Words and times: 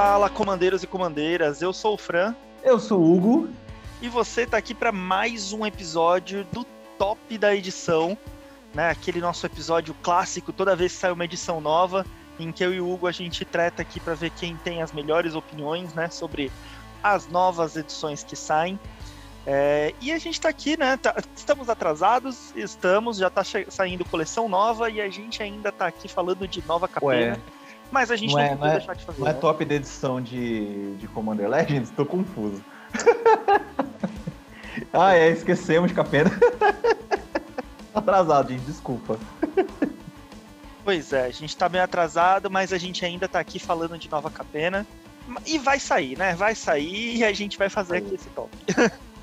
Fala, 0.00 0.30
comandeiros 0.30 0.84
e 0.84 0.86
comandeiras. 0.86 1.60
Eu 1.60 1.72
sou 1.72 1.94
o 1.94 1.98
Fran. 1.98 2.32
Eu 2.62 2.78
sou 2.78 3.00
o 3.00 3.16
Hugo. 3.16 3.48
E 4.00 4.08
você 4.08 4.42
está 4.42 4.56
aqui 4.56 4.72
para 4.72 4.92
mais 4.92 5.52
um 5.52 5.66
episódio 5.66 6.46
do 6.52 6.64
top 6.96 7.36
da 7.36 7.52
edição, 7.52 8.16
né? 8.72 8.90
Aquele 8.90 9.20
nosso 9.20 9.44
episódio 9.44 9.92
clássico, 10.00 10.52
toda 10.52 10.76
vez 10.76 10.92
que 10.92 10.98
sai 11.00 11.10
uma 11.10 11.24
edição 11.24 11.60
nova, 11.60 12.06
em 12.38 12.52
que 12.52 12.64
eu 12.64 12.72
e 12.72 12.80
o 12.80 12.88
Hugo 12.88 13.08
a 13.08 13.10
gente 13.10 13.44
trata 13.44 13.82
aqui 13.82 13.98
para 13.98 14.14
ver 14.14 14.30
quem 14.30 14.56
tem 14.58 14.82
as 14.82 14.92
melhores 14.92 15.34
opiniões, 15.34 15.92
né, 15.94 16.08
sobre 16.08 16.52
as 17.02 17.26
novas 17.26 17.74
edições 17.74 18.22
que 18.22 18.36
saem. 18.36 18.78
É, 19.44 19.92
e 20.00 20.12
a 20.12 20.18
gente 20.18 20.34
está 20.34 20.48
aqui, 20.48 20.78
né? 20.78 20.96
Tá, 20.96 21.16
estamos 21.34 21.68
atrasados, 21.68 22.52
estamos, 22.54 23.16
já 23.16 23.26
está 23.26 23.42
saindo 23.68 24.04
coleção 24.04 24.48
nova 24.48 24.88
e 24.90 25.00
a 25.00 25.10
gente 25.10 25.42
ainda 25.42 25.70
está 25.70 25.88
aqui 25.88 26.06
falando 26.06 26.46
de 26.46 26.64
nova 26.68 26.86
capena. 26.86 27.32
Ué. 27.32 27.57
Mas 27.90 28.10
a 28.10 28.16
gente 28.16 28.34
não, 28.34 28.38
não 28.38 28.46
é, 28.46 28.54
não 28.54 28.66
é, 28.66 28.78
deixar 28.78 28.94
de 28.94 29.04
fazer. 29.04 29.20
Não 29.20 29.28
é 29.28 29.32
né? 29.32 29.40
top 29.40 29.64
da 29.64 29.74
edição 29.74 30.20
de, 30.20 30.94
de 30.96 31.08
Commander 31.08 31.48
Legends? 31.48 31.90
Tô 31.90 32.04
confuso. 32.04 32.62
ah, 34.92 35.14
é, 35.14 35.30
esquecemos, 35.30 35.92
Capena. 35.92 36.30
atrasado, 37.94 38.52
gente, 38.52 38.62
desculpa. 38.62 39.18
Pois 40.84 41.12
é, 41.12 41.26
a 41.26 41.30
gente 41.30 41.56
tá 41.56 41.68
bem 41.68 41.80
atrasado, 41.80 42.50
mas 42.50 42.72
a 42.72 42.78
gente 42.78 43.04
ainda 43.04 43.28
tá 43.28 43.40
aqui 43.40 43.58
falando 43.58 43.98
de 43.98 44.10
nova 44.10 44.30
Capena. 44.30 44.86
E 45.46 45.58
vai 45.58 45.78
sair, 45.78 46.16
né? 46.16 46.34
Vai 46.34 46.54
sair 46.54 47.16
e 47.16 47.24
a 47.24 47.32
gente 47.32 47.58
vai 47.58 47.68
fazer 47.68 47.98
aqui 47.98 48.14
esse 48.14 48.28
top. 48.30 48.50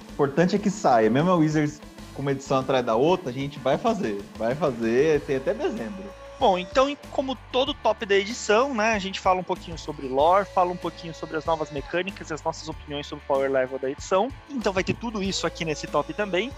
O 0.07 0.13
importante 0.13 0.55
é 0.55 0.59
que 0.59 0.69
saia. 0.69 1.09
Mesmo 1.09 1.31
a 1.31 1.35
Wizards 1.35 1.81
com 2.13 2.21
uma 2.21 2.31
edição 2.31 2.59
atrás 2.59 2.85
da 2.85 2.95
outra, 2.95 3.29
a 3.29 3.33
gente 3.33 3.57
vai 3.59 3.77
fazer. 3.77 4.21
Vai 4.37 4.53
fazer, 4.53 5.21
tem 5.21 5.37
até 5.37 5.53
dezembro. 5.53 6.03
Bom, 6.37 6.57
então, 6.57 6.95
como 7.11 7.35
todo 7.51 7.73
top 7.73 8.05
da 8.05 8.15
edição, 8.15 8.73
né, 8.73 8.91
a 8.93 8.99
gente 8.99 9.21
fala 9.21 9.39
um 9.39 9.43
pouquinho 9.43 9.77
sobre 9.77 10.05
lore, 10.07 10.45
fala 10.45 10.69
um 10.69 10.77
pouquinho 10.77 11.13
sobre 11.13 11.37
as 11.37 11.45
novas 11.45 11.71
mecânicas 11.71 12.29
e 12.29 12.33
as 12.33 12.43
nossas 12.43 12.67
opiniões 12.67 13.07
sobre 13.07 13.23
o 13.23 13.27
power 13.27 13.49
level 13.49 13.79
da 13.79 13.89
edição. 13.89 14.29
Então 14.49 14.73
vai 14.73 14.83
ter 14.83 14.95
tudo 14.95 15.23
isso 15.23 15.47
aqui 15.47 15.63
nesse 15.63 15.87
top 15.87 16.13
também. 16.13 16.51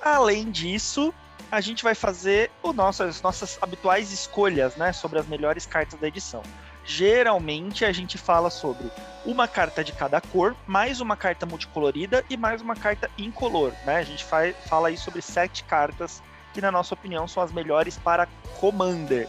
Além 0.00 0.50
disso, 0.52 1.12
a 1.50 1.60
gente 1.60 1.82
vai 1.82 1.96
fazer 1.96 2.50
o 2.62 2.72
nosso, 2.72 3.02
as 3.02 3.20
nossas 3.22 3.58
habituais 3.60 4.12
escolhas, 4.12 4.76
né, 4.76 4.92
sobre 4.92 5.18
as 5.18 5.26
melhores 5.26 5.66
cartas 5.66 5.98
da 5.98 6.06
edição. 6.06 6.42
Geralmente 6.84 7.84
a 7.84 7.92
gente 7.92 8.16
fala 8.16 8.50
sobre 8.50 8.88
uma 9.24 9.48
carta 9.48 9.82
de 9.82 9.92
cada 9.92 10.20
cor, 10.20 10.54
mais 10.66 11.00
uma 11.00 11.16
carta 11.16 11.44
multicolorida 11.44 12.24
e 12.30 12.36
mais 12.36 12.60
uma 12.60 12.76
carta 12.76 13.10
incolor, 13.16 13.72
né? 13.86 13.96
A 13.96 14.02
gente 14.02 14.22
fala 14.22 14.88
aí 14.88 14.96
sobre 14.98 15.22
sete 15.22 15.64
cartas 15.64 16.22
que 16.54 16.60
na 16.60 16.70
nossa 16.70 16.94
opinião 16.94 17.26
são 17.26 17.42
as 17.42 17.52
melhores 17.52 17.98
para 17.98 18.28
Commander. 18.60 19.28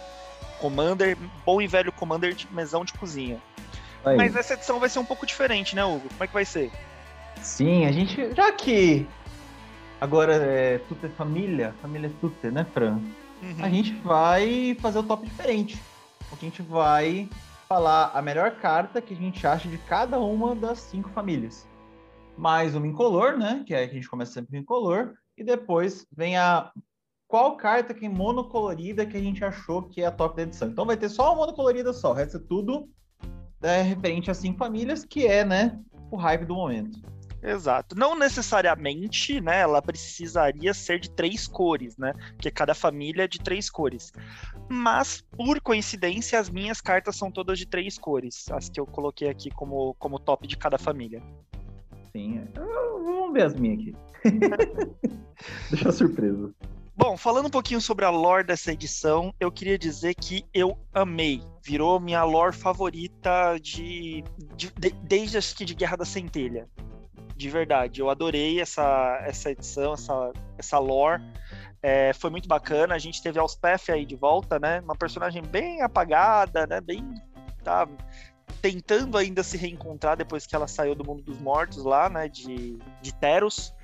Commander, 0.61 1.17
bom 1.43 1.59
e 1.59 1.67
velho 1.67 1.91
Commander 1.91 2.33
de 2.33 2.47
mesão 2.53 2.85
de 2.85 2.93
cozinha. 2.93 3.41
Aí. 4.05 4.15
Mas 4.15 4.35
essa 4.35 4.53
edição 4.53 4.79
vai 4.79 4.87
ser 4.87 4.99
um 4.99 5.05
pouco 5.05 5.25
diferente, 5.25 5.75
né, 5.75 5.83
Hugo? 5.83 6.07
Como 6.09 6.23
é 6.23 6.27
que 6.27 6.33
vai 6.33 6.45
ser? 6.45 6.71
Sim, 7.41 7.85
a 7.85 7.91
gente. 7.91 8.33
Já 8.35 8.51
que 8.51 9.07
agora 9.99 10.35
é 10.35 10.79
é 11.03 11.09
família, 11.09 11.73
família 11.81 12.07
é 12.07 12.11
tudo, 12.21 12.35
né, 12.51 12.65
Fran? 12.71 12.99
Uhum. 13.41 13.55
A 13.63 13.69
gente 13.69 13.93
vai 13.95 14.77
fazer 14.79 14.99
o 14.99 15.03
top 15.03 15.25
diferente. 15.25 15.81
A 16.31 16.35
gente 16.35 16.61
vai 16.61 17.27
falar 17.67 18.11
a 18.13 18.21
melhor 18.21 18.51
carta 18.51 19.01
que 19.01 19.13
a 19.13 19.17
gente 19.17 19.45
acha 19.45 19.67
de 19.67 19.77
cada 19.79 20.19
uma 20.19 20.55
das 20.55 20.79
cinco 20.79 21.09
famílias. 21.09 21.67
Mais 22.37 22.75
uma 22.75 22.87
incolor, 22.87 23.37
né? 23.37 23.63
Que 23.65 23.73
é 23.73 23.83
a 23.83 23.87
gente 23.87 24.07
começa 24.07 24.33
sempre 24.33 24.57
em 24.57 24.61
incolor. 24.61 25.13
E 25.37 25.43
depois 25.43 26.05
vem 26.15 26.37
a 26.37 26.71
qual 27.35 27.57
carta 27.57 27.93
que 27.93 28.05
é 28.05 28.09
monocolorida 28.09 29.05
que 29.05 29.17
a 29.17 29.19
gente 29.19 29.43
achou 29.43 29.83
que 29.83 30.01
é 30.01 30.05
a 30.05 30.11
top 30.11 30.37
da 30.37 30.43
edição. 30.43 30.69
Então 30.69 30.85
vai 30.85 30.95
ter 30.95 31.09
só 31.09 31.33
uma 31.33 31.41
monocolorida 31.41 31.91
só, 31.91 32.11
o 32.11 32.13
resto 32.13 32.37
é 32.37 32.39
tudo 32.39 32.87
é, 33.61 33.81
referente 33.81 34.31
a 34.31 34.33
cinco 34.33 34.57
famílias, 34.57 35.03
que 35.03 35.27
é, 35.27 35.43
né, 35.43 35.77
o 36.09 36.15
hype 36.15 36.45
do 36.45 36.55
momento. 36.55 36.97
Exato. 37.43 37.93
Não 37.93 38.17
necessariamente, 38.17 39.41
né, 39.41 39.59
ela 39.59 39.81
precisaria 39.81 40.73
ser 40.73 40.97
de 40.97 41.09
três 41.09 41.45
cores, 41.45 41.97
né, 41.97 42.13
porque 42.37 42.49
cada 42.49 42.73
família 42.73 43.23
é 43.23 43.27
de 43.27 43.39
três 43.39 43.69
cores. 43.69 44.13
Mas, 44.69 45.21
por 45.35 45.59
coincidência, 45.59 46.39
as 46.39 46.49
minhas 46.49 46.79
cartas 46.79 47.17
são 47.17 47.29
todas 47.29 47.59
de 47.59 47.65
três 47.65 47.97
cores, 47.97 48.45
as 48.49 48.69
que 48.69 48.79
eu 48.79 48.85
coloquei 48.85 49.27
aqui 49.27 49.51
como, 49.51 49.93
como 49.95 50.19
top 50.19 50.47
de 50.47 50.55
cada 50.55 50.77
família. 50.77 51.21
Sim, 52.13 52.47
vamos 52.55 53.33
ver 53.33 53.43
as 53.43 53.55
minhas 53.55 53.81
aqui. 53.81 53.95
Deixa 55.69 55.91
surpresa. 55.91 56.55
Bom, 56.97 57.17
falando 57.17 57.47
um 57.47 57.51
pouquinho 57.51 57.81
sobre 57.81 58.05
a 58.05 58.09
lore 58.09 58.45
dessa 58.45 58.71
edição, 58.71 59.33
eu 59.37 59.51
queria 59.51 59.77
dizer 59.77 60.15
que 60.15 60.45
eu 60.53 60.79
amei. 60.93 61.41
Virou 61.61 61.99
minha 61.99 62.23
lore 62.23 62.55
favorita 62.55 63.57
de, 63.61 64.23
de, 64.55 64.71
de 64.71 64.89
desde 65.03 65.37
acho 65.37 65.55
que 65.55 65.65
de 65.65 65.75
Guerra 65.75 65.97
da 65.97 66.05
Centelha. 66.05 66.69
De 67.35 67.49
verdade, 67.49 67.99
eu 67.99 68.09
adorei 68.09 68.61
essa, 68.61 69.21
essa 69.25 69.51
edição, 69.51 69.93
essa, 69.93 70.31
essa 70.57 70.79
lore. 70.79 71.21
É, 71.83 72.13
foi 72.13 72.29
muito 72.29 72.47
bacana. 72.47 72.95
A 72.95 72.99
gente 72.99 73.21
teve 73.21 73.37
Alspeth 73.37 73.91
aí 73.91 74.05
de 74.05 74.15
volta, 74.15 74.57
né? 74.57 74.79
Uma 74.79 74.95
personagem 74.95 75.43
bem 75.43 75.81
apagada, 75.81 76.65
né? 76.65 76.79
Bem. 76.79 77.13
Tá, 77.61 77.87
tentando 78.61 79.17
ainda 79.17 79.43
se 79.43 79.57
reencontrar 79.57 80.15
depois 80.15 80.47
que 80.47 80.55
ela 80.55 80.67
saiu 80.67 80.95
do 80.95 81.03
mundo 81.03 81.21
dos 81.23 81.39
mortos 81.39 81.83
lá, 81.83 82.07
né? 82.07 82.29
De, 82.29 82.79
de 83.01 83.13
Teros. 83.15 83.74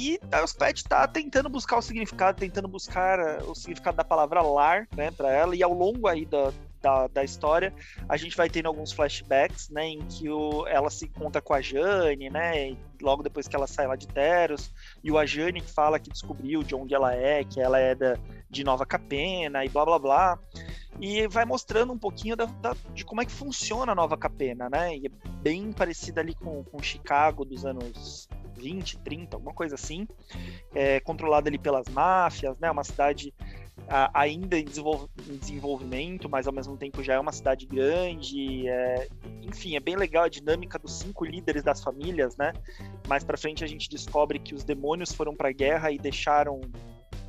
E 0.00 0.18
a 0.32 0.38
Elspeth 0.38 0.84
tá 0.88 1.06
tentando 1.06 1.50
buscar 1.50 1.76
o 1.76 1.82
significado, 1.82 2.38
tentando 2.38 2.66
buscar 2.66 3.18
eh, 3.18 3.42
o 3.46 3.54
significado 3.54 3.98
da 3.98 4.02
palavra 4.02 4.40
lar, 4.40 4.88
né, 4.96 5.10
para 5.10 5.30
ela. 5.30 5.54
E 5.54 5.62
ao 5.62 5.74
longo 5.74 6.08
aí 6.08 6.24
da, 6.24 6.54
da, 6.80 7.06
da, 7.06 7.22
história, 7.22 7.70
a 8.08 8.16
gente 8.16 8.34
vai 8.34 8.48
tendo 8.48 8.64
alguns 8.64 8.92
flashbacks, 8.92 9.68
né, 9.68 9.88
em 9.88 9.98
que 10.06 10.30
o, 10.30 10.66
ela 10.66 10.88
se 10.88 11.04
encontra 11.04 11.42
com 11.42 11.52
a 11.52 11.60
Jane, 11.60 12.30
né, 12.30 12.74
logo 13.02 13.22
depois 13.22 13.46
que 13.46 13.54
ela 13.54 13.66
sai 13.66 13.86
lá 13.86 13.94
de 13.94 14.08
Teros, 14.08 14.72
e 15.04 15.12
o 15.12 15.18
Ajane 15.18 15.60
fala 15.60 15.98
que 15.98 16.08
descobriu 16.08 16.62
de 16.62 16.74
onde 16.74 16.94
ela 16.94 17.14
é, 17.14 17.44
que 17.44 17.60
ela 17.60 17.78
é 17.78 17.94
da, 17.94 18.16
de 18.48 18.64
Nova 18.64 18.86
Capena, 18.86 19.66
e 19.66 19.68
blá 19.68 19.84
blá 19.84 19.98
blá, 19.98 20.38
e 20.98 21.28
vai 21.28 21.44
mostrando 21.44 21.92
um 21.92 21.98
pouquinho 21.98 22.36
da, 22.36 22.46
da, 22.46 22.74
de 22.94 23.04
como 23.04 23.20
é 23.20 23.26
que 23.26 23.32
funciona 23.32 23.92
a 23.92 23.94
Nova 23.94 24.16
Capena, 24.16 24.70
né, 24.70 24.96
e 24.96 25.08
é 25.08 25.10
bem 25.42 25.72
parecida 25.72 26.22
ali 26.22 26.34
com, 26.34 26.64
com 26.64 26.82
Chicago 26.82 27.44
dos 27.44 27.66
anos 27.66 28.30
20, 28.60 28.98
30, 28.98 29.36
alguma 29.36 29.54
coisa 29.54 29.74
assim, 29.74 30.06
é, 30.74 31.00
controlada 31.00 31.48
ali 31.48 31.58
pelas 31.58 31.88
máfias, 31.88 32.58
né? 32.58 32.70
Uma 32.70 32.84
cidade 32.84 33.32
a, 33.88 34.10
ainda 34.20 34.58
em, 34.58 34.64
desenvolv 34.64 35.08
em, 35.28 35.36
desenvolvimento, 35.36 36.28
mas 36.28 36.46
ao 36.46 36.52
mesmo 36.52 36.76
tempo 36.76 37.02
já 37.02 37.14
é 37.14 37.20
uma 37.20 37.32
cidade 37.32 37.66
grande. 37.66 38.68
É, 38.68 39.08
enfim, 39.42 39.76
é 39.76 39.80
bem 39.80 39.96
legal 39.96 40.24
a 40.24 40.28
dinâmica 40.28 40.78
dos 40.78 40.98
cinco 40.98 41.24
líderes 41.24 41.62
das 41.62 41.82
famílias, 41.82 42.36
né? 42.36 42.52
Mais 43.08 43.24
para 43.24 43.36
frente 43.36 43.64
a 43.64 43.66
gente 43.66 43.88
descobre 43.88 44.38
que 44.38 44.54
os 44.54 44.64
demônios 44.64 45.12
foram 45.12 45.34
para 45.34 45.48
a 45.48 45.52
guerra 45.52 45.90
e 45.90 45.98
deixaram 45.98 46.60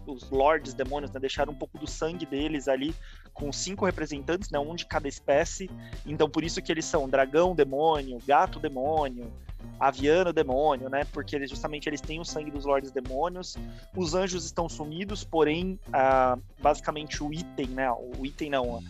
os 0.05 0.29
lords 0.29 0.73
demônios, 0.73 1.11
né, 1.11 1.19
deixaram 1.19 1.53
um 1.53 1.55
pouco 1.55 1.77
do 1.77 1.87
sangue 1.87 2.25
deles 2.25 2.67
ali 2.67 2.93
com 3.33 3.51
cinco 3.51 3.85
representantes, 3.85 4.49
né, 4.49 4.59
um 4.59 4.75
de 4.75 4.85
cada 4.85 5.07
espécie. 5.07 5.69
Então 6.05 6.29
por 6.29 6.43
isso 6.43 6.61
que 6.61 6.71
eles 6.71 6.85
são 6.85 7.07
dragão 7.07 7.55
demônio, 7.55 8.17
gato 8.25 8.59
demônio, 8.59 9.31
aviano 9.79 10.31
demônio, 10.31 10.89
né? 10.89 11.05
Porque 11.11 11.35
eles, 11.35 11.49
justamente 11.49 11.87
eles 11.87 12.01
têm 12.01 12.19
o 12.19 12.25
sangue 12.25 12.51
dos 12.51 12.65
lords 12.65 12.91
demônios. 12.91 13.57
Os 13.95 14.13
anjos 14.13 14.45
estão 14.45 14.69
sumidos, 14.69 15.23
porém, 15.23 15.79
ah, 15.91 16.37
basicamente 16.61 17.23
o 17.23 17.33
item, 17.33 17.67
né? 17.67 17.91
O 17.91 18.25
item 18.25 18.49
não, 18.49 18.83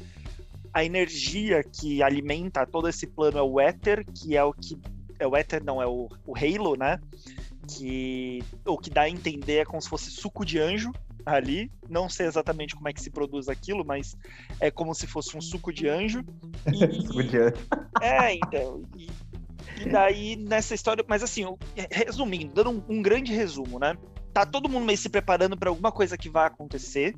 a 0.74 0.84
energia 0.84 1.64
que 1.64 2.02
alimenta 2.02 2.66
todo 2.66 2.88
esse 2.88 3.06
plano 3.08 3.38
é 3.38 3.42
o 3.42 3.60
éter, 3.60 4.06
que 4.06 4.36
é 4.36 4.44
o 4.44 4.54
que 4.54 4.78
é 5.20 5.28
o 5.28 5.36
éter 5.36 5.64
não 5.64 5.82
é 5.82 5.86
o, 5.86 6.10
o 6.26 6.36
Halo, 6.36 6.76
né? 6.76 7.00
Que 7.68 8.44
o 8.66 8.78
que 8.78 8.90
dá 8.90 9.04
a 9.04 9.10
entender 9.10 9.58
é 9.58 9.66
como 9.66 9.82
se 9.82 9.88
fosse 9.88 10.10
suco 10.10 10.44
de 10.44 10.58
anjo 10.58 10.92
ali. 11.26 11.72
Não 11.88 12.10
sei 12.10 12.26
exatamente 12.26 12.76
como 12.76 12.90
é 12.90 12.94
que 12.94 13.02
se 13.02 13.10
produz 13.10 13.48
aquilo, 13.48 13.86
mas 13.86 14.18
é 14.60 14.72
como 14.72 14.96
se 14.96 15.06
fosse 15.06 15.38
um 15.38 15.42
suco 15.42 15.72
de 15.72 15.88
anjo. 15.88 16.24
E, 16.68 17.02
suco 17.06 17.24
de 17.24 17.38
anjo. 17.38 17.68
É, 18.02 18.34
então. 18.34 18.84
E, 18.98 19.10
e 19.80 19.90
daí, 19.90 20.36
nessa 20.36 20.74
história, 20.74 21.04
mas 21.08 21.24
assim, 21.24 21.46
resumindo, 21.90 22.54
dando 22.54 22.70
um, 22.72 22.98
um 22.98 23.02
grande 23.02 23.34
resumo, 23.34 23.80
né? 23.80 23.96
Tá 24.34 24.46
todo 24.46 24.70
mundo 24.70 24.86
meio 24.86 24.98
se 24.98 25.10
preparando 25.10 25.58
para 25.58 25.70
alguma 25.70 25.92
coisa 25.92 26.18
que 26.18 26.30
vai 26.30 26.48
acontecer. 26.48 27.16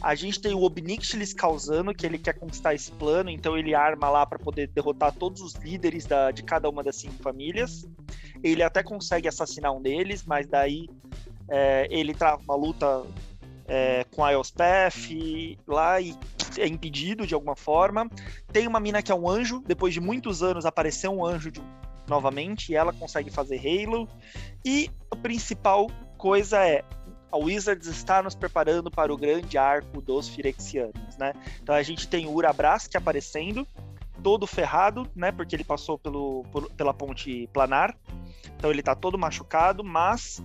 A 0.00 0.14
gente 0.14 0.40
tem 0.40 0.54
o 0.54 0.62
Obnixilis 0.62 1.32
causando 1.32 1.94
que 1.94 2.06
ele 2.06 2.18
quer 2.18 2.34
conquistar 2.34 2.74
esse 2.74 2.92
plano, 2.92 3.30
então 3.30 3.58
ele 3.58 3.74
arma 3.74 4.08
lá 4.08 4.24
para 4.24 4.38
poder 4.38 4.68
derrotar 4.68 5.12
todos 5.12 5.40
os 5.40 5.54
líderes 5.54 6.06
da, 6.06 6.30
de 6.30 6.42
cada 6.42 6.68
uma 6.68 6.82
das 6.82 6.96
cinco 6.96 7.20
famílias. 7.22 7.84
Ele 8.42 8.62
até 8.62 8.82
consegue 8.82 9.26
assassinar 9.26 9.72
um 9.72 9.82
deles, 9.82 10.24
mas 10.24 10.46
daí 10.46 10.88
é, 11.48 11.88
ele 11.90 12.14
trava 12.14 12.40
uma 12.42 12.54
luta 12.54 13.04
é, 13.66 14.04
com 14.14 14.24
a 14.24 14.32
Elspeth 14.32 15.58
lá 15.66 16.00
e 16.00 16.16
é 16.58 16.66
impedido 16.66 17.26
de 17.26 17.34
alguma 17.34 17.56
forma. 17.56 18.08
Tem 18.52 18.66
uma 18.66 18.80
mina 18.80 19.02
que 19.02 19.10
é 19.10 19.14
um 19.14 19.28
anjo, 19.28 19.62
depois 19.66 19.92
de 19.94 20.00
muitos 20.00 20.42
anos 20.42 20.64
apareceu 20.64 21.12
um 21.12 21.24
anjo 21.24 21.50
de, 21.50 21.62
novamente 22.06 22.72
e 22.72 22.76
ela 22.76 22.92
consegue 22.92 23.30
fazer 23.30 23.58
Halo. 23.58 24.08
E 24.64 24.90
a 25.10 25.16
principal 25.16 25.88
coisa 26.16 26.58
é 26.64 26.84
a 27.34 27.36
Wizards 27.36 27.88
está 27.88 28.22
nos 28.22 28.36
preparando 28.36 28.92
para 28.92 29.12
o 29.12 29.16
grande 29.16 29.58
arco 29.58 30.00
dos 30.00 30.28
Firexianos, 30.28 31.16
né? 31.18 31.32
Então 31.60 31.74
a 31.74 31.82
gente 31.82 32.06
tem 32.06 32.26
o 32.26 32.32
Urabras 32.32 32.86
que 32.86 32.96
aparecendo, 32.96 33.66
todo 34.22 34.46
ferrado, 34.46 35.10
né? 35.16 35.32
Porque 35.32 35.56
ele 35.56 35.64
passou 35.64 35.98
pelo, 35.98 36.44
pela 36.76 36.94
ponte 36.94 37.48
planar. 37.52 37.96
Então 38.56 38.70
ele 38.70 38.84
tá 38.84 38.94
todo 38.94 39.18
machucado, 39.18 39.82
mas 39.82 40.40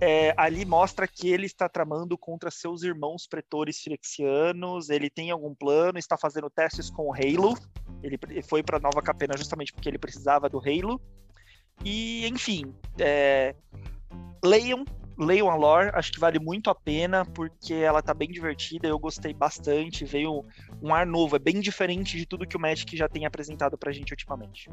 é, 0.00 0.32
ali 0.36 0.64
mostra 0.64 1.06
que 1.06 1.28
ele 1.28 1.46
está 1.46 1.68
tramando 1.68 2.16
contra 2.16 2.50
seus 2.50 2.82
irmãos 2.82 3.26
pretores 3.26 3.80
firexianos, 3.80 4.88
ele 4.88 5.10
tem 5.10 5.30
algum 5.30 5.54
plano, 5.54 5.98
está 5.98 6.16
fazendo 6.16 6.48
testes 6.48 6.88
com 6.88 7.08
o 7.08 7.14
Halo, 7.14 7.56
ele 8.02 8.18
foi 8.42 8.62
para 8.62 8.80
Nova 8.80 9.02
Capena 9.02 9.36
justamente 9.36 9.72
porque 9.72 9.88
ele 9.88 9.98
precisava 9.98 10.48
do 10.48 10.58
Halo, 10.58 11.00
e 11.84 12.26
enfim, 12.26 12.74
é, 12.98 13.54
leiam, 14.42 14.84
leiam 15.20 15.50
a 15.50 15.54
lore, 15.54 15.90
acho 15.94 16.10
que 16.10 16.18
vale 16.18 16.38
muito 16.38 16.70
a 16.70 16.74
pena, 16.74 17.24
porque 17.24 17.74
ela 17.74 18.02
tá 18.02 18.14
bem 18.14 18.30
divertida, 18.30 18.88
eu 18.88 18.98
gostei 18.98 19.34
bastante, 19.34 20.04
veio 20.04 20.44
um 20.82 20.94
ar 20.94 21.06
novo, 21.06 21.36
é 21.36 21.38
bem 21.38 21.60
diferente 21.60 22.16
de 22.16 22.26
tudo 22.26 22.46
que 22.46 22.56
o 22.56 22.60
Magic 22.60 22.96
já 22.96 23.08
tem 23.08 23.26
apresentado 23.26 23.76
pra 23.76 23.92
gente 23.92 24.12
ultimamente. 24.12 24.70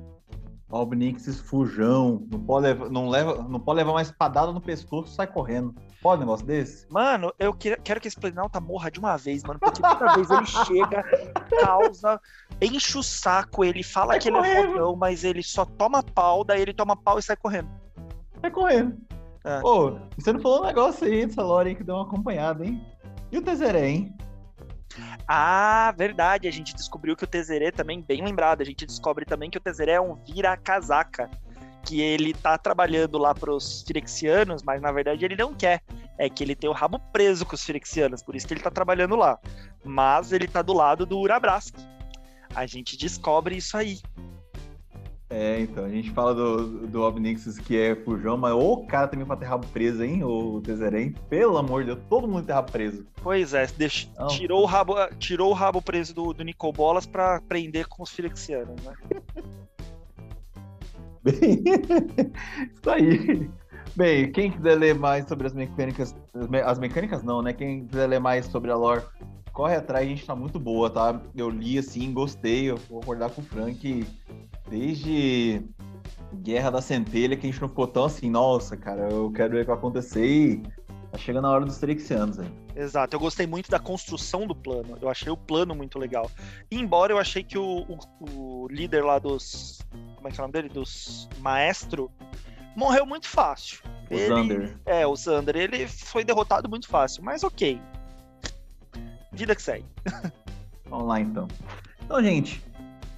Obnixes 0.69 1.39
fujão, 1.39 2.27
não 2.29 2.39
pode, 2.41 2.67
levar, 2.67 2.89
não, 2.89 3.07
leva, 3.07 3.41
não 3.43 3.59
pode 3.59 3.77
levar 3.77 3.91
uma 3.91 4.01
espadada 4.01 4.51
no 4.51 4.59
pescoço 4.59 5.13
e 5.13 5.15
sai 5.15 5.25
correndo. 5.25 5.73
Pode 6.01 6.17
um 6.17 6.25
negócio 6.25 6.45
desse? 6.45 6.85
Mano, 6.89 7.33
eu 7.39 7.53
quero, 7.53 7.81
quero 7.81 8.01
que 8.01 8.07
esse 8.07 8.19
Planalta 8.19 8.59
morra 8.59 8.91
de 8.91 8.99
uma 8.99 9.15
vez, 9.17 9.43
mano, 9.43 9.59
porque 9.59 9.81
toda 9.81 10.11
vez 10.15 10.29
ele 10.29 10.45
chega, 10.45 11.03
causa, 11.61 12.19
enche 12.61 12.97
o 12.97 13.03
saco, 13.03 13.63
ele 13.63 13.81
fala 13.81 14.13
sai 14.13 14.19
que 14.19 14.31
correndo. 14.31 14.57
ele 14.57 14.67
é 14.67 14.71
fodão, 14.73 14.95
mas 14.95 15.23
ele 15.23 15.41
só 15.41 15.65
toma 15.65 16.03
pau, 16.03 16.43
daí 16.43 16.61
ele 16.61 16.73
toma 16.73 16.97
pau 16.97 17.17
e 17.17 17.23
sai 17.23 17.37
correndo. 17.37 17.69
Sai 18.41 18.51
correndo. 18.51 18.97
É. 19.47 19.61
Pô, 19.61 19.97
você 20.17 20.33
não 20.33 20.41
falou 20.41 20.61
um 20.61 20.65
negócio 20.65 21.07
aí 21.07 21.25
dessa 21.25 21.41
lore 21.41 21.73
que 21.73 21.83
deu 21.83 21.95
uma 21.95 22.03
acompanhada, 22.03 22.65
hein? 22.65 22.85
E 23.31 23.37
o 23.37 23.41
Tezeré, 23.41 23.87
hein? 23.87 24.13
Ah, 25.25 25.93
verdade. 25.97 26.49
A 26.49 26.51
gente 26.51 26.75
descobriu 26.75 27.15
que 27.15 27.23
o 27.23 27.27
Tezeré 27.27 27.71
também, 27.71 28.01
bem 28.01 28.23
lembrado, 28.23 28.61
a 28.61 28.65
gente 28.65 28.85
descobre 28.85 29.23
também 29.23 29.49
que 29.49 29.57
o 29.57 29.61
Tezeré 29.61 29.93
é 29.93 30.01
um 30.01 30.15
vira-casaca. 30.15 31.29
Que 31.85 32.01
ele 32.01 32.33
tá 32.33 32.57
trabalhando 32.57 33.17
lá 33.17 33.33
pros 33.33 33.83
Firexianos, 33.83 34.61
mas 34.61 34.81
na 34.81 34.91
verdade 34.91 35.23
ele 35.23 35.37
não 35.37 35.53
quer. 35.53 35.81
É 36.17 36.29
que 36.29 36.43
ele 36.43 36.53
tem 36.53 36.69
o 36.69 36.73
rabo 36.73 36.99
preso 37.13 37.45
com 37.45 37.55
os 37.55 37.63
Firexianos, 37.63 38.21
por 38.21 38.35
isso 38.35 38.45
que 38.45 38.53
ele 38.53 38.59
tá 38.59 38.69
trabalhando 38.69 39.15
lá. 39.15 39.39
Mas 39.85 40.33
ele 40.33 40.49
tá 40.49 40.61
do 40.61 40.73
lado 40.73 41.05
do 41.05 41.17
Urabrask. 41.17 41.73
A 42.53 42.65
gente 42.65 42.97
descobre 42.97 43.55
isso 43.55 43.77
aí. 43.77 43.99
É, 45.29 45.59
então, 45.59 45.83
a 45.83 45.89
gente 45.89 46.09
fala 46.11 46.33
do, 46.33 46.87
do 46.87 47.01
Obnixus 47.01 47.57
que 47.59 47.77
é 47.77 47.95
fujão, 47.95 48.37
mas 48.37 48.53
o 48.53 48.85
cara 48.85 49.09
também 49.09 49.25
pra 49.25 49.35
ter 49.35 49.45
rabo 49.45 49.67
preso, 49.67 50.01
hein, 50.01 50.23
o 50.23 50.61
Tezerém. 50.61 51.13
Pelo 51.29 51.57
amor 51.57 51.83
de 51.83 51.93
Deus, 51.93 51.99
todo 52.09 52.27
mundo 52.27 52.45
tem 52.45 52.55
rabo 52.55 52.71
preso. 52.71 53.05
Pois 53.21 53.53
é, 53.53 53.67
tirou, 54.29 54.61
o 54.61 54.65
rabo, 54.65 54.95
tirou 55.19 55.49
o 55.51 55.53
rabo 55.53 55.81
preso 55.81 56.15
do, 56.15 56.33
do 56.33 56.43
Nicobolas 56.45 57.05
pra 57.05 57.41
prender 57.41 57.87
com 57.87 58.03
os 58.03 58.09
Filexianos, 58.09 58.81
né? 58.83 58.93
Bem, 61.23 61.61
isso 62.73 62.89
aí. 62.89 63.49
Bem, 63.97 64.31
quem 64.31 64.51
quiser 64.51 64.75
ler 64.75 64.95
mais 64.95 65.27
sobre 65.27 65.47
as 65.47 65.53
mecânicas, 65.53 66.15
as 66.65 66.79
mecânicas 66.79 67.23
não, 67.23 67.41
né? 67.41 67.51
Quem 67.51 67.85
quiser 67.85 68.07
ler 68.07 68.19
mais 68.19 68.45
sobre 68.45 68.71
a 68.71 68.75
lore, 68.75 69.03
corre 69.57 69.75
atrás, 69.75 70.05
a 70.05 70.07
gente 70.07 70.23
tá 70.23 70.35
muito 70.35 70.59
boa, 70.59 70.87
tá? 70.87 71.19
Eu 71.35 71.49
li 71.49 71.79
assim, 71.79 72.13
gostei, 72.13 72.69
eu 72.69 72.77
vou 72.77 72.99
acordar 73.01 73.31
com 73.31 73.41
o 73.41 73.43
Frank 73.43 74.05
desde 74.69 75.63
Guerra 76.43 76.69
da 76.69 76.79
Centelha 76.79 77.35
que 77.35 77.47
a 77.47 77.49
gente 77.49 77.59
não 77.59 77.67
ficou 77.67 77.87
tão 77.87 78.05
assim, 78.05 78.29
nossa, 78.29 78.77
cara, 78.77 79.09
eu 79.09 79.31
quero 79.31 79.53
ver 79.53 79.57
o 79.57 79.61
que 79.61 79.67
vai 79.67 79.75
acontecer 79.75 80.27
e 80.27 80.57
tá 81.11 81.17
chegando 81.17 81.47
a 81.47 81.49
hora 81.49 81.65
dos 81.65 81.79
Trexianos 81.79 82.37
aí. 82.37 82.47
Exato, 82.75 83.15
eu 83.15 83.19
gostei 83.19 83.47
muito 83.47 83.71
da 83.71 83.79
construção 83.79 84.45
do 84.45 84.53
plano, 84.53 84.95
eu 85.01 85.09
achei 85.09 85.31
o 85.31 85.37
plano 85.37 85.73
muito 85.73 85.97
legal. 85.97 86.29
Embora 86.69 87.11
eu 87.11 87.17
achei 87.17 87.43
que 87.43 87.57
o, 87.57 87.79
o, 88.19 88.29
o 88.29 88.67
líder 88.69 89.03
lá 89.03 89.17
dos. 89.17 89.81
Como 90.17 90.27
é 90.27 90.31
que 90.31 90.39
é 90.39 90.43
o 90.43 90.43
nome 90.43 90.53
dele? 90.53 90.69
Dos 90.69 91.27
Maestro 91.39 92.11
morreu 92.75 93.07
muito 93.07 93.27
fácil. 93.27 93.79
O 94.11 94.13
ele, 94.13 94.27
Zander. 94.27 94.77
É, 94.85 95.07
o 95.07 95.15
Zander, 95.15 95.55
ele 95.55 95.87
foi 95.87 96.23
derrotado 96.23 96.69
muito 96.69 96.87
fácil, 96.87 97.23
mas 97.23 97.43
ok. 97.43 97.81
Vida 99.37 99.55
que 99.55 99.61
segue. 99.61 99.85
Vamos 100.89 101.07
lá 101.07 101.21
então. 101.21 101.47
Então, 102.03 102.23
gente, 102.23 102.63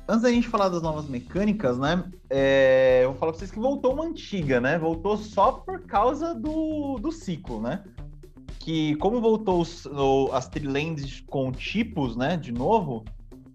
antes 0.06 0.22
da 0.22 0.30
gente 0.30 0.50
falar 0.50 0.68
das 0.68 0.82
novas 0.82 1.08
mecânicas, 1.08 1.80
né? 1.80 2.04
É, 2.30 3.02
eu 3.04 3.12
vou 3.12 3.20
falar 3.20 3.32
pra 3.32 3.40
vocês 3.40 3.52
que 3.52 3.60
voltou 3.60 3.94
uma 3.94 4.04
antiga, 4.04 4.60
né? 4.60 4.78
Voltou 4.78 5.16
só 5.18 5.54
por 5.54 5.80
causa 5.84 6.36
do, 6.36 7.00
do 7.00 7.10
ciclo, 7.10 7.62
né? 7.62 7.86
Que 8.60 8.96
como 8.96 9.22
voltou 9.22 9.62
os, 9.62 9.86
o, 9.86 10.30
as 10.34 10.50
trilands 10.50 11.22
com 11.22 11.54
tipos, 11.54 12.18
né? 12.18 12.36
De 12.36 12.52
novo, 12.52 13.06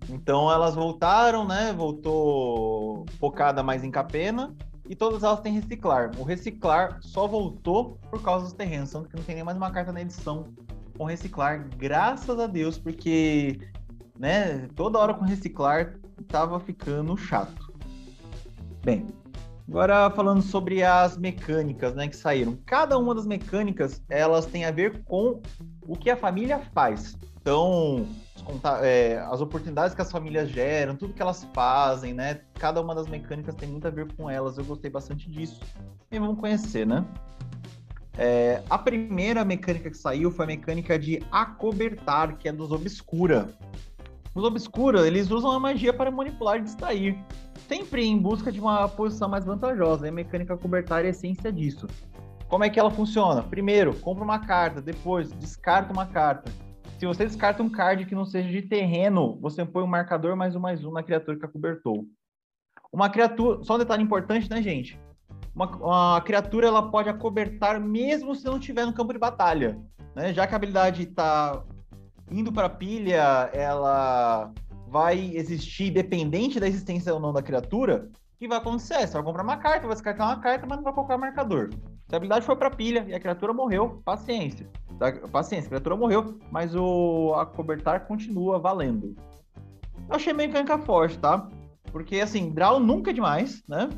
então 0.08 0.50
elas 0.50 0.74
voltaram, 0.74 1.46
né? 1.46 1.70
Voltou 1.74 3.04
focada 3.20 3.62
mais 3.62 3.84
em 3.84 3.90
capena 3.90 4.54
e 4.88 4.94
todas 4.94 5.22
elas 5.22 5.40
têm 5.40 5.52
reciclar. 5.52 6.12
O 6.18 6.22
reciclar 6.22 6.98
só 7.02 7.26
voltou 7.26 7.98
por 8.10 8.22
causa 8.22 8.46
dos 8.46 8.54
terrenos, 8.54 8.90
tanto 8.90 9.10
que 9.10 9.16
não 9.16 9.22
tem 9.22 9.34
nem 9.34 9.44
mais 9.44 9.58
uma 9.58 9.70
carta 9.70 9.92
na 9.92 10.00
edição 10.00 10.46
com 10.96 11.04
reciclar, 11.04 11.68
graças 11.76 12.38
a 12.38 12.46
Deus, 12.46 12.78
porque 12.78 13.58
né, 14.18 14.68
toda 14.74 14.98
hora 14.98 15.14
com 15.14 15.24
reciclar 15.24 15.94
tava 16.28 16.58
ficando 16.60 17.16
chato. 17.16 17.72
Bem, 18.84 19.06
agora 19.68 20.10
falando 20.10 20.42
sobre 20.42 20.82
as 20.82 21.16
mecânicas, 21.16 21.94
né, 21.94 22.08
que 22.08 22.16
saíram. 22.16 22.56
Cada 22.64 22.98
uma 22.98 23.14
das 23.14 23.26
mecânicas, 23.26 24.02
elas 24.08 24.46
têm 24.46 24.64
a 24.64 24.70
ver 24.70 25.02
com 25.04 25.40
o 25.86 25.96
que 25.96 26.10
a 26.10 26.16
família 26.16 26.60
faz. 26.72 27.16
Então, 27.40 28.06
é, 28.82 29.18
as 29.30 29.40
oportunidades 29.40 29.94
que 29.94 30.00
as 30.00 30.10
famílias 30.10 30.48
geram, 30.48 30.96
tudo 30.96 31.12
que 31.12 31.20
elas 31.20 31.46
fazem, 31.52 32.14
né? 32.14 32.40
Cada 32.54 32.80
uma 32.80 32.94
das 32.94 33.06
mecânicas 33.06 33.54
tem 33.54 33.68
muito 33.68 33.86
a 33.86 33.90
ver 33.90 34.10
com 34.14 34.30
elas. 34.30 34.56
Eu 34.56 34.64
gostei 34.64 34.90
bastante 34.90 35.30
disso. 35.30 35.60
E 36.10 36.18
vamos 36.18 36.38
conhecer, 36.38 36.86
né? 36.86 37.04
É, 38.16 38.62
a 38.70 38.78
primeira 38.78 39.44
mecânica 39.44 39.90
que 39.90 39.96
saiu 39.96 40.30
foi 40.30 40.44
a 40.44 40.48
mecânica 40.48 40.98
de 40.98 41.20
acobertar, 41.32 42.36
que 42.36 42.48
é 42.48 42.52
dos 42.52 42.70
Obscura. 42.70 43.48
Os 44.34 44.44
Obscura, 44.44 45.06
eles 45.06 45.30
usam 45.30 45.50
a 45.50 45.60
magia 45.60 45.92
para 45.92 46.10
manipular 46.10 46.58
e 46.58 46.62
distrair, 46.62 47.18
sempre 47.68 48.04
em 48.04 48.18
busca 48.18 48.52
de 48.52 48.60
uma 48.60 48.88
posição 48.88 49.28
mais 49.28 49.44
vantajosa. 49.44 50.06
E 50.06 50.08
a 50.10 50.12
mecânica 50.12 50.54
acobertar 50.54 51.04
é 51.04 51.08
a 51.08 51.10
essência 51.10 51.52
disso. 51.52 51.86
Como 52.48 52.62
é 52.62 52.70
que 52.70 52.78
ela 52.78 52.90
funciona? 52.90 53.42
Primeiro, 53.42 53.94
compra 53.94 54.22
uma 54.22 54.38
carta, 54.38 54.80
depois 54.80 55.32
descarta 55.32 55.92
uma 55.92 56.06
carta. 56.06 56.52
Se 56.98 57.06
você 57.06 57.24
descarta 57.24 57.62
um 57.62 57.68
card 57.68 58.06
que 58.06 58.14
não 58.14 58.24
seja 58.24 58.48
de 58.48 58.62
terreno, 58.62 59.36
você 59.40 59.64
põe 59.64 59.82
um 59.82 59.88
marcador 59.88 60.36
mais 60.36 60.54
um 60.54 60.60
mais 60.60 60.84
um 60.84 60.92
na 60.92 61.02
criatura 61.02 61.36
que 61.36 61.44
acobertou. 61.44 62.06
Uma 62.92 63.10
criatura, 63.10 63.62
só 63.64 63.74
um 63.74 63.78
detalhe 63.78 64.02
importante, 64.02 64.48
né, 64.48 64.62
gente? 64.62 64.98
Uma, 65.54 65.66
uma 65.76 66.20
criatura 66.20 66.66
ela 66.66 66.90
pode 66.90 67.08
acobertar 67.08 67.80
mesmo 67.80 68.34
se 68.34 68.44
não 68.44 68.58
estiver 68.58 68.84
no 68.84 68.92
campo 68.92 69.12
de 69.12 69.18
batalha. 69.18 69.78
Né? 70.14 70.32
Já 70.32 70.46
que 70.46 70.54
a 70.54 70.56
habilidade 70.56 71.02
está 71.04 71.62
indo 72.30 72.52
para 72.52 72.68
pilha, 72.68 73.50
ela 73.52 74.52
vai 74.88 75.32
existir 75.34 75.90
dependente 75.90 76.58
da 76.58 76.68
existência 76.68 77.12
ou 77.12 77.20
não 77.20 77.32
da 77.32 77.42
criatura. 77.42 78.08
O 78.34 78.38
que 78.38 78.48
vai 78.48 78.58
acontecer? 78.58 79.06
Você 79.06 79.14
vai 79.14 79.22
comprar 79.22 79.42
uma 79.42 79.56
carta, 79.56 79.86
vai 79.86 79.94
descartar 79.94 80.26
uma 80.26 80.40
carta, 80.40 80.66
mas 80.66 80.76
não 80.76 80.84
vai 80.84 80.92
colocar 80.92 81.16
marcador. 81.16 81.70
Se 82.08 82.14
a 82.14 82.16
habilidade 82.16 82.44
foi 82.44 82.56
para 82.56 82.70
pilha 82.70 83.04
e 83.08 83.14
a 83.14 83.20
criatura 83.20 83.52
morreu, 83.52 84.02
paciência. 84.04 84.68
Tá? 84.98 85.12
Paciência, 85.28 85.66
a 85.66 85.70
criatura 85.70 85.96
morreu, 85.96 86.38
mas 86.50 86.74
o 86.74 87.34
acobertar 87.34 88.06
continua 88.06 88.58
valendo. 88.58 89.14
Eu 90.08 90.16
achei 90.16 90.32
mecânica 90.32 90.78
forte, 90.78 91.18
tá? 91.18 91.48
Porque 91.90 92.20
assim, 92.20 92.50
draw 92.50 92.78
nunca 92.78 93.10
é 93.10 93.14
demais, 93.14 93.62
né? 93.68 93.88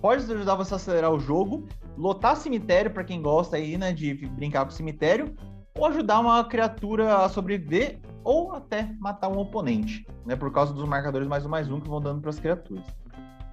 Pode 0.00 0.30
ajudar 0.32 0.54
você 0.54 0.74
a 0.74 0.76
acelerar 0.76 1.12
o 1.12 1.18
jogo, 1.18 1.68
lotar 1.96 2.36
cemitério 2.36 2.90
para 2.90 3.04
quem 3.04 3.20
gosta 3.20 3.56
aí, 3.56 3.76
né, 3.76 3.92
de 3.92 4.14
brincar 4.14 4.64
com 4.64 4.70
cemitério, 4.70 5.34
ou 5.76 5.86
ajudar 5.86 6.20
uma 6.20 6.42
criatura 6.44 7.24
a 7.24 7.28
sobreviver 7.28 8.00
ou 8.24 8.52
até 8.54 8.94
matar 8.98 9.28
um 9.28 9.38
oponente, 9.38 10.06
né, 10.26 10.36
por 10.36 10.52
causa 10.52 10.72
dos 10.72 10.88
marcadores 10.88 11.28
mais 11.28 11.44
um 11.44 11.48
mais 11.48 11.70
um 11.70 11.80
que 11.80 11.88
vão 11.88 12.00
dando 12.00 12.20
para 12.20 12.30
as 12.30 12.38
criaturas. 12.38 12.84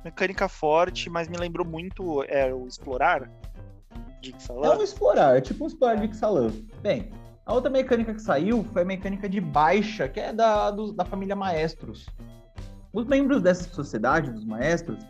Mecânica 0.03 0.47
forte, 0.47 1.09
mas 1.09 1.27
me 1.27 1.37
lembrou 1.37 1.65
muito 1.65 2.23
é, 2.23 2.53
o 2.53 2.65
explorar 2.65 3.29
de 4.21 4.31
Ixalan. 4.31 4.67
É 4.67 4.77
um 4.77 4.81
explorar, 4.81 5.37
é 5.37 5.41
tipo 5.41 5.63
um 5.63 5.67
explorar 5.67 5.95
de 5.95 6.05
Ixalan. 6.05 6.51
Bem, 6.81 7.11
a 7.45 7.53
outra 7.53 7.69
mecânica 7.69 8.13
que 8.13 8.21
saiu 8.21 8.63
foi 8.71 8.81
a 8.83 8.85
mecânica 8.85 9.27
de 9.27 9.41
baixa, 9.41 10.07
que 10.07 10.19
é 10.19 10.33
da, 10.33 10.71
do, 10.71 10.93
da 10.93 11.03
família 11.05 11.35
Maestros. 11.35 12.05
Os 12.93 13.05
membros 13.05 13.41
dessa 13.41 13.69
sociedade, 13.69 14.31
dos 14.31 14.45
Maestros, 14.45 15.05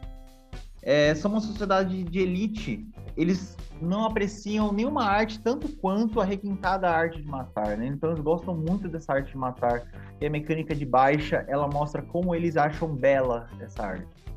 é, 0.81 1.13
são 1.15 1.31
uma 1.31 1.41
sociedade 1.41 2.03
de 2.03 2.19
elite. 2.19 2.87
Eles 3.15 3.57
não 3.81 4.05
apreciam 4.05 4.71
nenhuma 4.71 5.03
arte 5.03 5.39
tanto 5.39 5.67
quanto 5.77 6.19
a 6.19 6.25
requintada 6.25 6.89
arte 6.89 7.21
de 7.21 7.27
matar, 7.27 7.77
né? 7.77 7.87
Então 7.87 8.11
eles 8.11 8.21
gostam 8.21 8.55
muito 8.55 8.87
dessa 8.87 9.13
arte 9.13 9.31
de 9.31 9.37
matar. 9.37 9.83
E 10.19 10.25
a 10.25 10.29
mecânica 10.29 10.75
de 10.75 10.85
baixa, 10.85 11.45
ela 11.47 11.67
mostra 11.67 12.01
como 12.01 12.33
eles 12.33 12.57
acham 12.57 12.95
bela 12.95 13.49
essa 13.59 13.83
arte. 13.83 14.27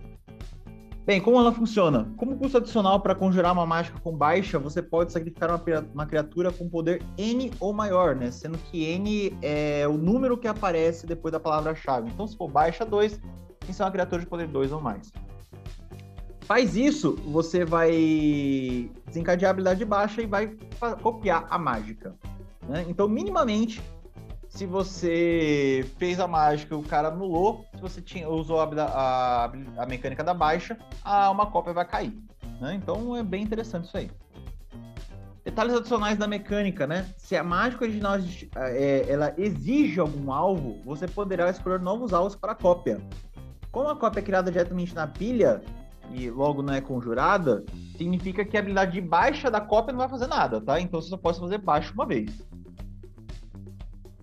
Bem, 1.06 1.20
como 1.20 1.38
ela 1.38 1.50
funciona? 1.50 2.06
Como 2.16 2.36
custo 2.36 2.58
adicional 2.58 3.00
para 3.00 3.14
conjurar 3.14 3.52
uma 3.52 3.64
mágica 3.66 3.98
com 4.00 4.16
baixa, 4.16 4.58
você 4.58 4.82
pode 4.82 5.12
sacrificar 5.12 5.50
uma, 5.50 5.62
uma, 5.94 6.06
criatura 6.06 6.52
com 6.52 6.68
poder 6.68 7.02
N 7.16 7.50
ou 7.58 7.72
maior, 7.72 8.14
né? 8.14 8.30
Sendo 8.30 8.58
que 8.58 8.84
N 8.84 9.36
é 9.42 9.88
o 9.88 9.94
número 9.94 10.36
que 10.36 10.46
aparece 10.46 11.06
depois 11.06 11.32
da 11.32 11.40
palavra-chave. 11.40 12.10
Então, 12.10 12.26
se 12.26 12.36
for 12.36 12.48
baixa 12.48 12.84
2, 12.84 13.18
em 13.68 13.72
ser 13.72 13.82
uma 13.82 13.90
criatura 13.90 14.20
de 14.20 14.28
poder 14.28 14.46
2 14.46 14.72
ou 14.72 14.80
mais. 14.80 15.10
Faz 16.50 16.74
isso, 16.74 17.14
você 17.26 17.64
vai 17.64 18.90
desencadear 19.06 19.50
a 19.50 19.52
habilidade 19.52 19.84
baixa 19.84 20.20
e 20.20 20.26
vai 20.26 20.48
copiar 21.00 21.46
a 21.48 21.56
mágica. 21.56 22.16
Né? 22.68 22.84
Então, 22.88 23.06
minimamente, 23.06 23.80
se 24.48 24.66
você 24.66 25.88
fez 25.96 26.18
a 26.18 26.26
mágica 26.26 26.76
o 26.76 26.82
cara 26.82 27.06
anulou, 27.06 27.64
se 27.72 27.80
você 27.80 28.02
tinha, 28.02 28.28
usou 28.28 28.60
a, 28.60 28.64
a, 28.64 29.44
a 29.44 29.86
mecânica 29.86 30.24
da 30.24 30.34
baixa, 30.34 30.76
a, 31.04 31.30
uma 31.30 31.46
cópia 31.46 31.72
vai 31.72 31.84
cair. 31.84 32.20
Né? 32.60 32.74
Então 32.74 33.16
é 33.16 33.22
bem 33.22 33.44
interessante 33.44 33.86
isso 33.86 33.96
aí. 33.96 34.10
Detalhes 35.44 35.76
adicionais 35.76 36.18
da 36.18 36.26
mecânica, 36.26 36.84
né? 36.84 37.14
Se 37.16 37.36
a 37.36 37.44
mágica 37.44 37.84
original 37.84 38.16
é, 38.56 39.06
ela 39.08 39.32
exige 39.38 40.00
algum 40.00 40.32
alvo, 40.32 40.82
você 40.84 41.06
poderá 41.06 41.48
escolher 41.48 41.78
novos 41.78 42.12
alvos 42.12 42.34
para 42.34 42.50
a 42.50 42.56
cópia. 42.56 43.00
Como 43.70 43.88
a 43.88 43.94
cópia 43.94 44.18
é 44.18 44.22
criada 44.24 44.50
diretamente 44.50 44.92
na 44.96 45.06
pilha 45.06 45.62
e 46.12 46.30
logo 46.30 46.62
não 46.62 46.74
é 46.74 46.80
conjurada, 46.80 47.64
significa 47.96 48.44
que 48.44 48.56
a 48.56 48.60
habilidade 48.60 48.92
de 48.92 49.00
baixa 49.00 49.50
da 49.50 49.60
cópia 49.60 49.92
não 49.92 50.00
vai 50.00 50.08
fazer 50.08 50.26
nada, 50.26 50.60
tá? 50.60 50.80
Então 50.80 51.00
você 51.00 51.08
só 51.08 51.16
pode 51.16 51.38
fazer 51.38 51.58
baixa 51.58 51.92
uma 51.92 52.06
vez. 52.06 52.44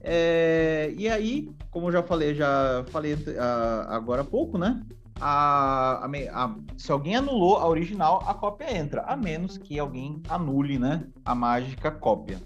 É, 0.01 0.93
e 0.97 1.09
aí, 1.09 1.49
como 1.69 1.87
eu 1.87 1.91
já 1.91 2.03
falei, 2.03 2.33
já 2.33 2.85
falei 2.87 3.13
uh, 3.13 3.89
agora 3.89 4.21
há 4.21 4.25
pouco, 4.25 4.57
né? 4.57 4.81
A, 5.19 6.05
a, 6.05 6.45
a, 6.45 6.55
se 6.77 6.91
alguém 6.91 7.15
anulou 7.15 7.57
a 7.57 7.67
original, 7.67 8.23
a 8.25 8.33
cópia 8.33 8.77
entra, 8.77 9.01
a 9.01 9.17
menos 9.17 9.57
que 9.57 9.77
alguém 9.77 10.21
anule, 10.29 10.79
né? 10.79 11.05
A 11.25 11.35
mágica 11.35 11.91
cópia. 11.91 12.39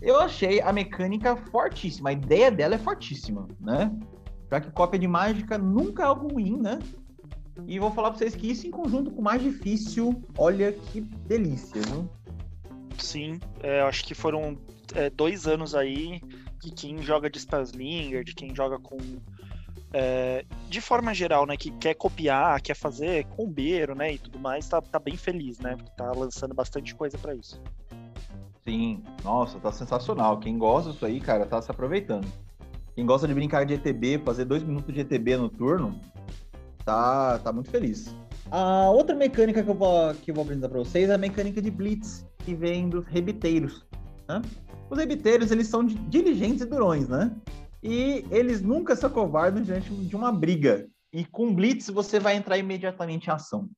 Eu 0.00 0.20
achei 0.20 0.60
a 0.60 0.72
mecânica 0.72 1.34
fortíssima, 1.36 2.10
a 2.10 2.12
ideia 2.12 2.50
dela 2.50 2.74
é 2.76 2.78
fortíssima, 2.78 3.48
né? 3.58 3.90
Já 4.48 4.60
que 4.60 4.70
cópia 4.70 5.00
de 5.00 5.08
mágica 5.08 5.58
nunca 5.58 6.04
é 6.04 6.06
algo 6.06 6.28
ruim, 6.28 6.60
né? 6.60 6.78
E 7.66 7.78
vou 7.78 7.90
falar 7.90 8.10
pra 8.10 8.18
vocês 8.18 8.34
que 8.34 8.50
isso 8.50 8.66
em 8.66 8.70
conjunto 8.70 9.10
com 9.10 9.20
o 9.20 9.24
mais 9.24 9.42
difícil, 9.42 10.22
olha 10.36 10.72
que 10.72 11.00
delícia, 11.00 11.80
viu? 11.82 12.08
Sim, 12.98 13.40
é, 13.62 13.80
acho 13.82 14.04
que 14.04 14.14
foram 14.14 14.58
é, 14.94 15.08
dois 15.10 15.46
anos 15.46 15.74
aí 15.74 16.20
de 16.60 16.70
quem 16.70 17.02
joga 17.02 17.30
de 17.30 17.38
Spellslinger, 17.38 18.24
de 18.24 18.34
quem 18.34 18.54
joga 18.54 18.78
com. 18.78 18.98
É, 19.92 20.44
de 20.68 20.80
forma 20.80 21.14
geral, 21.14 21.46
né, 21.46 21.56
que 21.56 21.70
quer 21.70 21.94
copiar, 21.94 22.60
quer 22.60 22.74
fazer 22.74 23.24
combeiro, 23.26 23.94
né, 23.94 24.14
e 24.14 24.18
tudo 24.18 24.38
mais, 24.38 24.68
tá, 24.68 24.82
tá 24.82 24.98
bem 24.98 25.16
feliz, 25.16 25.58
né, 25.58 25.76
porque 25.76 25.90
tá 25.96 26.10
lançando 26.12 26.54
bastante 26.54 26.94
coisa 26.94 27.16
para 27.16 27.34
isso. 27.34 27.60
Sim, 28.62 29.02
nossa, 29.22 29.60
tá 29.60 29.70
sensacional. 29.70 30.40
Quem 30.40 30.58
gosta 30.58 30.90
disso 30.90 31.06
aí, 31.06 31.20
cara, 31.20 31.46
tá 31.46 31.62
se 31.62 31.70
aproveitando. 31.70 32.26
Quem 32.96 33.06
gosta 33.06 33.28
de 33.28 33.34
brincar 33.34 33.64
de 33.64 33.74
ETB, 33.74 34.18
fazer 34.24 34.44
dois 34.44 34.62
minutos 34.62 34.92
de 34.92 35.00
ETB 35.00 35.36
no 35.36 35.48
turno, 35.48 36.00
tá, 36.86 37.38
tá 37.40 37.52
muito 37.52 37.70
feliz. 37.70 38.14
A 38.50 38.88
outra 38.90 39.14
mecânica 39.14 39.62
que 39.62 39.68
eu 39.68 39.74
vou, 39.74 40.14
que 40.14 40.30
eu 40.30 40.34
vou 40.34 40.44
apresentar 40.44 40.68
para 40.68 40.78
vocês 40.78 41.10
é 41.10 41.14
a 41.14 41.18
mecânica 41.18 41.60
de 41.60 41.70
Blitz, 41.70 42.24
que 42.38 42.54
vem 42.54 42.88
dos 42.88 43.04
rebiteiros. 43.06 43.84
Né? 44.28 44.40
Os 44.88 44.96
rebiteiros, 44.96 45.50
eles 45.50 45.66
são 45.66 45.84
diligentes 45.84 46.62
e 46.62 46.66
durões, 46.66 47.08
né? 47.08 47.34
E 47.82 48.24
eles 48.30 48.62
nunca 48.62 48.94
se 48.94 49.04
acovardam 49.04 49.62
diante 49.62 49.92
de 49.92 50.14
uma 50.16 50.30
briga. 50.32 50.86
E 51.12 51.24
com 51.24 51.52
Blitz, 51.52 51.90
você 51.90 52.20
vai 52.20 52.36
entrar 52.36 52.56
imediatamente 52.56 53.26
em 53.26 53.32
ação. 53.32 53.68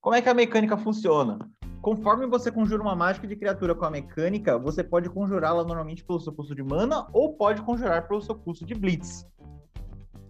Como 0.00 0.14
é 0.14 0.22
que 0.22 0.28
a 0.28 0.34
mecânica 0.34 0.76
funciona? 0.76 1.38
Conforme 1.82 2.26
você 2.26 2.52
conjura 2.52 2.82
uma 2.82 2.94
mágica 2.94 3.26
de 3.26 3.36
criatura 3.36 3.74
com 3.74 3.84
a 3.84 3.90
mecânica, 3.90 4.58
você 4.58 4.82
pode 4.82 5.10
conjurá-la 5.10 5.64
normalmente 5.64 6.04
pelo 6.04 6.20
seu 6.20 6.32
custo 6.32 6.54
de 6.54 6.62
mana 6.62 7.06
ou 7.12 7.34
pode 7.34 7.62
conjurar 7.62 8.06
pelo 8.06 8.22
seu 8.22 8.34
custo 8.34 8.64
de 8.64 8.74
Blitz. 8.74 9.26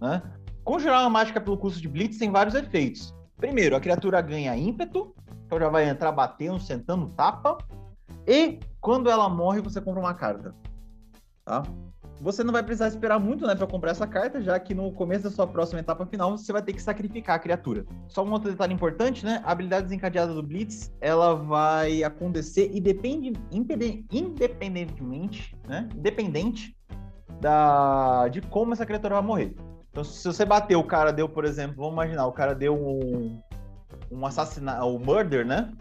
Né? 0.01 0.23
Conjurar 0.65 1.03
uma 1.03 1.11
mágica 1.11 1.41
pelo 1.41 1.59
custo 1.59 1.81
de 1.81 1.89
Blitz 1.89 2.19
tem 2.19 2.31
vários 2.31 2.55
efeitos. 2.55 3.15
Primeiro, 3.37 3.77
a 3.77 3.81
criatura 3.81 4.21
ganha 4.23 4.57
ímpeto, 4.57 5.15
então 5.45 5.61
já 5.61 5.69
vai 5.69 5.89
entrar 5.89 6.11
batendo, 6.11 6.59
sentando 6.59 7.09
tapa. 7.11 7.59
E 8.27 8.59
quando 8.81 9.11
ela 9.11 9.29
morre, 9.29 9.61
você 9.61 9.81
compra 9.81 10.01
uma 10.01 10.15
carta. 10.15 10.55
Tá? 11.45 11.63
Você 12.21 12.43
não 12.43 12.53
vai 12.53 12.63
precisar 12.63 12.89
esperar 12.89 13.19
muito, 13.19 13.47
né, 13.47 13.55
para 13.55 13.67
comprar 13.67 13.91
essa 13.91 14.07
carta, 14.07 14.41
já 14.41 14.59
que 14.59 14.73
no 14.73 14.91
começo 14.93 15.25
da 15.25 15.31
sua 15.31 15.47
próxima 15.47 15.81
etapa 15.81 16.07
final 16.07 16.39
você 16.39 16.51
vai 16.53 16.63
ter 16.63 16.73
que 16.73 16.81
sacrificar 16.81 17.37
a 17.37 17.39
criatura. 17.39 17.85
Só 18.09 18.25
um 18.25 18.33
outro 18.33 18.51
detalhe 18.51 18.73
importante, 18.73 19.27
né? 19.27 19.43
A 19.45 19.53
habilidade 19.53 19.85
desencadeada 19.85 20.33
do 20.33 20.43
Blitz, 20.43 20.91
ela 21.01 21.35
vai 21.35 22.03
acontecer 22.03 22.71
e 22.73 22.81
depende 22.81 23.35
independentemente, 23.51 25.55
né? 25.69 25.87
Independente 25.95 26.75
da 27.41 28.29
de 28.29 28.41
como 28.41 28.73
essa 28.73 28.87
criatura 28.87 29.17
vai 29.17 29.25
morrer. 29.25 29.55
Então, 29.95 30.03
se 30.03 30.27
você 30.27 30.45
bater, 30.45 30.75
o 30.75 30.83
cara 30.83 31.13
deu, 31.13 31.29
por 31.29 31.45
exemplo, 31.45 31.77
vamos 31.77 31.93
imaginar, 31.93 32.27
o 32.27 32.33
cara 32.33 32.53
deu 32.53 32.75
um, 32.75 33.41
um 34.11 34.27
assassinato, 34.27 34.85
o 34.85 34.97
um 34.97 34.99
murder, 34.99 35.47
né? 35.47 35.73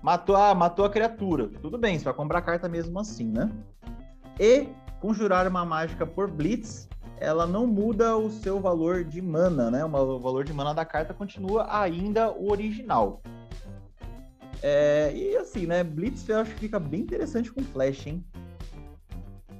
Matou, 0.00 0.36
ah, 0.36 0.54
matou 0.54 0.84
a 0.84 0.88
criatura. 0.90 1.48
Tudo 1.60 1.76
bem, 1.76 1.98
você 1.98 2.04
vai 2.04 2.14
comprar 2.14 2.38
a 2.38 2.42
carta 2.42 2.68
mesmo 2.68 2.96
assim, 3.00 3.24
né? 3.24 3.50
E 4.38 4.68
conjurar 5.00 5.48
uma 5.48 5.64
mágica 5.64 6.06
por 6.06 6.30
Blitz, 6.30 6.88
ela 7.18 7.44
não 7.44 7.66
muda 7.66 8.16
o 8.16 8.30
seu 8.30 8.60
valor 8.60 9.02
de 9.02 9.20
mana, 9.20 9.68
né? 9.68 9.84
O 9.84 10.20
valor 10.20 10.44
de 10.44 10.52
mana 10.52 10.72
da 10.72 10.84
carta 10.84 11.12
continua 11.12 11.66
ainda 11.68 12.30
o 12.30 12.52
original. 12.52 13.20
É, 14.62 15.12
e 15.12 15.36
assim, 15.38 15.66
né? 15.66 15.82
Blitz 15.82 16.28
eu 16.28 16.38
acho 16.38 16.54
que 16.54 16.60
fica 16.60 16.78
bem 16.78 17.00
interessante 17.00 17.50
com 17.52 17.64
Flash, 17.64 18.06
hein? 18.06 18.24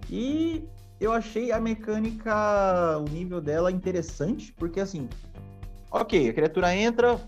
E 0.09 0.65
eu 1.01 1.13
achei 1.13 1.53
a 1.53 1.61
mecânica, 1.61 2.99
o 2.99 3.11
nível 3.11 3.41
dela 3.41 3.71
interessante, 3.71 4.53
porque 4.53 4.81
assim, 4.81 5.09
ok, 5.91 6.29
a 6.29 6.33
criatura 6.33 6.75
entra, 6.75 7.21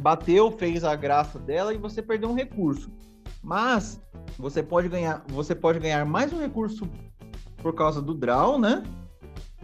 bateu, 0.00 0.50
fez 0.52 0.84
a 0.84 0.94
graça 0.94 1.38
dela 1.38 1.74
e 1.74 1.78
você 1.78 2.00
perdeu 2.00 2.30
um 2.30 2.34
recurso. 2.34 2.90
Mas 3.42 4.00
você 4.38 4.62
pode 4.62 4.88
ganhar, 4.88 5.24
você 5.28 5.54
pode 5.54 5.78
ganhar 5.80 6.04
mais 6.04 6.32
um 6.32 6.38
recurso 6.38 6.88
por 7.56 7.74
causa 7.74 8.00
do 8.00 8.14
draw, 8.14 8.58
né? 8.58 8.82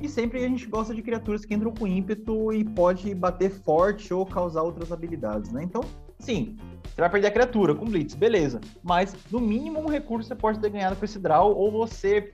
E 0.01 0.09
sempre 0.09 0.45
a 0.45 0.49
gente 0.49 0.67
gosta 0.67 0.95
de 0.95 1.03
criaturas 1.03 1.45
que 1.45 1.55
entram 1.55 1.73
com 1.73 1.87
ímpeto 1.87 2.53
e 2.53 2.65
pode 2.65 3.13
bater 3.15 3.51
forte 3.51 4.15
ou 4.15 4.25
causar 4.25 4.63
outras 4.63 4.93
habilidades, 4.93 5.51
né? 5.51 5.63
Então, 5.63 5.81
sim, 6.21 6.57
você 6.85 7.01
vai 7.01 7.11
perder 7.11 7.29
a 7.29 7.33
criatura 7.33 7.75
com 7.75 7.85
Blitz, 7.85 8.15
beleza. 8.15 8.61
Mas, 8.83 9.15
no 9.31 9.41
mínimo, 9.41 9.81
um 9.81 9.89
recurso 9.89 10.29
você 10.29 10.37
pode 10.37 10.61
ter 10.61 10.71
ganhado 10.71 10.95
com 10.95 11.05
esse 11.05 11.19
draw, 11.19 11.53
ou 11.53 11.71
você 11.71 12.33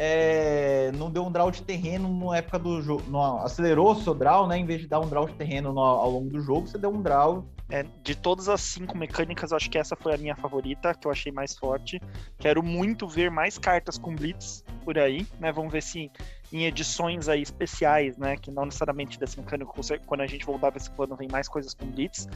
é, 0.00 0.92
não 0.92 1.10
deu 1.10 1.24
um 1.24 1.32
draw 1.32 1.50
de 1.50 1.60
terreno 1.60 2.08
na 2.08 2.36
época 2.36 2.56
do 2.56 2.80
jogo. 2.80 3.02
Acelerou 3.42 3.90
o 3.90 3.94
seu 3.96 4.14
draw, 4.14 4.46
né? 4.46 4.56
Em 4.56 4.64
vez 4.64 4.82
de 4.82 4.86
dar 4.86 5.00
um 5.00 5.08
draw 5.08 5.26
de 5.26 5.34
terreno 5.34 5.72
no, 5.72 5.80
ao 5.80 6.08
longo 6.08 6.30
do 6.30 6.40
jogo, 6.40 6.68
você 6.68 6.78
deu 6.78 6.90
um 6.90 7.02
draw. 7.02 7.44
É, 7.68 7.84
de 8.02 8.14
todas 8.14 8.48
as 8.48 8.60
cinco 8.60 8.96
mecânicas, 8.96 9.50
eu 9.50 9.56
acho 9.56 9.68
que 9.68 9.76
essa 9.76 9.96
foi 9.96 10.14
a 10.14 10.16
minha 10.16 10.36
favorita, 10.36 10.94
que 10.94 11.06
eu 11.06 11.10
achei 11.10 11.32
mais 11.32 11.58
forte. 11.58 12.00
Quero 12.38 12.62
muito 12.62 13.08
ver 13.08 13.28
mais 13.28 13.58
cartas 13.58 13.98
com 13.98 14.14
Blitz 14.14 14.64
por 14.84 14.96
aí, 14.96 15.26
né? 15.40 15.50
Vamos 15.50 15.72
ver 15.72 15.82
se 15.82 16.10
em 16.52 16.64
edições 16.64 17.28
aí 17.28 17.42
especiais, 17.42 18.16
né? 18.16 18.36
Que 18.36 18.52
não 18.52 18.66
necessariamente 18.66 19.18
desse 19.18 19.36
mecânico, 19.38 19.74
quando 20.06 20.20
a 20.20 20.26
gente 20.28 20.46
voltar 20.46 20.70
para 20.70 20.80
esse 20.80 20.90
plano, 20.92 21.16
vem 21.16 21.28
mais 21.28 21.48
coisas 21.48 21.74
com 21.74 21.86
Blitz, 21.86 22.28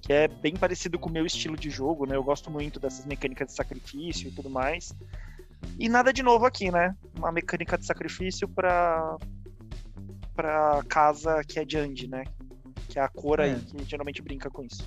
que 0.00 0.12
é 0.12 0.26
bem 0.26 0.56
parecido 0.56 0.98
com 0.98 1.10
o 1.10 1.12
meu 1.12 1.26
estilo 1.26 1.56
de 1.56 1.68
jogo, 1.68 2.06
né? 2.06 2.16
Eu 2.16 2.24
gosto 2.24 2.50
muito 2.50 2.80
dessas 2.80 3.04
mecânicas 3.04 3.48
de 3.48 3.52
sacrifício 3.52 4.28
e 4.28 4.32
tudo 4.32 4.48
mais. 4.48 4.94
E 5.78 5.88
nada 5.88 6.12
de 6.12 6.22
novo 6.22 6.44
aqui, 6.46 6.70
né? 6.70 6.94
Uma 7.16 7.32
mecânica 7.32 7.78
de 7.78 7.86
sacrifício 7.86 8.48
para 8.48 9.16
para 10.34 10.82
casa 10.88 11.42
que 11.46 11.58
é 11.58 11.64
de 11.64 11.76
Andy, 11.76 12.08
né? 12.08 12.24
Que 12.88 12.98
é 12.98 13.02
a 13.02 13.08
cor 13.08 13.40
é. 13.40 13.44
aí 13.44 13.60
que 13.60 13.84
geralmente 13.84 14.22
brinca 14.22 14.50
com 14.50 14.62
isso. 14.62 14.84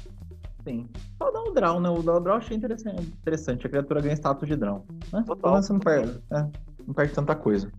Sim. 0.63 0.87
Só 1.17 1.29
dá 1.31 1.41
um 1.41 1.53
draw, 1.53 1.79
né? 1.79 1.89
O 1.89 2.01
draw 2.01 2.21
eu 2.25 2.33
achei 2.33 2.55
interessante. 2.55 3.01
interessante. 3.01 3.67
A 3.67 3.69
criatura 3.69 4.01
ganha 4.01 4.15
status 4.15 4.47
de 4.47 4.55
draw. 4.55 4.85
Né? 5.11 5.23
Total. 5.25 5.59
Então, 5.59 5.73
não 5.73 5.79
perde, 5.79 6.21
é, 6.31 6.47
não 6.87 6.93
perde 6.93 7.13
tanta 7.13 7.35
coisa. 7.35 7.71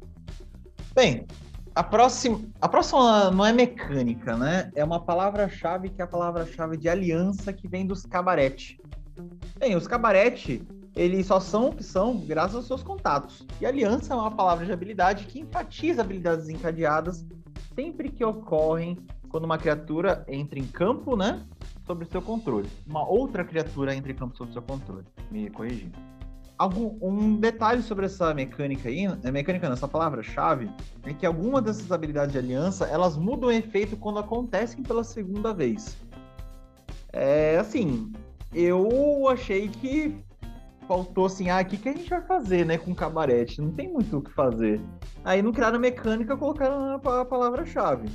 Bem, 0.94 1.26
a 1.74 1.82
próxima, 1.82 2.40
a 2.60 2.68
próxima 2.68 3.30
não 3.30 3.44
é 3.44 3.52
mecânica, 3.52 4.36
né? 4.36 4.70
É 4.76 4.84
uma 4.84 5.00
palavra-chave 5.00 5.88
que 5.88 6.00
é 6.00 6.04
a 6.04 6.08
palavra-chave 6.08 6.76
de 6.76 6.88
aliança 6.88 7.52
que 7.52 7.66
vem 7.66 7.86
dos 7.86 8.06
cabarete. 8.06 8.80
Bem, 9.58 9.74
os 9.74 9.88
cabarete 9.88 10.62
eles 10.96 11.26
só 11.26 11.40
são 11.40 11.68
o 11.68 11.74
que 11.74 11.82
são 11.82 12.16
graças 12.18 12.56
aos 12.56 12.66
seus 12.66 12.82
contatos. 12.82 13.46
E 13.60 13.66
aliança 13.66 14.14
é 14.14 14.16
uma 14.16 14.30
palavra 14.30 14.64
de 14.64 14.72
habilidade 14.72 15.24
que 15.24 15.40
enfatiza 15.40 16.02
habilidades 16.02 16.48
encadeadas 16.48 17.26
sempre 17.74 18.08
que 18.08 18.24
ocorrem 18.24 18.96
quando 19.28 19.44
uma 19.44 19.58
criatura 19.58 20.24
entra 20.28 20.58
em 20.58 20.66
campo, 20.66 21.16
né? 21.16 21.44
Sobre 21.84 22.06
seu 22.06 22.22
controle. 22.22 22.68
Uma 22.86 23.06
outra 23.06 23.44
criatura 23.44 23.94
entra 23.94 24.12
em 24.12 24.14
campo 24.14 24.36
sob 24.36 24.52
seu 24.52 24.62
controle. 24.62 25.04
Me 25.30 25.50
corrigindo. 25.50 25.98
Algum, 26.56 26.96
um 27.02 27.34
detalhe 27.34 27.82
sobre 27.82 28.06
essa 28.06 28.32
mecânica 28.32 28.88
aí, 28.88 29.06
é 29.24 29.30
mecânica 29.32 29.68
nessa 29.68 29.88
palavra-chave, 29.88 30.70
é 31.02 31.12
que 31.12 31.26
algumas 31.26 31.64
dessas 31.64 31.90
habilidades 31.90 32.30
de 32.30 32.38
aliança, 32.38 32.86
elas 32.86 33.16
mudam 33.16 33.48
o 33.48 33.52
efeito 33.52 33.96
quando 33.96 34.20
acontecem 34.20 34.84
pela 34.84 35.02
segunda 35.02 35.52
vez. 35.52 35.96
É 37.12 37.58
assim, 37.58 38.12
eu 38.54 39.28
achei 39.28 39.68
que 39.68 40.23
faltou 40.86 41.26
assim, 41.26 41.50
ah, 41.50 41.60
o 41.60 41.64
que, 41.64 41.76
que 41.76 41.88
a 41.88 41.92
gente 41.92 42.08
vai 42.08 42.22
fazer, 42.22 42.64
né, 42.64 42.78
com 42.78 42.94
cabarete? 42.94 43.60
Não 43.60 43.72
tem 43.72 43.92
muito 43.92 44.18
o 44.18 44.22
que 44.22 44.30
fazer. 44.32 44.80
Aí 45.24 45.42
não 45.42 45.52
criaram 45.52 45.78
mecânica, 45.78 46.36
colocaram 46.36 46.94
a 46.94 47.24
palavra-chave. 47.24 48.08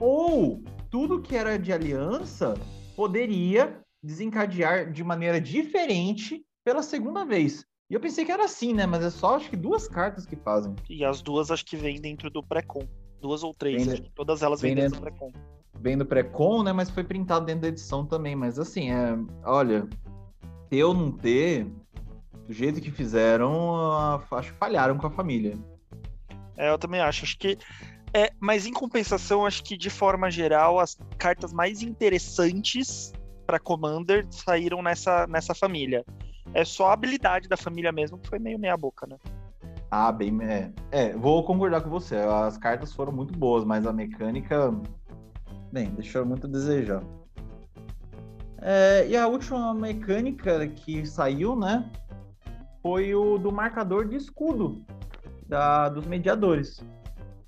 Ou 0.00 0.62
tudo 0.90 1.20
que 1.20 1.36
era 1.36 1.58
de 1.58 1.72
aliança 1.72 2.54
poderia 2.96 3.80
desencadear 4.02 4.92
de 4.92 5.02
maneira 5.02 5.40
diferente 5.40 6.44
pela 6.64 6.82
segunda 6.82 7.24
vez. 7.24 7.64
E 7.90 7.94
eu 7.94 8.00
pensei 8.00 8.24
que 8.24 8.32
era 8.32 8.44
assim, 8.44 8.72
né? 8.72 8.86
Mas 8.86 9.04
é 9.04 9.10
só 9.10 9.36
acho 9.36 9.50
que 9.50 9.56
duas 9.56 9.88
cartas 9.88 10.26
que 10.26 10.36
fazem. 10.36 10.74
E 10.88 11.04
as 11.04 11.22
duas 11.22 11.50
acho 11.50 11.64
que 11.64 11.76
vêm 11.76 12.00
dentro 12.00 12.30
do 12.30 12.42
pré-com. 12.42 12.86
Duas 13.20 13.42
ou 13.42 13.54
três, 13.54 13.86
vem, 13.86 14.10
todas 14.14 14.42
elas 14.42 14.60
vêm 14.60 14.74
dentro, 14.74 15.00
dentro 15.00 15.00
do 15.00 15.16
pré-com. 15.16 15.32
Vem 15.80 15.98
do 15.98 16.06
pré-com, 16.06 16.62
né? 16.62 16.72
Mas 16.72 16.90
foi 16.90 17.04
printado 17.04 17.46
dentro 17.46 17.62
da 17.62 17.68
edição 17.68 18.06
também. 18.06 18.34
Mas 18.34 18.58
assim, 18.58 18.90
é, 18.90 19.18
olha, 19.44 19.88
ter 20.68 20.84
ou 20.84 20.94
não 20.94 21.12
ter, 21.12 21.66
do 22.46 22.52
jeito 22.52 22.80
que 22.80 22.90
fizeram, 22.90 24.20
acho 24.30 24.52
que 24.52 24.58
falharam 24.58 24.96
com 24.98 25.06
a 25.06 25.10
família. 25.10 25.58
É, 26.56 26.70
eu 26.70 26.78
também 26.78 27.00
acho. 27.00 27.24
Acho 27.24 27.38
que. 27.38 27.58
É, 28.12 28.30
mas 28.38 28.66
em 28.66 28.72
compensação, 28.72 29.44
acho 29.44 29.62
que 29.64 29.76
de 29.76 29.90
forma 29.90 30.30
geral, 30.30 30.78
as 30.78 30.96
cartas 31.18 31.52
mais 31.52 31.82
interessantes 31.82 33.12
para 33.44 33.58
Commander 33.58 34.26
saíram 34.30 34.82
nessa, 34.82 35.26
nessa 35.26 35.54
família. 35.54 36.04
É 36.52 36.64
só 36.64 36.88
a 36.88 36.92
habilidade 36.92 37.48
da 37.48 37.56
família 37.56 37.90
mesmo 37.90 38.18
que 38.18 38.28
foi 38.28 38.38
meio 38.38 38.58
meia 38.58 38.76
boca, 38.76 39.06
né? 39.06 39.16
Ah, 39.90 40.12
bem, 40.12 40.36
é. 40.42 40.70
é, 40.90 41.12
vou 41.16 41.44
concordar 41.44 41.80
com 41.80 41.90
você. 41.90 42.16
As 42.16 42.56
cartas 42.56 42.92
foram 42.92 43.12
muito 43.12 43.36
boas, 43.36 43.64
mas 43.64 43.86
a 43.86 43.92
mecânica, 43.92 44.72
bem, 45.72 45.90
deixou 45.90 46.24
muito 46.24 46.46
a 46.46 46.50
desejar. 46.50 47.02
É, 48.58 49.06
e 49.08 49.16
a 49.16 49.26
última 49.26 49.74
mecânica 49.74 50.66
que 50.66 51.04
saiu, 51.04 51.54
né, 51.54 51.90
foi 52.84 53.14
o 53.14 53.38
do 53.38 53.50
marcador 53.50 54.06
de 54.06 54.14
escudo 54.14 54.84
da, 55.48 55.88
dos 55.88 56.04
mediadores. 56.04 56.84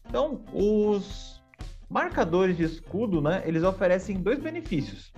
Então, 0.08 0.40
os 0.50 1.42
marcadores 1.90 2.56
de 2.56 2.62
escudo, 2.62 3.20
né, 3.20 3.42
eles 3.44 3.62
oferecem 3.62 4.16
dois 4.16 4.38
benefícios. 4.38 5.12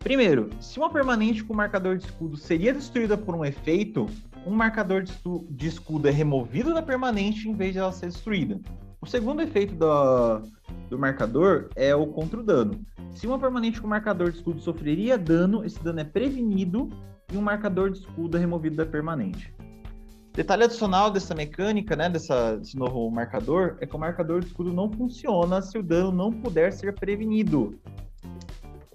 Primeiro, 0.00 0.50
se 0.60 0.78
uma 0.78 0.90
permanente 0.90 1.42
com 1.42 1.54
marcador 1.54 1.96
de 1.96 2.04
escudo 2.04 2.36
seria 2.36 2.74
destruída 2.74 3.16
por 3.16 3.34
um 3.34 3.42
efeito, 3.42 4.06
um 4.46 4.50
marcador 4.50 5.02
de 5.02 5.66
escudo 5.66 6.06
é 6.06 6.10
removido 6.10 6.74
da 6.74 6.82
permanente 6.82 7.48
em 7.48 7.54
vez 7.54 7.72
de 7.72 7.78
ela 7.78 7.90
ser 7.90 8.08
destruída. 8.08 8.60
O 9.00 9.06
segundo 9.06 9.40
efeito 9.40 9.74
do, 9.74 10.42
do 10.90 10.98
marcador 10.98 11.70
é 11.74 11.94
o 11.94 12.06
contra 12.08 12.38
o 12.38 12.42
dano. 12.42 12.78
Se 13.12 13.26
uma 13.26 13.38
permanente 13.38 13.80
com 13.80 13.88
marcador 13.88 14.30
de 14.30 14.36
escudo 14.36 14.60
sofreria 14.60 15.16
dano, 15.16 15.64
esse 15.64 15.82
dano 15.82 16.00
é 16.00 16.04
prevenido 16.04 16.90
e 17.32 17.36
um 17.36 17.42
marcador 17.42 17.90
de 17.90 17.98
escudo 17.98 18.38
removido 18.38 18.76
da 18.76 18.86
permanente. 18.86 19.54
Detalhe 20.32 20.64
adicional 20.64 21.10
dessa 21.10 21.34
mecânica, 21.34 21.96
né, 21.96 22.08
dessa, 22.08 22.56
desse 22.56 22.76
novo 22.76 23.10
marcador, 23.10 23.76
é 23.80 23.86
que 23.86 23.96
o 23.96 23.98
marcador 23.98 24.40
de 24.40 24.46
escudo 24.46 24.72
não 24.72 24.90
funciona 24.90 25.60
se 25.60 25.76
o 25.76 25.82
dano 25.82 26.12
não 26.12 26.32
puder 26.32 26.72
ser 26.72 26.94
prevenido 26.94 27.78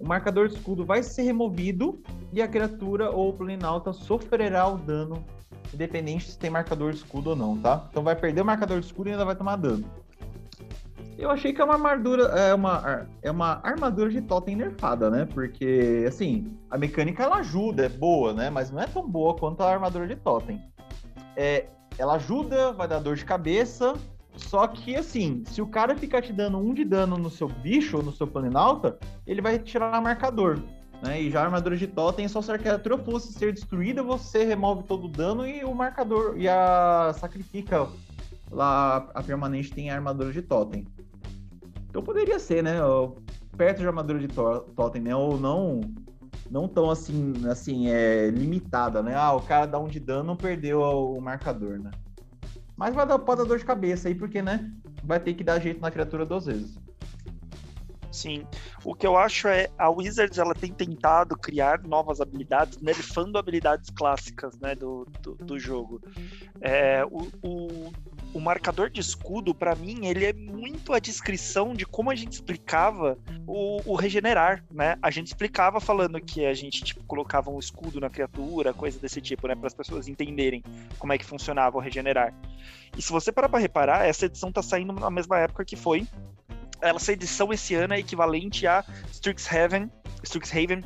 o 0.04 0.06
marcador 0.06 0.48
de 0.48 0.54
escudo 0.54 0.84
vai 0.84 1.02
ser 1.02 1.22
removido 1.22 1.98
e 2.30 2.42
a 2.42 2.46
criatura 2.46 3.10
ou 3.10 3.30
o 3.30 3.32
planinauta 3.32 3.90
sofrerá 3.92 4.68
o 4.68 4.76
dano, 4.76 5.24
independente 5.72 6.30
se 6.30 6.38
tem 6.38 6.50
marcador 6.50 6.92
de 6.92 6.98
escudo 6.98 7.30
ou 7.30 7.36
não, 7.36 7.56
tá? 7.56 7.86
Então 7.90 8.02
vai 8.02 8.14
perder 8.14 8.42
o 8.42 8.44
marcador 8.44 8.80
de 8.80 8.86
escudo 8.86 9.08
e 9.08 9.12
ainda 9.12 9.24
vai 9.24 9.34
tomar 9.34 9.56
dano. 9.56 9.84
Eu 11.24 11.30
achei 11.30 11.54
que 11.54 11.60
é 11.62 11.64
uma 11.64 11.72
armadura, 11.72 12.24
é 12.24 12.52
uma, 12.52 13.08
é 13.22 13.30
uma 13.30 13.58
armadura 13.64 14.10
de 14.10 14.20
totem 14.20 14.54
nerfada, 14.54 15.08
né? 15.08 15.26
Porque, 15.32 16.04
assim, 16.06 16.54
a 16.68 16.76
mecânica 16.76 17.22
ela 17.22 17.36
ajuda, 17.36 17.86
é 17.86 17.88
boa, 17.88 18.34
né? 18.34 18.50
Mas 18.50 18.70
não 18.70 18.78
é 18.78 18.86
tão 18.86 19.08
boa 19.08 19.34
quanto 19.34 19.62
a 19.62 19.72
armadura 19.72 20.06
de 20.06 20.16
totem. 20.16 20.62
É, 21.34 21.64
ela 21.96 22.16
ajuda, 22.16 22.74
vai 22.74 22.86
dar 22.86 22.98
dor 22.98 23.16
de 23.16 23.24
cabeça, 23.24 23.94
só 24.36 24.66
que, 24.66 24.94
assim, 24.94 25.42
se 25.46 25.62
o 25.62 25.66
cara 25.66 25.96
ficar 25.96 26.20
te 26.20 26.30
dando 26.30 26.58
um 26.58 26.74
de 26.74 26.84
dano 26.84 27.16
no 27.16 27.30
seu 27.30 27.48
bicho 27.48 27.96
ou 27.96 28.02
no 28.02 28.12
seu 28.12 28.26
planinauta, 28.26 28.98
ele 29.26 29.40
vai 29.40 29.58
tirar 29.58 30.02
marcador. 30.02 30.58
Né? 31.02 31.22
E 31.22 31.30
já 31.30 31.40
a 31.40 31.44
armadura 31.44 31.74
de 31.74 31.86
totem, 31.86 32.28
só 32.28 32.42
se 32.42 32.52
a 32.52 32.58
criatura 32.58 32.98
fosse 32.98 33.32
ser 33.32 33.50
destruída, 33.50 34.02
você 34.02 34.44
remove 34.44 34.82
todo 34.82 35.06
o 35.06 35.08
dano 35.08 35.48
e 35.48 35.64
o 35.64 35.74
marcador 35.74 36.34
e 36.36 36.46
a 36.46 37.14
sacrifica 37.18 37.88
lá 38.50 39.08
a 39.14 39.22
permanente 39.22 39.72
tem 39.72 39.90
a 39.90 39.94
armadura 39.94 40.30
de 40.30 40.42
totem. 40.42 40.86
Então 41.94 42.02
poderia 42.02 42.40
ser, 42.40 42.60
né? 42.60 42.72
Perto 43.56 43.78
de 43.78 43.86
armadura 43.86 44.18
de 44.18 44.26
totem, 44.26 45.00
né? 45.00 45.14
Ou 45.14 45.38
não 45.38 45.80
não 46.50 46.66
tão 46.66 46.90
assim, 46.90 47.32
assim, 47.48 47.86
é 47.86 48.30
limitada, 48.30 49.00
né? 49.00 49.14
Ah, 49.14 49.32
o 49.32 49.40
cara 49.40 49.64
dá 49.64 49.78
um 49.78 49.86
de 49.86 50.00
dano, 50.00 50.36
perdeu 50.36 50.80
o 50.80 51.20
marcador, 51.20 51.78
né? 51.78 51.92
Mas 52.76 52.96
vai 52.96 53.06
dar, 53.06 53.16
pode 53.20 53.42
dar 53.42 53.46
dor 53.46 53.58
de 53.58 53.64
cabeça 53.64 54.08
aí, 54.08 54.14
porque, 54.16 54.42
né? 54.42 54.72
Vai 55.04 55.20
ter 55.20 55.34
que 55.34 55.44
dar 55.44 55.60
jeito 55.60 55.80
na 55.80 55.88
criatura 55.88 56.26
duas 56.26 56.46
vezes. 56.46 56.76
Sim. 58.14 58.46
O 58.84 58.94
que 58.94 59.04
eu 59.04 59.16
acho 59.16 59.48
é 59.48 59.68
a 59.76 59.90
Wizards 59.90 60.38
ela 60.38 60.54
tem 60.54 60.72
tentado 60.72 61.36
criar 61.36 61.82
novas 61.82 62.20
habilidades, 62.20 62.80
nerfando 62.80 63.36
habilidades 63.36 63.90
clássicas 63.90 64.56
né, 64.60 64.76
do, 64.76 65.04
do, 65.20 65.34
do 65.34 65.58
jogo. 65.58 66.00
É, 66.60 67.04
o, 67.06 67.28
o, 67.42 67.92
o, 68.32 68.40
marcador 68.40 68.88
de 68.88 69.00
escudo, 69.00 69.52
para 69.52 69.74
mim, 69.74 70.06
ele 70.06 70.24
é 70.24 70.32
muito 70.32 70.92
a 70.92 71.00
descrição 71.00 71.74
de 71.74 71.84
como 71.84 72.08
a 72.08 72.14
gente 72.14 72.34
explicava 72.34 73.18
o, 73.48 73.80
o, 73.84 73.96
regenerar, 73.96 74.64
né? 74.70 74.96
A 75.02 75.10
gente 75.10 75.26
explicava 75.26 75.80
falando 75.80 76.20
que 76.20 76.46
a 76.46 76.54
gente 76.54 76.84
tipo, 76.84 77.02
colocava 77.04 77.50
um 77.50 77.58
escudo 77.58 77.98
na 77.98 78.08
criatura, 78.08 78.72
coisa 78.72 78.96
desse 79.00 79.20
tipo, 79.20 79.48
né? 79.48 79.56
Para 79.56 79.66
as 79.66 79.74
pessoas 79.74 80.06
entenderem 80.06 80.62
como 81.00 81.12
é 81.12 81.18
que 81.18 81.24
funcionava 81.24 81.76
o 81.76 81.80
regenerar. 81.80 82.32
E 82.96 83.02
se 83.02 83.10
você 83.10 83.32
parar 83.32 83.48
para 83.48 83.58
reparar, 83.58 84.06
essa 84.06 84.26
edição 84.26 84.52
tá 84.52 84.62
saindo 84.62 84.92
na 84.92 85.10
mesma 85.10 85.36
época 85.40 85.64
que 85.64 85.74
foi 85.74 86.06
essa 86.88 87.12
edição 87.12 87.52
esse 87.52 87.74
ano 87.74 87.94
é 87.94 87.98
equivalente 87.98 88.66
a 88.66 88.84
Strixhaven, 89.10 89.90
Strixhaven 90.22 90.82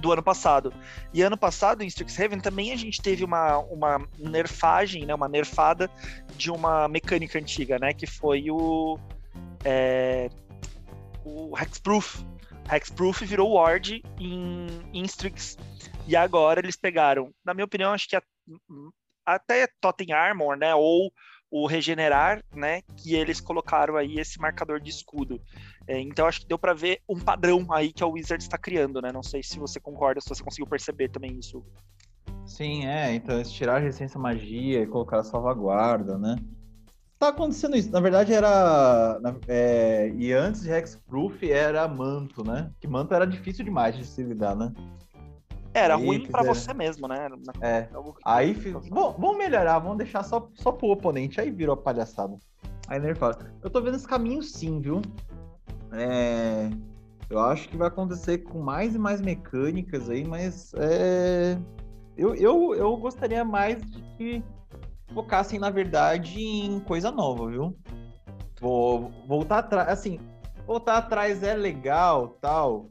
do 0.00 0.12
ano 0.12 0.22
passado. 0.22 0.72
E 1.12 1.22
ano 1.22 1.36
passado, 1.36 1.82
em 1.82 1.86
Strixhaven, 1.86 2.40
também 2.40 2.72
a 2.72 2.76
gente 2.76 3.00
teve 3.00 3.22
uma, 3.22 3.58
uma 3.58 4.08
nerfagem, 4.18 5.04
né, 5.04 5.14
uma 5.14 5.28
nerfada 5.28 5.90
de 6.36 6.50
uma 6.50 6.88
mecânica 6.88 7.38
antiga, 7.38 7.78
né, 7.78 7.92
que 7.92 8.06
foi 8.06 8.50
o, 8.50 8.98
é, 9.64 10.28
o 11.24 11.56
Hexproof. 11.56 12.24
Hexproof 12.72 13.24
virou 13.24 13.54
Ward 13.54 14.02
em, 14.18 14.66
em 14.92 15.02
Strix. 15.04 15.58
E 16.06 16.16
agora 16.16 16.60
eles 16.60 16.76
pegaram, 16.76 17.32
na 17.44 17.52
minha 17.52 17.64
opinião, 17.64 17.92
acho 17.92 18.08
que 18.08 18.16
a, 18.16 18.22
até 19.26 19.68
Totem 19.80 20.12
Armor, 20.12 20.56
né, 20.56 20.74
ou 20.74 21.12
o 21.50 21.66
regenerar, 21.66 22.42
né? 22.54 22.82
Que 22.96 23.14
eles 23.14 23.40
colocaram 23.40 23.96
aí 23.96 24.18
esse 24.18 24.38
marcador 24.38 24.80
de 24.80 24.90
escudo. 24.90 25.40
É, 25.86 25.98
então 25.98 26.26
acho 26.26 26.40
que 26.40 26.46
deu 26.46 26.58
para 26.58 26.72
ver 26.72 27.00
um 27.08 27.18
padrão 27.18 27.66
aí 27.72 27.92
que 27.92 28.02
a 28.02 28.06
Wizard 28.06 28.42
está 28.42 28.56
criando, 28.56 29.02
né? 29.02 29.10
Não 29.12 29.22
sei 29.22 29.42
se 29.42 29.58
você 29.58 29.80
concorda, 29.80 30.20
se 30.20 30.28
você 30.28 30.42
conseguiu 30.42 30.66
perceber 30.66 31.08
também 31.08 31.38
isso. 31.38 31.64
Sim, 32.46 32.86
é. 32.86 33.14
Então 33.14 33.36
eles 33.36 33.50
tiraram 33.50 33.86
a 33.86 33.90
à 33.90 34.18
magia 34.18 34.82
e 34.82 34.86
colocaram 34.86 35.22
a 35.22 35.24
salvaguarda, 35.24 36.16
né? 36.16 36.36
Tá 37.18 37.28
acontecendo 37.28 37.76
isso. 37.76 37.90
Na 37.90 38.00
verdade 38.00 38.32
era. 38.32 39.20
É, 39.46 40.10
e 40.16 40.32
antes 40.32 40.62
de 40.62 40.70
Hexproof 40.70 41.42
era 41.50 41.86
manto, 41.86 42.42
né? 42.42 42.70
Que 42.80 42.88
manto 42.88 43.12
era 43.12 43.26
difícil 43.26 43.64
demais 43.64 43.96
de 43.96 44.06
se 44.06 44.22
lidar, 44.22 44.56
né? 44.56 44.72
Era 45.72 45.96
aí 45.96 46.04
ruim 46.04 46.26
para 46.26 46.42
você 46.42 46.74
mesmo, 46.74 47.06
né? 47.06 47.28
É. 47.60 47.88
Aí, 48.24 48.54
fiz... 48.54 48.72
bom, 48.88 49.14
vamos 49.18 49.38
melhorar, 49.38 49.78
vamos 49.78 49.98
deixar 49.98 50.22
só, 50.24 50.48
só 50.54 50.72
pro 50.72 50.88
oponente. 50.88 51.40
Aí 51.40 51.50
virou 51.50 51.76
palhaçada. 51.76 52.36
Aí 52.88 52.98
ele 52.98 53.14
fala, 53.14 53.38
eu 53.62 53.70
tô 53.70 53.80
vendo 53.80 53.94
esse 53.94 54.06
caminho 54.06 54.42
sim, 54.42 54.80
viu? 54.80 55.00
É... 55.92 56.68
Eu 57.28 57.38
acho 57.38 57.68
que 57.68 57.76
vai 57.76 57.86
acontecer 57.86 58.38
com 58.38 58.58
mais 58.58 58.96
e 58.96 58.98
mais 58.98 59.20
mecânicas 59.20 60.10
aí, 60.10 60.24
mas 60.24 60.72
é... 60.74 61.56
eu, 62.16 62.34
eu, 62.34 62.74
eu 62.74 62.96
gostaria 62.96 63.44
mais 63.44 63.80
de 63.80 64.02
que 64.16 64.44
focassem, 65.14 65.60
na 65.60 65.70
verdade, 65.70 66.40
em 66.40 66.80
coisa 66.80 67.12
nova, 67.12 67.48
viu? 67.48 67.76
Vou 68.60 69.12
voltar 69.28 69.58
atrás, 69.58 69.88
assim, 69.88 70.18
voltar 70.66 70.98
atrás 70.98 71.42
é 71.44 71.54
legal, 71.54 72.36
tal, 72.40 72.86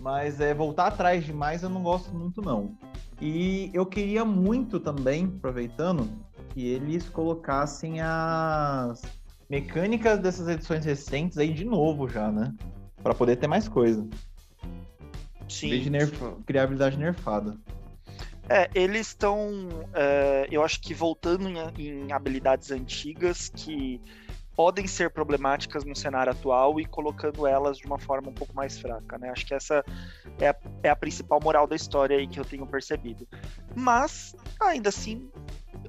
mas 0.00 0.40
é 0.40 0.54
voltar 0.54 0.86
atrás 0.86 1.24
demais 1.24 1.62
eu 1.62 1.68
não 1.68 1.82
gosto 1.82 2.12
muito 2.12 2.40
não. 2.40 2.74
E 3.20 3.70
eu 3.74 3.84
queria 3.84 4.24
muito 4.24 4.80
também, 4.80 5.26
aproveitando, 5.36 6.10
que 6.50 6.66
eles 6.66 7.08
colocassem 7.08 8.00
as 8.00 9.02
mecânicas 9.48 10.18
dessas 10.18 10.48
edições 10.48 10.84
recentes 10.84 11.36
aí 11.36 11.52
de 11.52 11.64
novo 11.64 12.08
já, 12.08 12.32
né? 12.32 12.54
Para 13.02 13.14
poder 13.14 13.36
ter 13.36 13.46
mais 13.46 13.68
coisa. 13.68 14.08
Sim. 15.48 15.74
Em 15.74 15.82
de 15.82 15.90
nerf... 15.90 16.18
criar 16.46 16.64
habilidade 16.64 16.96
nerfada. 16.96 17.58
É, 18.48 18.68
eles 18.74 19.08
estão, 19.08 19.68
é, 19.92 20.48
eu 20.50 20.64
acho 20.64 20.80
que 20.80 20.94
voltando 20.94 21.48
em, 21.48 21.56
em 21.78 22.12
habilidades 22.12 22.70
antigas 22.70 23.48
que 23.48 24.00
podem 24.56 24.86
ser 24.86 25.10
problemáticas 25.10 25.84
no 25.84 25.96
cenário 25.96 26.32
atual 26.32 26.78
e 26.80 26.84
colocando 26.84 27.46
elas 27.46 27.78
de 27.78 27.86
uma 27.86 27.98
forma 27.98 28.28
um 28.28 28.34
pouco 28.34 28.54
mais 28.54 28.78
fraca, 28.78 29.18
né? 29.18 29.30
Acho 29.30 29.46
que 29.46 29.54
essa 29.54 29.84
é 30.38 30.48
a, 30.48 30.56
é 30.82 30.90
a 30.90 30.96
principal 30.96 31.40
moral 31.42 31.66
da 31.66 31.76
história 31.76 32.16
aí 32.16 32.26
que 32.26 32.38
eu 32.38 32.44
tenho 32.44 32.66
percebido. 32.66 33.26
Mas, 33.74 34.34
ainda 34.60 34.88
assim, 34.88 35.30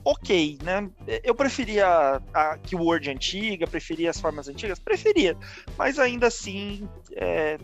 ok, 0.04 0.58
né? 0.64 0.90
Eu 1.24 1.36
preferia 1.36 2.22
a 2.34 2.58
keyword 2.58 3.10
antiga, 3.10 3.68
preferia 3.68 4.10
as 4.10 4.20
formas 4.20 4.48
antigas, 4.48 4.80
preferia, 4.80 5.38
mas 5.78 6.00
ainda 6.00 6.28
assim 6.28 6.88
é, 7.14 7.58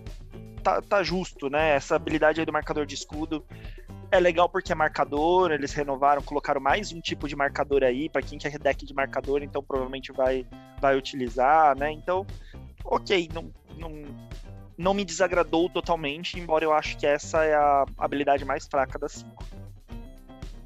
tá, 0.63 0.81
tá 0.81 1.03
justo, 1.03 1.49
né? 1.49 1.75
Essa 1.75 1.95
habilidade 1.95 2.39
aí 2.39 2.45
do 2.45 2.53
marcador 2.53 2.85
de 2.85 2.95
escudo 2.95 3.45
é 4.11 4.19
legal 4.19 4.47
porque 4.47 4.71
é 4.71 4.75
marcador, 4.75 5.51
eles 5.51 5.73
renovaram, 5.73 6.21
colocaram 6.21 6.61
mais 6.61 6.91
um 6.91 7.01
tipo 7.01 7.27
de 7.27 7.35
marcador 7.35 7.83
aí 7.83 8.09
para 8.09 8.21
quem 8.21 8.37
quer 8.37 8.57
deck 8.57 8.85
de 8.85 8.93
marcador, 8.93 9.43
então 9.43 9.61
provavelmente 9.61 10.11
vai, 10.11 10.45
vai 10.79 10.97
utilizar, 10.97 11.77
né? 11.77 11.91
Então, 11.91 12.25
ok, 12.85 13.29
não, 13.33 13.51
não, 13.77 13.91
não 14.77 14.93
me 14.93 15.03
desagradou 15.03 15.69
totalmente, 15.69 16.39
embora 16.39 16.63
eu 16.63 16.73
acho 16.73 16.97
que 16.97 17.05
essa 17.05 17.43
é 17.43 17.55
a 17.55 17.85
habilidade 17.97 18.45
mais 18.45 18.65
fraca 18.65 18.97
das 18.97 19.13
cinco. 19.13 19.45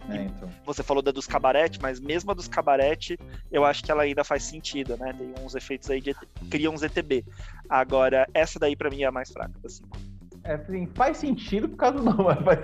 É, 0.10 0.18
então. 0.18 0.50
Você 0.66 0.84
falou 0.84 1.02
da 1.02 1.12
dos 1.12 1.26
cabarete, 1.26 1.80
mas 1.82 2.00
mesmo 2.00 2.32
a 2.32 2.34
dos 2.34 2.48
cabarete, 2.48 3.18
eu 3.52 3.64
acho 3.64 3.84
que 3.84 3.92
ela 3.92 4.04
ainda 4.04 4.24
faz 4.24 4.44
sentido, 4.44 4.98
né? 4.98 5.14
Tem 5.14 5.34
uns 5.44 5.56
efeitos 5.56 5.90
aí 5.90 6.02
de 6.02 6.14
cria 6.50 6.70
uns 6.70 6.84
ETB. 6.84 7.24
Agora, 7.70 8.28
essa 8.34 8.60
daí 8.60 8.76
para 8.76 8.90
mim 8.90 9.04
é 9.04 9.06
a 9.06 9.12
mais 9.12 9.32
fraca 9.32 9.54
das 9.64 9.76
cinco. 9.76 10.11
É, 10.44 10.54
assim, 10.54 10.88
faz 10.96 11.18
sentido 11.18 11.70
por 11.70 11.78
causa 11.78 11.98
do 11.98 12.04
nome, 12.04 12.24
mas 12.44 12.60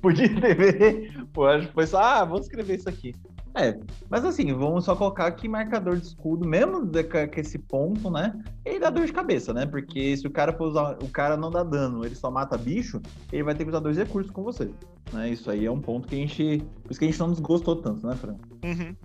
podia 0.00 0.26
escrever. 0.26 1.26
Pô, 1.32 1.46
acho 1.46 1.68
que 1.68 1.74
foi 1.74 1.86
só, 1.86 1.98
ah, 1.98 2.24
vamos 2.24 2.42
escrever 2.42 2.76
isso 2.76 2.88
aqui. 2.88 3.14
É, 3.56 3.78
mas 4.10 4.24
assim, 4.24 4.52
vamos 4.52 4.84
só 4.84 4.96
colocar 4.96 5.26
aqui 5.26 5.46
marcador 5.46 5.96
de 5.96 6.06
escudo, 6.06 6.46
mesmo 6.46 6.90
com 6.90 7.40
esse 7.40 7.56
ponto, 7.56 8.10
né? 8.10 8.34
Ele 8.64 8.80
dá 8.80 8.90
dor 8.90 9.06
de 9.06 9.12
cabeça, 9.12 9.54
né? 9.54 9.64
Porque 9.64 10.16
se 10.16 10.26
o 10.26 10.30
cara 10.30 10.52
for 10.52 10.68
usar, 10.68 10.98
o 11.00 11.08
cara 11.08 11.36
não 11.36 11.50
dá 11.50 11.62
dano, 11.62 12.04
ele 12.04 12.16
só 12.16 12.32
mata 12.32 12.58
bicho, 12.58 13.00
ele 13.32 13.44
vai 13.44 13.54
ter 13.54 13.62
que 13.62 13.70
usar 13.70 13.78
dois 13.78 13.96
recursos 13.96 14.32
com 14.32 14.42
você. 14.42 14.68
Né? 15.12 15.30
Isso 15.30 15.48
aí 15.48 15.64
é 15.64 15.70
um 15.70 15.80
ponto 15.80 16.08
que 16.08 16.16
a 16.16 16.18
gente. 16.18 16.64
Por 16.82 16.90
isso 16.90 16.98
que 16.98 17.06
a 17.06 17.08
gente 17.08 17.20
não 17.20 17.30
desgostou 17.30 17.76
tanto, 17.76 18.04
né, 18.04 18.16
Fran? 18.16 18.34
Uhum. 18.64 18.96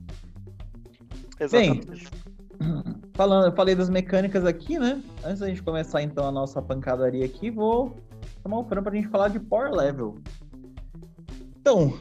Exatamente. 1.39 1.87
Bem, 1.87 2.95
falando, 3.13 3.45
eu 3.45 3.55
falei 3.55 3.75
das 3.75 3.89
mecânicas 3.89 4.45
aqui, 4.45 4.79
né? 4.79 4.99
Antes 5.23 5.41
da 5.41 5.47
gente 5.47 5.61
começar 5.61 6.01
então 6.01 6.27
a 6.27 6.31
nossa 6.31 6.59
pancadaria 6.59 7.23
aqui, 7.23 7.51
vou 7.51 7.95
chamar 8.41 8.59
o 8.59 8.63
Fran 8.63 8.83
pra 8.83 8.95
gente 8.95 9.07
falar 9.07 9.29
de 9.29 9.39
Power 9.39 9.71
Level. 9.71 10.19
Então, 11.59 11.93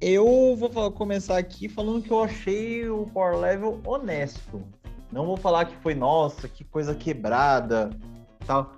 eu 0.00 0.56
vou 0.56 0.90
começar 0.92 1.38
aqui 1.38 1.68
falando 1.68 2.02
que 2.02 2.10
eu 2.10 2.22
achei 2.22 2.88
o 2.88 3.06
Power 3.06 3.38
Level 3.38 3.80
honesto. 3.84 4.62
Não 5.12 5.26
vou 5.26 5.36
falar 5.36 5.66
que 5.66 5.76
foi, 5.76 5.94
nossa, 5.94 6.48
que 6.48 6.64
coisa 6.64 6.94
quebrada, 6.94 7.90
tal. 8.46 8.74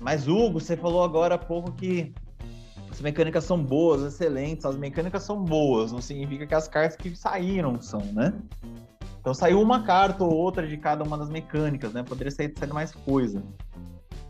Mas, 0.00 0.28
Hugo, 0.28 0.60
você 0.60 0.76
falou 0.76 1.02
agora 1.02 1.34
há 1.34 1.38
pouco 1.38 1.72
que 1.72 2.14
as 2.90 3.00
mecânicas 3.00 3.44
são 3.44 3.62
boas, 3.62 4.02
excelentes. 4.02 4.64
As 4.64 4.76
mecânicas 4.76 5.22
são 5.22 5.42
boas, 5.42 5.92
não 5.92 6.00
significa 6.00 6.46
que 6.46 6.54
as 6.54 6.68
cartas 6.68 6.96
que 6.96 7.14
saíram 7.16 7.80
são, 7.80 8.00
né? 8.12 8.32
Então 9.20 9.34
saiu 9.34 9.60
uma 9.60 9.82
carta 9.82 10.24
ou 10.24 10.32
outra 10.32 10.66
de 10.66 10.76
cada 10.76 11.04
uma 11.04 11.16
das 11.18 11.28
mecânicas, 11.28 11.92
né? 11.92 12.02
Poderia 12.02 12.30
sair, 12.30 12.52
sair 12.58 12.72
mais 12.72 12.92
coisa. 12.92 13.42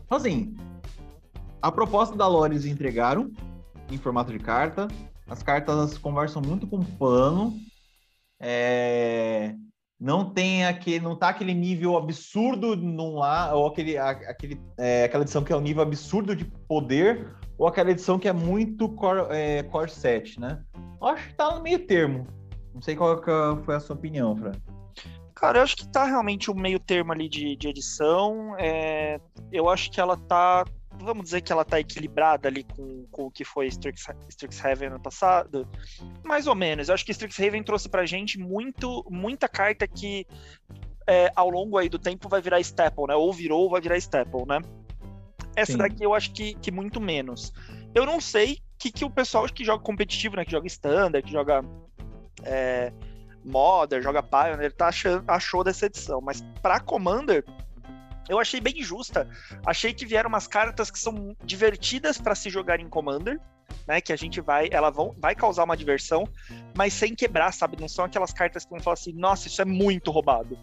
Então, 0.05 0.17
assim, 0.17 0.55
a 1.61 1.71
proposta 1.71 2.15
da 2.15 2.27
lore 2.27 2.53
eles 2.53 2.65
entregaram 2.65 3.31
em 3.89 3.97
formato 3.97 4.31
de 4.31 4.39
carta. 4.39 4.87
As 5.29 5.43
cartas 5.43 5.97
conversam 5.97 6.41
muito 6.41 6.67
com 6.67 6.77
o 6.77 6.85
plano. 6.85 7.53
É... 8.39 9.53
Não 9.99 10.33
tem 10.33 10.65
aquele, 10.65 10.99
não 10.99 11.15
tá 11.15 11.29
aquele 11.29 11.53
nível 11.53 11.95
absurdo 11.95 12.75
num 12.75 13.13
lá, 13.13 13.53
ou 13.53 13.67
aquele, 13.67 13.99
aquele, 13.99 14.59
é, 14.79 15.03
aquela 15.03 15.23
edição 15.23 15.43
que 15.43 15.53
é 15.53 15.55
um 15.55 15.61
nível 15.61 15.83
absurdo 15.83 16.35
de 16.35 16.43
poder, 16.67 17.35
ou 17.55 17.67
aquela 17.67 17.91
edição 17.91 18.17
que 18.17 18.27
é 18.27 18.33
muito 18.33 18.89
core, 18.89 19.27
é, 19.29 19.61
core 19.61 19.91
set, 19.91 20.39
né? 20.39 20.59
Eu 20.99 21.07
acho 21.07 21.27
que 21.27 21.35
tá 21.35 21.55
no 21.55 21.61
meio 21.61 21.85
termo. 21.85 22.25
Não 22.73 22.81
sei 22.81 22.95
qual 22.95 23.21
foi 23.63 23.75
a 23.75 23.79
sua 23.79 23.95
opinião, 23.95 24.35
Fran. 24.35 24.53
Cara, 25.35 25.59
eu 25.59 25.63
acho 25.63 25.75
que 25.75 25.87
tá 25.87 26.05
realmente 26.05 26.49
o 26.49 26.53
um 26.53 26.59
meio 26.59 26.79
termo 26.79 27.11
ali 27.11 27.29
de, 27.29 27.55
de 27.55 27.67
edição. 27.67 28.55
É, 28.57 29.19
eu 29.51 29.69
acho 29.69 29.91
que 29.91 30.01
ela 30.01 30.17
tá 30.17 30.65
vamos 31.01 31.25
dizer 31.25 31.41
que 31.41 31.51
ela 31.51 31.65
tá 31.65 31.79
equilibrada 31.79 32.47
ali 32.47 32.63
com, 32.63 33.05
com 33.11 33.25
o 33.25 33.31
que 33.31 33.43
foi 33.43 33.67
Strix, 33.67 34.07
Strixhaven 34.29 34.89
ano 34.89 34.99
passado? 34.99 35.67
Mais 36.23 36.47
ou 36.47 36.55
menos. 36.55 36.89
Eu 36.89 36.95
acho 36.95 37.05
que 37.05 37.11
Strixhaven 37.11 37.63
trouxe 37.63 37.89
pra 37.89 38.05
gente 38.05 38.39
muito, 38.39 39.05
muita 39.09 39.47
carta 39.47 39.87
que 39.87 40.25
é, 41.07 41.31
ao 41.35 41.49
longo 41.49 41.77
aí 41.77 41.89
do 41.89 41.99
tempo 41.99 42.29
vai 42.29 42.41
virar 42.41 42.59
staple, 42.59 43.07
né? 43.07 43.15
Ou 43.15 43.33
virou 43.33 43.63
ou 43.63 43.69
vai 43.69 43.81
virar 43.81 43.97
staple, 43.97 44.45
né? 44.47 44.59
Essa 45.55 45.73
Sim. 45.73 45.77
daqui 45.77 46.03
eu 46.03 46.13
acho 46.13 46.31
que, 46.31 46.53
que 46.55 46.71
muito 46.71 47.01
menos. 47.01 47.51
Eu 47.93 48.05
não 48.05 48.21
sei 48.21 48.59
que, 48.77 48.91
que 48.91 49.03
o 49.03 49.09
pessoal 49.09 49.45
que 49.47 49.65
joga 49.65 49.83
competitivo, 49.83 50.35
né? 50.35 50.45
Que 50.45 50.51
joga 50.51 50.67
standard, 50.67 51.25
que 51.25 51.31
joga 51.31 51.63
é, 52.43 52.93
Modern, 53.43 54.01
joga 54.01 54.23
Pioneer, 54.23 54.71
tá 54.71 54.87
achando, 54.87 55.23
achou 55.27 55.63
dessa 55.63 55.85
edição. 55.87 56.21
Mas 56.21 56.41
pra 56.61 56.79
Commander, 56.79 57.43
eu 58.31 58.39
achei 58.39 58.61
bem 58.61 58.81
justa. 58.81 59.27
Achei 59.65 59.93
que 59.93 60.05
vieram 60.05 60.29
umas 60.29 60.47
cartas 60.47 60.89
que 60.89 60.97
são 60.97 61.35
divertidas 61.43 62.17
para 62.17 62.33
se 62.33 62.49
jogar 62.49 62.79
em 62.79 62.87
Commander, 62.87 63.37
né? 63.85 63.99
Que 63.99 64.13
a 64.13 64.15
gente 64.15 64.39
vai, 64.39 64.69
ela 64.71 64.89
vão, 64.89 65.13
vai 65.17 65.35
causar 65.35 65.65
uma 65.65 65.75
diversão, 65.75 66.25
mas 66.73 66.93
sem 66.93 67.13
quebrar, 67.13 67.51
sabe? 67.51 67.75
Não 67.79 67.89
são 67.89 68.05
aquelas 68.05 68.31
cartas 68.31 68.63
que 68.63 68.71
vão 68.71 68.79
falar 68.79 68.93
assim, 68.93 69.11
nossa, 69.11 69.49
isso 69.49 69.61
é 69.61 69.65
muito 69.65 70.11
roubado. 70.11 70.57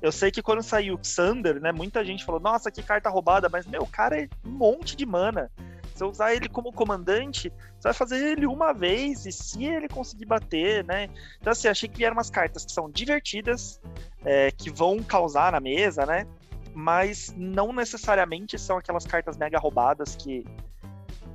Eu 0.00 0.10
sei 0.10 0.32
que 0.32 0.42
quando 0.42 0.64
saiu 0.64 0.96
o 0.96 1.04
Xander, 1.04 1.60
né? 1.60 1.70
Muita 1.70 2.04
gente 2.04 2.24
falou, 2.24 2.40
nossa, 2.40 2.72
que 2.72 2.82
carta 2.82 3.08
roubada, 3.08 3.48
mas 3.48 3.66
meu, 3.66 3.86
cara 3.86 4.20
é 4.20 4.28
um 4.44 4.50
monte 4.50 4.96
de 4.96 5.06
mana. 5.06 5.48
Se 5.94 6.02
eu 6.02 6.08
usar 6.08 6.34
ele 6.34 6.48
como 6.48 6.72
comandante, 6.72 7.52
você 7.78 7.88
vai 7.88 7.92
fazer 7.92 8.32
ele 8.32 8.46
uma 8.46 8.72
vez, 8.72 9.26
e 9.26 9.30
se 9.30 9.64
ele 9.64 9.86
conseguir 9.88 10.24
bater, 10.24 10.84
né? 10.84 11.08
Então, 11.38 11.52
assim, 11.52 11.68
achei 11.68 11.88
que 11.88 11.98
vieram 11.98 12.16
umas 12.16 12.30
cartas 12.30 12.64
que 12.64 12.72
são 12.72 12.90
divertidas, 12.90 13.80
é, 14.24 14.50
que 14.50 14.70
vão 14.70 15.00
causar 15.02 15.52
na 15.52 15.60
mesa, 15.60 16.04
né? 16.04 16.26
Mas 16.74 17.34
não 17.36 17.72
necessariamente 17.72 18.58
são 18.58 18.78
aquelas 18.78 19.06
cartas 19.06 19.36
mega 19.36 19.58
roubadas 19.58 20.16
que 20.16 20.44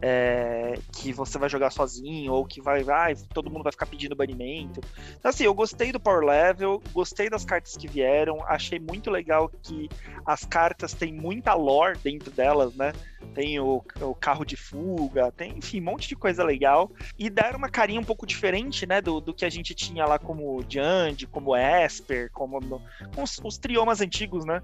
é, 0.02 0.78
que 0.92 1.12
você 1.12 1.38
vai 1.38 1.50
jogar 1.50 1.72
sozinho, 1.72 2.32
ou 2.32 2.46
que 2.46 2.62
vai, 2.62 2.84
vai, 2.84 3.16
todo 3.34 3.50
mundo 3.50 3.64
vai 3.64 3.72
ficar 3.72 3.86
pedindo 3.86 4.16
banimento. 4.16 4.82
Então, 5.18 5.30
assim, 5.30 5.44
eu 5.44 5.54
gostei 5.54 5.92
do 5.92 6.00
Power 6.00 6.24
Level, 6.24 6.82
gostei 6.94 7.30
das 7.30 7.44
cartas 7.44 7.76
que 7.76 7.88
vieram, 7.88 8.44
achei 8.46 8.80
muito 8.80 9.10
legal 9.10 9.50
que 9.64 9.90
as 10.26 10.46
cartas 10.46 10.94
têm 10.94 11.14
muita 11.14 11.54
lore 11.54 11.98
dentro 12.04 12.32
delas, 12.32 12.76
né? 12.76 12.94
Tem 13.34 13.60
o, 13.60 13.84
o 14.02 14.16
carro 14.16 14.46
de 14.46 14.56
fuga, 14.56 15.32
tem, 15.32 15.58
enfim, 15.58 15.82
um 15.82 15.86
monte 15.86 16.08
de 16.08 16.16
coisa 16.16 16.44
legal. 16.44 16.92
E 17.18 17.30
deram 17.30 17.58
uma 17.58 17.70
carinha 17.70 18.00
um 18.00 18.04
pouco 18.04 18.26
diferente, 18.26 18.86
né, 18.86 19.02
do, 19.02 19.20
do 19.20 19.34
que 19.34 19.46
a 19.46 19.50
gente 19.50 19.74
tinha 19.74 20.06
lá 20.06 20.18
como 20.20 20.64
Jand, 20.68 21.28
como 21.32 21.56
Esper, 21.56 22.32
como 22.32 22.60
no, 22.60 22.82
os, 23.18 23.40
os 23.44 23.58
triomas 23.58 24.02
antigos, 24.02 24.46
né? 24.46 24.62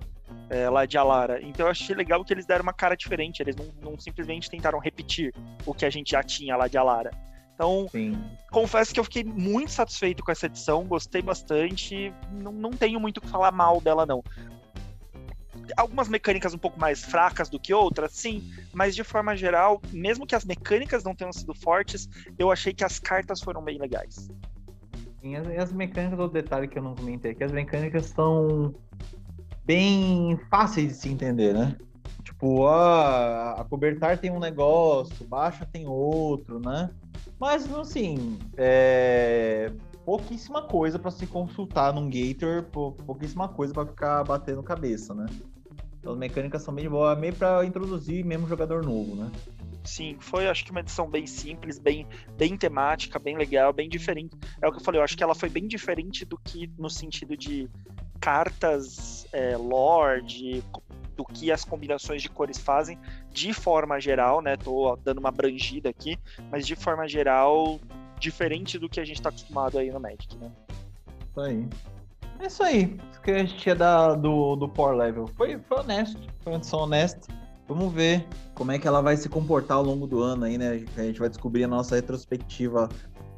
É, 0.49 0.69
lá 0.69 0.85
de 0.85 0.97
Alara. 0.97 1.41
Então 1.41 1.65
eu 1.67 1.71
achei 1.71 1.95
legal 1.95 2.23
que 2.23 2.33
eles 2.33 2.45
deram 2.45 2.63
uma 2.63 2.73
cara 2.73 2.95
diferente, 2.95 3.41
eles 3.41 3.55
não, 3.55 3.91
não 3.91 3.99
simplesmente 3.99 4.49
tentaram 4.49 4.79
repetir 4.79 5.33
o 5.65 5.73
que 5.73 5.85
a 5.85 5.89
gente 5.89 6.11
já 6.11 6.23
tinha 6.23 6.55
lá 6.55 6.67
de 6.67 6.77
Alara. 6.77 7.11
Então, 7.53 7.87
Sim. 7.91 8.19
confesso 8.51 8.93
que 8.93 8.99
eu 8.99 9.03
fiquei 9.03 9.23
muito 9.23 9.71
satisfeito 9.71 10.23
com 10.23 10.31
essa 10.31 10.47
edição, 10.47 10.83
gostei 10.85 11.21
bastante. 11.21 12.11
Não, 12.31 12.51
não 12.51 12.71
tenho 12.71 12.99
muito 12.99 13.17
o 13.17 13.21
que 13.21 13.29
falar 13.29 13.51
mal 13.51 13.79
dela, 13.79 14.05
não. 14.05 14.23
Algumas 15.77 16.07
mecânicas 16.07 16.53
um 16.53 16.57
pouco 16.57 16.79
mais 16.79 17.03
fracas 17.03 17.49
do 17.49 17.59
que 17.59 17.73
outras, 17.73 18.12
sim, 18.13 18.51
mas 18.73 18.95
de 18.95 19.03
forma 19.03 19.36
geral, 19.36 19.81
mesmo 19.91 20.25
que 20.25 20.36
as 20.36 20.45
mecânicas 20.45 21.03
não 21.03 21.15
tenham 21.15 21.33
sido 21.33 21.53
fortes, 21.53 22.09
eu 22.38 22.51
achei 22.51 22.73
que 22.73 22.83
as 22.83 22.99
cartas 22.99 23.41
foram 23.41 23.62
bem 23.62 23.77
legais. 23.77 24.29
Sim, 25.21 25.36
as, 25.36 25.47
as 25.47 25.71
mecânicas, 25.71 26.19
o 26.19 26.27
detalhe 26.27 26.67
que 26.67 26.77
eu 26.77 26.83
não 26.83 26.95
comentei, 26.95 27.33
que 27.33 27.43
as 27.43 27.51
mecânicas 27.51 28.07
são 28.07 28.73
bem 29.65 30.39
fáceis 30.49 30.89
de 30.89 30.93
se 30.95 31.09
entender, 31.09 31.53
né? 31.53 31.77
Tipo, 32.23 32.67
ah, 32.67 33.53
a 33.59 33.63
cobertar 33.63 34.17
tem 34.17 34.31
um 34.31 34.39
negócio, 34.39 35.25
baixa 35.27 35.65
tem 35.65 35.88
outro, 35.88 36.59
né? 36.59 36.89
Mas, 37.39 37.71
assim, 37.73 38.39
é 38.57 39.71
pouquíssima 40.05 40.62
coisa 40.62 40.99
para 40.99 41.12
se 41.12 41.25
consultar 41.25 41.93
num 41.93 42.09
Gator, 42.09 42.63
pouquíssima 43.05 43.47
coisa 43.47 43.73
para 43.73 43.86
ficar 43.86 44.23
batendo 44.23 44.62
cabeça, 44.62 45.13
né? 45.13 45.25
Então, 46.03 46.11
as 46.11 46.19
mecânicas 46.19 46.61
são 46.61 46.75
bem 46.75 46.89
boas, 46.89 47.17
meio 47.17 47.33
para 47.33 47.65
introduzir 47.65 48.25
mesmo 48.25 48.45
jogador 48.45 48.83
novo, 48.83 49.15
né? 49.15 49.31
Sim, 49.85 50.17
foi 50.19 50.49
acho 50.49 50.65
que 50.65 50.71
uma 50.71 50.81
edição 50.81 51.09
bem 51.09 51.25
simples, 51.25 51.79
bem, 51.79 52.05
bem 52.37 52.57
temática, 52.57 53.17
bem 53.17 53.37
legal, 53.37 53.71
bem 53.71 53.87
diferente. 53.87 54.35
É 54.61 54.67
o 54.67 54.71
que 54.71 54.79
eu 54.79 54.83
falei, 54.83 54.99
eu 54.99 55.03
acho 55.03 55.15
que 55.15 55.23
ela 55.23 55.33
foi 55.33 55.47
bem 55.47 55.65
diferente 55.65 56.25
do 56.25 56.37
que 56.37 56.69
no 56.77 56.89
sentido 56.89 57.37
de 57.37 57.69
cartas 58.19 59.25
é, 59.31 59.55
lore, 59.55 60.61
do 61.15 61.23
que 61.23 61.53
as 61.53 61.63
combinações 61.63 62.21
de 62.21 62.27
cores 62.27 62.57
fazem 62.57 62.99
de 63.31 63.53
forma 63.53 63.97
geral, 63.97 64.41
né? 64.41 64.57
Tô 64.57 64.97
dando 64.97 65.19
uma 65.19 65.29
abrangida 65.29 65.89
aqui, 65.89 66.17
mas 66.51 66.67
de 66.67 66.75
forma 66.75 67.07
geral, 67.07 67.79
diferente 68.19 68.77
do 68.77 68.89
que 68.89 68.99
a 68.99 69.05
gente 69.05 69.17
está 69.17 69.29
acostumado 69.29 69.77
aí 69.77 69.89
no 69.89 70.01
Magic, 70.01 70.35
né? 70.35 70.51
Isso 71.29 71.39
aí. 71.39 71.65
É 72.43 72.47
isso 72.47 72.62
aí. 72.62 72.97
Isso 73.10 73.21
que 73.21 73.32
a 73.32 73.38
gente 73.38 73.56
tinha 73.56 73.73
da, 73.73 74.15
do, 74.15 74.58
do 74.58 74.67
Power 74.67 74.97
Level. 74.97 75.27
Foi, 75.27 75.58
foi 75.60 75.79
honesto, 75.79 76.19
foi 76.41 76.51
uma 76.51 76.58
edição 76.58 76.82
honesta. 76.82 77.34
Vamos 77.69 77.93
ver 77.93 78.27
como 78.53 78.73
é 78.73 78.77
que 78.77 78.86
ela 78.86 79.01
vai 79.01 79.15
se 79.15 79.29
comportar 79.29 79.77
ao 79.77 79.84
longo 79.84 80.06
do 80.06 80.21
ano 80.21 80.43
aí, 80.43 80.58
né? 80.58 80.71
A 80.97 81.03
gente 81.03 81.19
vai 81.21 81.29
descobrir 81.29 81.63
a 81.63 81.69
nossa 81.69 81.95
retrospectiva 81.95 82.89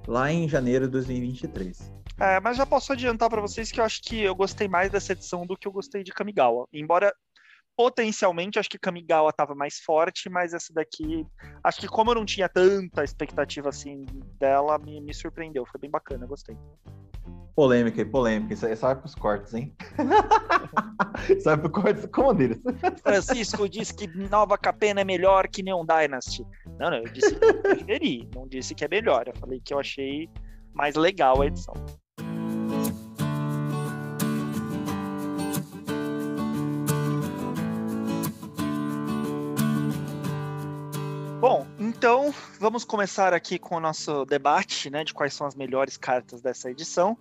lá 0.08 0.32
em 0.32 0.50
janeiro 0.50 0.86
de 0.86 0.94
2023. 0.94 1.94
É, 2.20 2.40
mas 2.40 2.58
já 2.58 2.66
posso 2.66 2.94
adiantar 2.94 3.30
para 3.30 3.42
vocês 3.42 3.72
que 3.72 3.80
eu 3.80 3.86
acho 3.86 4.02
que 4.02 4.22
eu 4.22 4.34
gostei 4.34 4.68
mais 4.68 4.90
dessa 4.90 5.12
edição 5.12 5.46
do 5.46 5.56
que 5.56 5.68
eu 5.68 5.72
gostei 5.72 6.04
de 6.04 6.12
Kamigawa. 6.12 6.68
Embora 6.74 7.14
potencialmente 7.76 8.58
acho 8.58 8.70
que 8.70 8.80
Kamigawa 8.80 9.30
estava 9.30 9.54
mais 9.54 9.80
forte, 9.80 10.30
mas 10.30 10.54
essa 10.54 10.74
daqui, 10.74 11.26
acho 11.64 11.80
que 11.80 11.88
como 11.88 12.12
eu 12.12 12.16
não 12.16 12.26
tinha 12.26 12.48
tanta 12.48 13.04
expectativa 13.04 13.70
assim 13.70 14.06
dela, 14.40 14.78
me, 14.80 15.02
me 15.02 15.14
surpreendeu. 15.14 15.66
Foi 15.66 15.80
bem 15.80 15.90
bacana, 15.90 16.26
gostei. 16.26 16.58
Polêmica 17.56 18.02
e 18.02 18.06
polêmica. 18.06 18.54
Isso, 18.54 18.68
isso 18.68 18.82
vai 18.82 18.96
pros 18.96 19.16
cortes, 19.16 19.54
hein? 19.54 19.74
isso 21.30 21.46
vai 21.46 21.58
pros 21.58 21.72
cortes 21.72 22.06
comandeiros. 22.08 22.58
Francisco 23.02 23.70
disse 23.70 23.96
que 23.96 24.08
Nova 24.08 24.58
Capena 24.58 25.02
é 25.02 25.06
melhor 25.06 25.48
que 25.48 25.64
Neon 25.64 25.86
Dynasty. 25.86 26.46
Não, 26.78 26.90
não, 26.90 26.98
eu 26.98 27.12
disse 27.12 27.34
que 27.36 27.46
eu 27.46 27.62
preferi, 27.62 28.30
não 28.36 28.48
disse 28.48 28.76
que 28.76 28.84
é 28.84 28.90
melhor. 28.90 29.28
Eu 29.28 29.36
falei 29.36 29.62
que 29.64 29.74
eu 29.74 29.80
achei 29.80 30.30
mais 30.74 30.96
legal 30.96 31.42
a 31.42 31.48
edição. 31.48 31.74
Bom, 41.48 41.64
então 41.78 42.34
vamos 42.60 42.84
começar 42.84 43.32
aqui 43.32 43.60
com 43.60 43.76
o 43.76 43.80
nosso 43.80 44.26
debate, 44.26 44.90
né, 44.90 45.04
de 45.04 45.14
quais 45.14 45.32
são 45.32 45.46
as 45.46 45.54
melhores 45.54 45.96
cartas 45.96 46.42
dessa 46.42 46.72
edição. 46.72 47.16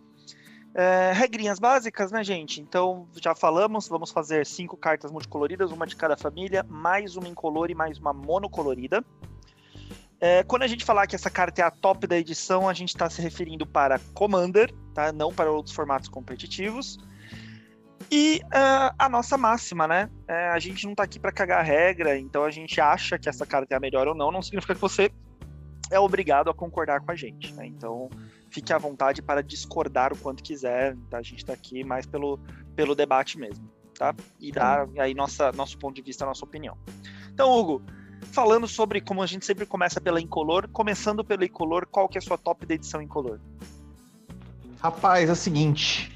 É, 0.75 1.13
regrinhas 1.13 1.59
básicas, 1.59 2.11
né, 2.11 2.25
gente? 2.25 2.59
Então, 2.59 3.07
já 3.21 3.35
falamos, 3.35 3.87
vamos 3.87 4.11
fazer 4.11 4.47
cinco 4.47 4.79
cartas 4.79 5.13
multicoloridas, 5.13 5.71
uma 5.73 5.87
de 5.87 5.95
cada 5.95 6.17
família, 6.17 6.65
mais 6.67 7.17
uma 7.17 7.29
incolor 7.29 7.71
e 7.71 7.75
mais 7.75 7.99
uma 7.99 8.15
monocolorida. 8.15 9.05
É, 10.19 10.43
quando 10.43 10.63
a 10.63 10.69
gente 10.69 10.87
falar 10.87 11.07
que 11.07 11.15
essa 11.15 11.29
carta 11.29 11.61
é 11.61 11.65
a 11.67 11.71
top 11.71 12.07
da 12.07 12.17
edição, 12.17 12.67
a 12.67 12.73
gente 12.73 12.95
está 12.95 13.11
se 13.11 13.21
referindo 13.21 13.67
para 13.67 13.99
Commander, 14.15 14.75
tá? 14.95 15.13
Não 15.13 15.35
para 15.35 15.53
outros 15.53 15.75
formatos 15.75 16.09
competitivos. 16.09 16.99
E 18.11 18.41
uh, 18.45 18.95
a 18.99 19.09
nossa 19.09 19.37
máxima, 19.37 19.89
né? 19.89 20.11
É, 20.29 20.49
a 20.49 20.59
gente 20.59 20.87
não 20.87 20.95
tá 20.95 21.03
aqui 21.03 21.19
para 21.19 21.33
cagar 21.33 21.61
a 21.61 21.63
regra, 21.63 22.19
então 22.19 22.45
a 22.45 22.51
gente 22.51 22.81
acha 22.81 23.19
que 23.19 23.29
essa 23.29 23.47
carta 23.47 23.75
é 23.75 23.77
a 23.77 23.81
melhor 23.81 24.07
ou 24.07 24.15
não, 24.15 24.31
não 24.31 24.43
significa 24.43 24.75
que 24.75 24.81
você 24.81 25.11
é 25.91 25.99
obrigado 25.99 26.51
a 26.51 26.55
concordar 26.55 27.01
com 27.01 27.11
a 27.11 27.15
gente, 27.15 27.53
né? 27.55 27.67
Então 27.67 28.11
fique 28.51 28.73
à 28.73 28.79
vontade 28.79 29.21
para 29.21 29.43
discordar 29.43 30.13
o 30.13 30.17
quanto 30.17 30.43
quiser, 30.43 30.97
tá? 31.11 31.19
a 31.19 31.23
gente 31.23 31.45
tá 31.45 31.53
aqui 31.53 31.83
mais 31.83 32.07
pelo, 32.07 32.39
pelo 32.77 32.95
debate 32.95 33.39
mesmo, 33.39 33.69
tá? 33.99 34.15
E 34.41 34.53
dar 34.53 34.87
aí 34.99 35.15
nossa, 35.15 35.51
nosso 35.53 35.77
ponto 35.79 35.97
de 35.97 36.03
vista, 36.03 36.25
nossa 36.25 36.45
opinião. 36.45 36.77
Então, 37.33 37.51
Hugo, 37.53 37.83
falando 38.31 38.69
sobre 38.69 39.01
como 39.01 39.23
a 39.23 39.27
gente 39.27 39.45
sempre 39.45 39.67
começa 39.67 40.01
pela 40.01 40.21
incolor, 40.21 40.69
começando 40.69 41.25
pela 41.25 41.45
incolor, 41.45 41.87
qual 41.87 42.09
que 42.09 42.17
é 42.17 42.21
a 42.21 42.23
sua 42.23 42.39
top 42.39 42.65
da 42.65 42.75
edição 42.75 43.03
incolor? 43.03 43.41
Rapaz, 44.81 45.29
é 45.29 45.33
o 45.33 45.37
seguinte, 45.37 46.14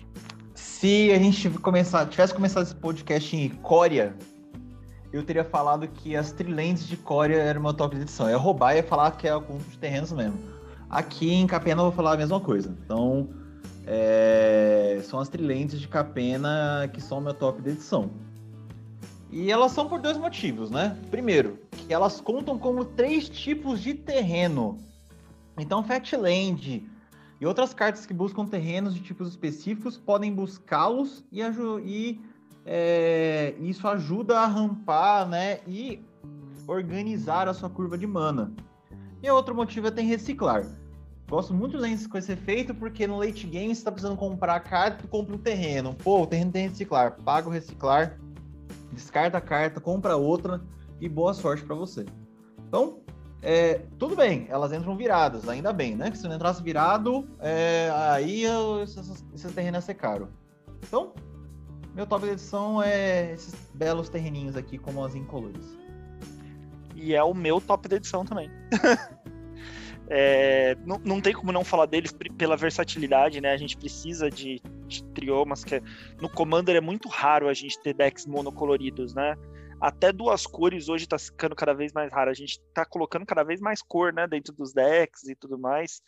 se 0.80 1.10
a 1.10 1.18
gente 1.18 1.50
começar, 1.58 2.06
tivesse 2.06 2.32
começado 2.32 2.62
esse 2.62 2.74
podcast 2.76 3.36
em 3.36 3.48
Coreia, 3.48 4.14
eu 5.12 5.24
teria 5.24 5.42
falado 5.42 5.88
que 5.88 6.14
as 6.14 6.30
trilentes 6.30 6.86
de 6.86 6.96
Coreia 6.96 7.40
eram 7.40 7.62
uma 7.62 7.74
top 7.74 7.96
de 7.96 8.02
edição. 8.02 8.30
Ia 8.30 8.36
roubar 8.36 8.76
e 8.76 8.82
falar 8.84 9.10
que 9.10 9.26
é 9.26 9.34
o 9.34 9.40
conjunto 9.40 9.68
de 9.70 9.78
terrenos 9.78 10.12
mesmo. 10.12 10.38
Aqui 10.88 11.32
em 11.32 11.48
Capena 11.48 11.80
eu 11.80 11.86
vou 11.86 11.92
falar 11.92 12.12
a 12.12 12.16
mesma 12.16 12.38
coisa. 12.38 12.76
Então, 12.84 13.28
é... 13.88 15.00
são 15.02 15.18
as 15.18 15.28
trilentes 15.28 15.80
de 15.80 15.88
Capena 15.88 16.88
que 16.92 17.00
são 17.00 17.20
meu 17.20 17.34
top 17.34 17.60
de 17.60 17.70
edição. 17.70 18.12
E 19.32 19.50
elas 19.50 19.72
são 19.72 19.88
por 19.88 20.00
dois 20.00 20.16
motivos, 20.16 20.70
né? 20.70 20.96
Primeiro, 21.10 21.58
que 21.72 21.92
elas 21.92 22.20
contam 22.20 22.56
como 22.56 22.84
três 22.84 23.28
tipos 23.28 23.80
de 23.80 23.94
terreno. 23.94 24.78
Então, 25.58 25.82
Fatland, 25.82 26.86
e 27.40 27.46
outras 27.46 27.72
cartas 27.72 28.04
que 28.04 28.12
buscam 28.12 28.46
terrenos 28.46 28.94
de 28.94 29.00
tipos 29.00 29.28
específicos 29.28 29.96
podem 29.96 30.32
buscá-los 30.32 31.24
e, 31.30 31.40
e 31.84 32.20
é, 32.66 33.54
isso 33.60 33.86
ajuda 33.86 34.40
a 34.40 34.46
rampar 34.46 35.28
né, 35.28 35.60
e 35.66 36.02
organizar 36.66 37.48
a 37.48 37.54
sua 37.54 37.70
curva 37.70 37.96
de 37.96 38.06
mana. 38.06 38.52
E 39.22 39.30
outro 39.30 39.54
motivo 39.54 39.86
é 39.86 39.90
tem 39.90 40.06
reciclar. 40.06 40.66
Gosto 41.28 41.52
muito 41.52 41.78
de 41.78 42.08
com 42.08 42.16
esse 42.16 42.32
efeito 42.32 42.74
porque 42.74 43.06
no 43.06 43.18
late 43.18 43.46
game 43.46 43.74
você 43.74 43.80
está 43.80 43.92
precisando 43.92 44.16
comprar 44.16 44.56
a 44.56 44.60
carta, 44.60 45.02
tu 45.02 45.08
compra 45.08 45.34
um 45.34 45.38
terreno. 45.38 45.94
Pô, 45.94 46.22
o 46.22 46.26
terreno 46.26 46.50
tem 46.50 46.68
reciclar. 46.68 47.16
Paga 47.22 47.48
o 47.48 47.52
reciclar, 47.52 48.18
descarta 48.92 49.38
a 49.38 49.40
carta, 49.40 49.80
compra 49.80 50.16
outra 50.16 50.60
e 51.00 51.08
boa 51.08 51.34
sorte 51.34 51.64
para 51.64 51.74
você. 51.74 52.06
Então, 52.66 53.00
é, 53.40 53.82
tudo 53.98 54.16
bem, 54.16 54.46
elas 54.50 54.72
entram 54.72 54.96
viradas, 54.96 55.48
ainda 55.48 55.72
bem, 55.72 55.94
né? 55.94 56.10
Que 56.10 56.18
se 56.18 56.26
não 56.26 56.34
entrasse 56.34 56.62
virado, 56.62 57.28
é, 57.38 57.90
aí 57.94 58.44
esse 59.32 59.48
terreno 59.52 59.76
ia 59.76 59.80
ser 59.80 59.94
caro. 59.94 60.28
Então, 60.82 61.12
meu 61.94 62.06
top 62.06 62.26
de 62.26 62.32
edição 62.32 62.82
é 62.82 63.32
esses 63.32 63.54
belos 63.74 64.08
terreninhos 64.08 64.56
aqui, 64.56 64.76
como 64.78 65.04
as 65.04 65.14
incolores. 65.14 65.76
E 66.94 67.14
é 67.14 67.22
o 67.22 67.32
meu 67.32 67.60
top 67.60 67.88
de 67.88 67.96
edição 67.96 68.24
também. 68.24 68.50
é, 70.08 70.76
não, 70.84 71.00
não 71.04 71.20
tem 71.20 71.32
como 71.32 71.52
não 71.52 71.64
falar 71.64 71.86
deles 71.86 72.12
pela 72.36 72.56
versatilidade, 72.56 73.40
né? 73.40 73.52
A 73.52 73.56
gente 73.56 73.76
precisa 73.76 74.28
de, 74.28 74.60
de 74.88 75.04
triomas, 75.14 75.62
que 75.62 75.76
é, 75.76 75.82
no 76.20 76.28
Commander 76.28 76.74
é 76.74 76.80
muito 76.80 77.08
raro 77.08 77.48
a 77.48 77.54
gente 77.54 77.80
ter 77.80 77.94
decks 77.94 78.26
monocoloridos, 78.26 79.14
né? 79.14 79.36
Até 79.80 80.12
duas 80.12 80.46
cores 80.46 80.88
hoje 80.88 81.04
está 81.04 81.18
ficando 81.18 81.54
cada 81.54 81.72
vez 81.72 81.92
mais 81.92 82.12
raro. 82.12 82.30
A 82.30 82.34
gente 82.34 82.60
está 82.68 82.84
colocando 82.84 83.24
cada 83.24 83.42
vez 83.42 83.60
mais 83.60 83.80
cor, 83.82 84.12
né, 84.12 84.26
dentro 84.26 84.52
dos 84.52 84.72
decks 84.72 85.28
e 85.28 85.34
tudo 85.34 85.58
mais. 85.58 86.02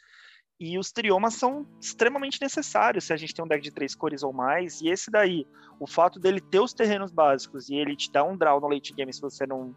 E 0.58 0.78
os 0.78 0.92
triomas 0.92 1.34
são 1.34 1.66
extremamente 1.80 2.38
necessários 2.40 3.04
se 3.04 3.12
a 3.12 3.16
gente 3.16 3.34
tem 3.34 3.42
um 3.44 3.48
deck 3.48 3.62
de 3.62 3.70
três 3.70 3.94
cores 3.94 4.22
ou 4.22 4.32
mais. 4.32 4.80
E 4.80 4.88
esse 4.88 5.10
daí, 5.10 5.46
o 5.78 5.86
fato 5.86 6.20
dele 6.20 6.40
ter 6.40 6.60
os 6.60 6.74
terrenos 6.74 7.10
básicos 7.10 7.70
e 7.70 7.74
ele 7.74 7.96
te 7.96 8.12
dar 8.12 8.24
um 8.24 8.36
draw 8.36 8.60
no 8.60 8.68
late 8.68 8.92
game 8.92 9.12
se 9.12 9.20
você 9.20 9.46
não 9.46 9.74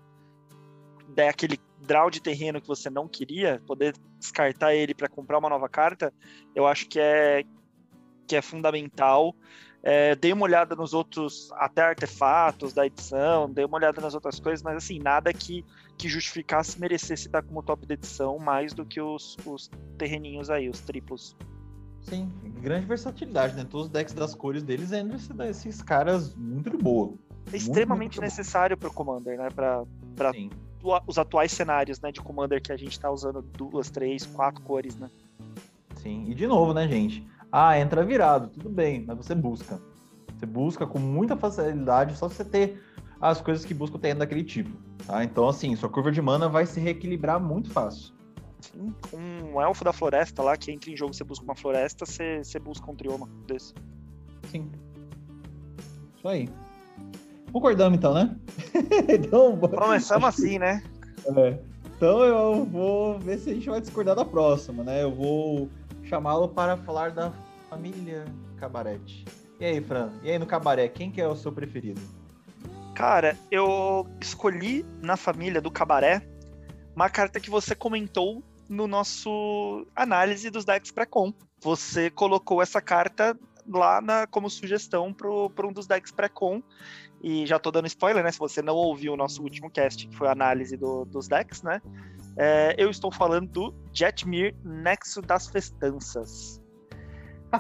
der 1.08 1.30
aquele 1.30 1.58
draw 1.80 2.10
de 2.10 2.22
terreno 2.22 2.60
que 2.60 2.68
você 2.68 2.90
não 2.90 3.08
queria, 3.08 3.62
poder 3.66 3.94
descartar 4.20 4.74
ele 4.74 4.94
para 4.94 5.08
comprar 5.08 5.38
uma 5.38 5.50
nova 5.50 5.70
carta, 5.70 6.14
eu 6.56 6.66
acho 6.66 6.88
que 6.88 7.00
é 7.00 7.44
que 8.28 8.36
é 8.36 8.42
fundamental. 8.42 9.36
É, 9.86 10.16
dei 10.16 10.32
uma 10.32 10.44
olhada 10.44 10.76
nos 10.78 10.94
outros, 10.94 11.52
até 11.56 11.82
artefatos 11.82 12.72
da 12.72 12.86
edição, 12.86 13.50
dei 13.50 13.66
uma 13.66 13.78
olhada 13.78 14.00
nas 14.00 14.14
outras 14.14 14.40
coisas, 14.40 14.64
mas 14.64 14.78
assim, 14.78 14.98
nada 14.98 15.34
que, 15.34 15.66
que 15.98 16.08
justificasse, 16.08 16.80
merecesse 16.80 17.28
estar 17.28 17.44
como 17.44 17.62
top 17.62 17.86
da 17.86 17.94
edição 17.94 18.40
mais 18.40 18.74
do 18.74 18.86
que 18.86 19.02
os, 19.02 19.36
os 19.46 19.70
terreninhos 19.98 20.50
aí, 20.50 20.70
os 20.70 20.80
triplos. 20.80 21.36
Sim, 22.02 22.32
grande 22.62 22.86
versatilidade, 22.86 23.56
né? 23.56 23.66
Todos 23.70 23.88
os 23.88 23.92
decks 23.92 24.14
das 24.14 24.34
cores 24.34 24.64
deles 24.64 24.94
entram 24.94 25.46
esses 25.46 25.82
caras 25.82 26.34
muito 26.34 26.70
de 26.70 26.78
boa. 26.78 27.14
É 27.52 27.58
extremamente 27.58 27.90
muito, 27.90 28.00
muito 28.00 28.22
necessário 28.22 28.78
para 28.78 28.88
o 28.88 28.94
Commander, 28.94 29.38
né? 29.38 29.50
Para 29.50 29.84
os 31.08 31.18
atuais 31.18 31.52
cenários 31.52 32.00
né, 32.00 32.12
de 32.12 32.22
Commander 32.22 32.62
que 32.62 32.72
a 32.72 32.78
gente 32.78 32.92
está 32.92 33.12
usando 33.12 33.42
duas, 33.42 33.90
três, 33.90 34.26
quatro 34.26 34.62
cores, 34.64 34.96
né? 34.96 35.10
Sim, 35.98 36.26
e 36.30 36.34
de 36.34 36.48
novo, 36.48 36.74
né, 36.74 36.88
gente? 36.88 37.26
Ah, 37.56 37.80
entra 37.80 38.04
virado, 38.04 38.48
tudo 38.48 38.68
bem, 38.68 39.04
mas 39.06 39.16
você 39.16 39.36
busca. 39.36 39.80
Você 40.36 40.44
busca 40.44 40.88
com 40.88 40.98
muita 40.98 41.38
facilidade, 41.38 42.18
só 42.18 42.28
você 42.28 42.44
ter 42.44 42.82
as 43.22 43.42
coisas 43.42 43.64
que 43.64 43.76
busca 43.76 44.00
tendo 44.00 44.18
daquele 44.18 44.44
tipo. 44.44 44.76
Tá? 45.06 45.24
Então, 45.24 45.48
assim, 45.48 45.76
sua 45.76 45.88
curva 45.88 46.12
de 46.12 46.20
mana 46.20 46.50
vai 46.50 46.66
se 46.66 46.80
reequilibrar 46.80 47.40
muito 47.40 47.70
fácil. 47.70 48.12
Sim, 48.60 48.92
um 49.14 49.62
elfo 49.62 49.84
da 49.84 49.94
floresta 49.94 50.42
lá, 50.42 50.58
que 50.58 50.72
entra 50.72 50.90
em 50.90 50.98
jogo, 50.98 51.14
você 51.14 51.24
busca 51.24 51.46
uma 51.46 51.54
floresta, 51.54 52.08
você, 52.08 52.44
você 52.44 52.58
busca 52.58 52.90
um 52.90 52.96
trioma 52.96 53.30
desse. 53.46 53.76
Sim. 54.50 54.72
Isso 56.18 56.28
aí. 56.28 56.50
Concordamos 57.52 58.00
então, 58.00 58.16
né? 58.16 58.36
então, 59.08 59.60
Começamos 59.60 60.28
assim, 60.28 60.58
né? 60.58 60.82
É. 61.38 61.60
Então 61.96 62.24
eu 62.24 62.66
vou 62.66 63.20
ver 63.20 63.38
se 63.38 63.52
a 63.52 63.54
gente 63.54 63.70
vai 63.70 63.80
discordar 63.80 64.16
da 64.16 64.26
próxima, 64.26 64.84
né? 64.84 65.04
Eu 65.04 65.14
vou 65.14 65.70
chamá-lo 66.14 66.48
para 66.48 66.78
falar 66.78 67.10
da 67.10 67.34
família 67.68 68.24
Cabarete. 68.60 69.26
E 69.60 69.66
aí, 69.66 69.82
Fran? 69.82 70.12
E 70.22 70.30
aí 70.30 70.38
no 70.38 70.46
Cabaré, 70.46 70.88
quem 70.88 71.10
que 71.10 71.20
é 71.20 71.28
o 71.28 71.36
seu 71.36 71.52
preferido? 71.52 72.00
Cara, 72.94 73.36
eu 73.50 74.08
escolhi 74.22 74.86
na 75.02 75.18
família 75.18 75.60
do 75.60 75.72
Cabaré 75.72 76.22
uma 76.96 77.10
carta 77.10 77.40
que 77.40 77.50
você 77.50 77.74
comentou 77.74 78.44
no 78.70 78.86
nosso 78.86 79.88
análise 79.96 80.52
dos 80.52 80.64
decks 80.64 80.92
pré-com. 80.92 81.34
Você 81.62 82.12
colocou 82.12 82.62
essa 82.62 82.80
carta 82.80 83.36
lá 83.68 84.00
na, 84.00 84.28
como 84.28 84.52
sugestão 84.52 85.12
para 85.12 85.68
um 85.68 85.74
dos 85.74 85.88
decks 85.88 86.12
pré-com. 86.12 86.62
E 87.24 87.48
já 87.48 87.58
tô 87.58 87.72
dando 87.72 87.88
spoiler, 87.88 88.24
né? 88.24 88.32
Se 88.32 88.38
você 88.38 88.62
não 88.62 88.76
ouviu 88.76 89.14
o 89.14 89.18
nosso 89.18 89.42
último 89.42 89.68
cast, 89.68 90.08
que 90.08 90.16
foi 90.16 90.28
a 90.28 90.32
análise 90.34 90.78
do, 90.78 91.06
dos 91.06 91.28
decks, 91.28 91.64
né? 91.64 91.82
É, 92.38 92.76
eu 92.78 92.90
estou 92.90 93.12
falando 93.12 93.48
do 93.48 93.76
Jetmir 93.92 94.56
Nexo 94.64 95.22
das 95.22 95.48
Festanças. 95.48 96.62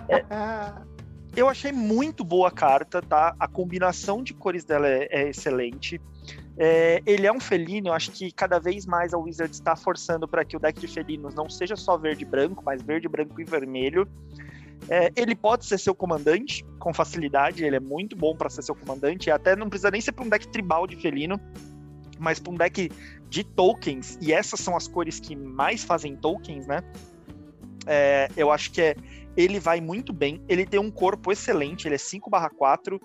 É, 0.09 0.25
eu 1.35 1.47
achei 1.47 1.71
muito 1.71 2.23
boa 2.23 2.47
a 2.47 2.51
carta, 2.51 3.01
tá? 3.01 3.35
A 3.39 3.47
combinação 3.47 4.23
de 4.23 4.33
cores 4.33 4.63
dela 4.63 4.87
é, 4.87 5.07
é 5.11 5.29
excelente. 5.29 6.01
É, 6.57 7.01
ele 7.05 7.25
é 7.25 7.33
um 7.33 7.39
felino, 7.39 7.89
eu 7.89 7.93
acho 7.93 8.11
que 8.11 8.31
cada 8.31 8.59
vez 8.59 8.85
mais 8.85 9.13
a 9.13 9.17
Wizard 9.17 9.53
está 9.53 9.75
forçando 9.75 10.27
para 10.27 10.45
que 10.45 10.55
o 10.55 10.59
deck 10.59 10.79
de 10.79 10.87
felinos 10.87 11.33
não 11.33 11.49
seja 11.49 11.75
só 11.75 11.97
verde 11.97 12.23
e 12.23 12.27
branco, 12.27 12.61
mas 12.63 12.81
verde, 12.81 13.07
branco 13.07 13.39
e 13.41 13.43
vermelho. 13.43 14.07
É, 14.89 15.11
ele 15.15 15.33
pode 15.33 15.65
ser 15.65 15.77
seu 15.79 15.95
comandante 15.95 16.63
com 16.77 16.93
facilidade, 16.93 17.63
ele 17.63 17.77
é 17.77 17.79
muito 17.79 18.15
bom 18.15 18.35
para 18.35 18.49
ser 18.49 18.61
seu 18.61 18.75
comandante, 18.75 19.27
e 19.27 19.31
até 19.31 19.55
não 19.55 19.69
precisa 19.69 19.89
nem 19.89 20.01
ser 20.01 20.11
para 20.11 20.25
um 20.25 20.29
deck 20.29 20.47
tribal 20.49 20.85
de 20.85 20.95
felino, 20.97 21.39
mas 22.23 22.39
para 22.39 22.53
um 22.53 22.55
deck 22.55 22.89
de 23.29 23.43
tokens, 23.43 24.17
e 24.21 24.31
essas 24.31 24.59
são 24.59 24.75
as 24.75 24.87
cores 24.87 25.19
que 25.19 25.35
mais 25.35 25.83
fazem 25.83 26.15
tokens, 26.15 26.65
né? 26.65 26.79
É, 27.85 28.29
eu 28.37 28.49
acho 28.49 28.71
que 28.71 28.81
é, 28.81 28.95
ele 29.35 29.59
vai 29.59 29.81
muito 29.81 30.13
bem, 30.13 30.41
ele 30.47 30.65
tem 30.65 30.79
um 30.79 30.89
corpo 30.89 31.31
excelente, 31.31 31.87
ele 31.87 31.95
é 31.95 31.97
5/4, 31.97 32.99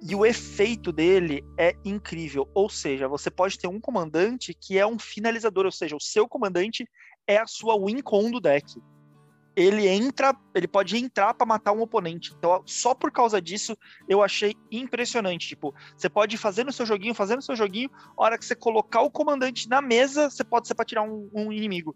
e 0.00 0.14
o 0.14 0.24
efeito 0.24 0.92
dele 0.92 1.44
é 1.58 1.74
incrível. 1.84 2.48
Ou 2.54 2.68
seja, 2.68 3.08
você 3.08 3.30
pode 3.30 3.58
ter 3.58 3.66
um 3.66 3.80
comandante 3.80 4.54
que 4.54 4.78
é 4.78 4.86
um 4.86 4.98
finalizador, 4.98 5.64
ou 5.64 5.72
seja, 5.72 5.96
o 5.96 6.00
seu 6.00 6.28
comandante 6.28 6.88
é 7.26 7.38
a 7.38 7.46
sua 7.46 7.76
win 7.76 8.00
do 8.30 8.40
deck. 8.40 8.80
Ele 9.54 9.86
entra, 9.86 10.34
ele 10.54 10.66
pode 10.66 10.96
entrar 10.96 11.34
para 11.34 11.46
matar 11.46 11.72
um 11.72 11.82
oponente. 11.82 12.32
Então, 12.36 12.62
só 12.64 12.94
por 12.94 13.12
causa 13.12 13.40
disso, 13.40 13.76
eu 14.08 14.22
achei 14.22 14.54
impressionante. 14.70 15.48
Tipo, 15.48 15.74
você 15.96 16.08
pode 16.08 16.38
fazer 16.38 16.64
no 16.64 16.72
seu 16.72 16.86
joguinho, 16.86 17.14
fazer 17.14 17.36
no 17.36 17.42
seu 17.42 17.54
joguinho, 17.54 17.90
a 18.16 18.22
hora 18.22 18.38
que 18.38 18.44
você 18.44 18.54
colocar 18.54 19.02
o 19.02 19.10
comandante 19.10 19.68
na 19.68 19.82
mesa, 19.82 20.30
você 20.30 20.42
pode 20.42 20.66
ser 20.66 20.74
para 20.74 20.84
tirar 20.84 21.02
um, 21.02 21.28
um 21.34 21.52
inimigo. 21.52 21.94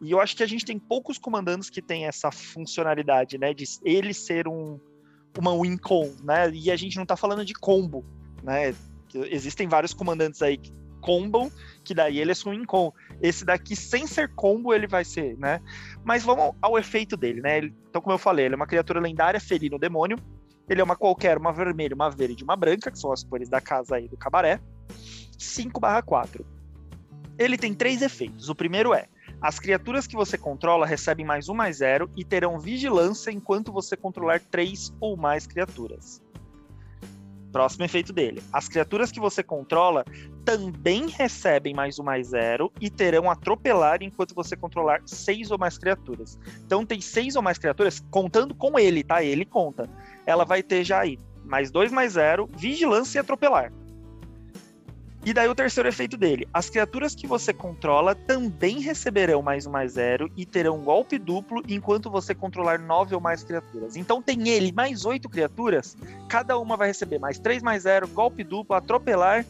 E 0.00 0.10
eu 0.10 0.20
acho 0.20 0.36
que 0.36 0.42
a 0.42 0.46
gente 0.46 0.64
tem 0.64 0.78
poucos 0.78 1.18
comandantes 1.18 1.70
que 1.70 1.80
tem 1.80 2.06
essa 2.06 2.30
funcionalidade, 2.30 3.38
né? 3.38 3.54
De 3.54 3.64
ele 3.84 4.12
ser 4.12 4.48
um, 4.48 4.78
uma 5.38 5.58
win 5.60 5.76
con, 5.76 6.10
né? 6.22 6.50
E 6.52 6.70
a 6.70 6.76
gente 6.76 6.96
não 6.96 7.06
tá 7.06 7.16
falando 7.16 7.44
de 7.44 7.54
combo, 7.54 8.04
né? 8.42 8.74
Existem 9.14 9.68
vários 9.68 9.94
comandantes 9.94 10.42
aí 10.42 10.58
combam, 11.04 11.52
que 11.84 11.94
daí 11.94 12.18
ele 12.18 12.32
é 12.32 12.34
win 12.34 12.64
con. 12.64 12.90
Esse 13.20 13.44
daqui, 13.44 13.76
sem 13.76 14.06
ser 14.06 14.34
combo, 14.34 14.72
ele 14.72 14.86
vai 14.86 15.04
ser, 15.04 15.36
né? 15.36 15.60
Mas 16.02 16.24
vamos 16.24 16.54
ao 16.62 16.78
efeito 16.78 17.14
dele, 17.14 17.42
né? 17.42 17.58
Então, 17.58 18.00
como 18.00 18.14
eu 18.14 18.18
falei, 18.18 18.46
ele 18.46 18.54
é 18.54 18.56
uma 18.56 18.66
criatura 18.66 19.00
lendária, 19.00 19.38
felino 19.38 19.78
demônio. 19.78 20.18
Ele 20.66 20.80
é 20.80 20.84
uma 20.84 20.96
qualquer, 20.96 21.36
uma 21.36 21.52
vermelha, 21.52 21.94
uma 21.94 22.10
verde 22.10 22.42
e 22.42 22.44
uma 22.44 22.56
branca, 22.56 22.90
que 22.90 22.98
são 22.98 23.12
as 23.12 23.22
cores 23.22 23.50
da 23.50 23.60
casa 23.60 23.96
aí 23.96 24.08
do 24.08 24.16
cabaré. 24.16 24.58
5 25.38 25.78
4. 26.06 26.46
Ele 27.38 27.58
tem 27.58 27.74
três 27.74 28.00
efeitos. 28.00 28.48
O 28.48 28.54
primeiro 28.54 28.94
é 28.94 29.06
as 29.42 29.58
criaturas 29.58 30.06
que 30.06 30.16
você 30.16 30.38
controla 30.38 30.86
recebem 30.86 31.26
mais 31.26 31.50
um 31.50 31.54
mais 31.54 31.76
zero 31.76 32.10
e 32.16 32.24
terão 32.24 32.58
vigilância 32.58 33.30
enquanto 33.30 33.70
você 33.70 33.94
controlar 33.94 34.40
três 34.40 34.94
ou 34.98 35.18
mais 35.18 35.46
criaturas. 35.46 36.22
Próximo 37.54 37.84
efeito 37.84 38.12
dele. 38.12 38.42
As 38.52 38.68
criaturas 38.68 39.12
que 39.12 39.20
você 39.20 39.40
controla 39.40 40.04
também 40.44 41.06
recebem 41.06 41.72
mais 41.72 42.00
um 42.00 42.02
mais 42.02 42.30
zero 42.30 42.72
e 42.80 42.90
terão 42.90 43.30
atropelar 43.30 44.02
enquanto 44.02 44.34
você 44.34 44.56
controlar 44.56 45.00
seis 45.06 45.52
ou 45.52 45.56
mais 45.56 45.78
criaturas. 45.78 46.36
Então 46.66 46.84
tem 46.84 47.00
seis 47.00 47.36
ou 47.36 47.42
mais 47.42 47.56
criaturas, 47.56 48.04
contando 48.10 48.56
com 48.56 48.76
ele, 48.76 49.04
tá? 49.04 49.22
Ele 49.22 49.44
conta. 49.44 49.88
Ela 50.26 50.44
vai 50.44 50.64
ter 50.64 50.82
já 50.82 51.02
aí 51.02 51.16
mais 51.44 51.70
dois 51.70 51.92
mais 51.92 52.14
zero, 52.14 52.50
vigilância 52.56 53.18
e 53.18 53.20
atropelar. 53.20 53.72
E 55.26 55.32
daí 55.32 55.48
o 55.48 55.54
terceiro 55.54 55.88
efeito 55.88 56.18
dele. 56.18 56.46
As 56.52 56.68
criaturas 56.68 57.14
que 57.14 57.26
você 57.26 57.50
controla 57.50 58.14
também 58.14 58.80
receberão 58.80 59.40
mais 59.40 59.66
um 59.66 59.70
mais 59.70 59.92
zero 59.92 60.30
e 60.36 60.44
terão 60.44 60.76
um 60.76 60.84
golpe 60.84 61.18
duplo 61.18 61.62
enquanto 61.66 62.10
você 62.10 62.34
controlar 62.34 62.78
nove 62.78 63.14
ou 63.14 63.20
mais 63.22 63.42
criaturas. 63.42 63.96
Então 63.96 64.20
tem 64.20 64.50
ele 64.50 64.70
mais 64.70 65.06
oito 65.06 65.26
criaturas, 65.30 65.96
cada 66.28 66.58
uma 66.58 66.76
vai 66.76 66.88
receber 66.88 67.18
mais 67.18 67.38
três 67.38 67.62
mais 67.62 67.84
zero, 67.84 68.06
golpe 68.06 68.44
duplo, 68.44 68.76
atropelar 68.76 69.46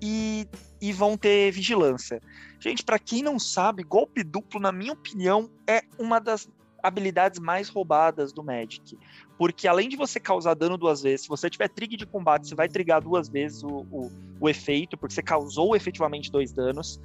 e, 0.00 0.48
e 0.80 0.90
vão 0.90 1.18
ter 1.18 1.50
vigilância. 1.50 2.22
Gente, 2.58 2.82
para 2.82 2.98
quem 2.98 3.22
não 3.22 3.38
sabe, 3.38 3.82
golpe 3.82 4.24
duplo, 4.24 4.58
na 4.58 4.72
minha 4.72 4.94
opinião, 4.94 5.50
é 5.66 5.82
uma 5.98 6.18
das 6.18 6.48
habilidades 6.84 7.40
mais 7.40 7.70
roubadas 7.70 8.30
do 8.30 8.44
Magic. 8.44 8.98
Porque 9.38 9.66
além 9.66 9.88
de 9.88 9.96
você 9.96 10.20
causar 10.20 10.52
dano 10.54 10.76
duas 10.76 11.02
vezes, 11.02 11.22
se 11.22 11.28
você 11.28 11.48
tiver 11.48 11.68
trig 11.68 11.96
de 11.96 12.04
combate, 12.06 12.46
você 12.46 12.54
vai 12.54 12.68
trigar 12.68 13.00
duas 13.00 13.28
vezes 13.28 13.64
o, 13.64 13.86
o, 13.90 14.12
o 14.38 14.48
efeito, 14.48 14.96
porque 14.96 15.14
você 15.14 15.22
causou 15.22 15.74
efetivamente 15.74 16.30
dois 16.30 16.52
danos. 16.52 17.00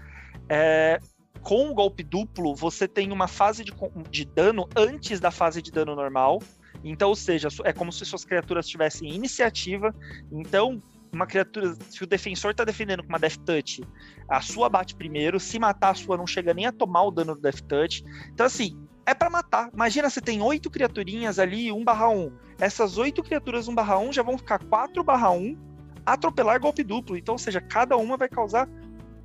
É, 0.49 0.99
com 1.41 1.69
o 1.69 1.73
golpe 1.73 2.03
duplo, 2.03 2.53
você 2.53 2.87
tem 2.87 3.11
uma 3.11 3.27
fase 3.27 3.63
de, 3.63 3.73
de 4.11 4.25
dano 4.25 4.67
antes 4.75 5.21
da 5.21 5.31
fase 5.31 5.61
de 5.61 5.71
dano 5.71 5.95
normal. 5.95 6.41
Então, 6.83 7.09
ou 7.09 7.15
seja, 7.15 7.47
é 7.63 7.71
como 7.71 7.91
se 7.91 8.05
suas 8.05 8.25
criaturas 8.25 8.67
tivessem 8.67 9.09
iniciativa. 9.13 9.95
Então, 10.31 10.81
uma 11.11 11.25
criatura, 11.25 11.75
se 11.89 12.03
o 12.03 12.07
defensor 12.07 12.53
tá 12.53 12.63
defendendo 12.63 13.01
com 13.01 13.09
uma 13.09 13.17
Death 13.17 13.37
Touch, 13.37 13.81
a 14.27 14.41
sua 14.41 14.69
bate 14.69 14.93
primeiro, 14.95 15.39
se 15.39 15.57
matar 15.57 15.91
a 15.91 15.95
sua 15.95 16.17
não 16.17 16.27
chega 16.27 16.53
nem 16.53 16.65
a 16.65 16.71
tomar 16.71 17.03
o 17.03 17.11
dano 17.11 17.33
do 17.33 17.41
Death 17.41 17.61
Touch. 17.61 18.03
Então, 18.31 18.45
assim, 18.45 18.77
é 19.09 19.13
para 19.13 19.29
matar. 19.29 19.69
Imagina 19.73 20.09
você 20.09 20.21
tem 20.21 20.41
oito 20.41 20.69
criaturinhas 20.69 21.39
ali, 21.39 21.71
1 21.71 21.83
barra 21.83 22.09
1. 22.09 22.31
Essas 22.59 22.97
oito 22.97 23.23
criaturas 23.23 23.67
1 23.67 23.73
barra 23.73 23.97
1 23.97 24.13
já 24.13 24.21
vão 24.21 24.37
ficar 24.37 24.59
4 24.59 25.03
barra 25.03 25.31
1, 25.31 25.57
atropelar 26.05 26.59
golpe 26.59 26.83
duplo. 26.83 27.17
Então, 27.17 27.33
ou 27.33 27.39
seja, 27.39 27.59
cada 27.59 27.97
uma 27.97 28.17
vai 28.17 28.29
causar 28.29 28.69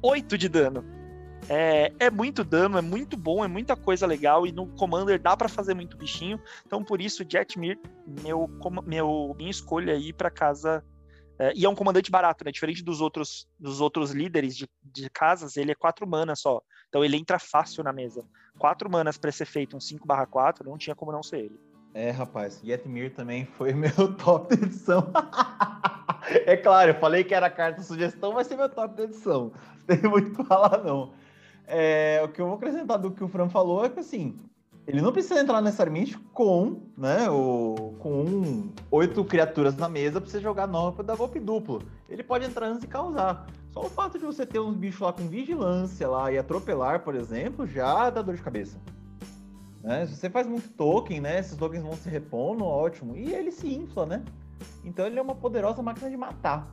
8 0.02 0.38
de 0.38 0.48
dano. 0.48 0.84
É, 1.46 1.92
é 1.98 2.10
muito 2.10 2.42
dano, 2.42 2.78
é 2.78 2.80
muito 2.80 3.14
bom, 3.14 3.44
é 3.44 3.48
muita 3.48 3.76
coisa 3.76 4.06
legal. 4.06 4.46
E 4.46 4.52
no 4.52 4.66
Commander 4.68 5.20
dá 5.20 5.36
para 5.36 5.48
fazer 5.48 5.74
muito 5.74 5.98
bichinho. 5.98 6.40
Então, 6.66 6.82
por 6.82 7.02
isso, 7.02 7.22
Jetmir, 7.28 7.78
meu, 8.22 8.48
meu, 8.86 9.34
minha 9.36 9.50
escolha 9.50 9.92
aí 9.92 10.14
para 10.14 10.30
casa 10.30 10.82
é, 11.38 11.52
e 11.54 11.64
é 11.64 11.68
um 11.68 11.74
comandante 11.74 12.10
barato, 12.10 12.44
né? 12.44 12.52
Diferente 12.52 12.82
dos 12.82 13.00
outros, 13.00 13.48
dos 13.58 13.80
outros 13.80 14.12
líderes 14.12 14.56
de, 14.56 14.68
de 14.82 15.10
casas, 15.10 15.56
ele 15.56 15.72
é 15.72 15.74
4 15.74 16.06
manas 16.06 16.40
só. 16.40 16.62
Então 16.88 17.04
ele 17.04 17.16
entra 17.16 17.38
fácil 17.38 17.82
na 17.82 17.92
mesa. 17.92 18.24
4 18.58 18.90
manas 18.90 19.18
para 19.18 19.32
ser 19.32 19.44
feito 19.46 19.76
um 19.76 19.80
5 19.80 20.06
4 20.30 20.68
não 20.68 20.78
tinha 20.78 20.94
como 20.94 21.12
não 21.12 21.22
ser 21.22 21.38
ele. 21.38 21.60
É, 21.94 22.10
rapaz, 22.10 22.60
Yetmir 22.64 23.14
também 23.14 23.44
foi 23.44 23.72
meu 23.74 24.14
top 24.16 24.56
de 24.56 24.64
edição. 24.64 25.12
é 26.46 26.56
claro, 26.56 26.90
eu 26.90 26.94
falei 26.94 27.22
que 27.22 27.34
era 27.34 27.48
carta 27.48 27.82
sugestão, 27.82 28.34
vai 28.34 28.44
ser 28.44 28.56
meu 28.56 28.68
top 28.68 28.96
de 28.96 29.02
edição. 29.02 29.52
Não 29.86 29.96
tem 29.96 30.10
muito 30.10 30.32
que 30.32 30.44
falar, 30.44 30.82
não. 30.82 31.12
É, 31.66 32.20
o 32.24 32.28
que 32.28 32.40
eu 32.40 32.46
vou 32.46 32.56
acrescentar 32.56 32.98
do 32.98 33.10
que 33.10 33.22
o 33.22 33.28
Fran 33.28 33.48
falou 33.48 33.84
é 33.84 33.88
que, 33.88 34.00
assim, 34.00 34.36
ele 34.86 35.00
não 35.00 35.12
precisa 35.12 35.40
entrar 35.40 35.62
necessariamente 35.62 36.18
com, 36.32 36.82
né, 36.96 37.30
o, 37.30 37.94
com 37.98 38.70
oito 38.90 39.24
criaturas 39.24 39.76
na 39.76 39.88
mesa 39.88 40.20
pra 40.20 40.28
você 40.28 40.40
jogar 40.40 40.66
nova 40.66 40.92
para 40.96 41.04
dar 41.04 41.16
golpe 41.16 41.40
duplo. 41.40 41.82
Ele 42.08 42.22
pode 42.22 42.44
entrar 42.44 42.66
antes 42.66 42.84
e 42.84 42.88
causar. 42.88 43.46
Só 43.74 43.80
o 43.80 43.90
fato 43.90 44.20
de 44.20 44.24
você 44.24 44.46
ter 44.46 44.60
uns 44.60 44.76
bichos 44.76 45.00
lá 45.00 45.12
com 45.12 45.26
vigilância 45.26 46.08
lá 46.08 46.30
e 46.30 46.38
atropelar, 46.38 47.00
por 47.00 47.16
exemplo, 47.16 47.66
já 47.66 48.08
dá 48.08 48.22
dor 48.22 48.36
de 48.36 48.42
cabeça. 48.42 48.78
Né? 49.82 50.06
Se 50.06 50.14
você 50.14 50.30
faz 50.30 50.46
muito 50.46 50.68
token, 50.74 51.20
né, 51.20 51.40
esses 51.40 51.56
tokens 51.56 51.82
vão 51.82 51.94
se 51.94 52.08
repondo, 52.08 52.64
ótimo. 52.64 53.16
E 53.16 53.34
ele 53.34 53.50
se 53.50 53.66
infla, 53.66 54.06
né? 54.06 54.22
Então 54.84 55.04
ele 55.04 55.18
é 55.18 55.22
uma 55.22 55.34
poderosa 55.34 55.82
máquina 55.82 56.08
de 56.08 56.16
matar. 56.16 56.72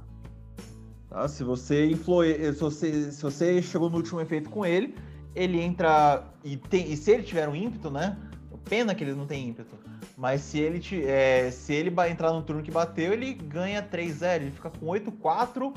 Tá? 1.10 1.28
Se 1.28 1.44
você 1.44 1.90
inflou, 1.90 2.24
se 2.24 2.52
você, 2.52 3.12
se 3.12 3.22
você 3.24 3.64
chegou 3.64 3.90
no 3.90 3.98
último 3.98 4.22
efeito 4.22 4.48
com 4.52 4.64
ele, 4.64 4.96
ele 5.34 5.60
entra 5.60 6.24
e, 6.44 6.56
tem, 6.56 6.92
e 6.92 6.96
se 6.96 7.10
ele 7.10 7.24
tiver 7.24 7.50
um 7.50 7.56
ímpeto, 7.56 7.90
né? 7.90 8.16
Pena 8.70 8.94
que 8.94 9.04
ele 9.04 9.16
não 9.16 9.26
tem 9.26 9.50
ímpeto. 9.50 9.76
Mas 10.16 10.42
se 10.42 10.60
ele, 10.60 10.80
é, 11.04 11.50
se 11.50 11.74
ele 11.74 11.92
entrar 12.10 12.32
no 12.32 12.44
turno 12.44 12.62
que 12.62 12.70
bateu, 12.70 13.12
ele 13.12 13.34
ganha 13.34 13.82
3-0. 13.82 14.36
Ele 14.36 14.52
fica 14.52 14.70
com 14.70 14.86
8-4, 14.86 15.74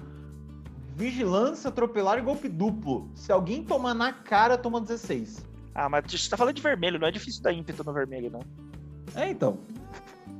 vigilância, 0.96 1.68
atropelar 1.68 2.18
e 2.18 2.22
golpe 2.22 2.48
duplo. 2.48 3.11
Se 3.14 3.33
alguém 3.33 3.64
tomar 3.64 3.94
na 3.94 4.12
cara, 4.12 4.57
toma 4.57 4.80
16. 4.80 5.44
Ah, 5.74 5.88
mas 5.88 6.04
você 6.11 6.30
tá 6.30 6.37
falando 6.37 6.54
de 6.54 6.62
vermelho, 6.62 6.98
não 6.98 7.09
é 7.09 7.11
difícil 7.11 7.42
dar 7.42 7.52
ímpeto 7.52 7.83
no 7.83 7.92
vermelho, 7.92 8.30
não. 8.30 8.42
É, 9.14 9.28
então. 9.28 9.59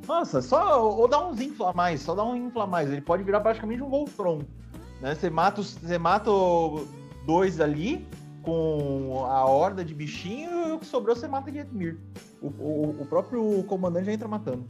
Nossa, 0.07 0.41
só. 0.41 0.83
Ou 0.83 1.09
dá 1.09 1.27
uns 1.27 1.41
infla 1.41 1.73
mais, 1.73 2.03
só 2.03 2.15
dá 2.15 2.25
um 2.25 2.37
infla 2.37 2.67
mais. 2.67 2.91
Ele 2.91 3.01
pode 3.01 3.23
virar 3.23 3.41
praticamente 3.41 3.83
um 3.83 3.89
Voltron. 3.89 4.43
Né? 5.01 5.15
Você 5.15 5.29
mata, 5.29 5.63
você 5.63 5.99
mata 5.99 6.31
dois 7.27 7.61
ali, 7.61 8.07
com 8.45 9.25
a 9.27 9.45
horda 9.47 9.85
de 9.85 9.95
bichinho 9.95 10.69
e 10.69 10.73
o 10.73 10.79
que 10.79 10.87
sobrou 10.87 11.17
você 11.17 11.27
mata 11.27 11.51
de 11.51 11.59
Edmir. 11.59 11.99
O, 12.41 12.47
o, 12.47 12.97
o, 13.01 13.07
próprio 13.07 13.65
comandante 13.65 14.07
já 14.07 14.13
entra 14.13 14.29
matando. 14.29 14.65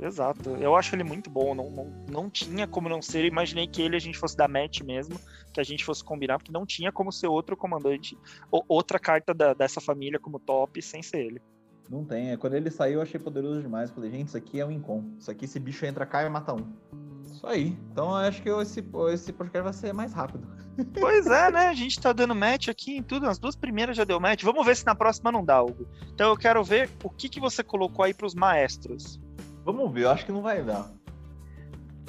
Exato, 0.00 0.50
eu 0.56 0.74
acho 0.74 0.94
ele 0.94 1.04
muito 1.04 1.28
bom. 1.28 1.54
Não, 1.54 1.70
não, 1.70 2.04
não 2.08 2.30
tinha 2.30 2.66
como 2.66 2.88
não 2.88 3.02
ser. 3.02 3.20
Eu 3.20 3.28
imaginei 3.28 3.66
que 3.66 3.82
ele 3.82 3.96
a 3.96 4.00
gente 4.00 4.18
fosse 4.18 4.36
dar 4.36 4.48
match 4.48 4.80
mesmo, 4.80 5.18
que 5.52 5.60
a 5.60 5.64
gente 5.64 5.84
fosse 5.84 6.02
combinar, 6.02 6.38
porque 6.38 6.52
não 6.52 6.64
tinha 6.64 6.90
como 6.90 7.12
ser 7.12 7.26
outro 7.26 7.56
comandante, 7.56 8.16
ou 8.50 8.64
outra 8.66 8.98
carta 8.98 9.34
da, 9.34 9.52
dessa 9.52 9.80
família 9.80 10.18
como 10.18 10.38
top 10.38 10.80
sem 10.80 11.02
ser 11.02 11.26
ele. 11.26 11.42
Não 11.90 12.04
tem. 12.04 12.30
É, 12.30 12.36
quando 12.36 12.54
ele 12.54 12.70
saiu, 12.70 12.94
eu 12.94 13.02
achei 13.02 13.18
poderoso 13.18 13.60
demais. 13.60 13.90
Falei, 13.90 14.10
gente, 14.10 14.28
isso 14.28 14.36
aqui 14.36 14.60
é 14.60 14.64
um 14.64 14.70
incom. 14.70 15.04
Isso 15.18 15.30
aqui, 15.30 15.44
esse 15.44 15.58
bicho 15.58 15.84
entra 15.84 16.06
cá 16.06 16.22
e 16.22 16.28
mata 16.30 16.54
um. 16.54 16.72
Isso 17.20 17.44
aí. 17.46 17.76
Então 17.90 18.14
acho 18.14 18.40
que 18.42 18.48
esse, 18.48 18.84
esse 19.12 19.32
podcast 19.32 19.64
vai 19.64 19.72
ser 19.72 19.92
mais 19.92 20.12
rápido. 20.12 20.46
Pois 20.98 21.26
é, 21.26 21.50
né? 21.50 21.66
A 21.66 21.74
gente 21.74 22.00
tá 22.00 22.10
dando 22.10 22.34
match 22.34 22.68
aqui 22.68 22.96
em 22.96 23.02
tudo. 23.02 23.26
As 23.26 23.38
duas 23.38 23.54
primeiras 23.54 23.96
já 23.96 24.04
deu 24.04 24.18
match. 24.18 24.44
Vamos 24.44 24.64
ver 24.64 24.76
se 24.76 24.86
na 24.86 24.94
próxima 24.94 25.30
não 25.30 25.44
dá, 25.44 25.60
Hugo. 25.60 25.86
Então 26.14 26.30
eu 26.30 26.36
quero 26.36 26.62
ver 26.64 26.88
o 27.04 27.10
que, 27.10 27.28
que 27.28 27.40
você 27.40 27.62
colocou 27.62 28.04
aí 28.04 28.14
pros 28.14 28.34
maestros. 28.34 29.20
Vamos 29.64 29.92
ver, 29.92 30.04
eu 30.04 30.10
acho 30.10 30.24
que 30.24 30.32
não 30.32 30.42
vai 30.42 30.62
dar. 30.62 30.90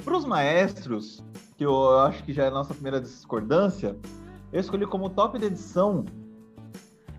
Pros 0.04 0.24
maestros, 0.24 1.18
o 1.18 1.54
que 1.56 1.64
eu 1.64 1.98
acho 2.00 2.22
que 2.24 2.32
já 2.32 2.44
é 2.44 2.48
a 2.48 2.50
nossa 2.50 2.74
primeira 2.74 3.00
discordância, 3.00 3.96
eu 4.52 4.60
escolhi 4.60 4.86
como 4.86 5.10
top 5.10 5.38
de 5.38 5.46
edição 5.46 6.04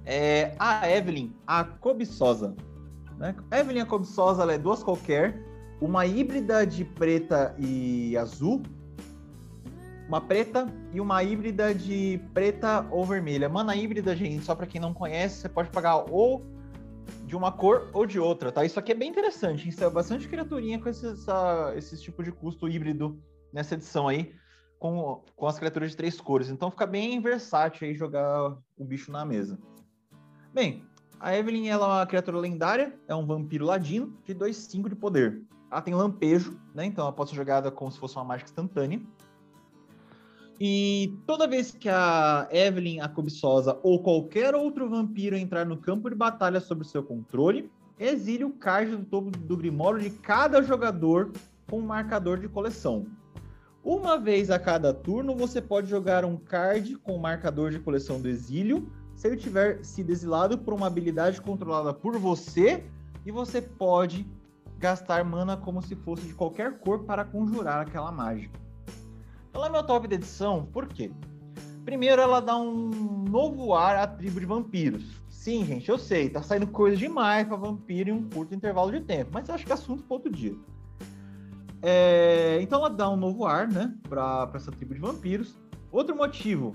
é 0.05 0.53
a 0.59 0.89
Evelyn, 0.89 1.31
a 1.47 1.63
cobiçosa. 1.63 2.55
Né? 3.17 3.36
Evelyn, 3.51 3.81
a 3.81 3.86
cobiçosa, 3.86 4.43
ela 4.43 4.53
é 4.53 4.57
duas 4.57 4.84
qualquer, 4.84 5.39
uma 5.79 6.05
híbrida 6.05 6.65
de 6.65 6.84
preta 6.84 7.55
e 7.57 8.17
azul, 8.17 8.61
uma 10.07 10.19
preta 10.19 10.67
e 10.91 10.99
uma 10.99 11.23
híbrida 11.23 11.73
de 11.73 12.19
preta 12.34 12.86
ou 12.91 13.05
vermelha. 13.05 13.47
Mana 13.47 13.75
híbrida, 13.75 14.15
gente, 14.15 14.43
só 14.43 14.53
para 14.53 14.67
quem 14.67 14.79
não 14.79 14.93
conhece, 14.93 15.38
você 15.38 15.49
pode 15.49 15.69
pagar 15.69 16.05
ou 16.09 16.45
de 17.26 17.36
uma 17.36 17.51
cor 17.51 17.89
ou 17.93 18.05
de 18.05 18.19
outra, 18.19 18.51
tá? 18.51 18.65
Isso 18.65 18.80
aqui 18.80 18.91
é 18.91 18.95
bem 18.95 19.09
interessante, 19.09 19.67
isso 19.67 19.84
é 19.84 19.89
bastante 19.89 20.28
criaturinha 20.28 20.80
com 20.80 20.89
esse, 20.89 21.07
essa, 21.07 21.74
esse 21.76 22.01
tipo 22.01 22.24
de 22.24 22.32
custo 22.32 22.67
híbrido 22.67 23.21
nessa 23.51 23.76
edição 23.76 24.07
aí, 24.07 24.36
com, 24.80 25.24
com 25.36 25.47
as 25.47 25.57
criaturas 25.57 25.91
de 25.91 25.97
três 25.97 26.19
cores. 26.19 26.49
Então 26.49 26.69
fica 26.69 26.86
bem 26.86 27.21
versátil 27.21 27.88
aí 27.88 27.95
jogar 27.95 28.57
o 28.78 28.84
bicho 28.84 29.11
na 29.11 29.24
mesa. 29.24 29.57
Bem, 30.53 30.86
a 31.19 31.38
Evelyn 31.38 31.69
ela 31.69 31.86
é 31.86 31.99
uma 31.99 32.05
criatura 32.05 32.38
lendária, 32.38 32.93
é 33.07 33.15
um 33.15 33.26
vampiro 33.26 33.65
ladino 33.65 34.13
de 34.26 34.36
2,5 34.36 34.89
de 34.89 34.95
poder. 34.95 35.41
Ela 35.71 35.82
tem 35.82 35.93
lampejo, 35.93 36.59
né? 36.76 36.86
Então 36.86 37.05
ela 37.05 37.13
pode 37.13 37.30
ser 37.30 37.36
jogada 37.36 37.71
como 37.71 37.91
se 37.91 37.97
fosse 37.97 38.15
uma 38.17 38.26
mágica 38.26 38.49
instantânea. 38.49 39.01
E 40.60 41.18
toda 41.26 41.47
vez 41.47 41.72
que 41.72 41.89
a 41.89 42.47
Evelyn, 42.51 42.99
a 42.99 43.10
cobiçosa 43.10 43.80
ou 43.84 44.01
qualquer 44.01 44.54
outro 44.54 44.89
vampiro 44.89 45.36
entrar 45.36 45.66
no 45.66 45.78
campo 45.78 46.10
de 46.10 46.16
batalha 46.16 46.60
sob 46.60 46.86
seu 46.86 47.04
controle, 47.04 47.72
exile 47.99 48.43
o 48.43 48.51
card 48.51 48.95
do 48.95 49.06
topo 49.06 49.32
do 49.32 49.58
Grimório 49.58 49.99
de 49.99 50.10
cada 50.10 50.62
jogador 50.62 51.32
com 51.70 51.80
um 51.80 51.86
marcador 51.86 52.39
de 52.39 52.47
coleção. 52.47 53.08
Uma 53.84 54.18
vez 54.18 54.49
a 54.49 54.58
cada 54.58 54.93
turno, 54.93 55.36
você 55.36 55.62
pode 55.62 55.89
jogar 55.89 56.24
um 56.24 56.38
card 56.38 56.95
com 56.97 57.18
marcador 57.18 57.72
de 57.72 57.80
coleção 57.80 58.22
do 58.22 58.30
exílio, 58.30 58.89
se 59.16 59.28
ele 59.28 59.38
tiver 59.38 59.84
sido 59.84 60.10
exilado 60.10 60.58
por 60.58 60.74
uma 60.74 60.88
habilidade 60.88 61.41
controlada 61.41 61.93
por 61.93 62.18
você, 62.18 62.84
e 63.26 63.32
você 63.32 63.62
pode 63.62 64.26
gastar 64.78 65.24
mana 65.24 65.58
como 65.58 65.82
se 65.82 65.95
fosse 65.95 66.28
de 66.28 66.34
qualquer 66.34 66.80
cor 66.80 67.04
para 67.04 67.26
conjurar 67.26 67.82
aquela 67.82 68.12
mágica. 68.12 68.62
Ela 69.54 69.68
é 69.68 69.70
meu 69.70 69.84
top 69.84 70.08
de 70.08 70.16
edição, 70.16 70.66
por 70.66 70.88
quê? 70.88 71.12
Primeiro, 71.86 72.22
ela 72.22 72.39
dá 72.39 72.58
um 72.58 72.89
novo 73.30 73.74
ar 73.74 73.95
à 73.97 74.08
tribo 74.08 74.39
de 74.39 74.45
vampiros. 74.45 75.22
Sim, 75.30 75.66
gente, 75.66 75.89
eu 75.89 75.97
sei, 75.97 76.30
tá 76.30 76.41
saindo 76.41 76.66
coisa 76.68 76.97
demais 76.97 77.45
para 77.45 77.58
vampiro 77.58 78.10
em 78.10 78.14
um 78.14 78.30
curto 78.30 78.56
intervalo 78.56 78.91
de 78.91 79.01
tempo, 79.01 79.32
mas 79.34 79.47
eu 79.47 79.56
acho 79.56 79.66
que 79.66 79.72
é 79.72 79.76
assunto 79.76 80.04
para 80.04 80.16
outro 80.16 80.32
dia. 80.32 80.56
É, 81.82 82.60
então 82.62 82.80
ela 82.80 82.89
dá 82.89 83.10
um 83.10 83.18
novo 83.18 83.45
ar, 83.45 83.68
né, 83.68 83.93
para 84.10 84.49
essa 84.56 84.72
tribo 84.72 84.93
de 84.93 85.01
vampiros. 85.01 85.56
Outro 85.91 86.16
motivo, 86.16 86.72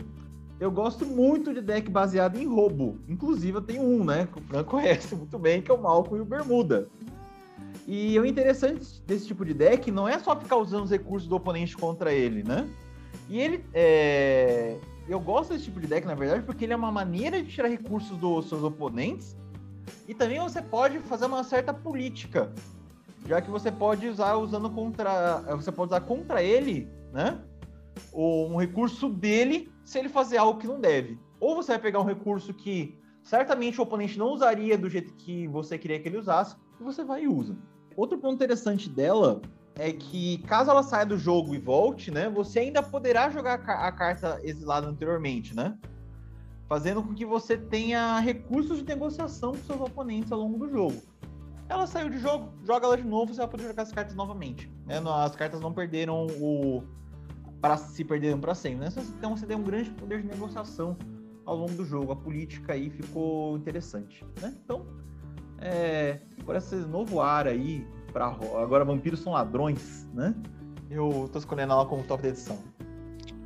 eu 0.61 0.71
gosto 0.71 1.07
muito 1.07 1.55
de 1.55 1.63
deck 1.63 1.91
baseado 1.91 2.37
em 2.37 2.47
roubo. 2.47 2.99
Inclusive, 3.09 3.57
eu 3.57 3.63
tenho 3.63 3.83
um, 3.83 4.05
né, 4.05 4.29
que 4.31 4.39
o 4.39 4.43
Fran 4.43 4.63
conhece 4.65 5.17
muito 5.17 5.39
bem, 5.39 5.63
que 5.63 5.71
é 5.71 5.75
o 5.75 5.83
Malcolm 5.83 6.19
e 6.19 6.21
o 6.21 6.25
Bermuda. 6.25 6.89
E 7.87 8.19
o 8.19 8.27
interessante 8.27 9.01
desse 9.07 9.27
tipo 9.27 9.45
de 9.45 9.55
deck 9.55 9.91
não 9.91 10.09
é 10.09 10.19
só 10.19 10.39
ficar 10.39 10.57
usando 10.57 10.85
os 10.85 10.91
recursos 10.91 11.29
do 11.29 11.37
oponente 11.37 11.77
contra 11.77 12.13
ele, 12.13 12.43
né? 12.43 12.69
E 13.29 13.41
ele. 13.41 13.65
É... 13.73 14.77
Eu 15.09 15.19
gosto 15.19 15.55
desse 15.55 15.65
tipo 15.65 15.81
de 15.81 15.87
deck, 15.87 16.07
na 16.07 16.15
verdade, 16.15 16.43
porque 16.43 16.67
ele 16.67 16.75
é 16.75 16.77
uma 16.77 16.93
maneira 16.93 17.43
de 17.43 17.51
tirar 17.51 17.69
recursos 17.69 18.17
dos 18.19 18.47
seus 18.47 18.63
oponentes. 18.63 19.35
E 20.07 20.13
também 20.13 20.39
você 20.39 20.61
pode 20.61 20.99
fazer 21.01 21.25
uma 21.25 21.43
certa 21.43 21.73
política. 21.73 22.53
Já 23.27 23.41
que 23.41 23.51
você 23.51 23.73
pode 23.73 24.07
usar 24.07 24.37
usando 24.37 24.71
contra. 24.71 25.41
Você 25.57 25.73
pode 25.73 25.93
usar 25.93 26.01
contra 26.03 26.43
ele, 26.43 26.89
né? 27.13 27.41
Um 28.13 28.57
recurso 28.57 29.09
dele 29.09 29.71
se 29.85 29.99
ele 29.99 30.09
fazer 30.09 30.37
algo 30.37 30.61
que 30.61 30.67
não 30.67 30.79
deve. 30.79 31.19
Ou 31.41 31.57
você 31.57 31.73
vai 31.73 31.79
pegar 31.79 32.01
um 32.01 32.05
recurso 32.05 32.53
que 32.53 32.99
certamente 33.23 33.81
o 33.81 33.83
oponente 33.83 34.19
não 34.19 34.29
usaria 34.29 34.77
do 34.77 34.89
jeito 34.89 35.15
que 35.15 35.47
você 35.49 35.79
queria 35.79 35.99
que 35.99 36.09
ele 36.09 36.19
usasse, 36.19 36.57
você 36.83 37.05
vai 37.05 37.25
e 37.25 37.29
usa. 37.29 37.57
Outro 37.97 38.19
ponto 38.19 38.35
interessante 38.35 38.89
dela 38.89 39.41
é 39.75 39.93
que 39.93 40.39
caso 40.39 40.71
ela 40.71 40.83
saia 40.83 41.07
do 41.07 41.17
jogo 41.17 41.55
e 41.55 41.59
volte, 41.59 42.11
né, 42.11 42.29
você 42.29 42.61
ainda 42.61 42.83
poderá 42.83 43.31
jogar 43.31 43.55
a 43.55 43.93
carta 43.93 44.41
exilada 44.43 44.89
anteriormente, 44.89 45.55
né? 45.55 45.79
Fazendo 46.69 47.03
com 47.03 47.15
que 47.15 47.25
você 47.25 47.57
tenha 47.57 48.19
recursos 48.19 48.79
de 48.79 48.85
negociação 48.85 49.53
com 49.53 49.59
seus 49.59 49.81
oponentes 49.81 50.31
ao 50.31 50.41
longo 50.41 50.59
do 50.59 50.71
jogo. 50.71 51.01
Ela 51.69 51.87
saiu 51.87 52.09
de 52.09 52.19
jogo, 52.19 52.51
joga 52.65 52.87
ela 52.87 52.97
de 52.97 53.05
novo, 53.05 53.33
você 53.33 53.41
vai 53.41 53.49
poder 53.49 53.65
jogar 53.69 53.83
as 53.83 53.93
cartas 53.93 54.15
novamente. 54.15 54.71
Né? 54.87 55.01
As 55.07 55.37
cartas 55.37 55.61
não 55.61 55.73
perderam 55.73 56.27
o. 56.27 56.83
para 57.61 57.77
se 57.77 58.05
perderam 58.05 58.41
para 58.41 58.55
sempre. 58.55 58.87
Né? 58.87 58.93
Então 59.17 59.37
você 59.37 59.47
tem 59.47 59.57
um 59.57 59.63
grande 59.63 59.91
poder 59.91 60.23
de 60.23 60.29
negociação 60.29 60.97
ao 61.45 61.57
longo 61.57 61.73
do 61.73 61.85
jogo. 61.85 62.13
A 62.13 62.17
política 62.17 62.73
aí 62.73 62.89
ficou 62.91 63.57
interessante. 63.57 64.25
Né? 64.41 64.55
Então, 64.65 64.87
é, 65.61 66.21
por 66.45 66.57
esse 66.57 66.75
novo 66.77 67.21
ar 67.21 67.47
aí, 67.47 67.87
pra, 68.13 68.27
agora 68.27 68.85
vampiros 68.85 69.21
são 69.21 69.33
ladrões, 69.33 70.09
né? 70.15 70.35
Eu 70.91 71.29
tô 71.33 71.39
escolhendo 71.39 71.73
ela 71.73 71.87
como 71.87 72.03
top 72.05 72.23
da 72.23 72.31
edição. 72.31 72.59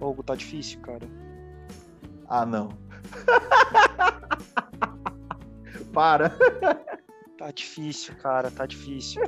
Hugo, 0.00 0.22
tá 0.22 0.34
difícil, 0.34 0.80
cara. 0.80 1.06
Ah, 2.28 2.46
não. 2.46 2.70
Para. 5.92 6.30
Tá 7.38 7.50
difícil, 7.50 8.14
cara, 8.16 8.50
tá 8.50 8.66
difícil. 8.66 9.22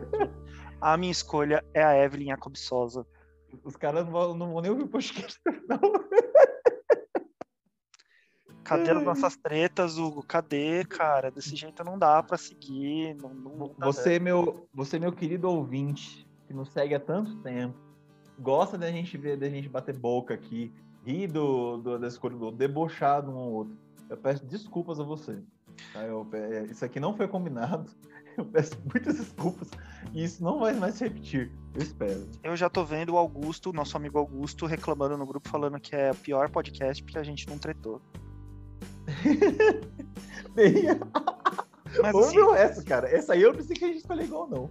A 0.81 0.97
minha 0.97 1.13
escolha 1.13 1.65
é 1.75 1.83
a 1.83 1.97
Evelyn, 1.97 2.31
a 2.31 2.37
cobiçosa. 2.37 3.05
Os 3.65 3.77
caras 3.77 4.05
não 4.05 4.13
vão, 4.13 4.35
não 4.35 4.53
vão 4.53 4.63
nem 4.63 4.71
ouvir 4.71 4.85
o 4.85 4.89
podcast, 4.89 5.41
não. 5.69 5.81
Cadê 8.65 8.91
as 8.91 9.03
nossas 9.03 9.37
tretas, 9.37 9.99
Hugo? 9.99 10.23
Cadê, 10.23 10.85
cara? 10.85 11.31
Desse 11.31 11.55
jeito 11.55 11.85
não 11.85 11.99
dá 11.99 12.23
para 12.23 12.39
seguir. 12.39 13.15
Não, 13.15 13.35
não 13.35 13.75
você, 13.79 14.19
meu, 14.19 14.67
você, 14.73 14.99
meu 14.99 15.13
querido 15.13 15.49
ouvinte, 15.51 16.27
que 16.47 16.55
nos 16.55 16.71
segue 16.71 16.95
há 16.95 17.01
tanto 17.01 17.37
tempo, 17.43 17.77
gosta 18.39 18.79
da 18.79 18.91
gente 18.91 19.17
ver, 19.19 19.37
da 19.37 19.49
gente 19.51 19.69
bater 19.69 19.97
boca 19.97 20.33
aqui, 20.33 20.73
rir 21.05 21.27
do, 21.27 21.77
do, 21.77 21.99
da 21.99 22.09
escolha 22.09 22.37
do 22.37 22.51
debochar 22.51 23.29
um 23.29 23.37
ao 23.37 23.53
outro. 23.53 23.77
Eu 24.09 24.17
peço 24.17 24.45
desculpas 24.47 24.99
a 24.99 25.03
você. 25.03 25.43
Tá? 25.93 26.03
Eu, 26.03 26.27
é, 26.33 26.65
isso 26.65 26.85
aqui 26.85 26.99
não 26.99 27.15
foi 27.15 27.29
combinado. 27.29 27.91
Eu 28.37 28.45
peço 28.45 28.77
muitas 28.93 29.17
desculpas 29.17 29.71
e 30.13 30.25
isso 30.25 30.43
não 30.43 30.59
vai 30.59 30.75
mais 30.75 30.97
se 30.97 31.05
repetir. 31.05 31.53
Eu 31.73 31.81
espero. 31.81 32.29
Eu 32.43 32.57
já 32.57 32.69
tô 32.69 32.85
vendo 32.85 33.11
o 33.11 33.17
Augusto, 33.17 33.73
nosso 33.73 33.97
amigo 33.97 34.19
Augusto, 34.19 34.67
reclamando 34.67 35.17
no 35.17 35.25
grupo, 35.25 35.49
falando 35.49 35.79
que 35.79 35.95
é 35.95 36.11
o 36.11 36.17
pior 36.17 36.51
podcast 36.51 37.01
porque 37.05 37.17
a 37.17 37.23
gente 37.23 37.49
não 37.49 37.59
tretou. 37.59 38.03
Mas, 42.03 42.15
assim, 42.15 42.39
essa, 42.57 42.85
cara. 42.85 43.09
Essa 43.09 43.35
aí 43.35 43.43
eu 43.43 43.53
não 43.53 43.63
sei 43.63 43.77
que 43.77 43.85
a 43.85 43.89
gente 43.89 43.99
escolheu 43.99 44.25
igual, 44.25 44.49
não. 44.49 44.71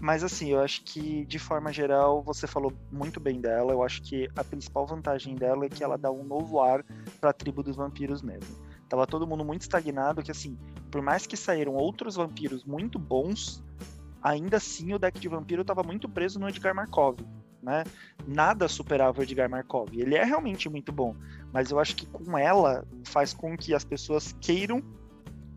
Mas 0.00 0.24
assim, 0.24 0.52
eu 0.52 0.60
acho 0.60 0.82
que 0.82 1.26
de 1.26 1.38
forma 1.38 1.72
geral 1.72 2.22
você 2.22 2.46
falou 2.46 2.72
muito 2.90 3.20
bem 3.20 3.40
dela. 3.40 3.72
Eu 3.72 3.82
acho 3.82 4.00
que 4.02 4.28
a 4.34 4.42
principal 4.42 4.86
vantagem 4.86 5.34
dela 5.34 5.66
é 5.66 5.68
que 5.68 5.84
ela 5.84 5.98
dá 5.98 6.10
um 6.10 6.24
novo 6.24 6.60
ar 6.60 6.82
para 7.20 7.30
a 7.30 7.34
tribo 7.34 7.62
dos 7.62 7.76
vampiros 7.76 8.22
mesmo. 8.22 8.56
Tava 8.88 9.06
todo 9.06 9.26
mundo 9.26 9.44
muito 9.44 9.62
estagnado, 9.62 10.22
que 10.22 10.30
assim, 10.30 10.58
por 10.90 11.02
mais 11.02 11.26
que 11.26 11.36
saíram 11.36 11.74
outros 11.74 12.16
vampiros 12.16 12.64
muito 12.64 12.98
bons, 12.98 13.62
ainda 14.22 14.56
assim 14.56 14.94
o 14.94 14.98
deck 14.98 15.20
de 15.20 15.28
vampiro 15.28 15.60
estava 15.60 15.82
muito 15.82 16.08
preso 16.08 16.40
no 16.40 16.48
Edgar 16.48 16.74
Markov 16.74 17.18
né? 17.62 17.84
Nada 18.26 18.68
superava 18.68 19.20
o 19.20 19.22
Edgar 19.22 19.48
Markov. 19.48 19.88
Ele 19.92 20.14
é 20.14 20.24
realmente 20.24 20.68
muito 20.68 20.92
bom, 20.92 21.14
mas 21.52 21.70
eu 21.70 21.78
acho 21.78 21.96
que 21.96 22.06
com 22.06 22.36
ela 22.38 22.84
faz 23.04 23.32
com 23.32 23.56
que 23.56 23.74
as 23.74 23.84
pessoas 23.84 24.34
queiram 24.40 24.82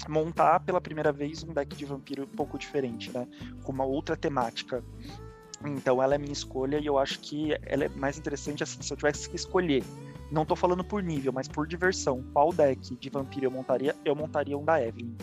montar 0.07 0.59
pela 0.59 0.81
primeira 0.81 1.11
vez 1.11 1.43
um 1.43 1.53
deck 1.53 1.75
de 1.75 1.85
vampiro 1.85 2.23
um 2.23 2.35
pouco 2.35 2.57
diferente, 2.57 3.11
né? 3.11 3.27
Com 3.63 3.71
uma 3.71 3.85
outra 3.85 4.17
temática. 4.17 4.83
Então 5.65 6.01
ela 6.03 6.15
é 6.15 6.17
minha 6.17 6.33
escolha 6.33 6.77
e 6.77 6.85
eu 6.85 6.97
acho 6.97 7.19
que 7.19 7.53
ela 7.65 7.85
é 7.85 7.89
mais 7.89 8.17
interessante 8.17 8.63
assim, 8.63 8.81
se 8.81 8.91
eu 8.91 8.97
tivesse 8.97 9.29
que 9.29 9.35
escolher. 9.35 9.83
Não 10.31 10.45
tô 10.45 10.55
falando 10.55 10.83
por 10.83 11.01
nível, 11.01 11.31
mas 11.31 11.47
por 11.47 11.67
diversão. 11.67 12.23
Qual 12.33 12.51
deck 12.51 12.95
de 12.95 13.09
vampiro 13.09 13.45
eu 13.45 13.51
montaria? 13.51 13.95
Eu 14.03 14.15
montaria 14.15 14.57
um 14.57 14.65
da 14.65 14.81
Evelyn. 14.81 15.15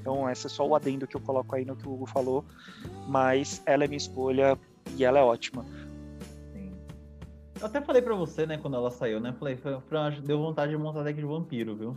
Então, 0.00 0.28
esse 0.30 0.46
é 0.46 0.50
só 0.50 0.66
o 0.66 0.74
adendo 0.74 1.06
que 1.06 1.16
eu 1.16 1.20
coloco 1.20 1.54
aí 1.54 1.64
no 1.64 1.76
que 1.76 1.88
o 1.88 1.92
Hugo 1.92 2.06
falou. 2.06 2.44
Mas 3.08 3.62
ela 3.66 3.84
é 3.84 3.86
minha 3.86 3.96
escolha 3.96 4.58
e 4.96 5.04
ela 5.04 5.18
é 5.18 5.22
ótima. 5.22 5.64
Eu 7.60 7.66
até 7.66 7.80
falei 7.80 8.00
pra 8.00 8.14
você, 8.14 8.46
né, 8.46 8.56
quando 8.56 8.76
ela 8.76 8.90
saiu, 8.90 9.20
né? 9.20 9.34
Falei, 9.38 9.56
Fran, 9.56 10.12
deu 10.24 10.38
vontade 10.38 10.72
de 10.72 10.78
montar 10.78 11.02
deck 11.02 11.20
de 11.20 11.26
vampiro, 11.26 11.76
viu? 11.76 11.96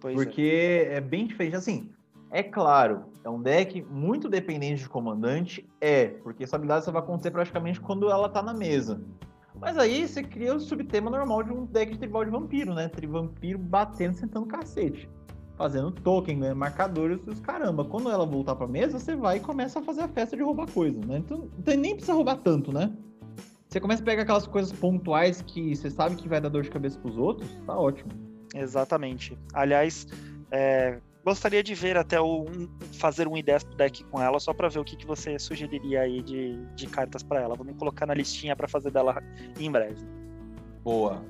Pois 0.00 0.14
Porque 0.14 0.86
é. 0.88 0.94
é 0.94 1.00
bem 1.00 1.26
diferente. 1.26 1.56
Assim, 1.56 1.90
é 2.30 2.44
claro, 2.44 3.06
é 3.24 3.28
um 3.28 3.42
deck 3.42 3.82
muito 3.90 4.28
dependente 4.28 4.82
de 4.82 4.88
comandante, 4.88 5.68
é, 5.80 6.06
porque 6.22 6.44
essa 6.44 6.54
habilidade 6.54 6.84
só 6.84 6.92
vai 6.92 7.02
acontecer 7.02 7.32
praticamente 7.32 7.80
quando 7.80 8.08
ela 8.08 8.28
tá 8.28 8.40
na 8.40 8.54
mesa. 8.54 9.00
Mas 9.60 9.76
aí 9.76 10.06
você 10.06 10.22
cria 10.22 10.54
o 10.54 10.60
subtema 10.60 11.10
normal 11.10 11.42
de 11.42 11.52
um 11.52 11.66
deck 11.66 11.92
de 11.92 11.98
tribal 11.98 12.24
de 12.24 12.30
vampiro, 12.30 12.72
né? 12.72 12.88
Trivampiro 12.88 13.58
batendo, 13.58 14.14
sentando 14.14 14.46
cacete. 14.46 15.10
Fazendo 15.56 15.90
token, 15.90 16.38
né? 16.38 16.54
marcadores 16.54 17.20
os 17.26 17.40
caramba. 17.40 17.84
Quando 17.84 18.08
ela 18.08 18.24
voltar 18.24 18.54
pra 18.54 18.66
mesa, 18.66 18.98
você 18.98 19.14
vai 19.14 19.36
e 19.36 19.40
começa 19.40 19.78
a 19.80 19.82
fazer 19.82 20.02
a 20.02 20.08
festa 20.08 20.34
de 20.34 20.42
roubar 20.42 20.70
coisa, 20.70 20.98
né? 21.04 21.18
Então, 21.18 21.50
então 21.58 21.76
nem 21.76 21.92
precisa 21.92 22.14
roubar 22.14 22.36
tanto, 22.36 22.72
né? 22.72 22.90
Você 23.70 23.78
começa 23.78 24.02
a 24.02 24.04
pegar 24.04 24.22
aquelas 24.22 24.48
coisas 24.48 24.72
pontuais 24.72 25.42
que 25.42 25.76
você 25.76 25.88
sabe 25.88 26.16
que 26.16 26.28
vai 26.28 26.40
dar 26.40 26.48
dor 26.48 26.64
de 26.64 26.70
cabeça 26.70 26.98
pros 26.98 27.16
outros, 27.16 27.48
tá 27.64 27.78
ótimo. 27.78 28.10
Exatamente. 28.52 29.38
Aliás, 29.54 30.08
é, 30.50 30.98
gostaria 31.24 31.62
de 31.62 31.72
ver 31.72 31.96
até 31.96 32.20
o, 32.20 32.42
um, 32.42 32.68
fazer 32.94 33.28
um 33.28 33.36
ideias 33.36 33.62
pro 33.62 33.76
deck 33.76 34.02
com 34.06 34.20
ela, 34.20 34.40
só 34.40 34.52
para 34.52 34.68
ver 34.68 34.80
o 34.80 34.84
que, 34.84 34.96
que 34.96 35.06
você 35.06 35.38
sugeriria 35.38 36.00
aí 36.00 36.20
de, 36.20 36.56
de 36.74 36.88
cartas 36.88 37.22
para 37.22 37.40
ela. 37.40 37.54
Vamos 37.54 37.76
colocar 37.76 38.06
na 38.06 38.14
listinha 38.14 38.56
para 38.56 38.66
fazer 38.66 38.90
dela 38.90 39.22
em 39.56 39.70
breve. 39.70 40.04
Boa. 40.82 41.24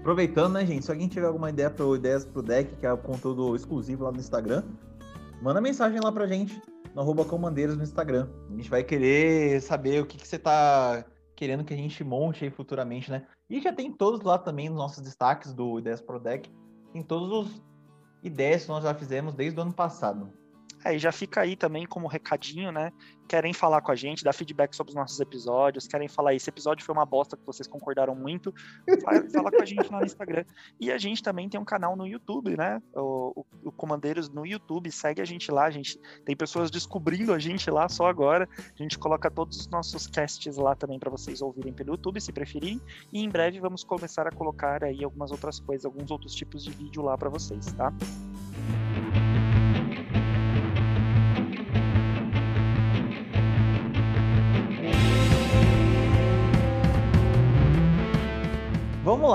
Aproveitando, 0.00 0.52
né, 0.52 0.66
gente? 0.66 0.84
Se 0.84 0.90
alguém 0.90 1.08
tiver 1.08 1.26
alguma 1.26 1.48
ideia 1.48 1.70
para 1.70 1.86
ideias 1.96 2.22
pro 2.22 2.42
deck, 2.42 2.76
que 2.76 2.84
é 2.84 2.92
o 2.92 2.98
conteúdo 2.98 3.56
exclusivo 3.56 4.04
lá 4.04 4.12
no 4.12 4.18
Instagram, 4.18 4.62
manda 5.40 5.58
mensagem 5.58 6.00
lá 6.04 6.12
pra 6.12 6.26
gente 6.26 6.60
no 6.94 7.00
arroba 7.00 7.24
comandeiros 7.24 7.78
no 7.78 7.82
Instagram. 7.82 8.28
A 8.50 8.56
gente 8.56 8.68
vai 8.68 8.84
querer 8.84 9.62
saber 9.62 10.02
o 10.02 10.06
que, 10.06 10.18
que 10.18 10.28
você 10.28 10.38
tá 10.38 11.02
querendo 11.38 11.62
que 11.62 11.72
a 11.72 11.76
gente 11.76 12.02
monte 12.02 12.44
aí 12.44 12.50
futuramente, 12.50 13.12
né? 13.12 13.24
E 13.48 13.60
já 13.60 13.72
tem 13.72 13.92
todos 13.92 14.22
lá 14.22 14.36
também 14.36 14.68
nos 14.68 14.76
nossos 14.76 15.00
destaques 15.00 15.52
do 15.54 15.78
Ideias 15.78 16.00
Pro 16.00 16.18
Deck. 16.18 16.50
Tem 16.92 17.00
todos 17.00 17.30
os 17.30 17.62
ideias 18.24 18.64
que 18.64 18.68
nós 18.70 18.82
já 18.82 18.92
fizemos 18.92 19.34
desde 19.34 19.56
o 19.56 19.62
ano 19.62 19.72
passado. 19.72 20.32
É, 20.84 20.94
e 20.94 20.98
já 20.98 21.10
fica 21.10 21.40
aí 21.40 21.56
também 21.56 21.86
como 21.86 22.06
recadinho, 22.06 22.70
né? 22.70 22.92
Querem 23.28 23.52
falar 23.52 23.80
com 23.82 23.92
a 23.92 23.94
gente, 23.94 24.24
dar 24.24 24.32
feedback 24.32 24.74
sobre 24.74 24.90
os 24.90 24.94
nossos 24.94 25.20
episódios, 25.20 25.86
querem 25.86 26.08
falar, 26.08 26.34
esse 26.34 26.48
episódio 26.48 26.84
foi 26.84 26.94
uma 26.94 27.04
bosta 27.04 27.36
que 27.36 27.44
vocês 27.44 27.66
concordaram 27.66 28.14
muito, 28.14 28.54
fala 29.32 29.50
com 29.50 29.62
a 29.62 29.64
gente 29.64 29.90
lá 29.90 29.98
no 30.00 30.06
Instagram. 30.06 30.44
E 30.80 30.90
a 30.90 30.96
gente 30.96 31.22
também 31.22 31.48
tem 31.48 31.60
um 31.60 31.64
canal 31.64 31.96
no 31.96 32.06
YouTube, 32.06 32.56
né? 32.56 32.80
O, 32.94 33.40
o, 33.40 33.46
o, 33.64 33.72
Comandeiros 33.72 34.28
no 34.28 34.46
YouTube, 34.46 34.90
segue 34.90 35.20
a 35.20 35.24
gente 35.24 35.50
lá, 35.50 35.64
a 35.64 35.70
gente 35.70 35.98
tem 36.24 36.36
pessoas 36.36 36.70
descobrindo 36.70 37.34
a 37.34 37.38
gente 37.38 37.70
lá 37.70 37.88
só 37.88 38.06
agora. 38.06 38.48
A 38.58 38.82
gente 38.82 38.98
coloca 38.98 39.30
todos 39.30 39.58
os 39.60 39.68
nossos 39.68 40.06
casts 40.06 40.56
lá 40.56 40.74
também 40.74 40.98
para 40.98 41.10
vocês 41.10 41.42
ouvirem 41.42 41.72
pelo 41.72 41.90
YouTube, 41.90 42.20
se 42.20 42.32
preferirem. 42.32 42.80
E 43.12 43.22
em 43.22 43.28
breve 43.28 43.60
vamos 43.60 43.84
começar 43.84 44.26
a 44.26 44.30
colocar 44.30 44.84
aí 44.84 45.04
algumas 45.04 45.30
outras 45.30 45.60
coisas, 45.60 45.84
alguns 45.84 46.10
outros 46.10 46.34
tipos 46.34 46.64
de 46.64 46.70
vídeo 46.70 47.02
lá 47.02 47.18
para 47.18 47.28
vocês, 47.28 47.66
tá? 47.72 47.92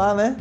Lá, 0.03 0.13
né? 0.13 0.37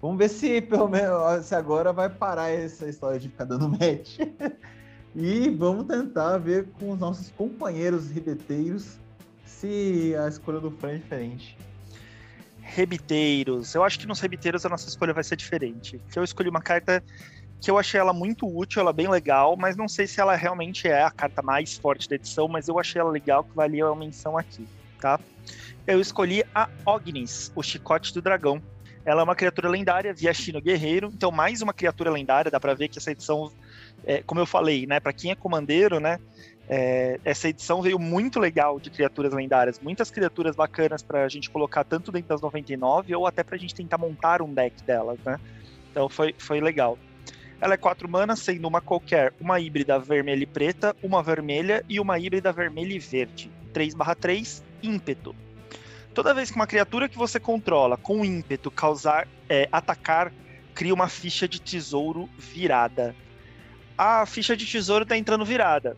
Vamos 0.00 0.18
ver 0.18 0.28
se 0.28 0.60
pelo 0.60 0.88
menos 0.88 1.46
se 1.46 1.54
agora 1.54 1.90
vai 1.90 2.10
parar 2.10 2.50
essa 2.50 2.86
história 2.86 3.18
de 3.18 3.30
ficar 3.30 3.44
dando 3.44 3.66
match. 3.66 4.18
e 5.16 5.48
vamos 5.48 5.86
tentar 5.86 6.36
ver 6.36 6.68
com 6.78 6.90
os 6.90 6.98
nossos 6.98 7.30
companheiros 7.30 8.10
ribeteiros 8.10 8.98
se 9.46 10.14
a 10.22 10.28
escolha 10.28 10.60
do 10.60 10.70
Fran 10.70 10.90
é 10.90 10.96
diferente. 10.98 11.56
Rebiteiros. 12.60 13.74
Eu 13.74 13.82
acho 13.82 13.98
que 13.98 14.06
nos 14.06 14.20
rebiteiros 14.20 14.66
a 14.66 14.68
nossa 14.68 14.86
escolha 14.86 15.14
vai 15.14 15.24
ser 15.24 15.36
diferente. 15.36 15.98
Eu 16.14 16.22
escolhi 16.22 16.50
uma 16.50 16.60
carta 16.60 17.02
que 17.62 17.70
eu 17.70 17.78
achei 17.78 17.98
ela 17.98 18.12
muito 18.12 18.46
útil, 18.46 18.80
ela 18.80 18.92
bem 18.92 19.08
legal, 19.08 19.56
mas 19.56 19.76
não 19.76 19.88
sei 19.88 20.06
se 20.06 20.20
ela 20.20 20.36
realmente 20.36 20.86
é 20.86 21.02
a 21.02 21.10
carta 21.10 21.40
mais 21.40 21.78
forte 21.78 22.06
da 22.06 22.16
edição, 22.16 22.46
mas 22.48 22.68
eu 22.68 22.78
achei 22.78 23.00
ela 23.00 23.10
legal 23.10 23.44
que 23.44 23.56
valia 23.56 23.86
a 23.86 23.96
menção 23.96 24.36
aqui, 24.36 24.68
tá? 25.00 25.18
eu 25.86 26.00
escolhi 26.00 26.42
a 26.54 26.68
Ognis, 26.86 27.52
o 27.54 27.62
chicote 27.62 28.12
do 28.14 28.22
dragão. 28.22 28.62
Ela 29.04 29.20
é 29.20 29.24
uma 29.24 29.34
criatura 29.34 29.68
lendária, 29.68 30.14
Viashino 30.14 30.60
Guerreiro, 30.60 31.10
então 31.14 31.30
mais 31.30 31.60
uma 31.60 31.74
criatura 31.74 32.10
lendária, 32.10 32.50
dá 32.50 32.58
para 32.58 32.74
ver 32.74 32.88
que 32.88 32.98
essa 32.98 33.10
edição, 33.10 33.52
é, 34.04 34.22
como 34.22 34.40
eu 34.40 34.46
falei, 34.46 34.86
né, 34.86 34.98
para 34.98 35.12
quem 35.12 35.30
é 35.30 35.34
comandeiro, 35.34 36.00
né, 36.00 36.18
é, 36.68 37.20
essa 37.24 37.48
edição 37.48 37.82
veio 37.82 37.98
muito 37.98 38.40
legal 38.40 38.80
de 38.80 38.88
criaturas 38.90 39.34
lendárias, 39.34 39.78
muitas 39.78 40.10
criaturas 40.10 40.56
bacanas 40.56 41.02
para 41.02 41.24
a 41.24 41.28
gente 41.28 41.50
colocar 41.50 41.84
tanto 41.84 42.10
dentro 42.10 42.28
das 42.28 42.40
99 42.40 43.14
ou 43.14 43.26
até 43.26 43.42
para 43.42 43.56
a 43.56 43.58
gente 43.58 43.74
tentar 43.74 43.98
montar 43.98 44.40
um 44.40 44.52
deck 44.52 44.82
delas, 44.84 45.18
né? 45.24 45.38
Então 45.90 46.08
foi, 46.08 46.34
foi 46.38 46.60
legal. 46.60 46.98
Ela 47.60 47.74
é 47.74 47.76
4 47.76 48.08
manas, 48.08 48.40
sendo 48.40 48.66
uma 48.66 48.80
qualquer, 48.80 49.32
uma 49.38 49.60
híbrida 49.60 49.98
vermelha 49.98 50.42
e 50.42 50.46
preta, 50.46 50.96
uma 51.02 51.22
vermelha 51.22 51.84
e 51.88 52.00
uma 52.00 52.18
híbrida 52.18 52.52
vermelha 52.52 52.94
e 52.94 52.98
verde. 52.98 53.50
3/3, 53.72 54.62
ímpeto. 54.82 55.34
Toda 56.14 56.32
vez 56.32 56.48
que 56.48 56.56
uma 56.56 56.66
criatura 56.66 57.08
que 57.08 57.18
você 57.18 57.40
controla 57.40 57.96
com 57.96 58.24
ímpeto 58.24 58.70
causar 58.70 59.26
é, 59.48 59.68
atacar, 59.72 60.32
cria 60.72 60.94
uma 60.94 61.08
ficha 61.08 61.48
de 61.48 61.60
tesouro 61.60 62.30
virada. 62.38 63.16
A 63.98 64.24
ficha 64.24 64.56
de 64.56 64.64
tesouro 64.64 65.04
tá 65.04 65.16
entrando 65.16 65.44
virada. 65.44 65.96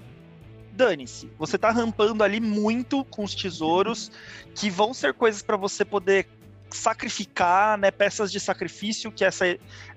Dane-se, 0.73 1.31
você 1.39 1.59
tá 1.59 1.71
rampando 1.71 2.25
ali 2.25 2.41
muito 2.41 3.05
com 3.05 3.25
os 3.25 3.35
tesouros, 3.35 4.11
que 4.55 4.71
vão 4.71 4.93
ser 4.93 5.15
coisas 5.15 5.43
para 5.43 5.57
você 5.57 5.85
poder 5.85 6.27
sacrificar, 6.71 7.79
né, 7.79 7.91
peças 7.91 8.31
de 8.31 8.41
sacrifício, 8.41 9.13
que 9.13 9.25
essa, 9.25 9.45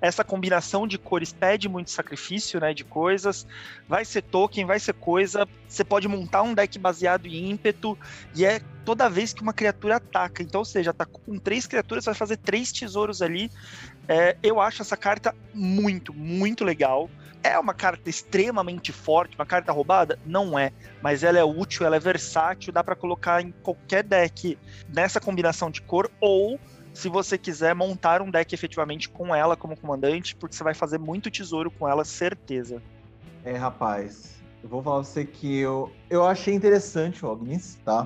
essa 0.01 0.23
combinação 0.23 0.87
de 0.87 0.97
cores 0.97 1.33
pede 1.33 1.67
muito 1.67 1.89
sacrifício, 1.89 2.59
né, 2.59 2.73
de 2.73 2.83
coisas. 2.83 3.45
Vai 3.87 4.05
ser 4.05 4.21
token, 4.21 4.65
vai 4.65 4.79
ser 4.79 4.93
coisa. 4.93 5.47
Você 5.67 5.83
pode 5.83 6.07
montar 6.07 6.43
um 6.43 6.53
deck 6.53 6.77
baseado 6.77 7.25
em 7.25 7.49
ímpeto 7.49 7.97
e 8.35 8.45
é 8.45 8.61
toda 8.85 9.09
vez 9.09 9.33
que 9.33 9.41
uma 9.41 9.53
criatura 9.53 9.97
ataca. 9.97 10.43
Então, 10.43 10.59
ou 10.59 10.65
seja, 10.65 10.93
tá 10.93 11.05
com 11.05 11.37
três 11.37 11.65
criaturas, 11.65 12.05
vai 12.05 12.15
fazer 12.15 12.37
três 12.37 12.71
tesouros 12.71 13.21
ali. 13.21 13.51
É, 14.07 14.37
eu 14.41 14.59
acho 14.59 14.81
essa 14.81 14.97
carta 14.97 15.35
muito, 15.53 16.13
muito 16.13 16.63
legal. 16.63 17.09
É 17.41 17.57
uma 17.57 17.73
carta 17.73 18.09
extremamente 18.09 18.91
forte, 18.91 19.35
uma 19.35 19.45
carta 19.45 19.71
roubada? 19.71 20.19
Não 20.25 20.59
é, 20.59 20.71
mas 21.01 21.23
ela 21.23 21.39
é 21.39 21.43
útil, 21.43 21.85
ela 21.85 21.95
é 21.95 21.99
versátil, 21.99 22.73
dá 22.73 22.83
para 22.83 22.95
colocar 22.95 23.41
em 23.41 23.51
qualquer 23.63 24.03
deck 24.03 24.57
nessa 24.89 25.21
combinação 25.21 25.71
de 25.71 25.81
cor 25.81 26.11
ou 26.19 26.59
se 26.93 27.07
você 27.07 27.37
quiser 27.37 27.73
montar 27.73 28.21
um 28.21 28.29
deck 28.29 28.53
efetivamente 28.53 29.09
com 29.09 29.33
ela 29.33 29.55
como 29.55 29.77
comandante, 29.77 30.35
porque 30.35 30.55
você 30.55 30.63
vai 30.63 30.73
fazer 30.73 30.97
muito 30.97 31.31
tesouro 31.31 31.71
com 31.71 31.87
ela, 31.87 32.03
certeza. 32.03 32.81
É, 33.45 33.55
rapaz, 33.55 34.35
eu 34.61 34.67
vou 34.67 34.83
falar 34.83 35.01
pra 35.01 35.05
você 35.05 35.23
que 35.23 35.59
eu, 35.59 35.89
eu 36.09 36.25
achei 36.25 36.53
interessante 36.53 37.25
o 37.25 37.29
Ognis, 37.29 37.77
tá? 37.85 38.05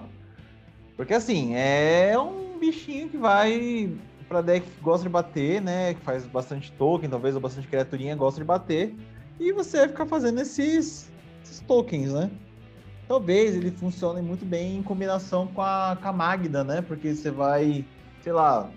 Porque 0.95 1.13
assim, 1.13 1.55
é 1.55 2.17
um 2.19 2.59
bichinho 2.59 3.09
que 3.09 3.17
vai 3.17 3.91
pra 4.27 4.41
deck 4.41 4.69
que 4.69 4.81
gosta 4.81 5.03
de 5.03 5.09
bater, 5.09 5.59
né? 5.59 5.95
Que 5.95 6.01
faz 6.01 6.25
bastante 6.27 6.71
token, 6.73 7.09
talvez 7.09 7.33
ou 7.33 7.41
bastante 7.41 7.67
criaturinha 7.67 8.15
gosta 8.15 8.39
de 8.39 8.45
bater 8.45 8.95
e 9.39 9.51
você 9.51 9.79
vai 9.79 9.87
ficar 9.89 10.05
fazendo 10.05 10.39
esses, 10.39 11.11
esses 11.43 11.59
tokens, 11.61 12.13
né? 12.13 12.31
Talvez 13.07 13.55
ele 13.55 13.71
funcione 13.71 14.21
muito 14.21 14.45
bem 14.45 14.77
em 14.77 14.83
combinação 14.83 15.47
com 15.47 15.61
a, 15.61 15.97
com 16.01 16.07
a 16.07 16.13
Magda, 16.13 16.63
né? 16.63 16.81
Porque 16.81 17.13
você 17.13 17.29
vai, 17.29 17.85
sei 18.21 18.31
lá, 18.31 18.71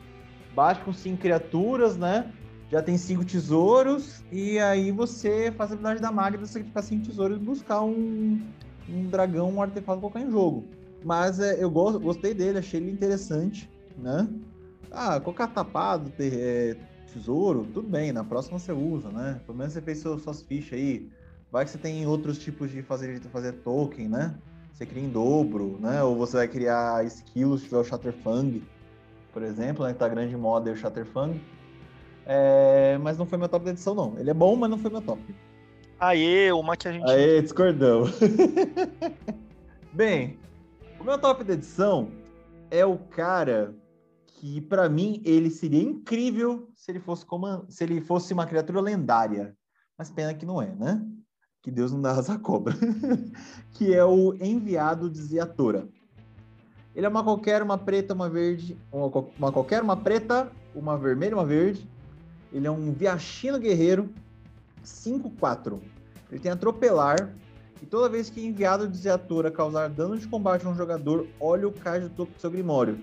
bate 0.54 0.80
com 0.80 0.92
cinco 0.92 1.18
criaturas, 1.18 1.96
né? 1.96 2.32
Já 2.70 2.82
tem 2.82 2.98
cinco 2.98 3.24
tesouros, 3.24 4.24
e 4.32 4.59
aí 4.59 4.90
você 4.90 5.52
faz 5.52 5.70
a 5.70 5.74
habilidade 5.74 6.00
da 6.00 6.11
Magda, 6.11 6.44
sacrificar 6.46 6.82
cinco 6.82 7.07
tesouros 7.07 7.36
e 7.36 7.40
buscar 7.40 7.82
um, 7.82 8.40
um 8.88 9.04
dragão, 9.04 9.52
um 9.52 9.62
artefato 9.62 10.00
colocar 10.00 10.20
em 10.20 10.30
jogo. 10.30 10.66
Mas 11.04 11.38
é, 11.38 11.62
eu 11.62 11.70
gostei 11.70 12.34
dele, 12.34 12.59
achei 12.59 12.80
ele 12.80 12.90
interessante, 12.90 13.70
né? 13.96 14.28
Ah, 14.90 15.20
colocar 15.20 15.46
tapado, 15.46 16.11
ter, 16.11 16.32
é, 16.34 16.76
tesouro, 17.16 17.66
tudo 17.72 17.88
bem, 17.88 18.12
na 18.12 18.22
próxima 18.22 18.58
você 18.58 18.72
usa, 18.72 19.08
né? 19.08 19.40
Pelo 19.46 19.56
menos 19.56 19.72
você 19.72 19.80
fez 19.80 19.98
suas, 19.98 20.22
suas 20.22 20.42
fichas 20.42 20.78
aí. 20.78 21.08
Vai 21.50 21.64
que 21.64 21.70
você 21.70 21.78
tem 21.78 22.06
outros 22.06 22.38
tipos 22.38 22.70
de 22.70 22.82
fazer, 22.82 23.18
de 23.18 23.28
fazer 23.28 23.52
token, 23.52 24.08
né? 24.08 24.34
Você 24.72 24.84
cria 24.84 25.02
em 25.02 25.08
dobro, 25.08 25.78
né? 25.80 26.02
Ou 26.02 26.14
você 26.16 26.36
vai 26.36 26.48
criar 26.48 27.04
skills, 27.06 27.62
tiver 27.62 27.78
o 27.78 27.84
Shatterfang, 27.84 28.62
por 29.32 29.42
exemplo, 29.42 29.84
né? 29.84 29.92
Que 29.92 29.98
tá 29.98 30.08
grande 30.08 30.36
moda 30.36 30.70
o 30.70 30.76
Shatterfang. 30.76 31.40
É... 32.26 32.98
Mas 32.98 33.16
não 33.16 33.24
foi 33.24 33.38
meu 33.38 33.48
top 33.48 33.64
da 33.64 33.70
edição, 33.70 33.94
não. 33.94 34.18
Ele 34.18 34.30
é 34.30 34.34
bom, 34.34 34.54
mas 34.54 34.68
não 34.68 34.78
foi 34.78 34.90
meu 34.90 35.00
top. 35.00 35.22
Aê, 35.98 36.52
uma 36.52 36.76
que 36.76 36.88
a 36.88 36.92
gente. 36.92 37.10
Aê, 37.10 37.40
discordamos. 37.40 38.18
Bem, 39.94 40.38
o 41.00 41.04
meu 41.04 41.18
top 41.18 41.42
da 41.42 41.54
edição 41.54 42.10
é 42.70 42.84
o 42.84 42.98
cara 42.98 43.74
que 44.37 44.61
para 44.61 44.89
mim 44.89 45.22
ele 45.24 45.51
seria 45.51 45.82
incrível 45.82 46.68
se 46.74 46.91
ele 46.91 47.01
fosse 47.01 47.24
como 47.24 47.64
se 47.68 47.82
ele 47.82 48.01
fosse 48.01 48.32
uma 48.34 48.47
criatura 48.47 48.80
lendária. 48.80 49.57
Mas 49.97 50.11
pena 50.11 50.34
que 50.34 50.45
não 50.45 50.61
é, 50.61 50.74
né? 50.74 51.03
Que 51.62 51.70
Deus 51.70 51.91
não 51.91 52.03
dá 52.03 52.11
asa 52.11 52.39
cobra. 52.39 52.74
que 53.72 53.95
é 53.95 54.05
o 54.05 54.34
enviado 54.34 55.09
de 55.09 55.20
Ziatora. 55.22 55.89
Ele 56.95 57.07
é 57.07 57.09
uma 57.09 57.24
qualquer, 57.24 57.62
uma 57.62 57.78
preta, 57.78 58.14
uma 58.14 58.28
verde, 58.28 58.78
uma, 58.93 59.07
uma 59.39 59.53
qualquer, 59.53 59.82
uma 59.82 59.97
preta, 59.97 60.51
uma 60.74 60.99
vermelha, 60.99 61.34
uma 61.34 61.45
verde. 61.45 61.89
Ele 62.53 62.66
é 62.66 62.70
um 62.70 62.93
Viachino 62.93 63.59
guerreiro 63.59 64.11
5-4. 64.84 65.80
Ele 66.30 66.41
tem 66.41 66.53
atropelar. 66.53 67.34
E 67.82 67.87
toda 67.87 68.09
vez 68.09 68.28
que 68.28 68.45
enviado 68.45 68.87
de 68.87 68.99
Ziatora 68.99 69.51
causar 69.51 69.89
dano 69.89 70.18
de 70.18 70.28
combate 70.28 70.66
a 70.66 70.68
um 70.68 70.74
jogador, 70.74 71.26
olha 71.41 71.68
o 71.68 71.72
card 71.72 72.09
do 72.09 72.14
topo 72.14 72.32
do 72.34 72.41
seu 72.41 72.51
Grimório 72.51 72.99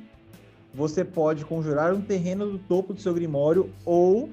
você 0.73 1.05
pode 1.05 1.45
conjurar 1.45 1.93
um 1.93 2.01
terreno 2.01 2.49
do 2.49 2.57
topo 2.57 2.93
do 2.93 2.99
seu 2.99 3.13
Grimório 3.13 3.69
ou. 3.85 4.29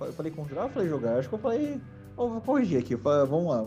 Eu 0.00 0.12
falei 0.12 0.30
conjurar 0.30 0.64
ou 0.64 0.70
falei 0.70 0.88
jogar? 0.88 1.18
Acho 1.18 1.28
que 1.28 1.34
eu 1.34 1.38
falei. 1.38 1.80
vou 2.16 2.40
corrigir 2.40 2.78
aqui, 2.78 2.96
falei, 2.96 3.26
vamos 3.26 3.46
lá. 3.46 3.64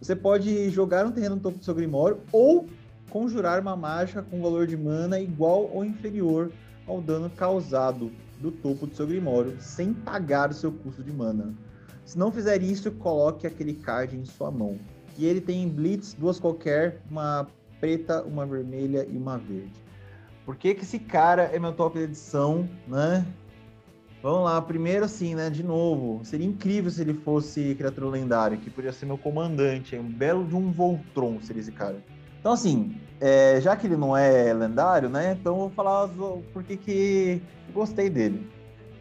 Você 0.00 0.14
pode 0.14 0.68
jogar 0.70 1.06
um 1.06 1.10
terreno 1.10 1.36
no 1.36 1.40
topo 1.40 1.58
do 1.58 1.64
seu 1.64 1.74
Grimório 1.74 2.20
ou 2.30 2.66
conjurar 3.10 3.60
uma 3.60 3.74
mágica 3.74 4.22
com 4.22 4.42
valor 4.42 4.66
de 4.66 4.76
mana 4.76 5.18
igual 5.18 5.70
ou 5.72 5.84
inferior 5.84 6.50
ao 6.86 7.00
dano 7.00 7.30
causado 7.30 8.12
do 8.38 8.50
topo 8.50 8.86
do 8.86 8.94
seu 8.94 9.06
Grimório, 9.06 9.56
sem 9.60 9.92
pagar 9.92 10.50
o 10.50 10.54
seu 10.54 10.70
custo 10.70 11.02
de 11.02 11.12
mana. 11.12 11.54
Se 12.04 12.18
não 12.18 12.30
fizer 12.30 12.62
isso, 12.62 12.90
coloque 12.92 13.46
aquele 13.46 13.74
card 13.74 14.16
em 14.16 14.24
sua 14.24 14.50
mão. 14.50 14.78
E 15.16 15.26
ele 15.26 15.40
tem 15.40 15.68
Blitz, 15.68 16.14
duas 16.14 16.38
qualquer, 16.38 17.02
uma 17.10 17.46
preta, 17.80 18.22
uma 18.22 18.46
vermelha 18.46 19.06
e 19.10 19.16
uma 19.16 19.36
verde. 19.36 19.87
Por 20.48 20.56
que, 20.56 20.74
que 20.74 20.82
esse 20.82 20.98
cara 20.98 21.42
é 21.52 21.58
meu 21.58 21.74
top 21.74 21.98
de 21.98 22.04
edição, 22.04 22.66
né? 22.86 23.22
Vamos 24.22 24.44
lá, 24.44 24.62
primeiro 24.62 25.04
assim, 25.04 25.34
né? 25.34 25.50
De 25.50 25.62
novo, 25.62 26.24
seria 26.24 26.46
incrível 26.46 26.90
se 26.90 27.02
ele 27.02 27.12
fosse 27.12 27.74
criatura 27.74 28.08
lendária, 28.08 28.56
que 28.56 28.70
podia 28.70 28.90
ser 28.90 29.04
meu 29.04 29.18
comandante, 29.18 29.94
um 29.94 30.10
belo 30.10 30.46
de 30.46 30.56
um 30.56 30.72
Voltron 30.72 31.38
seria 31.42 31.60
esse 31.60 31.70
cara. 31.70 32.02
Então, 32.40 32.50
assim, 32.50 32.96
é, 33.20 33.60
já 33.60 33.76
que 33.76 33.86
ele 33.86 33.98
não 33.98 34.16
é 34.16 34.50
lendário, 34.54 35.10
né? 35.10 35.36
Então 35.38 35.52
eu 35.52 35.58
vou 35.58 35.70
falar 35.70 36.08
por 36.50 36.64
que 36.64 37.42
gostei 37.74 38.08
dele. 38.08 38.50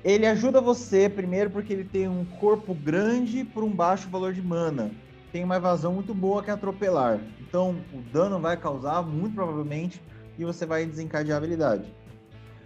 Ele 0.04 0.28
ajuda 0.28 0.60
você, 0.60 1.08
primeiro, 1.08 1.50
porque 1.50 1.72
ele 1.72 1.86
tem 1.86 2.10
um 2.10 2.26
corpo 2.42 2.74
grande 2.74 3.46
por 3.46 3.64
um 3.64 3.72
baixo 3.72 4.10
valor 4.10 4.34
de 4.34 4.42
mana. 4.42 4.92
Tem 5.32 5.46
uma 5.46 5.56
evasão 5.56 5.94
muito 5.94 6.14
boa 6.14 6.44
que 6.44 6.50
é 6.50 6.54
atropelar. 6.54 7.22
Então, 7.40 7.78
o 7.94 8.02
dano 8.12 8.38
vai 8.38 8.58
causar, 8.58 9.02
muito 9.02 9.36
provavelmente, 9.36 10.02
e 10.38 10.46
você 10.46 10.66
vai 10.66 10.86
desencadear 10.86 11.36
a 11.36 11.38
habilidade. 11.38 11.94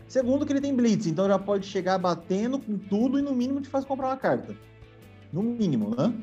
Segundo, 0.07 0.45
que 0.45 0.51
ele 0.51 0.59
tem 0.59 0.75
Blitz, 0.75 1.07
então 1.07 1.27
já 1.27 1.39
pode 1.39 1.65
chegar 1.65 1.97
batendo 1.97 2.59
com 2.59 2.77
tudo 2.77 3.17
e 3.17 3.21
no 3.21 3.33
mínimo 3.33 3.61
te 3.61 3.69
faz 3.69 3.85
comprar 3.85 4.07
uma 4.07 4.17
carta. 4.17 4.53
No 5.31 5.41
mínimo, 5.41 5.95
né? 5.95 6.13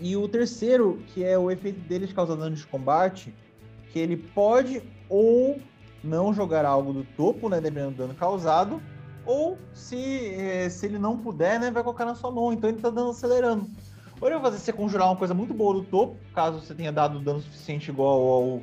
E 0.00 0.16
o 0.16 0.28
terceiro, 0.28 1.02
que 1.06 1.24
é 1.24 1.38
o 1.38 1.50
efeito 1.50 1.80
dele 1.80 2.06
de 2.06 2.14
causar 2.14 2.36
dano 2.36 2.54
de 2.54 2.66
combate, 2.66 3.34
que 3.90 3.98
ele 3.98 4.16
pode 4.16 4.82
ou 5.08 5.58
não 6.04 6.32
jogar 6.32 6.64
algo 6.64 6.92
do 6.92 7.04
topo, 7.16 7.48
né, 7.48 7.60
dependendo 7.60 7.92
do 7.92 7.96
dano 7.96 8.14
causado, 8.14 8.80
ou 9.24 9.58
se, 9.72 9.96
eh, 10.34 10.68
se 10.68 10.86
ele 10.86 10.98
não 10.98 11.16
puder, 11.16 11.58
né, 11.58 11.70
vai 11.70 11.82
colocar 11.82 12.04
na 12.04 12.14
sua 12.14 12.30
mão. 12.30 12.52
Então 12.52 12.70
ele 12.70 12.80
tá 12.80 12.90
dando 12.90 13.10
acelerando. 13.10 13.66
Ou 14.20 14.28
ele 14.28 14.38
vai 14.38 14.50
fazer 14.50 14.58
você 14.62 14.72
conjurar 14.72 15.08
uma 15.08 15.16
coisa 15.16 15.34
muito 15.34 15.54
boa 15.54 15.74
do 15.74 15.84
topo, 15.84 16.16
caso 16.34 16.60
você 16.60 16.74
tenha 16.74 16.92
dado 16.92 17.20
dano 17.20 17.40
suficiente 17.40 17.90
igual 17.90 18.20
ao, 18.20 18.62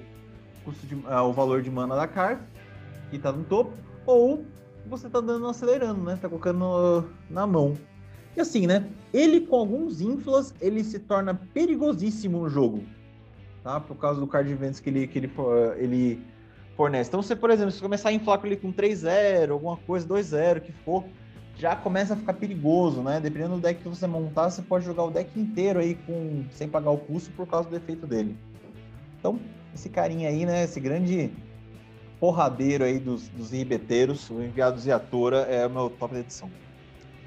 custo 0.65 0.85
de, 0.85 0.97
ao 1.05 1.31
valor 1.31 1.61
de 1.61 1.69
mana 1.69 1.95
da 1.95 2.07
carta, 2.07 2.43
que 3.09 3.17
tá 3.17 3.31
no 3.31 3.43
topo, 3.43 3.73
ou 4.05 4.43
você 4.87 5.09
tá 5.09 5.21
dando 5.21 5.47
acelerando, 5.47 6.03
né? 6.03 6.17
Tá 6.21 6.27
colocando 6.27 7.07
na 7.29 7.47
mão. 7.47 7.77
E 8.35 8.41
assim, 8.41 8.67
né? 8.67 8.85
Ele 9.13 9.41
com 9.41 9.55
alguns 9.55 10.01
inflas, 10.01 10.53
ele 10.59 10.83
se 10.83 10.99
torna 10.99 11.33
perigosíssimo 11.53 12.39
no 12.39 12.49
jogo 12.49 12.83
tá? 13.65 13.79
Por 13.79 13.97
causa 13.97 14.19
do 14.19 14.27
card 14.27 14.49
events 14.49 14.79
que 14.79 14.89
ele, 14.91 15.07
que 15.07 15.17
ele, 15.17 15.31
ele 15.77 16.21
fornece. 16.77 17.09
Então, 17.09 17.21
você, 17.21 17.35
por 17.35 17.49
exemplo, 17.49 17.71
se 17.71 17.81
começar 17.81 18.09
a 18.09 18.13
inflar 18.13 18.37
com 18.37 18.45
ele 18.45 18.55
com 18.55 18.71
3-0, 18.71 19.49
alguma 19.49 19.75
coisa, 19.75 20.07
2-0, 20.07 20.61
que 20.61 20.71
for, 20.71 21.03
já 21.57 21.75
começa 21.75 22.13
a 22.13 22.17
ficar 22.17 22.33
perigoso, 22.33 23.01
né? 23.01 23.19
Dependendo 23.19 23.55
do 23.55 23.61
deck 23.61 23.81
que 23.81 23.89
você 23.89 24.05
montar, 24.05 24.51
você 24.51 24.61
pode 24.61 24.85
jogar 24.85 25.03
o 25.03 25.09
deck 25.09 25.37
inteiro 25.39 25.79
aí 25.79 25.95
com, 25.95 26.45
sem 26.51 26.69
pagar 26.69 26.91
o 26.91 26.97
custo 26.97 27.31
por 27.31 27.47
causa 27.47 27.67
do 27.67 27.75
efeito 27.75 28.05
dele. 28.05 28.37
Então, 29.19 29.39
esse 29.75 29.89
carinha 29.89 30.29
aí, 30.29 30.45
né? 30.45 30.63
Esse 30.63 30.79
grande 30.79 31.29
porradeiro 32.19 32.83
aí 32.83 32.97
dos, 32.97 33.27
dos 33.27 33.51
ribeteiros, 33.51 34.29
o 34.29 34.41
enviado 34.41 34.79
Ziatora, 34.79 35.41
é 35.41 35.67
o 35.67 35.69
meu 35.69 35.89
top 35.89 36.13
de 36.13 36.21
edição. 36.21 36.49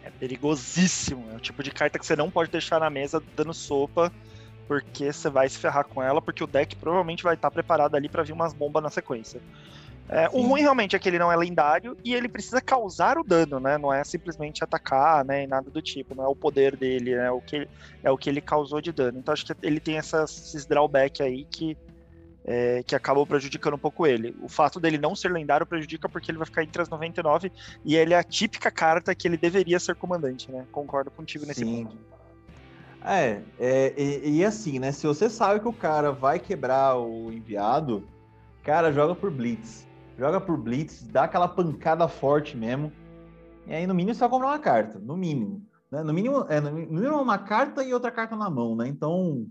É 0.02 0.10
perigosíssimo. 0.10 1.26
É 1.32 1.36
o 1.36 1.40
tipo 1.40 1.62
de 1.62 1.70
carta 1.70 1.98
que 1.98 2.06
você 2.06 2.16
não 2.16 2.30
pode 2.30 2.50
deixar 2.50 2.80
na 2.80 2.90
mesa 2.90 3.22
dando 3.36 3.52
sopa 3.52 4.10
porque 4.66 5.10
você 5.12 5.30
vai 5.30 5.48
se 5.48 5.58
ferrar 5.58 5.84
com 5.84 6.02
ela, 6.02 6.20
porque 6.20 6.44
o 6.44 6.46
deck 6.46 6.76
provavelmente 6.76 7.22
vai 7.22 7.34
estar 7.34 7.50
preparado 7.50 7.94
ali 7.94 8.06
para 8.06 8.22
vir 8.22 8.32
umas 8.32 8.52
bombas 8.52 8.82
na 8.82 8.90
sequência. 8.90 9.40
É, 10.10 10.26
o 10.32 10.40
ruim 10.40 10.62
realmente 10.62 10.96
é 10.96 10.98
que 10.98 11.06
ele 11.06 11.18
não 11.18 11.30
é 11.30 11.36
lendário 11.36 11.96
e 12.02 12.14
ele 12.14 12.28
precisa 12.28 12.62
causar 12.62 13.18
o 13.18 13.24
dano, 13.24 13.60
né? 13.60 13.76
Não 13.76 13.92
é 13.92 14.02
simplesmente 14.04 14.64
atacar, 14.64 15.22
né? 15.22 15.44
E 15.44 15.46
nada 15.46 15.70
do 15.70 15.82
tipo. 15.82 16.14
Não 16.14 16.24
é 16.24 16.28
o 16.28 16.34
poder 16.34 16.76
dele, 16.76 17.14
né? 17.14 17.30
O 17.30 17.42
que, 17.42 17.68
é 18.02 18.10
o 18.10 18.16
que 18.16 18.30
ele 18.30 18.40
causou 18.40 18.80
de 18.80 18.90
dano. 18.90 19.18
Então 19.18 19.34
acho 19.34 19.44
que 19.44 19.54
ele 19.62 19.80
tem 19.80 19.98
essas, 19.98 20.30
esses 20.30 20.64
drawback 20.64 21.22
aí 21.22 21.44
que, 21.44 21.76
é, 22.50 22.82
que 22.82 22.96
acabam 22.96 23.26
prejudicando 23.26 23.74
um 23.74 23.78
pouco 23.78 24.06
ele. 24.06 24.34
O 24.40 24.48
fato 24.48 24.80
dele 24.80 24.96
não 24.96 25.14
ser 25.14 25.30
lendário 25.30 25.66
prejudica 25.66 26.08
porque 26.08 26.30
ele 26.30 26.38
vai 26.38 26.46
ficar 26.46 26.64
entre 26.64 26.80
as 26.80 26.88
99 26.88 27.52
e 27.84 27.94
ele 27.94 28.14
é 28.14 28.18
a 28.18 28.22
típica 28.24 28.70
carta 28.70 29.14
que 29.14 29.28
ele 29.28 29.36
deveria 29.36 29.78
ser 29.78 29.94
comandante, 29.94 30.50
né? 30.50 30.64
Concordo 30.72 31.10
contigo 31.10 31.44
nesse 31.44 31.60
Sim. 31.60 31.84
ponto. 31.84 31.98
É, 33.04 33.42
é 33.60 33.94
e, 33.98 34.38
e, 34.38 34.44
assim, 34.44 34.78
né? 34.78 34.92
Se 34.92 35.06
você 35.06 35.28
sabe 35.28 35.60
que 35.60 35.68
o 35.68 35.72
cara 35.74 36.10
vai 36.10 36.38
quebrar 36.38 36.96
o 36.96 37.30
enviado, 37.30 38.08
cara, 38.64 38.90
joga 38.92 39.14
por 39.14 39.30
Blitz. 39.30 39.86
Joga 40.18 40.40
por 40.40 40.56
Blitz, 40.56 41.02
dá 41.02 41.24
aquela 41.24 41.48
pancada 41.48 42.08
forte 42.08 42.56
mesmo. 42.56 42.90
E 43.66 43.74
aí, 43.74 43.86
no 43.86 43.94
mínimo, 43.94 44.14
você 44.14 44.20
vai 44.20 44.30
comprar 44.30 44.48
uma 44.48 44.58
carta. 44.58 44.98
No 44.98 45.18
mínimo. 45.18 45.62
Né? 45.90 46.02
No, 46.02 46.14
mínimo 46.14 46.46
é, 46.48 46.60
no 46.60 46.72
mínimo, 46.72 47.20
uma 47.20 47.38
carta 47.38 47.84
e 47.84 47.92
outra 47.92 48.10
carta 48.10 48.34
na 48.34 48.48
mão, 48.48 48.74
né? 48.74 48.88
Então, 48.88 49.46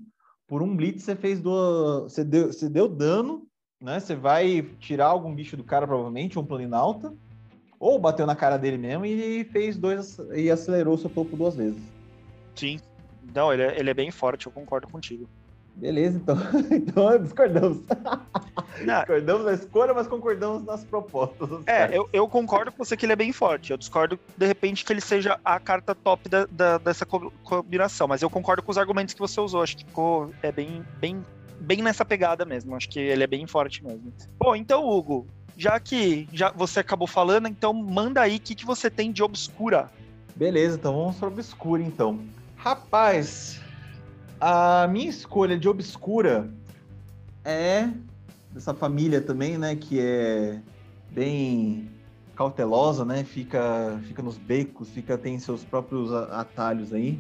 por 0.47 0.63
um 0.63 0.75
Blitz, 0.75 1.03
você 1.03 1.15
fez 1.15 1.41
do. 1.41 2.03
Você 2.03 2.23
deu, 2.23 2.47
você 2.47 2.69
deu 2.69 2.87
dano, 2.87 3.45
né? 3.81 3.99
Você 3.99 4.15
vai 4.15 4.61
tirar 4.79 5.07
algum 5.07 5.35
bicho 5.35 5.57
do 5.57 5.63
cara, 5.63 5.85
provavelmente, 5.85 6.39
um 6.39 6.45
planinalta. 6.45 7.13
Ou 7.79 7.99
bateu 7.99 8.25
na 8.25 8.35
cara 8.35 8.57
dele 8.57 8.77
mesmo 8.77 9.05
e 9.05 9.43
fez 9.43 9.77
dois 9.77 10.17
e 10.33 10.49
acelerou 10.49 10.97
seu 10.97 11.09
topo 11.11 11.37
duas 11.37 11.55
vezes. 11.55 11.79
Sim. 12.55 12.79
Não, 13.35 13.53
ele 13.53 13.61
é, 13.61 13.79
ele 13.79 13.89
é 13.89 13.93
bem 13.93 14.09
forte, 14.09 14.47
eu 14.47 14.51
concordo 14.51 14.87
contigo. 14.87 15.29
Beleza, 15.77 16.17
então, 16.17 16.35
então 16.71 17.19
discordamos. 17.19 17.83
Não. 18.83 18.97
Discordamos 18.99 19.45
na 19.45 19.53
escolha, 19.53 19.93
mas 19.93 20.07
concordamos 20.07 20.63
nas 20.63 20.83
propostas. 20.83 21.49
É, 21.67 21.95
eu, 21.95 22.09
eu, 22.11 22.27
concordo 22.27 22.71
com 22.71 22.83
você 22.83 22.97
que 22.97 23.05
ele 23.05 23.13
é 23.13 23.15
bem 23.15 23.31
forte. 23.31 23.71
Eu 23.71 23.77
discordo, 23.77 24.19
de 24.35 24.45
repente, 24.45 24.83
que 24.83 24.91
ele 24.91 25.01
seja 25.01 25.39
a 25.45 25.59
carta 25.59 25.93
top 25.93 26.27
da, 26.27 26.47
da, 26.49 26.77
dessa 26.79 27.05
combinação. 27.05 28.07
Mas 28.07 28.23
eu 28.23 28.29
concordo 28.29 28.63
com 28.63 28.71
os 28.71 28.77
argumentos 28.77 29.13
que 29.13 29.19
você 29.19 29.39
usou. 29.39 29.61
Acho 29.61 29.77
que 29.77 29.85
ficou 29.85 30.31
é 30.41 30.51
bem, 30.51 30.83
bem, 30.99 31.23
bem 31.59 31.83
nessa 31.83 32.03
pegada 32.03 32.43
mesmo. 32.43 32.75
Acho 32.75 32.89
que 32.89 32.99
ele 32.99 33.23
é 33.23 33.27
bem 33.27 33.45
forte 33.45 33.83
mesmo. 33.85 34.11
Bom, 34.39 34.55
então, 34.55 34.83
Hugo, 34.83 35.27
já 35.55 35.79
que 35.79 36.27
já 36.33 36.51
você 36.51 36.79
acabou 36.79 37.07
falando, 37.07 37.47
então 37.47 37.71
manda 37.71 38.21
aí 38.21 38.37
o 38.37 38.39
que, 38.39 38.55
que 38.55 38.65
você 38.65 38.89
tem 38.89 39.11
de 39.11 39.21
obscura. 39.21 39.91
Beleza, 40.35 40.75
então 40.75 40.95
vamos 40.95 41.17
para 41.17 41.27
obscura, 41.27 41.83
então. 41.83 42.19
Rapaz, 42.55 43.61
a 44.39 44.87
minha 44.87 45.09
escolha 45.09 45.57
de 45.57 45.67
obscura 45.67 46.49
é 47.43 47.89
dessa 48.51 48.73
família 48.73 49.21
também, 49.21 49.57
né? 49.57 49.75
Que 49.75 49.99
é 49.99 50.61
bem 51.11 51.89
cautelosa, 52.35 53.03
né? 53.03 53.23
Fica, 53.23 53.99
fica 54.03 54.21
nos 54.21 54.37
becos, 54.37 54.89
fica 54.89 55.17
tem 55.17 55.39
seus 55.39 55.63
próprios 55.63 56.13
atalhos 56.13 56.93
aí. 56.93 57.19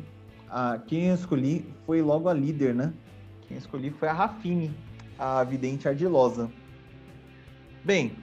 Ah, 0.49 0.79
quem 0.85 1.07
eu 1.07 1.15
escolhi 1.15 1.65
foi 1.85 2.01
logo 2.01 2.29
a 2.29 2.33
líder, 2.33 2.73
né? 2.73 2.93
Quem 3.47 3.57
eu 3.57 3.59
escolhi 3.59 3.89
foi 3.89 4.07
a 4.07 4.13
Rafine, 4.13 4.73
a 5.17 5.43
vidente 5.43 5.87
ardilosa. 5.87 6.49
Bem, 7.83 8.13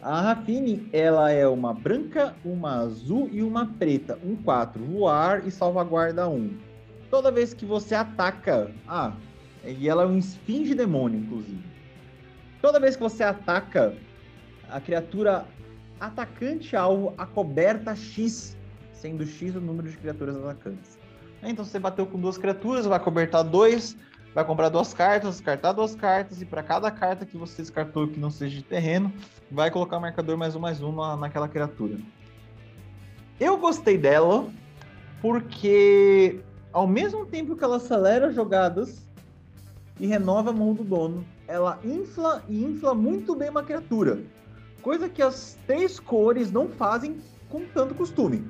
a 0.00 0.20
Rafine, 0.20 0.88
ela 0.92 1.30
é 1.30 1.48
uma 1.48 1.74
branca, 1.74 2.36
uma 2.44 2.76
azul 2.76 3.28
e 3.32 3.42
uma 3.42 3.66
preta. 3.66 4.18
Um 4.24 4.36
4, 4.36 4.84
voar 4.84 5.46
e 5.46 5.50
salvaguarda 5.50 6.28
1. 6.28 6.65
Toda 7.16 7.30
vez 7.30 7.54
que 7.54 7.64
você 7.64 7.94
ataca... 7.94 8.70
Ah, 8.86 9.14
e 9.64 9.88
ela 9.88 10.02
é 10.02 10.06
um 10.06 10.18
esfinge 10.18 10.74
demônio, 10.74 11.18
inclusive. 11.18 11.64
Toda 12.60 12.78
vez 12.78 12.94
que 12.94 13.02
você 13.02 13.22
ataca, 13.22 13.94
a 14.68 14.78
criatura 14.82 15.46
atacante 15.98 16.76
alvo 16.76 17.14
acoberta 17.16 17.96
X, 17.96 18.54
sendo 18.92 19.24
X 19.24 19.56
o 19.56 19.62
número 19.62 19.88
de 19.88 19.96
criaturas 19.96 20.36
atacantes. 20.36 20.98
Então 21.42 21.64
você 21.64 21.78
bateu 21.78 22.04
com 22.04 22.20
duas 22.20 22.36
criaturas, 22.36 22.84
vai 22.84 23.00
cobertar 23.00 23.42
dois, 23.42 23.96
vai 24.34 24.44
comprar 24.44 24.68
duas 24.68 24.92
cartas, 24.92 25.36
descartar 25.36 25.72
duas 25.72 25.94
cartas, 25.94 26.42
e 26.42 26.44
para 26.44 26.62
cada 26.62 26.90
carta 26.90 27.24
que 27.24 27.38
você 27.38 27.62
descartou 27.62 28.08
que 28.08 28.20
não 28.20 28.30
seja 28.30 28.58
de 28.58 28.62
terreno, 28.62 29.10
vai 29.50 29.70
colocar 29.70 29.96
o 29.96 30.00
marcador 30.02 30.36
mais 30.36 30.54
um 30.54 30.60
mais 30.60 30.82
um 30.82 30.92
na, 30.92 31.16
naquela 31.16 31.48
criatura. 31.48 31.96
Eu 33.40 33.56
gostei 33.56 33.96
dela 33.96 34.46
porque 35.22 36.42
ao 36.76 36.86
mesmo 36.86 37.24
tempo 37.24 37.56
que 37.56 37.64
ela 37.64 37.78
acelera 37.78 38.30
jogadas 38.30 39.02
e 39.98 40.06
renova 40.06 40.50
a 40.50 40.52
mão 40.52 40.74
do 40.74 40.84
dono, 40.84 41.24
ela 41.48 41.78
infla 41.82 42.44
e 42.50 42.62
infla 42.62 42.94
muito 42.94 43.34
bem 43.34 43.48
uma 43.48 43.62
criatura. 43.62 44.20
Coisa 44.82 45.08
que 45.08 45.22
as 45.22 45.58
três 45.66 45.98
cores 45.98 46.52
não 46.52 46.68
fazem 46.68 47.16
com 47.48 47.64
tanto 47.64 47.94
costume. 47.94 48.46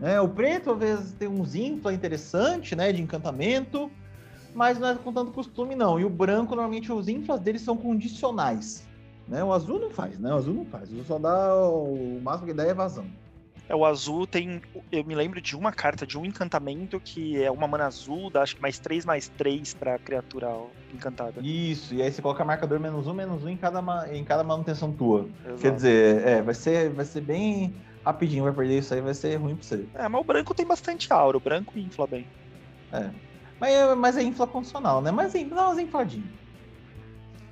É, 0.00 0.20
o 0.20 0.28
preto 0.28 0.70
às 0.70 0.78
vezes 0.78 1.12
tem 1.14 1.26
uns 1.26 1.56
infla 1.56 1.92
interessante, 1.92 2.76
né, 2.76 2.92
de 2.92 3.02
encantamento 3.02 3.90
mas 4.54 4.78
não 4.78 4.86
é 4.90 4.94
com 4.94 5.12
tanto 5.12 5.32
costume, 5.32 5.74
não. 5.74 5.98
E 5.98 6.04
o 6.04 6.08
branco, 6.08 6.54
normalmente, 6.54 6.92
os 6.92 7.08
inflas 7.08 7.40
deles 7.40 7.62
são 7.62 7.76
condicionais. 7.76 8.86
Né? 9.26 9.42
O 9.42 9.52
azul 9.52 9.80
não 9.80 9.90
faz, 9.90 10.16
né? 10.16 10.32
O 10.32 10.36
azul 10.36 10.54
não 10.54 10.64
faz. 10.64 10.90
O 10.90 10.92
azul 10.92 11.04
só 11.04 11.18
dá. 11.18 11.56
O 11.56 12.20
máximo 12.22 12.46
que 12.46 12.54
dá 12.54 12.64
é 12.64 12.70
evasão. 12.70 13.04
É, 13.68 13.74
o 13.74 13.84
azul 13.84 14.26
tem. 14.26 14.60
Eu 14.90 15.04
me 15.04 15.14
lembro 15.14 15.40
de 15.40 15.56
uma 15.56 15.72
carta 15.72 16.06
de 16.06 16.18
um 16.18 16.24
encantamento 16.24 17.00
que 17.00 17.42
é 17.42 17.50
uma 17.50 17.66
mana 17.66 17.86
azul, 17.86 18.30
dá 18.30 18.42
acho 18.42 18.54
que 18.54 18.62
mais 18.62 18.78
3 18.78 19.04
mais 19.04 19.30
3 19.30 19.74
pra 19.74 19.98
criatura 19.98 20.48
encantada. 20.92 21.40
Isso, 21.42 21.94
e 21.94 22.02
aí 22.02 22.12
você 22.12 22.20
coloca 22.20 22.44
marcador 22.44 22.78
menos 22.78 23.06
um, 23.06 23.14
menos 23.14 23.44
um 23.44 23.48
em 23.48 23.56
cada, 23.56 23.80
em 24.14 24.24
cada 24.24 24.44
manutenção 24.44 24.92
tua. 24.92 25.30
Exato. 25.44 25.62
Quer 25.62 25.72
dizer, 25.72 26.26
é, 26.26 26.42
vai 26.42 26.54
ser, 26.54 26.90
vai 26.92 27.04
ser 27.04 27.22
bem 27.22 27.74
rapidinho, 28.04 28.44
vai 28.44 28.52
perder 28.52 28.78
isso 28.78 28.92
aí, 28.92 29.00
vai 29.00 29.14
ser 29.14 29.36
ruim 29.36 29.56
pra 29.56 29.64
você. 29.64 29.88
É, 29.94 30.08
mas 30.08 30.20
o 30.20 30.24
branco 30.24 30.54
tem 30.54 30.66
bastante 30.66 31.10
aura, 31.12 31.38
o 31.38 31.40
branco 31.40 31.78
infla 31.78 32.06
bem. 32.06 32.28
É. 32.92 33.10
Mas, 33.58 33.72
é, 33.72 33.94
mas 33.94 34.16
é 34.16 34.22
infla 34.22 34.46
condicional, 34.46 35.00
né? 35.00 35.10
Mas 35.10 35.32
dá 35.32 35.68
umas 35.68 35.78
infladinhas. 35.78 36.28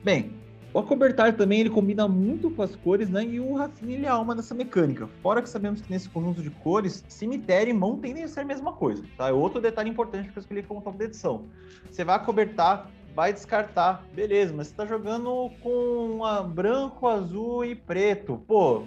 Bem, 0.05 0.42
o 0.75 0.79
acobertar 0.79 1.37
também 1.37 1.61
ele 1.61 1.71
combina 1.71 2.09
muito 2.09 2.51
com 2.51 2.63
as 2.63 2.75
cores, 2.77 3.11
né? 3.11 3.25
E 3.25 3.39
o 3.39 3.55
Rafine 3.55 3.95
ele 3.95 4.07
é 4.07 4.09
alma 4.09 4.35
dessa 4.35 4.55
mecânica. 4.55 5.07
Fora 5.23 5.43
que 5.43 5.49
sabemos 5.49 5.83
que 5.83 5.91
nesse 5.91 6.09
conjunto 6.09 6.43
de 6.43 6.51
cores, 6.51 7.05
cemitério 7.09 7.71
e 7.71 7.75
mão 7.75 7.99
tendem 7.99 8.25
a 8.25 8.29
ser 8.29 8.41
a 8.41 8.45
mesma 8.45 8.73
coisa, 8.73 9.05
tá? 9.17 9.29
É 9.29 9.33
outro 9.33 9.61
detalhe 9.61 9.91
importante 9.91 10.31
que 10.31 10.39
eu 10.39 10.41
escolhi 10.41 10.63
como 10.63 10.81
top 10.81 10.97
da 10.97 11.05
edição. 11.05 11.45
Você 11.91 12.05
vai 12.05 12.17
acobertar, 12.17 12.91
vai 13.15 13.33
descartar, 13.33 14.05
beleza, 14.15 14.55
mas 14.57 14.69
você 14.69 14.75
tá 14.75 14.87
jogando 14.87 15.51
com 15.61 16.21
branco, 16.55 17.07
azul 17.07 17.65
e 17.65 17.75
preto. 17.75 18.41
Pô, 18.47 18.85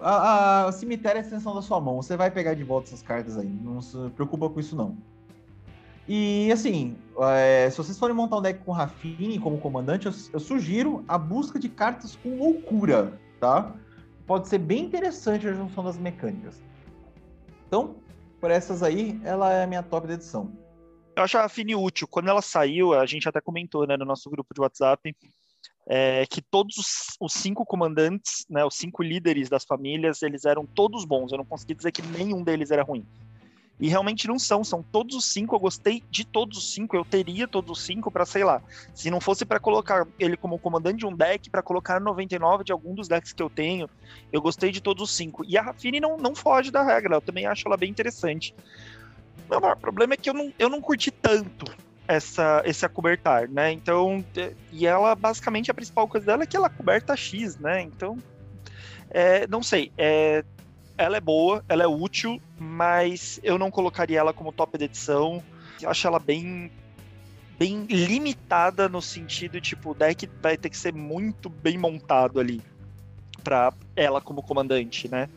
a, 0.00 0.66
a 0.66 0.72
cemitério 0.72 1.18
é 1.18 1.20
a 1.20 1.24
extensão 1.24 1.54
da 1.54 1.60
sua 1.60 1.80
mão. 1.80 1.96
Você 1.96 2.16
vai 2.16 2.30
pegar 2.30 2.54
de 2.54 2.64
volta 2.64 2.88
essas 2.88 3.02
cartas 3.02 3.36
aí. 3.36 3.48
Não 3.48 3.80
se 3.82 3.96
preocupa 4.10 4.48
com 4.48 4.58
isso, 4.58 4.74
não. 4.74 4.96
E 6.08 6.50
assim, 6.52 6.96
é, 7.20 7.68
se 7.68 7.76
vocês 7.76 7.98
forem 7.98 8.14
montar 8.14 8.36
um 8.36 8.42
deck 8.42 8.64
com 8.64 8.72
Rafine 8.72 9.38
como 9.38 9.58
comandante, 9.58 10.06
eu, 10.06 10.12
eu, 10.32 10.38
sugiro 10.40 11.04
a 11.08 11.18
busca 11.18 11.58
de 11.58 11.68
cartas 11.68 12.16
com 12.16 12.38
loucura, 12.38 13.18
tá? 13.40 13.74
Pode 14.26 14.48
ser 14.48 14.58
bem 14.58 14.84
interessante 14.84 15.48
a 15.48 15.52
junção 15.52 15.82
das 15.82 15.98
mecânicas. 15.98 16.62
Então, 17.66 17.96
por 18.40 18.50
essas 18.50 18.82
aí, 18.82 19.20
ela 19.24 19.52
é 19.52 19.64
a 19.64 19.66
minha 19.66 19.82
top 19.82 20.06
da 20.06 20.14
edição. 20.14 20.52
Eu 21.16 21.24
acho 21.24 21.38
a 21.38 21.42
Rafine 21.42 21.74
útil. 21.74 22.06
Quando 22.06 22.28
ela 22.28 22.42
saiu, 22.42 22.92
a 22.94 23.06
gente 23.06 23.28
até 23.28 23.40
comentou 23.40 23.86
né, 23.86 23.96
no 23.96 24.04
nosso 24.04 24.30
grupo 24.30 24.54
de 24.54 24.60
WhatsApp 24.60 25.16
é, 25.88 26.26
que 26.26 26.42
todos 26.42 26.76
os, 26.76 27.16
os, 27.20 27.32
cinco 27.32 27.64
comandantes, 27.64 28.44
né, 28.50 28.64
os 28.64 28.74
cinco 28.74 29.02
líderes 29.02 29.48
das 29.48 29.64
famílias, 29.64 30.22
eles 30.22 30.44
eram 30.44 30.66
todos 30.66 31.04
bons. 31.04 31.32
Eu 31.32 31.38
não 31.38 31.44
consegui 31.44 31.74
dizer 31.74 31.92
que 31.92 32.02
nenhum 32.02 32.42
deles 32.42 32.70
era 32.70 32.82
ruim. 32.82 33.06
E 33.78 33.88
realmente 33.88 34.26
não 34.26 34.38
são, 34.38 34.64
são 34.64 34.82
todos 34.82 35.14
os 35.14 35.26
cinco. 35.26 35.54
Eu 35.54 35.60
gostei 35.60 36.02
de 36.10 36.24
todos 36.24 36.56
os 36.56 36.72
cinco. 36.72 36.96
Eu 36.96 37.04
teria 37.04 37.46
todos 37.46 37.78
os 37.78 37.84
cinco 37.84 38.10
para, 38.10 38.24
sei 38.24 38.42
lá, 38.42 38.62
se 38.94 39.10
não 39.10 39.20
fosse 39.20 39.44
para 39.44 39.60
colocar 39.60 40.06
ele 40.18 40.36
como 40.36 40.58
comandante 40.58 40.98
de 40.98 41.06
um 41.06 41.14
deck, 41.14 41.50
para 41.50 41.62
colocar 41.62 42.00
99 42.00 42.64
de 42.64 42.72
algum 42.72 42.94
dos 42.94 43.06
decks 43.06 43.32
que 43.32 43.42
eu 43.42 43.50
tenho, 43.50 43.88
eu 44.32 44.40
gostei 44.40 44.72
de 44.72 44.80
todos 44.80 45.02
os 45.02 45.14
cinco. 45.14 45.44
E 45.46 45.58
a 45.58 45.62
Rafine 45.62 46.00
não, 46.00 46.16
não 46.16 46.34
foge 46.34 46.70
da 46.70 46.82
regra, 46.82 47.16
eu 47.16 47.20
também 47.20 47.46
acho 47.46 47.66
ela 47.66 47.76
bem 47.76 47.90
interessante. 47.90 48.54
O 49.46 49.50
meu 49.50 49.60
maior 49.60 49.76
problema 49.76 50.14
é 50.14 50.16
que 50.16 50.30
eu 50.30 50.34
não, 50.34 50.52
eu 50.58 50.68
não 50.68 50.80
curti 50.80 51.10
tanto 51.10 51.70
essa, 52.08 52.62
esse 52.64 52.84
acobertar, 52.84 53.48
né? 53.48 53.72
Então, 53.72 54.24
e 54.72 54.86
ela 54.86 55.14
basicamente 55.14 55.70
a 55.70 55.74
principal 55.74 56.08
coisa 56.08 56.26
dela 56.26 56.44
é 56.44 56.46
que 56.46 56.56
ela 56.56 56.66
é 56.66 56.70
coberta 56.70 57.16
X, 57.16 57.58
né? 57.58 57.82
Então, 57.82 58.18
é, 59.10 59.46
não 59.46 59.62
sei, 59.62 59.92
é, 59.96 60.44
ela 60.98 61.16
é 61.16 61.20
boa, 61.20 61.64
ela 61.68 61.82
é 61.82 61.86
útil, 61.86 62.40
mas 62.58 63.40
eu 63.42 63.58
não 63.58 63.70
colocaria 63.70 64.18
ela 64.18 64.32
como 64.32 64.52
top 64.52 64.78
de 64.78 64.84
edição. 64.84 65.42
Eu 65.80 65.90
acho 65.90 66.06
ela 66.06 66.18
bem 66.18 66.70
bem 67.58 67.86
limitada 67.86 68.86
no 68.86 69.00
sentido 69.00 69.58
tipo 69.62 69.92
o 69.92 69.94
deck 69.94 70.28
vai 70.42 70.58
ter 70.58 70.68
que 70.68 70.76
ser 70.76 70.92
muito 70.92 71.48
bem 71.48 71.78
montado 71.78 72.38
ali 72.38 72.60
para 73.42 73.72
ela 73.94 74.20
como 74.20 74.42
comandante, 74.42 75.08
né? 75.08 75.28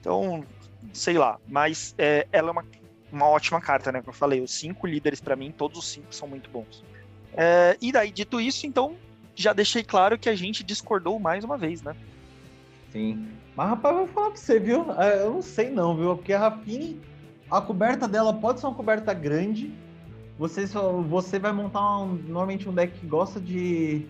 Então, 0.00 0.44
sei 0.92 1.16
lá, 1.16 1.38
mas 1.48 1.94
é, 1.96 2.26
ela 2.30 2.48
é 2.48 2.52
uma, 2.52 2.64
uma 3.10 3.26
ótima 3.26 3.60
carta, 3.60 3.90
né? 3.90 4.00
Como 4.00 4.10
eu 4.10 4.18
falei, 4.18 4.40
os 4.40 4.52
cinco 4.52 4.86
líderes 4.86 5.20
para 5.20 5.34
mim, 5.36 5.50
todos 5.50 5.78
os 5.78 5.88
cinco 5.88 6.14
são 6.14 6.28
muito 6.28 6.50
bons. 6.50 6.84
É, 7.32 7.76
e 7.80 7.90
daí, 7.90 8.10
dito 8.10 8.40
isso, 8.40 8.66
então, 8.66 8.96
já 9.34 9.52
deixei 9.52 9.82
claro 9.82 10.18
que 10.18 10.28
a 10.28 10.34
gente 10.34 10.62
discordou 10.62 11.18
mais 11.18 11.44
uma 11.44 11.56
vez, 11.56 11.82
né? 11.82 11.96
Sim. 12.92 13.26
Mas, 13.56 13.68
rapaz, 13.70 13.94
eu 13.96 14.06
vou 14.06 14.14
falar 14.14 14.30
pra 14.30 14.40
você, 14.40 14.60
viu? 14.60 14.84
É, 15.00 15.24
eu 15.24 15.32
não 15.32 15.42
sei 15.42 15.70
não, 15.70 15.96
viu? 15.96 16.14
Porque 16.14 16.32
a 16.32 16.38
Rafine, 16.38 17.00
a 17.50 17.60
coberta 17.60 18.06
dela 18.06 18.34
pode 18.34 18.60
ser 18.60 18.66
uma 18.66 18.74
coberta 18.74 19.14
grande. 19.14 19.72
Você, 20.38 20.66
só, 20.66 20.92
você 21.00 21.38
vai 21.38 21.52
montar 21.52 21.98
um, 21.98 22.14
normalmente 22.14 22.68
um 22.68 22.74
deck 22.74 22.98
que 22.98 23.06
gosta 23.06 23.40
de 23.40 24.06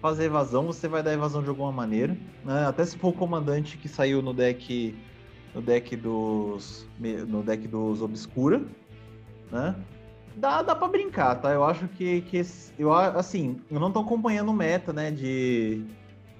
fazer 0.00 0.24
evasão, 0.24 0.66
você 0.66 0.86
vai 0.86 1.02
dar 1.02 1.12
evasão 1.12 1.42
de 1.42 1.48
alguma 1.48 1.72
maneira. 1.72 2.16
Né? 2.44 2.66
Até 2.66 2.84
se 2.84 2.96
for 2.98 3.08
o 3.08 3.12
comandante 3.12 3.78
que 3.78 3.88
saiu 3.88 4.22
no 4.22 4.32
deck 4.32 4.94
no 5.54 5.62
deck 5.62 5.96
dos 5.96 6.86
no 6.98 7.42
deck 7.42 7.66
dos 7.66 8.02
obscura, 8.02 8.62
né? 9.50 9.74
Dá, 10.36 10.60
dá 10.62 10.74
para 10.74 10.88
brincar, 10.88 11.36
tá? 11.36 11.50
Eu 11.50 11.64
acho 11.64 11.88
que, 11.88 12.20
que 12.22 12.42
eu 12.78 12.92
assim, 12.92 13.58
eu 13.70 13.80
não 13.80 13.90
tô 13.90 14.00
acompanhando 14.00 14.52
meta, 14.52 14.92
né, 14.92 15.10
de 15.10 15.82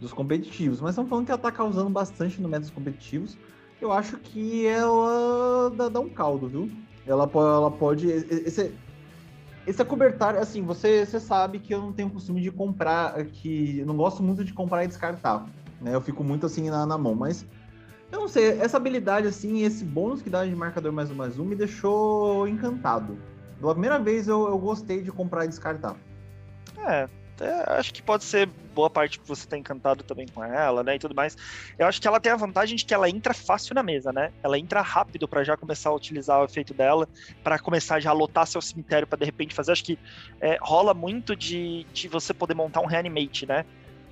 dos 0.01 0.13
competitivos, 0.13 0.81
mas 0.81 0.91
estamos 0.91 1.09
falando 1.09 1.25
que 1.25 1.31
ela 1.31 1.39
está 1.39 1.51
causando 1.51 1.91
bastante 1.91 2.41
no 2.41 2.49
métodos 2.49 2.71
competitivos. 2.71 3.39
Eu 3.81 3.93
acho 3.93 4.19
que 4.19 4.67
ela 4.67 5.71
dá, 5.71 5.89
dá 5.89 6.01
um 6.01 6.09
caldo, 6.09 6.49
viu? 6.49 6.71
Ela, 7.07 7.31
ela 7.35 7.71
pode. 7.71 8.09
Esse, 8.09 8.73
esse 9.67 9.83
assim, 10.41 10.63
você, 10.63 11.05
você 11.05 11.21
sabe 11.21 11.59
que 11.59 11.75
eu 11.75 11.81
não 11.81 11.93
tenho 11.93 12.11
costume 12.11 12.41
de 12.41 12.51
comprar, 12.51 13.25
que 13.27 13.79
eu 13.79 13.87
não 13.87 13.97
gosto 13.97 14.23
muito 14.23 14.45
de 14.45 14.53
comprar 14.53 14.85
e 14.85 14.89
descartar, 14.89 15.47
né? 15.81 15.95
Eu 15.95 16.01
fico 16.01 16.23
muito 16.23 16.47
assim 16.47 16.71
na, 16.71 16.87
na 16.87 16.97
mão, 16.97 17.15
mas 17.15 17.45
eu 18.13 18.21
não 18.21 18.29
sei, 18.29 18.61
essa 18.61 18.77
habilidade, 18.77 19.27
assim, 19.27 19.63
esse 19.63 19.85
bônus 19.85 20.23
que 20.23 20.31
dá 20.31 20.45
de 20.45 20.55
marcador 20.55 20.93
mais 20.93 21.11
um 21.11 21.15
mais 21.15 21.39
um 21.39 21.45
me 21.45 21.57
deixou 21.57 22.47
encantado. 22.47 23.19
Pela 23.59 23.73
primeira 23.73 23.99
vez 23.99 24.29
eu, 24.29 24.47
eu 24.49 24.59
gostei 24.59 25.03
de 25.03 25.11
comprar 25.11 25.45
e 25.45 25.49
descartar. 25.49 25.97
É, 26.79 27.09
até 27.37 27.79
acho 27.79 27.93
que 27.93 28.03
pode 28.03 28.25
ser 28.25 28.47
boa 28.75 28.89
parte 28.89 29.21
que 29.21 29.29
você 29.29 29.47
tá 29.47 29.57
encantado 29.57 30.03
também 30.03 30.27
com 30.27 30.43
ela, 30.43 30.83
né, 30.83 30.97
e 30.97 30.99
tudo 30.99 31.15
mais. 31.15 31.37
Eu 31.79 31.87
acho 31.87 32.01
que 32.01 32.09
ela 32.09 32.19
tem 32.19 32.33
a 32.33 32.37
vantagem 32.37 32.77
de 32.77 32.85
que 32.85 32.95
ela 32.95 33.09
entra 33.09 33.35
fácil 33.35 33.75
na 33.75 33.83
mesa, 33.83 34.13
né? 34.13 34.33
Ela 34.43 34.59
entra 34.59 34.81
rápido 34.81 35.29
para 35.29 35.45
já 35.45 35.57
começar 35.57 35.91
a 35.91 35.95
utilizar 35.95 36.41
o 36.41 36.45
efeito 36.45 36.73
dela, 36.73 37.09
para 37.45 37.59
começar 37.59 38.01
já 38.01 38.11
a 38.11 38.15
lotar 38.15 38.47
seu 38.47 38.61
cemitério 38.61 39.07
para 39.07 39.19
de 39.19 39.25
repente 39.25 39.55
fazer. 39.55 39.73
Acho 39.73 39.85
que 39.85 39.99
é, 40.41 40.59
rola 40.61 40.95
muito 40.95 41.37
de, 41.37 41.85
de 41.93 42.09
você 42.09 42.33
poder 42.33 42.55
montar 42.55 42.81
um 42.81 42.87
reanimate, 42.87 43.47
né? 43.47 43.65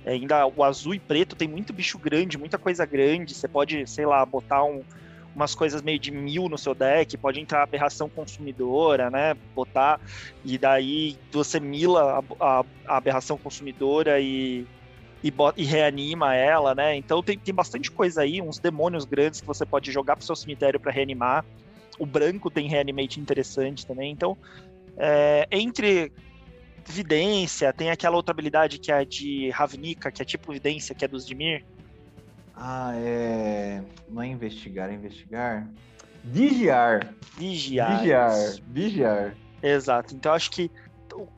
É, 0.05 0.11
ainda 0.11 0.45
o 0.45 0.63
azul 0.63 0.93
e 0.93 0.99
preto 0.99 1.35
tem 1.35 1.47
muito 1.47 1.73
bicho 1.73 1.97
grande, 1.97 2.37
muita 2.37 2.57
coisa 2.57 2.85
grande. 2.85 3.33
Você 3.33 3.47
pode, 3.47 3.87
sei 3.87 4.05
lá, 4.05 4.23
botar 4.25 4.63
um 4.63 4.83
umas 5.35 5.53
coisas 5.53 5.81
meio 5.81 5.99
de 5.99 6.11
mil 6.11 6.47
no 6.47 6.57
seu 6.57 6.73
deck, 6.73 7.17
pode 7.17 7.39
entrar 7.41 7.61
aberração 7.61 8.07
consumidora, 8.07 9.09
né? 9.09 9.35
Botar, 9.53 9.99
e 10.43 10.57
daí 10.57 11.17
você 11.31 11.59
mila 11.59 12.23
a, 12.39 12.59
a, 12.59 12.65
a 12.87 12.97
aberração 12.97 13.37
consumidora 13.37 14.19
e, 14.19 14.65
e, 15.21 15.29
bota, 15.29 15.59
e, 15.59 15.65
reanima 15.65 16.33
ela, 16.33 16.73
né? 16.73 16.95
Então 16.95 17.21
tem, 17.21 17.37
tem 17.37 17.53
bastante 17.53 17.91
coisa 17.91 18.21
aí, 18.21 18.41
uns 18.41 18.57
demônios 18.57 19.03
grandes 19.03 19.41
que 19.41 19.47
você 19.47 19.65
pode 19.65 19.91
jogar 19.91 20.15
pro 20.15 20.25
seu 20.25 20.35
cemitério 20.35 20.79
para 20.79 20.91
reanimar. 20.91 21.43
O 21.99 22.05
branco 22.05 22.49
tem 22.49 22.67
reanimate 22.67 23.19
interessante 23.19 23.85
também. 23.85 24.11
Então, 24.11 24.37
é, 24.97 25.47
entre 25.51 26.11
vidência, 26.87 27.73
tem 27.73 27.89
aquela 27.89 28.15
outra 28.15 28.31
habilidade 28.31 28.79
que 28.79 28.91
é 28.91 29.03
de 29.03 29.49
Ravnica, 29.49 30.11
que 30.11 30.21
é 30.21 30.25
tipo 30.25 30.53
vidência, 30.53 30.95
que 30.95 31.03
é 31.03 31.07
dos 31.07 31.25
Dimir 31.25 31.63
ah, 32.55 32.93
é. 32.95 33.83
Não 34.09 34.21
é 34.21 34.27
investigar, 34.27 34.89
é 34.89 34.93
investigar. 34.93 35.67
Vigiar. 36.23 37.13
Vigiar. 37.37 37.99
Vigiar. 37.99 38.31
Vigiar. 38.67 39.35
Exato. 39.61 40.15
Então 40.15 40.33
acho 40.33 40.51
que 40.51 40.71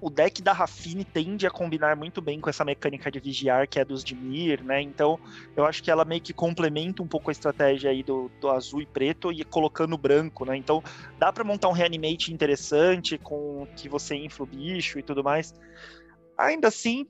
o 0.01 0.09
deck 0.09 0.41
da 0.41 0.53
Rafine 0.53 1.03
tende 1.03 1.45
a 1.45 1.51
combinar 1.51 1.95
muito 1.95 2.22
bem 2.22 2.39
com 2.39 2.49
essa 2.49 2.65
mecânica 2.65 3.11
de 3.11 3.20
vigiar, 3.20 3.68
que 3.68 3.80
é 3.80 3.86
dos 3.86 4.03
Dimir, 4.03 4.63
né? 4.63 4.82
Então, 4.82 5.20
eu 5.55 5.65
acho 5.65 5.84
que 5.84 5.91
ela 5.91 6.03
meio 6.03 6.22
que 6.22 6.34
complementa 6.34 7.03
um 7.03 7.07
pouco 7.07 7.30
a 7.30 7.32
estratégia 7.32 7.91
aí 7.91 8.01
do, 8.01 8.32
do 8.41 8.49
azul 8.49 8.82
e 8.82 8.86
preto 8.86 9.32
e 9.32 9.43
colocando 9.43 9.97
branco, 9.97 10.45
né? 10.45 10.57
Então, 10.57 10.84
dá 11.20 11.32
para 11.32 11.43
montar 11.43 11.70
um 11.70 11.74
reanimate 11.74 12.34
interessante 12.34 13.18
com 13.18 13.68
que 13.76 13.88
você 13.88 14.15
infla 14.15 14.45
o 14.45 14.47
bicho 14.47 14.97
e 14.97 15.03
tudo 15.03 15.24
mais. 15.24 15.53
Ainda 16.38 16.70
assim, 16.70 17.07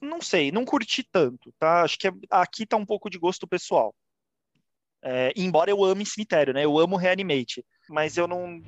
não 0.00 0.20
sei, 0.20 0.50
não 0.50 0.64
curti 0.64 1.02
tanto, 1.02 1.52
tá? 1.58 1.82
Acho 1.82 1.98
que 1.98 2.08
é, 2.08 2.12
aqui 2.30 2.64
tá 2.64 2.76
um 2.76 2.86
pouco 2.86 3.10
de 3.10 3.18
gosto 3.18 3.46
pessoal. 3.46 3.94
É, 5.02 5.32
embora 5.36 5.70
eu 5.70 5.84
ame 5.84 6.04
cemitério, 6.04 6.52
né? 6.52 6.64
Eu 6.64 6.78
amo 6.78 6.96
Reanimate, 6.96 7.64
mas 7.88 8.16
eu 8.16 8.26
não, 8.26 8.62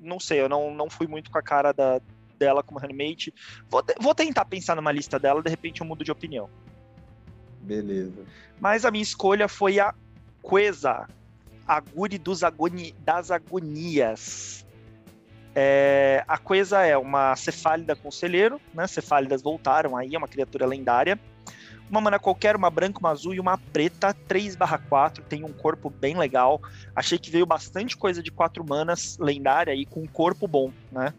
não 0.00 0.20
sei, 0.20 0.40
eu 0.40 0.48
não, 0.48 0.74
não 0.74 0.90
fui 0.90 1.06
muito 1.06 1.30
com 1.30 1.38
a 1.38 1.42
cara 1.42 1.72
da, 1.72 2.00
dela 2.38 2.62
como 2.62 2.78
Reanimate. 2.78 3.32
Vou, 3.68 3.82
vou 4.00 4.14
tentar 4.14 4.44
pensar 4.44 4.74
numa 4.76 4.92
lista 4.92 5.18
dela, 5.18 5.42
de 5.42 5.50
repente 5.50 5.80
eu 5.80 5.86
mudo 5.86 6.04
de 6.04 6.12
opinião. 6.12 6.48
Beleza. 7.60 8.24
Mas 8.60 8.84
a 8.84 8.90
minha 8.90 9.02
escolha 9.02 9.48
foi 9.48 9.80
a 9.80 9.94
Queza, 10.42 11.08
Aguri 11.66 12.18
dos 12.18 12.44
agoni, 12.44 12.92
das 12.98 13.30
Agonias. 13.30 14.66
É, 15.54 16.24
a 16.26 16.36
coisa 16.36 16.82
é 16.82 16.96
uma 16.96 17.36
cefálida 17.36 17.94
conselheiro, 17.94 18.60
né? 18.72 18.86
Cefálidas 18.86 19.40
voltaram 19.40 19.96
aí, 19.96 20.14
é 20.14 20.18
uma 20.18 20.26
criatura 20.26 20.66
lendária. 20.66 21.18
Uma 21.88 22.00
mana 22.00 22.18
qualquer, 22.18 22.56
uma 22.56 22.70
branca, 22.70 22.98
uma 22.98 23.10
azul 23.10 23.34
e 23.34 23.40
uma 23.40 23.56
preta, 23.56 24.14
3/4, 24.26 25.22
tem 25.22 25.44
um 25.44 25.52
corpo 25.52 25.90
bem 25.90 26.16
legal. 26.16 26.60
Achei 26.96 27.18
que 27.18 27.30
veio 27.30 27.46
bastante 27.46 27.96
coisa 27.96 28.22
de 28.22 28.32
quatro 28.32 28.64
manas 28.66 29.16
lendária 29.20 29.72
aí 29.72 29.84
com 29.84 30.00
um 30.00 30.06
corpo 30.06 30.48
bom, 30.48 30.72
né? 30.90 31.14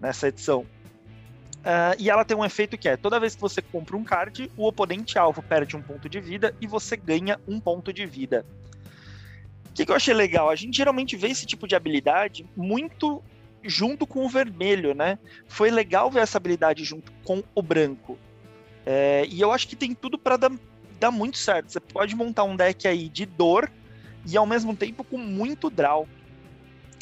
Nessa 0.00 0.28
edição. 0.28 0.66
Uh, 1.62 1.94
e 1.96 2.10
ela 2.10 2.24
tem 2.24 2.36
um 2.36 2.44
efeito 2.44 2.76
que 2.76 2.88
é: 2.88 2.96
toda 2.96 3.20
vez 3.20 3.36
que 3.36 3.40
você 3.40 3.62
compra 3.62 3.96
um 3.96 4.04
card, 4.04 4.50
o 4.56 4.66
oponente 4.66 5.16
alvo 5.18 5.40
perde 5.40 5.76
um 5.76 5.82
ponto 5.82 6.08
de 6.08 6.20
vida 6.20 6.54
e 6.60 6.66
você 6.66 6.96
ganha 6.96 7.38
um 7.46 7.60
ponto 7.60 7.92
de 7.92 8.04
vida. 8.04 8.44
O 9.70 9.72
que, 9.72 9.86
que 9.86 9.92
eu 9.92 9.96
achei 9.96 10.12
legal? 10.12 10.50
A 10.50 10.56
gente 10.56 10.76
geralmente 10.76 11.16
vê 11.16 11.28
esse 11.28 11.46
tipo 11.46 11.66
de 11.66 11.74
habilidade 11.74 12.44
muito 12.54 13.22
junto 13.62 14.06
com 14.06 14.24
o 14.24 14.28
vermelho, 14.28 14.94
né? 14.94 15.18
Foi 15.46 15.70
legal 15.70 16.10
ver 16.10 16.20
essa 16.20 16.38
habilidade 16.38 16.84
junto 16.84 17.12
com 17.24 17.42
o 17.54 17.62
branco. 17.62 18.18
É, 18.84 19.26
e 19.28 19.40
eu 19.40 19.52
acho 19.52 19.68
que 19.68 19.76
tem 19.76 19.94
tudo 19.94 20.18
para 20.18 20.36
dar, 20.36 20.52
dar 20.98 21.10
muito 21.10 21.38
certo. 21.38 21.70
Você 21.70 21.80
pode 21.80 22.14
montar 22.16 22.44
um 22.44 22.56
deck 22.56 22.86
aí 22.88 23.08
de 23.08 23.24
dor 23.26 23.70
e 24.26 24.36
ao 24.36 24.46
mesmo 24.46 24.74
tempo 24.76 25.04
com 25.04 25.18
muito 25.18 25.70
draw. 25.70 26.08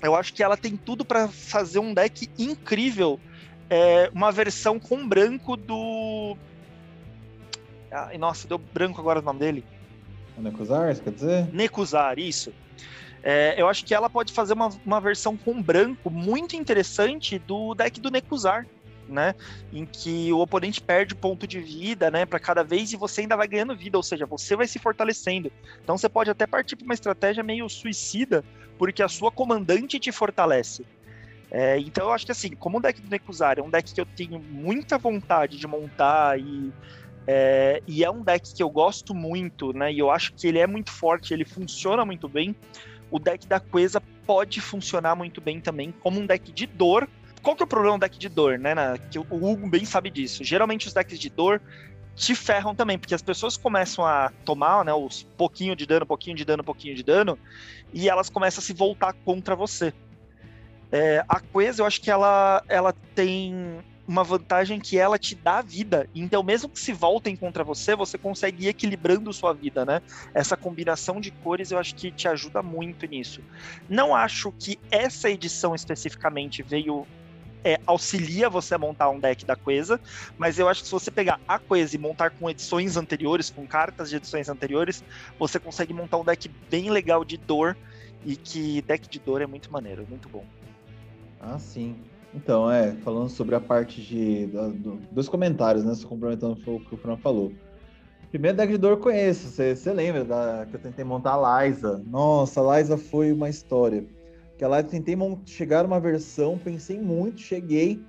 Eu 0.02 0.14
acho 0.14 0.32
que 0.32 0.42
ela 0.42 0.56
tem 0.56 0.76
tudo 0.76 1.04
para 1.04 1.28
fazer 1.28 1.78
um 1.78 1.92
deck 1.92 2.28
incrível 2.38 3.20
é, 3.70 4.10
uma 4.12 4.32
versão 4.32 4.80
com 4.80 5.06
branco 5.06 5.56
do. 5.56 6.36
Ah, 7.90 8.10
nossa, 8.18 8.48
deu 8.48 8.58
branco 8.58 9.00
agora 9.00 9.20
o 9.20 9.22
nome 9.22 9.38
dele. 9.38 9.64
O 10.36 10.42
Nekuzar, 10.42 10.94
você 10.94 11.02
quer 11.02 11.12
dizer? 11.12 11.54
Nekuzar, 11.54 12.18
isso. 12.18 12.52
É, 13.22 13.54
eu 13.60 13.68
acho 13.68 13.84
que 13.84 13.94
ela 13.94 14.08
pode 14.08 14.32
fazer 14.32 14.54
uma, 14.54 14.70
uma 14.84 15.00
versão 15.00 15.36
com 15.36 15.62
branco 15.62 16.10
muito 16.10 16.56
interessante 16.56 17.38
do 17.38 17.74
deck 17.74 18.00
do 18.00 18.10
Nekuzar. 18.10 18.66
Né, 19.08 19.34
em 19.72 19.84
que 19.84 20.32
o 20.32 20.38
oponente 20.38 20.80
perde 20.80 21.16
ponto 21.16 21.44
de 21.44 21.58
vida, 21.58 22.12
né, 22.12 22.24
para 22.24 22.38
cada 22.38 22.62
vez 22.62 22.92
e 22.92 22.96
você 22.96 23.22
ainda 23.22 23.36
vai 23.36 23.48
ganhando 23.48 23.76
vida, 23.76 23.98
ou 23.98 24.04
seja, 24.04 24.24
você 24.24 24.54
vai 24.54 24.68
se 24.68 24.78
fortalecendo. 24.78 25.50
Então 25.82 25.98
você 25.98 26.08
pode 26.08 26.30
até 26.30 26.46
partir 26.46 26.76
para 26.76 26.84
uma 26.84 26.94
estratégia 26.94 27.42
meio 27.42 27.68
suicida, 27.68 28.44
porque 28.78 29.02
a 29.02 29.08
sua 29.08 29.32
comandante 29.32 29.98
te 29.98 30.12
fortalece. 30.12 30.86
É, 31.50 31.76
então 31.80 32.06
eu 32.06 32.12
acho 32.12 32.24
que 32.24 32.30
assim, 32.30 32.50
como 32.50 32.78
o 32.78 32.80
deck 32.80 33.02
do 33.02 33.10
Nekuzar 33.10 33.58
é 33.58 33.62
um 33.62 33.68
deck 33.68 33.92
que 33.92 34.00
eu 34.00 34.06
tenho 34.06 34.38
muita 34.38 34.96
vontade 34.96 35.58
de 35.58 35.66
montar 35.66 36.38
e 36.38 36.72
é, 37.26 37.82
e 37.86 38.04
é 38.04 38.10
um 38.10 38.22
deck 38.22 38.54
que 38.54 38.62
eu 38.62 38.70
gosto 38.70 39.14
muito, 39.14 39.72
né? 39.72 39.92
E 39.92 39.98
eu 39.98 40.10
acho 40.10 40.32
que 40.34 40.46
ele 40.46 40.58
é 40.58 40.66
muito 40.66 40.90
forte, 40.90 41.32
ele 41.32 41.44
funciona 41.44 42.04
muito 42.04 42.28
bem. 42.28 42.56
O 43.10 43.18
deck 43.18 43.46
da 43.46 43.58
Queza 43.58 44.00
pode 44.26 44.60
funcionar 44.60 45.14
muito 45.14 45.40
bem 45.40 45.60
também 45.60 45.92
como 46.00 46.20
um 46.20 46.26
deck 46.26 46.52
de 46.52 46.66
dor. 46.66 47.08
Qual 47.42 47.56
que 47.56 47.62
é 47.62 47.64
o 47.64 47.68
problema 47.68 47.96
do 47.96 48.00
deck 48.00 48.18
de 48.18 48.28
dor, 48.28 48.58
né? 48.58 48.74
Na, 48.74 48.98
que 48.98 49.18
o 49.18 49.24
Hugo 49.30 49.68
bem 49.68 49.84
sabe 49.84 50.10
disso. 50.10 50.44
Geralmente 50.44 50.86
os 50.86 50.92
decks 50.92 51.18
de 51.18 51.30
dor 51.30 51.60
te 52.14 52.34
ferram 52.34 52.74
também, 52.74 52.98
porque 52.98 53.14
as 53.14 53.22
pessoas 53.22 53.56
começam 53.56 54.04
a 54.04 54.30
tomar, 54.44 54.84
né, 54.84 54.92
os 54.92 55.22
pouquinho 55.38 55.74
de 55.74 55.86
dano, 55.86 56.04
pouquinho 56.04 56.36
de 56.36 56.44
dano, 56.44 56.62
pouquinho 56.62 56.94
de 56.94 57.02
dano, 57.02 57.38
e 57.94 58.10
elas 58.10 58.28
começam 58.28 58.60
a 58.60 58.62
se 58.62 58.74
voltar 58.74 59.14
contra 59.24 59.56
você. 59.56 59.94
É, 60.92 61.24
a 61.26 61.40
Queza, 61.40 61.80
eu 61.80 61.86
acho 61.86 62.00
que 62.00 62.10
ela, 62.10 62.62
ela 62.68 62.92
tem 63.14 63.78
uma 64.06 64.24
vantagem 64.24 64.80
que 64.80 64.98
ela 64.98 65.18
te 65.18 65.34
dá 65.34 65.62
vida. 65.62 66.08
Então, 66.14 66.42
mesmo 66.42 66.68
que 66.68 66.80
se 66.80 66.92
voltem 66.92 67.36
contra 67.36 67.62
você, 67.62 67.94
você 67.94 68.18
consegue 68.18 68.64
ir 68.64 68.68
equilibrando 68.68 69.32
sua 69.32 69.52
vida, 69.52 69.84
né? 69.84 70.00
Essa 70.34 70.56
combinação 70.56 71.20
de 71.20 71.30
cores 71.30 71.70
eu 71.70 71.78
acho 71.78 71.94
que 71.94 72.10
te 72.10 72.26
ajuda 72.26 72.62
muito 72.62 73.06
nisso. 73.06 73.42
Não 73.88 74.14
acho 74.14 74.52
que 74.58 74.78
essa 74.90 75.30
edição 75.30 75.74
especificamente 75.74 76.62
veio. 76.62 77.06
É, 77.62 77.78
auxilia 77.86 78.48
você 78.48 78.74
a 78.74 78.78
montar 78.78 79.10
um 79.10 79.20
deck 79.20 79.44
da 79.44 79.54
Queza, 79.54 80.00
mas 80.38 80.58
eu 80.58 80.66
acho 80.66 80.80
que 80.80 80.86
se 80.88 80.92
você 80.92 81.10
pegar 81.10 81.38
a 81.46 81.58
Queza 81.58 81.94
e 81.94 81.98
montar 81.98 82.30
com 82.30 82.48
edições 82.48 82.96
anteriores, 82.96 83.50
com 83.50 83.66
cartas 83.66 84.08
de 84.08 84.16
edições 84.16 84.48
anteriores, 84.48 85.04
você 85.38 85.60
consegue 85.60 85.92
montar 85.92 86.16
um 86.16 86.24
deck 86.24 86.50
bem 86.70 86.88
legal 86.88 87.22
de 87.22 87.36
dor 87.36 87.76
e 88.24 88.34
que 88.34 88.80
deck 88.80 89.06
de 89.10 89.18
dor 89.18 89.42
é 89.42 89.46
muito 89.46 89.70
maneiro, 89.70 90.06
muito 90.08 90.26
bom. 90.26 90.46
Ah, 91.38 91.58
sim. 91.58 92.02
Então, 92.34 92.70
é, 92.70 92.92
falando 93.04 93.28
sobre 93.28 93.54
a 93.54 93.60
parte 93.60 94.00
de, 94.00 94.46
da, 94.46 94.68
do, 94.68 94.96
dos 95.10 95.28
comentários, 95.28 95.84
né? 95.84 95.94
Só 95.94 96.06
complementando 96.06 96.58
o 96.66 96.80
que 96.80 96.94
o 96.94 96.98
Fran 96.98 97.16
falou. 97.16 97.52
Primeiro 98.30 98.56
deck 98.56 98.70
de 98.70 98.78
dor 98.78 98.98
conheço, 98.98 99.48
você 99.48 99.92
lembra 99.92 100.24
da, 100.24 100.64
que 100.64 100.76
eu 100.76 100.80
tentei 100.80 101.04
montar 101.04 101.34
a 101.34 101.64
Liza? 101.64 102.00
Nossa, 102.06 102.60
a 102.60 102.78
Liza 102.78 102.96
foi 102.96 103.32
uma 103.32 103.48
história. 103.48 104.04
Que 104.56 104.64
a 104.64 104.68
Liza 104.68 104.84
tentei 104.84 105.16
chegar 105.44 105.84
uma 105.84 105.98
versão, 105.98 106.56
pensei 106.56 107.00
muito, 107.00 107.40
cheguei, 107.40 108.00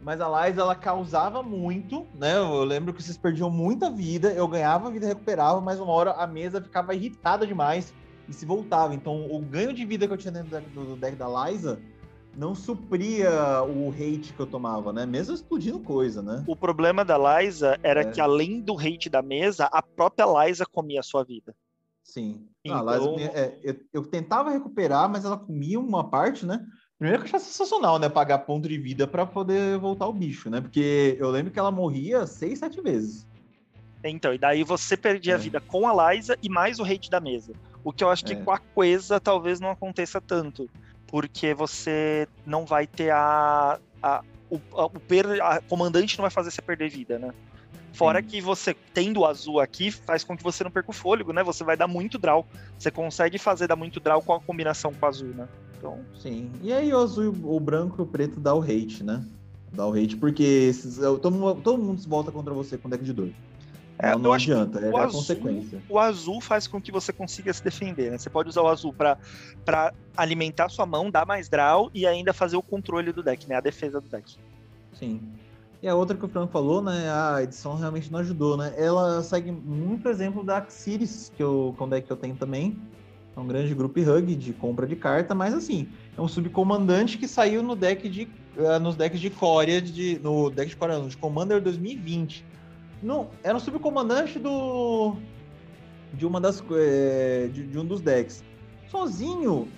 mas 0.00 0.20
a 0.20 0.26
Liza 0.26 0.62
ela 0.62 0.74
causava 0.74 1.40
muito, 1.40 2.04
né? 2.18 2.36
Eu 2.36 2.64
lembro 2.64 2.92
que 2.92 3.00
vocês 3.00 3.16
perdiam 3.16 3.48
muita 3.48 3.88
vida, 3.88 4.32
eu 4.32 4.48
ganhava 4.48 4.90
vida, 4.90 5.06
recuperava, 5.06 5.60
mas 5.60 5.78
uma 5.78 5.92
hora 5.92 6.12
a 6.12 6.26
mesa 6.26 6.60
ficava 6.60 6.92
irritada 6.92 7.46
demais 7.46 7.94
e 8.28 8.32
se 8.32 8.44
voltava. 8.44 8.92
Então, 8.92 9.26
o 9.30 9.38
ganho 9.38 9.72
de 9.72 9.84
vida 9.84 10.08
que 10.08 10.12
eu 10.12 10.18
tinha 10.18 10.32
dentro 10.32 10.48
do 10.48 10.56
deck, 10.56 10.70
do 10.70 10.96
deck 10.96 11.16
da 11.16 11.28
Liza 11.28 11.78
não 12.36 12.54
supria 12.54 13.62
o 13.62 13.90
hate 13.90 14.32
que 14.32 14.40
eu 14.40 14.46
tomava, 14.46 14.92
né? 14.92 15.04
Mesmo 15.04 15.34
explodindo 15.34 15.78
coisa, 15.80 16.22
né? 16.22 16.44
O 16.46 16.56
problema 16.56 17.04
da 17.04 17.16
Liza 17.18 17.78
era 17.82 18.02
é. 18.02 18.04
que, 18.04 18.20
além 18.20 18.60
do 18.60 18.78
hate 18.78 19.08
da 19.08 19.22
mesa, 19.22 19.66
a 19.66 19.82
própria 19.82 20.26
Liza 20.26 20.64
comia 20.64 21.00
a 21.00 21.02
sua 21.02 21.24
vida. 21.24 21.54
Sim. 22.02 22.46
Então... 22.64 22.88
Ah, 22.88 22.96
Liza, 22.96 23.30
é, 23.34 23.58
eu, 23.62 23.76
eu, 23.92 24.06
tentava 24.06 24.50
recuperar, 24.50 25.08
mas 25.08 25.24
ela 25.24 25.36
comia 25.36 25.78
uma 25.78 26.08
parte, 26.08 26.46
né? 26.46 26.64
Primeiro 26.98 27.22
que 27.22 27.26
eu 27.26 27.36
achava 27.36 27.44
sensacional, 27.44 27.98
né? 27.98 28.08
Pagar 28.08 28.38
ponto 28.40 28.68
de 28.68 28.78
vida 28.78 29.06
para 29.06 29.24
poder 29.26 29.78
voltar 29.78 30.06
o 30.06 30.12
bicho, 30.12 30.50
né? 30.50 30.60
Porque 30.60 31.16
eu 31.18 31.30
lembro 31.30 31.52
que 31.52 31.58
ela 31.58 31.70
morria 31.70 32.26
seis, 32.26 32.58
sete 32.58 32.80
vezes. 32.80 33.26
Então, 34.02 34.32
e 34.32 34.38
daí 34.38 34.64
você 34.64 34.96
perdia 34.96 35.32
é. 35.32 35.36
a 35.36 35.38
vida 35.38 35.60
com 35.60 35.86
a 35.86 36.12
Liza 36.12 36.38
e 36.42 36.48
mais 36.48 36.78
o 36.78 36.84
hate 36.84 37.10
da 37.10 37.20
mesa. 37.20 37.52
O 37.82 37.92
que 37.92 38.04
eu 38.04 38.10
acho 38.10 38.24
que 38.24 38.32
é. 38.32 38.36
com 38.36 38.50
a 38.50 38.58
Queza 38.58 39.20
talvez 39.20 39.60
não 39.60 39.70
aconteça 39.70 40.20
tanto 40.20 40.68
porque 41.10 41.52
você 41.52 42.28
não 42.46 42.64
vai 42.64 42.86
ter 42.86 43.10
a. 43.10 43.78
a 44.02 44.22
o, 44.48 44.60
a, 44.74 44.86
o 44.86 44.90
per, 44.90 45.40
a 45.40 45.60
comandante 45.60 46.18
não 46.18 46.22
vai 46.22 46.30
fazer 46.30 46.50
você 46.50 46.60
perder 46.60 46.90
vida, 46.90 47.18
né? 47.18 47.32
Fora 47.92 48.20
Sim. 48.20 48.28
que 48.28 48.40
você, 48.40 48.74
tendo 48.94 49.20
o 49.20 49.26
azul 49.26 49.60
aqui, 49.60 49.90
faz 49.90 50.24
com 50.24 50.36
que 50.36 50.42
você 50.42 50.64
não 50.64 50.70
perca 50.70 50.90
o 50.90 50.94
fôlego, 50.94 51.32
né? 51.32 51.42
Você 51.44 51.62
vai 51.62 51.76
dar 51.76 51.86
muito 51.86 52.18
draw. 52.18 52.44
Você 52.78 52.90
consegue 52.90 53.38
fazer 53.38 53.68
dar 53.68 53.76
muito 53.76 54.00
draw 54.00 54.20
com 54.22 54.32
a 54.32 54.40
combinação 54.40 54.92
com 54.92 55.04
o 55.04 55.08
azul, 55.08 55.28
né? 55.28 55.48
Então... 55.76 56.00
Sim. 56.18 56.50
E 56.62 56.72
aí 56.72 56.92
o 56.92 56.98
azul, 56.98 57.34
o 57.44 57.60
branco 57.60 57.96
e 58.00 58.02
o 58.02 58.06
preto 58.06 58.40
dá 58.40 58.54
o 58.54 58.62
hate, 58.62 59.04
né? 59.04 59.24
Dá 59.72 59.86
o 59.86 59.92
hate 59.92 60.16
porque 60.16 60.42
esses, 60.42 60.96
todo, 60.96 61.54
todo 61.56 61.82
mundo 61.82 62.00
se 62.00 62.08
volta 62.08 62.32
contra 62.32 62.52
você 62.52 62.76
com 62.76 62.88
deck 62.88 63.04
de 63.04 63.12
dor. 63.12 63.30
É, 64.02 64.12
não, 64.12 64.18
não 64.18 64.32
adianta, 64.32 64.80
é 64.80 64.96
a 64.96 65.02
azul, 65.04 65.20
consequência. 65.20 65.82
O 65.86 65.98
azul 65.98 66.40
faz 66.40 66.66
com 66.66 66.80
que 66.80 66.90
você 66.90 67.12
consiga 67.12 67.52
se 67.52 67.62
defender, 67.62 68.10
né? 68.10 68.16
Você 68.16 68.30
pode 68.30 68.48
usar 68.48 68.62
o 68.62 68.68
azul 68.68 68.94
para 68.94 69.18
alimentar 70.16 70.70
sua 70.70 70.86
mão, 70.86 71.10
dar 71.10 71.26
mais 71.26 71.50
draw 71.50 71.90
e 71.92 72.06
ainda 72.06 72.32
fazer 72.32 72.56
o 72.56 72.62
controle 72.62 73.12
do 73.12 73.22
deck, 73.22 73.46
né? 73.46 73.56
A 73.56 73.60
defesa 73.60 74.00
do 74.00 74.08
deck. 74.08 74.38
Sim. 74.94 75.20
E 75.82 75.88
a 75.88 75.94
outra 75.94 76.16
que 76.16 76.24
o 76.24 76.28
Fran 76.28 76.46
falou, 76.46 76.80
né? 76.80 77.10
A 77.10 77.42
edição 77.42 77.76
realmente 77.76 78.10
não 78.10 78.20
ajudou, 78.20 78.56
né? 78.56 78.72
Ela 78.78 79.22
segue 79.22 79.52
muito 79.52 80.08
exemplo 80.08 80.42
da 80.42 80.56
Axiris, 80.56 81.30
que, 81.36 81.42
eu, 81.42 81.74
que 81.76 81.82
é 81.82 81.86
um 81.86 81.88
deck 81.88 82.06
que 82.06 82.12
eu 82.12 82.16
tenho 82.16 82.36
também. 82.36 82.78
É 83.36 83.40
um 83.40 83.46
grande 83.46 83.74
grupo 83.74 84.00
hug 84.00 84.34
de 84.34 84.54
compra 84.54 84.86
de 84.86 84.96
carta, 84.96 85.34
mas 85.34 85.52
assim, 85.52 85.86
é 86.16 86.20
um 86.20 86.28
subcomandante 86.28 87.18
que 87.18 87.28
saiu 87.28 87.62
no 87.62 87.76
deck 87.76 88.08
de. 88.08 88.28
Uh, 88.56 88.80
nos 88.80 88.96
decks 88.96 89.20
de 89.20 89.30
Coreia, 89.30 89.80
de, 89.80 90.18
no 90.22 90.50
deck 90.50 90.70
de 90.70 90.76
Coreia, 90.76 91.00
de 91.00 91.16
Commander 91.16 91.60
2020 91.62 92.49
não, 93.02 93.30
era 93.42 93.56
um 93.56 93.60
subcomandante 93.60 94.38
do. 94.38 95.16
De 96.12 96.26
uma 96.26 96.40
das. 96.40 96.62
É, 96.72 97.48
de, 97.52 97.66
de, 97.66 97.78
um 97.78 97.84
dos 97.84 98.00
decks. 98.00 98.44
Sozinho, 98.88 99.68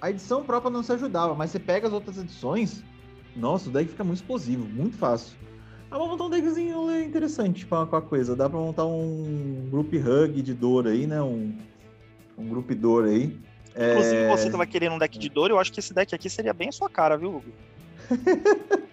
a 0.00 0.10
edição 0.10 0.42
própria 0.42 0.70
não 0.70 0.82
se 0.82 0.92
ajudava, 0.92 1.34
mas 1.34 1.50
você 1.50 1.58
pega 1.58 1.86
as 1.86 1.92
outras 1.92 2.18
edições. 2.18 2.82
Nossa, 3.34 3.68
o 3.68 3.72
deck 3.72 3.90
fica 3.90 4.02
muito 4.02 4.18
explosivo, 4.18 4.66
muito 4.66 4.96
fácil. 4.96 5.36
Ah, 5.90 5.98
vamos 5.98 6.12
montar 6.12 6.24
um 6.24 6.30
deckzinho 6.30 7.00
interessante 7.00 7.66
com 7.66 7.76
a, 7.76 8.02
coisa. 8.02 8.34
Dá 8.34 8.48
pra 8.48 8.58
montar 8.58 8.86
um 8.86 9.68
group 9.70 9.92
hug 9.92 10.42
de 10.42 10.54
dor 10.54 10.88
aí, 10.88 11.06
né? 11.06 11.22
Um, 11.22 11.56
um 12.36 12.48
group 12.48 12.70
dor 12.72 13.04
aí. 13.04 13.38
Inclusive, 13.70 14.16
é... 14.16 14.28
você 14.30 14.50
tava 14.50 14.66
querendo 14.66 14.94
um 14.94 14.98
deck 14.98 15.18
de 15.18 15.28
dor, 15.28 15.50
eu 15.50 15.58
acho 15.58 15.70
que 15.72 15.80
esse 15.80 15.92
deck 15.92 16.14
aqui 16.14 16.30
seria 16.30 16.54
bem 16.54 16.70
a 16.70 16.72
sua 16.72 16.88
cara, 16.88 17.16
viu, 17.16 17.36
Hugo? 17.36 17.52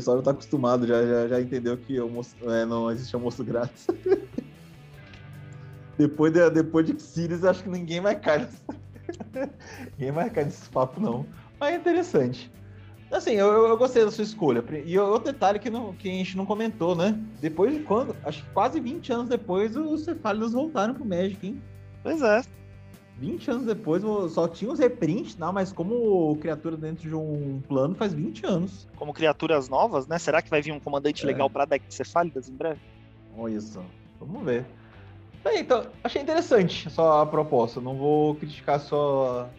Pessoal 0.00 0.16
já 0.16 0.22
tá 0.22 0.30
acostumado, 0.30 0.86
já, 0.86 1.06
já, 1.06 1.28
já 1.28 1.40
entendeu 1.42 1.76
que 1.76 1.98
almoço, 1.98 2.34
é, 2.50 2.64
não 2.64 2.90
existe 2.90 3.14
almoço 3.14 3.44
grátis. 3.44 3.86
depois, 5.98 6.32
de, 6.32 6.48
depois 6.48 6.86
de 6.86 6.98
Sirius, 6.98 7.44
acho 7.44 7.64
que 7.64 7.68
ninguém 7.68 8.00
vai 8.00 8.18
cair. 8.18 8.48
ninguém 9.98 10.10
vai 10.10 10.30
cair 10.30 10.46
nesses 10.46 10.68
papos, 10.68 11.02
não. 11.02 11.26
Mas 11.58 11.74
é 11.74 11.76
interessante. 11.76 12.50
Assim, 13.12 13.32
eu, 13.32 13.46
eu, 13.46 13.76
gostei 13.76 14.02
da 14.02 14.10
sua 14.10 14.24
escolha. 14.24 14.64
E 14.86 14.98
outro 14.98 15.30
detalhe 15.34 15.58
que, 15.58 15.68
não, 15.68 15.92
que 15.92 16.08
a 16.08 16.12
gente 16.12 16.34
não 16.34 16.46
comentou, 16.46 16.96
né? 16.96 17.20
Depois 17.38 17.74
de 17.74 17.80
quando? 17.80 18.16
Acho 18.24 18.42
que 18.42 18.50
quase 18.52 18.80
20 18.80 19.12
anos 19.12 19.28
depois, 19.28 19.76
os 19.76 20.04
Cefálidos 20.04 20.54
voltaram 20.54 20.94
pro 20.94 21.04
Magic, 21.04 21.46
hein? 21.46 21.62
Pois 22.02 22.22
é. 22.22 22.42
20 23.20 23.50
anos 23.50 23.66
depois, 23.66 24.02
só 24.32 24.48
tinha 24.48 24.72
os 24.72 24.78
reprints, 24.78 25.36
não, 25.36 25.52
mas 25.52 25.70
como 25.70 26.34
criatura 26.36 26.74
dentro 26.74 27.06
de 27.06 27.14
um 27.14 27.60
plano 27.68 27.94
faz 27.94 28.14
20 28.14 28.46
anos. 28.46 28.88
Como 28.96 29.12
criaturas 29.12 29.68
novas, 29.68 30.06
né? 30.06 30.18
Será 30.18 30.40
que 30.40 30.48
vai 30.48 30.62
vir 30.62 30.72
um 30.72 30.80
comandante 30.80 31.22
é. 31.22 31.26
legal 31.26 31.50
pra 31.50 31.66
deck 31.66 31.84
cefálidas 31.90 32.48
em 32.48 32.56
breve? 32.56 32.80
Olha 33.36 33.60
só, 33.60 33.82
vamos 34.18 34.42
ver. 34.42 34.64
Bem, 35.44 35.60
então, 35.60 35.84
achei 36.02 36.22
interessante 36.22 36.88
só 36.88 37.20
a 37.20 37.26
proposta. 37.26 37.78
Não 37.78 37.94
vou 37.94 38.34
criticar 38.36 38.80
só 38.80 39.50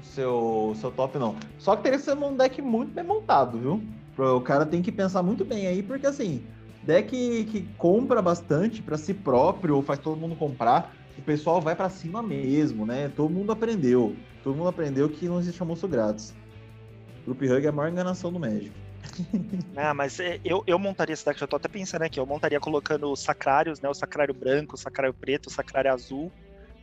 o 0.00 0.04
seu, 0.04 0.74
seu 0.80 0.90
top, 0.90 1.18
não. 1.18 1.36
Só 1.58 1.76
que 1.76 1.82
teria 1.82 1.98
que 1.98 2.04
ser 2.04 2.16
um 2.16 2.34
deck 2.34 2.62
muito 2.62 2.92
bem 2.92 3.04
montado, 3.04 3.58
viu? 3.58 3.82
O 4.18 4.40
cara 4.40 4.64
tem 4.64 4.80
que 4.80 4.90
pensar 4.90 5.22
muito 5.22 5.44
bem 5.44 5.66
aí, 5.66 5.82
porque 5.82 6.06
assim, 6.06 6.42
deck 6.82 7.10
que 7.10 7.68
compra 7.76 8.22
bastante 8.22 8.82
para 8.82 8.96
si 8.96 9.12
próprio, 9.12 9.76
ou 9.76 9.82
faz 9.82 9.98
todo 9.98 10.18
mundo 10.18 10.34
comprar, 10.34 10.96
o 11.18 11.22
pessoal 11.22 11.60
vai 11.60 11.74
para 11.74 11.88
cima 11.88 12.22
mesmo, 12.22 12.84
né? 12.84 13.08
Todo 13.08 13.32
mundo 13.32 13.52
aprendeu. 13.52 14.16
Todo 14.42 14.56
mundo 14.56 14.68
aprendeu 14.68 15.08
que 15.08 15.26
não 15.26 15.38
existe 15.38 15.60
almoço 15.60 15.88
grátis. 15.88 16.34
Group 17.24 17.42
Hug 17.42 17.66
é 17.66 17.68
a 17.68 17.72
maior 17.72 17.90
enganação 17.90 18.32
do 18.32 18.38
Magic. 18.38 18.72
Ah, 19.76 19.92
mas 19.92 20.18
é, 20.18 20.40
eu, 20.44 20.64
eu 20.66 20.78
montaria 20.78 21.12
esse 21.12 21.24
deck, 21.24 21.38
já 21.38 21.46
tô 21.46 21.56
até 21.56 21.68
pensando 21.68 22.02
aqui, 22.02 22.18
eu 22.18 22.26
montaria 22.26 22.58
colocando 22.58 23.10
os 23.12 23.20
sacrários, 23.22 23.80
né? 23.80 23.88
O 23.88 23.94
sacrário 23.94 24.34
branco, 24.34 24.74
o 24.74 24.78
sacrário 24.78 25.12
preto, 25.12 25.48
o 25.48 25.50
sacrário 25.50 25.92
azul, 25.92 26.32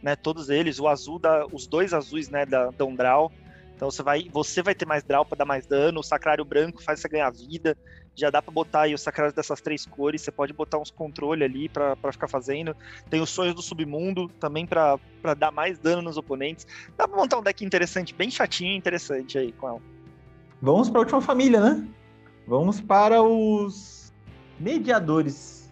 né? 0.01 0.15
Todos 0.15 0.49
eles, 0.49 0.79
o 0.79 0.87
azul 0.87 1.17
da. 1.17 1.45
Os 1.51 1.65
dois 1.67 1.93
azuis, 1.93 2.29
né, 2.29 2.45
da, 2.45 2.69
da 2.69 2.85
Umbral. 2.85 3.31
Então 3.75 3.89
você 3.89 4.03
vai, 4.03 4.29
você 4.31 4.61
vai 4.61 4.75
ter 4.75 4.85
mais 4.85 5.03
draw 5.03 5.25
para 5.25 5.39
dar 5.39 5.45
mais 5.45 5.65
dano, 5.65 5.99
o 5.99 6.03
sacrário 6.03 6.45
branco 6.45 6.83
faz 6.83 6.99
você 6.99 7.09
ganhar 7.09 7.31
vida. 7.31 7.75
Já 8.15 8.29
dá 8.29 8.41
para 8.41 8.53
botar 8.53 8.81
aí 8.81 8.93
os 8.93 9.01
sacrários 9.01 9.33
dessas 9.33 9.59
três 9.59 9.85
cores, 9.85 10.21
você 10.21 10.31
pode 10.31 10.53
botar 10.53 10.77
uns 10.77 10.91
controle 10.91 11.43
ali 11.43 11.67
para 11.67 11.95
ficar 12.11 12.27
fazendo. 12.27 12.75
Tem 13.09 13.21
os 13.21 13.29
sonhos 13.29 13.55
do 13.55 13.61
submundo 13.61 14.29
também 14.39 14.67
para 14.67 14.99
dar 15.37 15.51
mais 15.51 15.79
dano 15.79 16.01
nos 16.01 16.15
oponentes. 16.17 16.67
Dá 16.95 17.07
para 17.07 17.17
montar 17.17 17.39
um 17.39 17.43
deck 17.43 17.65
interessante, 17.65 18.13
bem 18.13 18.29
chatinho 18.29 18.73
e 18.73 18.77
interessante 18.77 19.37
aí 19.37 19.51
com 19.51 19.67
ela. 19.67 19.81
Vamos 20.61 20.89
para 20.89 20.99
a 20.99 21.01
última 21.01 21.21
família, 21.21 21.59
né? 21.59 21.87
Vamos 22.47 22.79
para 22.79 23.21
os 23.21 24.13
mediadores. 24.59 25.71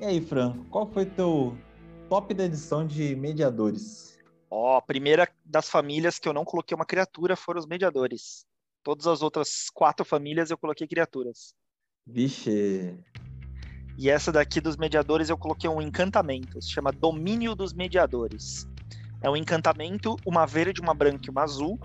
E 0.00 0.04
aí, 0.04 0.20
Fran, 0.20 0.56
qual 0.70 0.86
foi 0.86 1.04
teu 1.04 1.56
top 2.08 2.32
da 2.32 2.44
edição 2.44 2.86
de 2.86 3.16
mediadores? 3.16 4.16
Ó, 4.50 4.76
a 4.78 4.82
primeira 4.82 5.28
das 5.44 5.68
famílias 5.68 6.18
que 6.18 6.26
eu 6.28 6.32
não 6.32 6.44
coloquei 6.44 6.74
uma 6.74 6.86
criatura 6.86 7.36
foram 7.36 7.58
os 7.58 7.66
mediadores. 7.66 8.47
Todas 8.88 9.06
as 9.06 9.20
outras 9.20 9.68
quatro 9.68 10.02
famílias 10.02 10.50
eu 10.50 10.56
coloquei 10.56 10.88
criaturas. 10.88 11.54
Vixe. 12.06 12.98
E 13.98 14.08
essa 14.08 14.32
daqui 14.32 14.62
dos 14.62 14.78
mediadores 14.78 15.28
eu 15.28 15.36
coloquei 15.36 15.68
um 15.68 15.82
encantamento. 15.82 16.62
Se 16.62 16.70
chama 16.70 16.90
Domínio 16.90 17.54
dos 17.54 17.74
Mediadores. 17.74 18.66
É 19.20 19.28
um 19.28 19.36
encantamento, 19.36 20.16
uma 20.24 20.46
verde, 20.46 20.80
uma 20.80 20.94
branca 20.94 21.26
e 21.26 21.28
uma 21.28 21.42
azul 21.42 21.78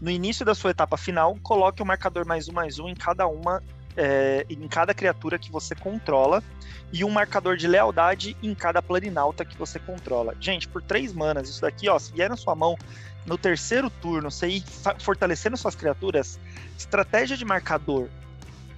no 0.00 0.10
início 0.10 0.46
da 0.46 0.54
sua 0.54 0.70
etapa 0.70 0.96
final, 0.96 1.36
coloque 1.42 1.82
o 1.82 1.84
um 1.84 1.86
marcador 1.86 2.26
mais 2.26 2.48
um 2.48 2.52
mais 2.52 2.78
um 2.78 2.88
em 2.88 2.94
cada 2.94 3.26
uma, 3.26 3.62
é, 3.96 4.46
em 4.48 4.66
cada 4.66 4.94
criatura 4.94 5.38
que 5.38 5.52
você 5.52 5.74
controla, 5.74 6.42
e 6.90 7.04
um 7.04 7.10
marcador 7.10 7.56
de 7.56 7.68
lealdade 7.68 8.34
em 8.42 8.54
cada 8.54 8.80
planinauta 8.80 9.44
que 9.44 9.58
você 9.58 9.78
controla. 9.78 10.34
Gente, 10.40 10.66
por 10.66 10.82
três 10.82 11.12
manas, 11.12 11.50
isso 11.50 11.60
daqui, 11.60 11.88
ó, 11.88 11.98
se 11.98 12.12
vier 12.12 12.30
na 12.30 12.36
sua 12.36 12.54
mão 12.54 12.78
no 13.26 13.36
terceiro 13.36 13.90
turno, 13.90 14.30
você 14.30 14.48
ir 14.48 14.64
fortalecendo 14.98 15.56
suas 15.56 15.74
criaturas, 15.74 16.38
estratégia 16.76 17.36
de 17.36 17.44
marcador 17.44 18.08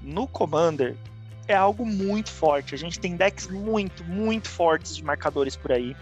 no 0.02 0.26
Commander 0.26 0.96
é 1.46 1.54
algo 1.54 1.84
muito 1.84 2.30
forte. 2.30 2.74
A 2.74 2.78
gente 2.78 2.98
tem 2.98 3.16
decks 3.16 3.46
muito, 3.48 4.04
muito 4.04 4.48
fortes 4.48 4.96
de 4.96 5.04
marcadores 5.04 5.56
por 5.56 5.72
aí. 5.72 5.96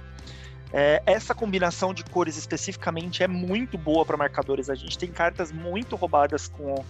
É, 0.73 1.03
essa 1.05 1.35
combinação 1.35 1.93
de 1.93 2.05
cores 2.05 2.37
especificamente 2.37 3.23
é 3.23 3.29
muito 3.29 3.77
boa 3.77 4.05
para 4.05 4.17
marcadores. 4.17 4.71
A 4.71 4.75
gente 4.75 4.97
tem 4.97 5.11
cartas 5.11 5.51
muito 5.51 5.97
roubadas 5.97 6.49
com, 6.49 6.85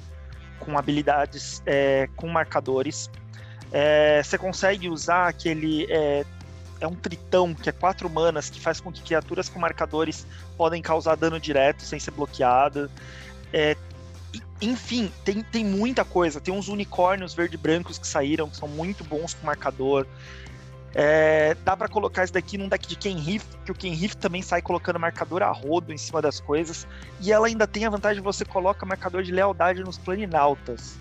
com 0.59 0.79
habilidades 0.79 1.63
é, 1.65 2.09
com 2.17 2.29
marcadores. 2.29 3.11
É, 3.73 4.23
você 4.23 4.37
consegue 4.37 4.89
usar 4.89 5.29
aquele. 5.29 5.87
É, 6.81 6.87
um 6.87 6.95
tritão, 6.95 7.55
que 7.55 7.69
é 7.69 7.73
quatro 7.73 8.09
manas, 8.09 8.49
que 8.49 8.59
faz 8.59 8.81
com 8.81 8.91
que 8.91 9.03
criaturas 9.03 9.49
com 9.49 9.59
marcadores 9.59 10.27
podem 10.57 10.81
causar 10.81 11.15
dano 11.15 11.39
direto 11.39 11.83
sem 11.83 12.01
ser 12.01 12.11
bloqueada. 12.13 12.91
É, 13.53 13.77
enfim, 14.61 15.11
tem, 15.25 15.43
tem 15.43 15.65
muita 15.65 16.05
coisa. 16.05 16.41
Tem 16.41 16.53
uns 16.53 16.69
unicórnios 16.69 17.35
verde 17.35 17.57
brancos 17.57 17.99
que 17.99 18.07
saíram, 18.07 18.49
que 18.49 18.57
são 18.57 18.69
muito 18.69 19.03
bons 19.05 19.35
com 19.35 19.47
marcador. 19.47 20.07
É, 20.95 21.55
dá 21.65 21.77
para 21.77 21.89
colocar 21.89 22.25
isso 22.25 22.33
daqui 22.33 22.59
num 22.59 22.69
deck 22.69 22.87
de 22.87 22.97
Ken 22.97 23.17
Riff, 23.17 23.47
que 23.65 23.71
o 23.71 23.75
Ken 23.75 23.95
Riff 23.95 24.17
também 24.17 24.43
sai 24.43 24.61
colocando 24.61 24.99
marcador 24.99 25.43
a 25.43 25.51
rodo 25.51 25.93
em 25.93 25.99
cima 25.99 26.21
das 26.21 26.41
coisas. 26.41 26.87
E 27.21 27.33
ela 27.33 27.47
ainda 27.47 27.67
tem 27.67 27.87
a 27.87 27.91
vantagem 27.91 28.21
de 28.21 28.25
você 28.25 28.45
coloca 28.45 28.85
marcador 28.85 29.23
de 29.23 29.33
lealdade 29.33 29.83
nos 29.83 29.97
planinautas. 29.97 30.99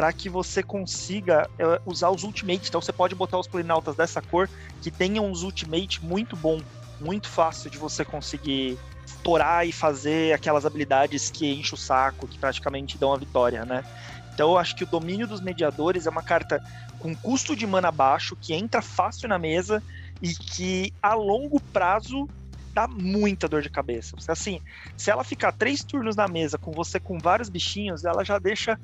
Para 0.00 0.14
que 0.14 0.30
você 0.30 0.62
consiga 0.62 1.46
é, 1.58 1.78
usar 1.84 2.08
os 2.08 2.22
ultimates. 2.22 2.70
Então 2.70 2.80
você 2.80 2.90
pode 2.90 3.14
botar 3.14 3.38
os 3.38 3.46
planinautas 3.46 3.94
dessa 3.94 4.22
cor 4.22 4.48
que 4.80 4.90
tenham 4.90 5.30
uns 5.30 5.42
ultimate 5.42 6.02
muito 6.02 6.34
bom, 6.34 6.58
muito 6.98 7.28
fácil 7.28 7.70
de 7.70 7.76
você 7.76 8.02
conseguir 8.02 8.78
estourar 9.04 9.68
e 9.68 9.72
fazer 9.72 10.32
aquelas 10.32 10.64
habilidades 10.64 11.28
que 11.28 11.46
enche 11.46 11.74
o 11.74 11.76
saco, 11.76 12.26
que 12.26 12.38
praticamente 12.38 12.96
dão 12.96 13.12
a 13.12 13.18
vitória, 13.18 13.66
né? 13.66 13.84
Então 14.32 14.52
eu 14.52 14.56
acho 14.56 14.74
que 14.74 14.84
o 14.84 14.86
domínio 14.86 15.26
dos 15.26 15.42
mediadores 15.42 16.06
é 16.06 16.10
uma 16.10 16.22
carta 16.22 16.64
com 16.98 17.14
custo 17.14 17.54
de 17.54 17.66
mana 17.66 17.92
baixo, 17.92 18.34
que 18.34 18.54
entra 18.54 18.80
fácil 18.80 19.28
na 19.28 19.38
mesa 19.38 19.82
e 20.22 20.32
que 20.32 20.94
a 21.02 21.12
longo 21.12 21.60
prazo 21.60 22.26
dá 22.72 22.88
muita 22.88 23.46
dor 23.46 23.60
de 23.60 23.68
cabeça. 23.68 24.16
Assim, 24.28 24.62
se 24.96 25.10
ela 25.10 25.24
ficar 25.24 25.52
três 25.52 25.84
turnos 25.84 26.16
na 26.16 26.26
mesa 26.26 26.56
com 26.56 26.72
você 26.72 26.98
com 26.98 27.18
vários 27.18 27.50
bichinhos, 27.50 28.06
ela 28.06 28.24
já 28.24 28.38
deixa 28.38 28.80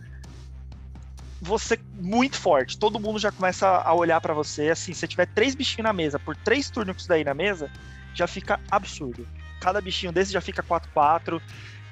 você 1.46 1.78
muito 1.94 2.36
forte. 2.36 2.76
Todo 2.76 3.00
mundo 3.00 3.18
já 3.18 3.30
começa 3.30 3.66
a 3.66 3.94
olhar 3.94 4.20
para 4.20 4.34
você. 4.34 4.70
Assim, 4.70 4.92
se 4.92 5.06
tiver 5.06 5.26
três 5.26 5.54
bichinhos 5.54 5.84
na 5.84 5.92
mesa 5.92 6.18
por 6.18 6.36
três 6.36 6.68
turnos 6.68 7.06
daí 7.06 7.24
na 7.24 7.34
mesa, 7.34 7.70
já 8.14 8.26
fica 8.26 8.60
absurdo. 8.70 9.26
Cada 9.60 9.80
bichinho 9.80 10.12
desse 10.12 10.32
já 10.32 10.40
fica 10.40 10.62
4-4. 10.62 11.40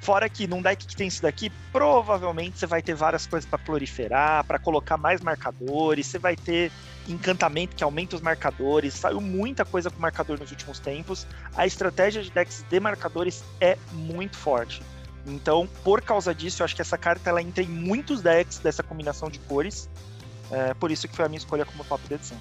Fora 0.00 0.28
que 0.28 0.46
num 0.46 0.60
deck 0.60 0.86
que 0.86 0.94
tem 0.94 1.08
isso 1.08 1.22
daqui, 1.22 1.50
provavelmente 1.72 2.58
você 2.58 2.66
vai 2.66 2.82
ter 2.82 2.94
várias 2.94 3.26
coisas 3.26 3.48
para 3.48 3.58
proliferar, 3.58 4.44
para 4.44 4.58
colocar 4.58 4.98
mais 4.98 5.22
marcadores, 5.22 6.06
você 6.06 6.18
vai 6.18 6.36
ter 6.36 6.70
encantamento 7.08 7.74
que 7.74 7.82
aumenta 7.82 8.14
os 8.14 8.20
marcadores. 8.20 8.92
Saiu 8.92 9.20
muita 9.20 9.64
coisa 9.64 9.88
com 9.90 9.98
marcador 9.98 10.38
nos 10.38 10.50
últimos 10.50 10.78
tempos. 10.78 11.26
A 11.56 11.66
estratégia 11.66 12.22
de 12.22 12.30
decks 12.30 12.62
de 12.68 12.80
marcadores 12.80 13.42
é 13.60 13.78
muito 13.92 14.36
forte. 14.36 14.82
Então, 15.26 15.68
por 15.82 16.02
causa 16.02 16.34
disso, 16.34 16.62
eu 16.62 16.64
acho 16.64 16.76
que 16.76 16.82
essa 16.82 16.98
carta 16.98 17.30
ela 17.30 17.40
entra 17.40 17.62
em 17.62 17.68
muitos 17.68 18.20
decks 18.20 18.58
dessa 18.58 18.82
combinação 18.82 19.30
de 19.30 19.38
cores. 19.40 19.88
É, 20.50 20.74
por 20.74 20.90
isso 20.90 21.08
que 21.08 21.16
foi 21.16 21.24
a 21.24 21.28
minha 21.28 21.38
escolha 21.38 21.64
como 21.64 21.84
top 21.84 22.06
de 22.06 22.14
edição. 22.14 22.36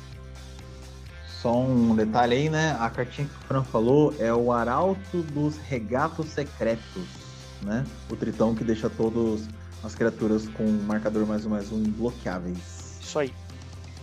Só 1.41 1.57
um 1.57 1.95
detalhe 1.95 2.35
aí, 2.35 2.49
né? 2.49 2.77
A 2.79 2.89
cartinha 2.89 3.27
que 3.27 3.35
o 3.35 3.47
Fran 3.47 3.63
falou 3.63 4.13
é 4.19 4.33
o 4.33 4.51
Arauto 4.51 5.23
dos 5.23 5.57
Regatos 5.57 6.27
Secretos 6.29 7.23
né? 7.63 7.85
O 8.09 8.15
tritão 8.15 8.53
que 8.53 8.63
deixa 8.63 8.89
todas 8.89 9.47
as 9.83 9.95
criaturas 9.95 10.47
com 10.49 10.65
marcador 10.85 11.25
mais 11.25 11.45
um 11.45 11.49
mais 11.49 11.71
um 11.71 11.81
bloqueáveis. 11.83 12.99
Isso 13.01 13.19
aí. 13.19 13.33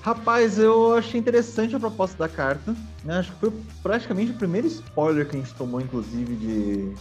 Rapaz, 0.02 0.58
eu 0.58 0.96
achei 0.96 1.20
interessante 1.20 1.76
a 1.76 1.80
proposta 1.80 2.16
da 2.16 2.28
carta. 2.28 2.74
Né? 3.04 3.18
Acho 3.18 3.32
que 3.32 3.38
foi 3.38 3.52
praticamente 3.82 4.32
o 4.32 4.34
primeiro 4.34 4.66
spoiler 4.66 5.28
que 5.28 5.36
a 5.36 5.40
gente 5.40 5.54
tomou, 5.54 5.80
inclusive, 5.80 6.36
de, 6.36 6.94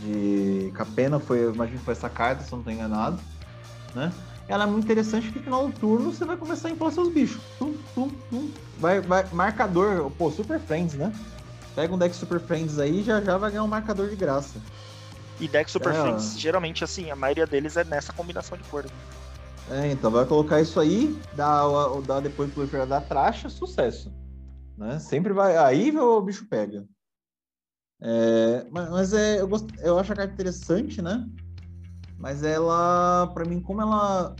de 0.00 0.70
Capena. 0.74 1.18
Foi, 1.18 1.38
eu 1.44 1.54
imagino 1.54 1.78
que 1.78 1.84
foi 1.84 1.92
essa 1.92 2.08
carta, 2.08 2.42
se 2.42 2.52
eu 2.52 2.56
não 2.56 2.60
estou 2.60 2.72
enganado. 2.72 3.20
Né? 3.94 4.12
Ela 4.48 4.64
é 4.64 4.66
muito 4.66 4.84
interessante 4.84 5.26
porque 5.26 5.38
no 5.38 5.44
final 5.44 5.68
do 5.68 5.78
turno 5.78 6.12
você 6.12 6.24
vai 6.24 6.36
começar 6.36 6.68
a 6.68 6.70
impor 6.70 6.92
seus 6.92 7.12
bichos. 7.12 7.40
Tum, 7.58 7.74
tum, 7.94 8.10
tum. 8.30 8.50
Vai, 8.78 9.00
vai, 9.00 9.24
marcador, 9.32 10.10
pô, 10.18 10.30
Super 10.30 10.58
Friends, 10.58 10.94
né? 10.94 11.12
Pega 11.74 11.94
um 11.94 11.98
deck 11.98 12.14
Super 12.14 12.40
Friends 12.40 12.78
aí 12.78 13.00
e 13.00 13.02
já 13.02 13.20
já 13.20 13.38
vai 13.38 13.50
ganhar 13.50 13.62
um 13.62 13.68
marcador 13.68 14.08
de 14.08 14.16
graça. 14.16 14.60
E 15.38 15.46
deck 15.46 15.70
Super 15.70 15.94
é, 15.94 16.00
Friends, 16.02 16.38
geralmente, 16.38 16.82
assim, 16.82 17.10
a 17.10 17.16
maioria 17.16 17.46
deles 17.46 17.76
é 17.76 17.84
nessa 17.84 18.12
combinação 18.12 18.58
de 18.58 18.64
cor. 18.64 18.84
É, 19.70 19.92
então 19.92 20.10
vai 20.10 20.26
colocar 20.26 20.60
isso 20.60 20.80
aí, 20.80 21.16
dá, 21.32 21.62
dá 22.04 22.18
depois 22.18 22.52
pro 22.52 22.86
da 22.86 23.00
tracha, 23.00 23.48
sucesso. 23.48 24.12
Né? 24.76 24.98
Sempre 24.98 25.32
vai. 25.32 25.56
Aí 25.56 25.96
o 25.96 26.20
bicho 26.20 26.46
pega. 26.46 26.84
É, 28.02 28.66
mas, 28.70 29.12
é, 29.12 29.40
eu, 29.40 29.48
gost, 29.48 29.66
eu 29.78 29.98
acho 29.98 30.12
a 30.12 30.16
carta 30.16 30.32
interessante, 30.32 31.02
né? 31.02 31.26
Mas 32.18 32.42
ela, 32.42 33.26
para 33.34 33.44
mim, 33.44 33.60
como 33.60 33.80
ela 33.82 34.34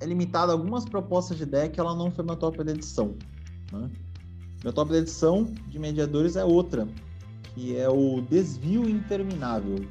é 0.00 0.06
limitada 0.06 0.52
a 0.52 0.54
algumas 0.54 0.84
propostas 0.84 1.36
de 1.36 1.46
deck, 1.46 1.78
ela 1.78 1.94
não 1.94 2.10
foi 2.10 2.24
meu 2.24 2.36
top 2.36 2.62
de 2.62 2.70
edição. 2.70 3.16
Né? 3.72 3.90
Meu 4.62 4.72
top 4.72 4.90
de 4.90 4.98
edição 4.98 5.44
de 5.68 5.78
mediadores 5.78 6.36
é 6.36 6.44
outra, 6.44 6.88
que 7.54 7.76
é 7.76 7.88
o 7.88 8.20
Desvio 8.22 8.88
Interminável 8.88 9.86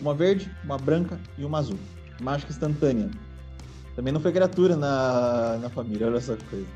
uma 0.00 0.14
verde, 0.14 0.50
uma 0.64 0.78
branca 0.78 1.18
e 1.36 1.44
uma 1.44 1.58
azul. 1.58 1.78
Mágica 2.20 2.52
instantânea. 2.52 3.10
Também 3.94 4.12
não 4.12 4.20
foi 4.20 4.32
criatura 4.32 4.76
na, 4.76 5.58
na 5.58 5.68
família, 5.68 6.06
olha 6.06 6.18
essa 6.18 6.36
coisa. 6.48 6.66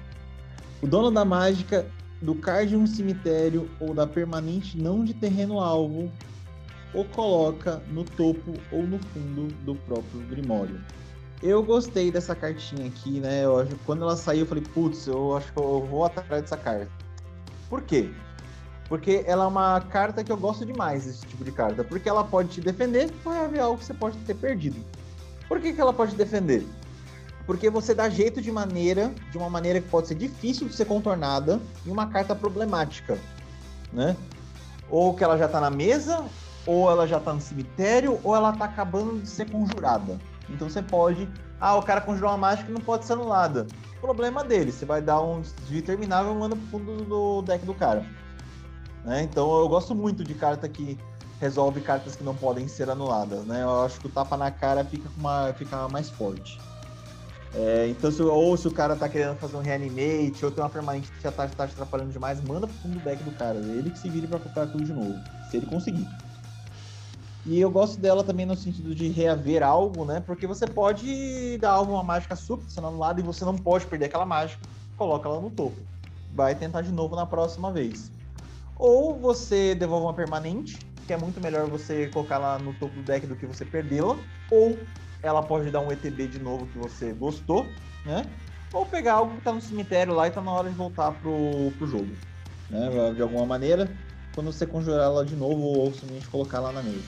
O 0.80 0.86
dono 0.86 1.10
da 1.10 1.24
mágica 1.24 1.86
do 2.22 2.34
card 2.36 2.70
de 2.70 2.76
um 2.76 2.86
cemitério 2.86 3.68
ou 3.80 3.92
da 3.92 4.06
permanente 4.06 4.78
não 4.78 5.04
de 5.04 5.12
terreno 5.12 5.60
alvo 5.60 6.10
o 6.94 7.04
coloca 7.04 7.82
no 7.88 8.04
topo 8.04 8.54
ou 8.70 8.84
no 8.84 8.98
fundo 8.98 9.52
do 9.64 9.74
próprio 9.74 10.20
Grimório. 10.28 10.80
Eu 11.42 11.62
gostei 11.62 12.12
dessa 12.12 12.36
cartinha 12.36 12.86
aqui, 12.86 13.18
né? 13.18 13.44
Eu 13.44 13.66
quando 13.84 14.02
ela 14.02 14.16
saiu, 14.16 14.40
eu 14.40 14.46
falei, 14.46 14.62
putz, 14.62 15.06
eu 15.08 15.36
acho 15.36 15.52
que 15.52 15.58
eu 15.58 15.84
vou 15.84 16.04
atrás 16.04 16.42
dessa 16.42 16.56
carta. 16.56 16.88
Por 17.68 17.82
quê? 17.82 18.08
Porque 18.88 19.24
ela 19.26 19.44
é 19.44 19.48
uma 19.48 19.80
carta 19.80 20.22
que 20.22 20.30
eu 20.30 20.36
gosto 20.36 20.64
demais, 20.64 21.06
esse 21.06 21.26
tipo 21.26 21.42
de 21.42 21.50
carta. 21.50 21.82
Porque 21.82 22.08
ela 22.08 22.22
pode 22.22 22.50
te 22.50 22.60
defender 22.60 23.10
ou 23.24 23.32
reaver 23.32 23.62
algo 23.62 23.78
que 23.78 23.86
você 23.86 23.94
pode 23.94 24.16
ter 24.18 24.34
perdido. 24.34 24.76
Por 25.48 25.60
que, 25.60 25.72
que 25.72 25.80
ela 25.80 25.92
pode 25.92 26.14
defender? 26.14 26.64
Porque 27.46 27.68
você 27.68 27.94
dá 27.94 28.08
jeito 28.08 28.40
de 28.40 28.50
maneira, 28.52 29.12
de 29.30 29.38
uma 29.38 29.50
maneira 29.50 29.80
que 29.80 29.88
pode 29.88 30.08
ser 30.08 30.14
difícil 30.14 30.68
de 30.68 30.74
ser 30.74 30.84
contornada 30.84 31.60
em 31.86 31.90
uma 31.90 32.06
carta 32.06 32.34
problemática, 32.34 33.18
né? 33.92 34.16
Ou 34.90 35.14
que 35.14 35.24
ela 35.24 35.36
já 35.36 35.48
tá 35.48 35.60
na 35.60 35.70
mesa, 35.70 36.24
ou 36.66 36.90
ela 36.90 37.06
já 37.06 37.18
tá 37.18 37.32
no 37.32 37.40
cemitério, 37.40 38.20
ou 38.22 38.36
ela 38.36 38.52
tá 38.52 38.66
acabando 38.66 39.20
de 39.20 39.28
ser 39.28 39.50
conjurada. 39.50 40.18
Então 40.48 40.68
você 40.68 40.82
pode, 40.82 41.28
ah, 41.60 41.76
o 41.76 41.82
cara 41.82 42.00
conjurou 42.00 42.30
uma 42.30 42.38
mágica 42.38 42.66
que 42.66 42.72
não 42.72 42.80
pode 42.80 43.04
ser 43.04 43.14
anulada. 43.14 43.66
Problema 44.00 44.44
dele, 44.44 44.72
você 44.72 44.84
vai 44.84 45.00
dar 45.00 45.20
um 45.20 45.40
desvio 45.40 45.78
interminável 45.78 46.32
e 46.32 46.36
manda 46.36 46.56
pro 46.56 46.66
fundo 46.66 47.04
do 47.04 47.42
deck 47.42 47.64
do 47.64 47.74
cara. 47.74 48.04
Né? 49.04 49.22
Então 49.22 49.58
eu 49.58 49.68
gosto 49.68 49.94
muito 49.94 50.22
de 50.24 50.34
carta 50.34 50.68
que 50.68 50.98
resolve 51.40 51.80
cartas 51.80 52.14
que 52.14 52.22
não 52.22 52.34
podem 52.36 52.68
ser 52.68 52.88
anuladas, 52.88 53.44
né? 53.44 53.62
Eu 53.64 53.82
acho 53.82 53.98
que 53.98 54.06
o 54.06 54.10
tapa 54.10 54.36
na 54.36 54.50
cara 54.52 54.84
fica, 54.84 55.08
uma, 55.18 55.52
fica 55.54 55.88
mais 55.88 56.08
forte. 56.08 56.60
É, 57.54 57.86
então, 57.88 58.10
se, 58.10 58.22
ou 58.22 58.56
se 58.56 58.66
o 58.66 58.72
cara 58.72 58.96
tá 58.96 59.08
querendo 59.08 59.36
fazer 59.36 59.56
um 59.56 59.60
reanimate, 59.60 60.44
ou 60.44 60.50
tem 60.50 60.64
uma 60.64 60.70
permanente 60.70 61.12
que 61.12 61.22
já 61.22 61.30
tá, 61.30 61.46
tá 61.46 61.66
te 61.66 61.74
atrapalhando 61.74 62.10
demais, 62.10 62.40
manda 62.40 62.66
pro 62.66 62.76
fundo 62.78 62.98
do 62.98 63.04
deck 63.04 63.22
do 63.22 63.32
cara. 63.32 63.58
Ele 63.58 63.90
que 63.90 63.98
se 63.98 64.08
vire 64.08 64.26
pra 64.26 64.38
comprar 64.38 64.66
tudo 64.66 64.84
de 64.84 64.92
novo, 64.92 65.20
se 65.50 65.58
ele 65.58 65.66
conseguir. 65.66 66.08
E 67.44 67.60
eu 67.60 67.70
gosto 67.70 68.00
dela 68.00 68.22
também 68.22 68.46
no 68.46 68.56
sentido 68.56 68.94
de 68.94 69.08
reaver 69.08 69.62
algo, 69.62 70.04
né? 70.04 70.20
Porque 70.20 70.46
você 70.46 70.66
pode 70.66 71.58
dar 71.58 71.72
algo 71.72 71.92
uma 71.92 72.02
mágica 72.02 72.36
super 72.36 72.70
sendo 72.70 72.86
anulada 72.86 73.20
e 73.20 73.24
você 73.24 73.44
não 73.44 73.56
pode 73.56 73.84
perder 73.86 74.06
aquela 74.06 74.24
mágica, 74.24 74.64
coloca 74.96 75.28
ela 75.28 75.40
no 75.40 75.50
topo. 75.50 75.76
Vai 76.32 76.54
tentar 76.54 76.82
de 76.82 76.92
novo 76.92 77.16
na 77.16 77.26
próxima 77.26 77.72
vez. 77.72 78.10
Ou 78.76 79.18
você 79.18 79.74
devolve 79.74 80.06
uma 80.06 80.14
permanente, 80.14 80.78
que 81.06 81.12
é 81.12 81.16
muito 81.16 81.40
melhor 81.40 81.68
você 81.68 82.06
colocar 82.08 82.36
ela 82.36 82.58
no 82.58 82.72
topo 82.74 82.96
do 82.96 83.02
deck 83.02 83.26
do 83.26 83.36
que 83.36 83.44
você 83.44 83.64
perdê-la. 83.64 84.16
Ou 84.48 84.86
ela 85.22 85.42
pode 85.42 85.70
dar 85.70 85.80
um 85.80 85.92
ETB 85.92 86.26
de 86.28 86.38
novo 86.38 86.66
que 86.66 86.78
você 86.78 87.12
gostou, 87.12 87.66
né? 88.04 88.24
Ou 88.72 88.86
pegar 88.86 89.14
algo 89.14 89.36
que 89.36 89.42
tá 89.42 89.52
no 89.52 89.60
cemitério 89.60 90.14
lá 90.14 90.26
e 90.26 90.30
tá 90.30 90.40
na 90.40 90.50
hora 90.50 90.68
de 90.68 90.74
voltar 90.74 91.12
pro, 91.12 91.72
pro 91.78 91.86
jogo. 91.86 92.10
Né? 92.70 93.12
De 93.14 93.22
alguma 93.22 93.44
maneira, 93.44 93.90
quando 94.34 94.50
você 94.50 94.66
conjurar 94.66 95.04
ela 95.04 95.24
de 95.24 95.36
novo 95.36 95.62
ou 95.62 95.92
simplesmente 95.92 96.28
colocar 96.28 96.60
lá 96.60 96.72
na 96.72 96.82
mesa. 96.82 97.04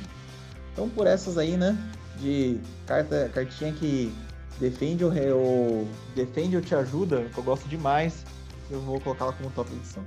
Então 0.72 0.88
por 0.88 1.06
essas 1.06 1.38
aí, 1.38 1.56
né? 1.56 1.76
De 2.18 2.60
carta, 2.86 3.30
cartinha 3.34 3.72
que 3.72 4.14
defende 4.60 5.04
o, 5.04 5.88
defende 6.14 6.56
ou 6.56 6.62
te 6.62 6.74
ajuda, 6.74 7.24
que 7.32 7.38
eu 7.38 7.44
gosto 7.44 7.68
demais, 7.68 8.24
eu 8.70 8.80
vou 8.80 9.00
colocá-la 9.00 9.32
como 9.32 9.50
top 9.50 9.72
edição. 9.72 10.04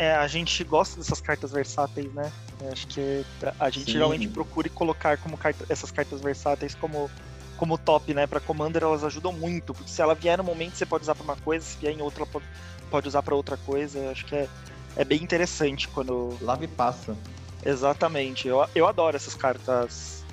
É, 0.00 0.14
a 0.14 0.26
gente 0.26 0.64
gosta 0.64 0.96
dessas 0.96 1.20
cartas 1.20 1.52
versáteis, 1.52 2.10
né? 2.14 2.32
Acho 2.72 2.86
que 2.86 3.22
a 3.58 3.68
gente 3.68 3.84
Sim. 3.84 3.92
geralmente 3.92 4.28
procura 4.28 4.66
colocar 4.70 5.18
como 5.18 5.36
carta, 5.36 5.66
essas 5.68 5.90
cartas 5.90 6.22
versáteis 6.22 6.74
como, 6.74 7.10
como 7.58 7.76
top, 7.76 8.14
né? 8.14 8.26
Para 8.26 8.40
Commander 8.40 8.82
elas 8.82 9.04
ajudam 9.04 9.30
muito, 9.30 9.74
porque 9.74 9.90
se 9.90 10.00
ela 10.00 10.14
vier 10.14 10.38
no 10.38 10.44
momento 10.44 10.74
você 10.74 10.86
pode 10.86 11.02
usar 11.02 11.14
para 11.14 11.24
uma 11.24 11.36
coisa, 11.36 11.66
se 11.66 11.76
vier 11.76 11.92
em 11.92 12.00
outra 12.00 12.24
pode 12.90 13.08
usar 13.08 13.22
para 13.22 13.34
outra 13.34 13.58
coisa. 13.58 14.10
Acho 14.10 14.24
que 14.24 14.34
é, 14.34 14.48
é 14.96 15.04
bem 15.04 15.22
interessante 15.22 15.86
quando. 15.86 16.34
Lava 16.40 16.64
e 16.64 16.68
passa. 16.68 17.14
Exatamente. 17.62 18.48
Eu, 18.48 18.66
eu 18.74 18.86
adoro 18.86 19.14
essas 19.14 19.34
cartas. 19.34 20.24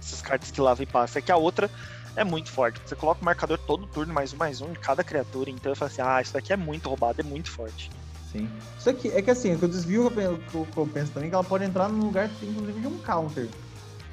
Essas 0.00 0.22
cartas 0.22 0.52
que 0.52 0.60
lava 0.60 0.80
e 0.80 0.86
passa. 0.86 1.18
É 1.18 1.22
que 1.22 1.32
a 1.32 1.36
outra 1.36 1.68
é 2.14 2.22
muito 2.22 2.52
forte. 2.52 2.80
Você 2.86 2.94
coloca 2.94 3.20
o 3.20 3.24
marcador 3.24 3.58
todo 3.58 3.84
turno, 3.84 4.14
mais 4.14 4.32
um, 4.32 4.36
mais 4.36 4.60
um, 4.60 4.70
em 4.70 4.74
cada 4.74 5.02
criatura. 5.02 5.50
Então 5.50 5.72
eu 5.72 5.76
falo 5.76 5.90
assim, 5.90 6.02
ah, 6.02 6.22
isso 6.22 6.34
daqui 6.34 6.52
é 6.52 6.56
muito 6.56 6.88
roubado, 6.88 7.20
é 7.20 7.24
muito 7.24 7.50
forte. 7.50 7.90
Sim. 8.32 8.48
Isso 8.78 8.90
aqui 8.90 9.08
é 9.08 9.22
que 9.22 9.30
assim, 9.30 9.54
o 9.54 9.58
que 9.58 9.64
eu 9.64 9.68
desvio 9.68 10.10
que 10.10 10.20
eu, 10.20 10.38
que 10.66 10.76
eu 10.76 10.86
penso 10.86 11.12
também 11.12 11.28
é 11.28 11.30
que 11.30 11.34
ela 11.34 11.44
pode 11.44 11.64
entrar 11.64 11.88
num 11.88 12.04
lugar, 12.04 12.30
inclusive, 12.42 12.80
de 12.80 12.86
um 12.86 12.98
counter. 12.98 13.48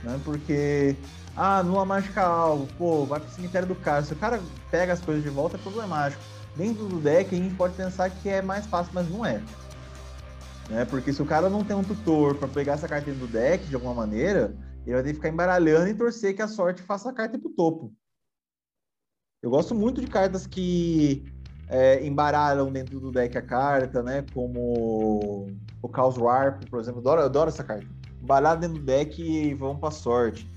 Né? 0.04 0.20
Porque, 0.24 0.96
ah, 1.36 1.62
numa 1.62 1.86
mágica 1.86 2.22
alvo, 2.22 2.68
pô, 2.78 3.06
vai 3.06 3.20
pro 3.20 3.30
cemitério 3.30 3.68
do 3.68 3.76
cara. 3.76 4.04
Se 4.04 4.14
o 4.14 4.18
cara 4.18 4.42
pega 4.72 4.94
as 4.94 5.02
coisas 5.02 5.24
de 5.24 5.30
volta, 5.30 5.58
é 5.58 5.60
problemático. 5.60 6.24
Dentro 6.56 6.88
do 6.88 7.00
deck, 7.00 7.36
a 7.36 7.38
gente 7.38 7.56
pode 7.56 7.74
pensar 7.76 8.10
que 8.10 8.30
é 8.30 8.42
mais 8.42 8.66
fácil, 8.66 8.92
mas 8.94 9.10
não 9.10 9.26
é. 9.26 9.42
Né? 10.70 10.86
Porque 10.86 11.12
se 11.12 11.22
o 11.22 11.26
cara 11.26 11.50
não 11.50 11.64
tem 11.64 11.76
um 11.76 11.84
tutor 11.84 12.36
para 12.36 12.48
pegar 12.48 12.74
essa 12.74 12.88
carta 12.88 13.12
do 13.12 13.28
deck 13.28 13.66
de 13.66 13.76
alguma 13.76 13.94
maneira, 13.94 14.56
ele 14.86 14.94
vai 14.94 15.04
ter 15.04 15.10
que 15.10 15.16
ficar 15.16 15.30
embaralhando 15.30 15.90
e 15.90 15.94
torcer 15.94 16.36
que 16.36 16.42
a 16.42 16.48
sorte 16.48 16.82
faça 16.82 17.10
a 17.10 17.14
carta 17.14 17.38
pro 17.38 17.50
topo. 17.50 17.94
Eu 19.44 19.50
gosto 19.50 19.76
muito 19.76 20.02
de 20.02 20.08
cartas 20.08 20.48
que 20.48 21.26
é, 21.68 22.06
embaralham 22.06 22.72
dentro 22.72 23.00
do 23.00 23.12
deck 23.12 23.38
a 23.38 23.42
carta, 23.42 24.04
né? 24.04 24.24
Como 24.34 25.48
o 25.82 25.90
Chaos 25.94 26.18
Warp, 26.18 26.64
por 26.70 26.80
exemplo. 26.80 27.00
Eu 27.00 27.02
adoro, 27.02 27.22
eu 27.22 27.26
adoro 27.26 27.50
essa 27.50 27.64
carta. 27.64 27.86
Embaralhar 28.22 28.60
dentro 28.60 28.80
do 28.80 28.84
deck 28.86 29.22
e 29.22 29.54
vão 29.54 29.78
pra 29.78 29.92
sorte. 29.92 30.48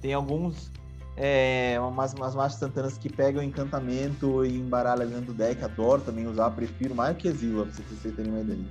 Tem 0.00 0.12
alguns. 0.14 0.70
É, 1.14 1.76
umas, 1.78 2.14
umas 2.14 2.34
mágicas 2.34 2.62
instantaneas 2.62 2.96
que 2.96 3.10
pegam 3.10 3.42
encantamento 3.42 4.46
e 4.46 4.58
embaralham 4.58 5.08
dentro 5.08 5.26
do 5.26 5.34
deck. 5.34 5.62
Adoro 5.62 6.00
também 6.02 6.26
usar, 6.26 6.50
prefiro 6.50 6.94
mais 6.94 7.16
que 7.16 7.28
Exila, 7.28 7.66
pra 7.66 7.74
vocês 7.74 8.14
terem 8.14 8.32
uma 8.32 8.40
ideia. 8.40 8.64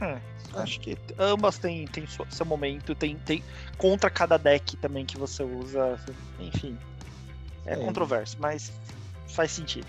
É, 0.00 0.18
acho 0.54 0.80
que 0.80 0.96
ambas 1.18 1.58
têm, 1.58 1.86
têm 1.86 2.04
seu 2.06 2.46
momento, 2.46 2.94
tem, 2.94 3.16
tem 3.16 3.44
contra 3.76 4.10
cada 4.10 4.36
deck 4.36 4.76
também 4.78 5.04
que 5.04 5.16
você 5.18 5.44
usa, 5.44 5.98
enfim. 6.40 6.76
É, 7.66 7.74
é. 7.74 7.76
controverso, 7.76 8.36
mas 8.40 8.72
faz 9.28 9.52
sentido. 9.52 9.86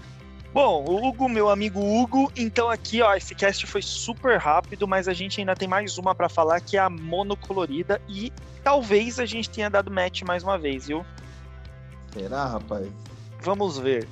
Bom, 0.53 0.85
Hugo, 0.87 1.27
meu 1.27 1.49
amigo 1.49 1.79
Hugo, 1.79 2.31
então 2.35 2.69
aqui, 2.69 3.01
ó, 3.01 3.15
esse 3.15 3.33
cast 3.33 3.65
foi 3.65 3.81
super 3.81 4.37
rápido, 4.37 4.87
mas 4.87 5.07
a 5.07 5.13
gente 5.13 5.39
ainda 5.39 5.55
tem 5.55 5.67
mais 5.67 5.97
uma 5.97 6.13
para 6.13 6.29
falar, 6.29 6.61
que 6.61 6.77
é 6.77 6.79
a 6.79 6.91
monocolorida, 6.91 7.99
e 8.07 8.31
talvez 8.63 9.19
a 9.19 9.25
gente 9.25 9.49
tenha 9.49 9.67
dado 9.67 9.89
match 9.89 10.21
mais 10.21 10.43
uma 10.43 10.55
vez, 10.55 10.85
viu? 10.85 11.03
Será, 12.13 12.45
rapaz? 12.45 12.87
Vamos 13.41 13.79
ver. 13.79 14.07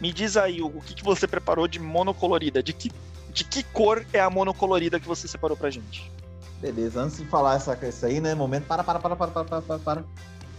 Me 0.00 0.12
diz 0.12 0.36
aí, 0.36 0.60
Hugo, 0.60 0.78
o 0.78 0.82
que, 0.82 0.92
que 0.92 1.04
você 1.04 1.28
preparou 1.28 1.68
de 1.68 1.78
monocolorida? 1.78 2.60
De 2.64 2.72
que, 2.72 2.90
de 3.32 3.44
que 3.44 3.62
cor 3.62 4.04
é 4.12 4.18
a 4.18 4.28
monocolorida 4.28 4.98
que 4.98 5.06
você 5.06 5.28
separou 5.28 5.56
pra 5.56 5.70
gente? 5.70 6.10
Beleza, 6.60 7.00
antes 7.00 7.18
de 7.18 7.26
falar 7.26 7.54
essa, 7.54 7.78
isso 7.86 8.04
aí, 8.04 8.20
né? 8.20 8.34
Momento, 8.34 8.66
para, 8.66 8.82
para, 8.82 8.98
para, 8.98 9.14
para, 9.14 9.30
para, 9.30 9.62
para, 9.62 9.78
para. 9.78 10.04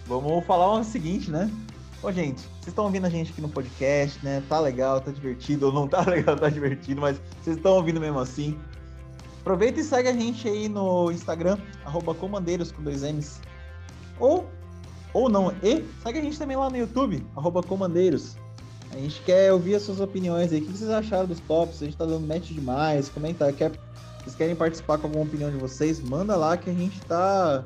Vamos 0.07 0.45
falar 0.45 0.71
o 0.71 0.83
seguinte, 0.85 1.29
né? 1.29 1.51
Ô, 2.03 2.11
gente, 2.11 2.41
vocês 2.41 2.69
estão 2.69 2.85
ouvindo 2.85 3.05
a 3.05 3.09
gente 3.09 3.31
aqui 3.31 3.41
no 3.41 3.49
podcast, 3.49 4.23
né? 4.25 4.41
Tá 4.49 4.59
legal, 4.59 4.99
tá 4.99 5.11
divertido, 5.11 5.67
ou 5.67 5.71
não 5.71 5.87
tá 5.87 6.01
legal, 6.09 6.35
tá 6.35 6.49
divertido, 6.49 6.99
mas 6.99 7.21
vocês 7.43 7.57
estão 7.57 7.73
ouvindo 7.73 7.99
mesmo 7.99 8.17
assim. 8.17 8.59
Aproveita 9.39 9.79
e 9.79 9.83
segue 9.83 10.09
a 10.09 10.13
gente 10.13 10.47
aí 10.47 10.67
no 10.67 11.11
Instagram, 11.11 11.59
arroba 11.85 12.15
comandeiros 12.15 12.71
com 12.71 12.81
dois 12.81 13.03
M's. 13.03 13.39
Ou, 14.19 14.49
ou 15.13 15.29
não, 15.29 15.51
e 15.61 15.85
segue 16.01 16.17
a 16.17 16.21
gente 16.23 16.39
também 16.39 16.57
lá 16.57 16.71
no 16.71 16.77
YouTube, 16.77 17.23
arroba 17.35 17.61
comandeiros. 17.61 18.35
A 18.91 18.95
gente 18.95 19.21
quer 19.21 19.53
ouvir 19.53 19.75
as 19.75 19.83
suas 19.83 19.99
opiniões 19.99 20.51
aí. 20.51 20.59
O 20.59 20.65
que 20.65 20.71
vocês 20.71 20.89
acharam 20.89 21.27
dos 21.27 21.39
tops? 21.41 21.83
A 21.83 21.85
gente 21.85 21.97
tá 21.97 22.05
dando 22.05 22.27
match 22.27 22.49
demais. 22.49 23.09
Comenta, 23.09 23.53
quer, 23.53 23.71
vocês 24.19 24.35
querem 24.35 24.55
participar 24.55 24.97
com 24.97 25.05
alguma 25.05 25.23
opinião 25.23 25.51
de 25.51 25.57
vocês? 25.57 25.99
Manda 25.99 26.35
lá 26.35 26.57
que 26.57 26.69
a 26.69 26.73
gente 26.73 26.99
tá 27.01 27.63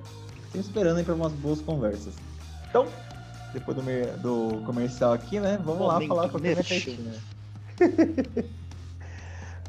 esperando 0.53 0.97
aí 0.97 1.03
para 1.05 1.15
umas 1.15 1.31
boas 1.31 1.61
conversas. 1.61 2.13
Então, 2.69 2.85
depois 3.55 3.77
do, 3.77 3.83
do 4.17 4.61
comercial 4.65 5.13
aqui, 5.13 5.39
né? 5.39 5.57
Vamos 5.63 5.79
Momento 5.79 6.13
lá 6.13 6.27
falar 6.27 6.29
com 6.29 6.37
a 6.37 6.41
cartinha. 6.41 7.13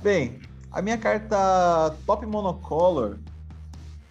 Bem, 0.02 0.40
a 0.72 0.82
minha 0.82 0.98
carta 0.98 1.94
Top 2.04 2.26
Monocolor, 2.26 3.16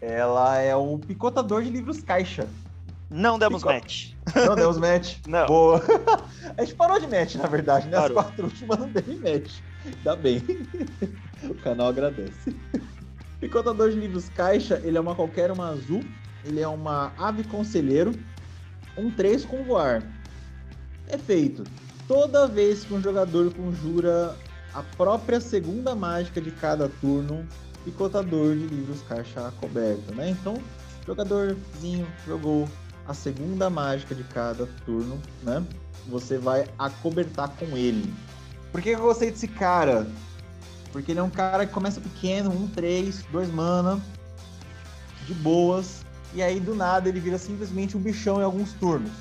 ela 0.02 0.58
é 0.58 0.76
o 0.76 0.98
picotador 0.98 1.62
de 1.62 1.70
livros 1.70 2.02
caixa. 2.02 2.48
Não 3.10 3.38
demos 3.38 3.62
Picot... 3.62 3.74
match. 3.74 4.12
Não 4.48 4.56
demos 4.56 4.78
match? 4.78 5.18
não. 5.28 5.46
Boa. 5.46 5.82
A 6.58 6.64
gente 6.64 6.76
parou 6.76 7.00
de 7.00 7.08
match, 7.08 7.36
na 7.36 7.48
verdade, 7.48 7.88
né? 7.88 7.98
As 7.98 8.12
quatro 8.12 8.46
últimas 8.46 8.80
não 8.80 8.90
teve 8.92 9.16
match. 9.16 9.60
Ainda 9.86 10.16
bem. 10.16 10.42
O 11.44 11.54
canal 11.56 11.90
agradece. 11.90 12.56
Picotador 13.40 13.92
de 13.92 14.00
livros 14.00 14.30
caixa, 14.30 14.82
ele 14.84 14.98
é 14.98 15.02
uma 15.02 15.14
qualquer 15.14 15.52
uma 15.52 15.70
azul. 15.70 16.04
Ele 16.44 16.62
é 16.62 16.68
uma 16.68 17.12
ave 17.18 17.44
conselheiro 17.44 18.14
um 18.98 19.12
3 19.12 19.46
com 19.46 19.64
voar. 19.64 20.04
Efeito: 21.12 21.64
toda 22.08 22.48
vez 22.48 22.84
que 22.84 22.94
um 22.94 23.02
jogador 23.02 23.54
conjura 23.54 24.36
a 24.74 24.84
própria 24.98 25.40
segunda 25.40 25.96
mágica 25.96 26.42
de 26.42 26.52
cada 26.52 26.90
turno, 27.02 27.48
picotador 27.84 28.56
de 28.56 28.68
livros 28.68 29.02
caixa 29.04 29.52
coberta, 29.60 30.14
né? 30.14 30.32
Então, 30.32 30.62
jogadorzinho 31.06 32.08
jogou 32.28 32.68
a 33.08 33.14
segunda 33.14 33.70
mágica 33.70 34.16
de 34.16 34.24
cada 34.24 34.68
turno, 34.86 35.20
né? 35.44 35.64
Você 36.08 36.38
vai 36.38 36.68
acobertar 36.78 37.50
com 37.58 37.78
ele. 37.78 38.14
Por 38.72 38.82
que 38.82 38.90
eu 38.90 39.00
gostei 39.00 39.32
desse 39.32 39.48
cara? 39.48 40.08
Porque 40.92 41.12
ele 41.12 41.20
é 41.20 41.24
um 41.24 41.30
cara 41.30 41.66
que 41.66 41.74
começa 41.74 42.02
pequeno, 42.02 42.52
1, 42.52 42.68
3, 42.70 43.24
2 43.32 43.50
mana, 43.52 44.00
de 45.26 45.34
boas, 45.36 46.05
e 46.36 46.44
aí 46.44 46.60
do 46.60 46.76
nada 46.76 47.10
ele 47.10 47.20
vira 47.20 47.38
simplesmente 47.38 47.98
um 47.98 48.00
bichão 48.00 48.40
em 48.40 48.44
alguns 48.44 48.74
turnos. 48.74 49.12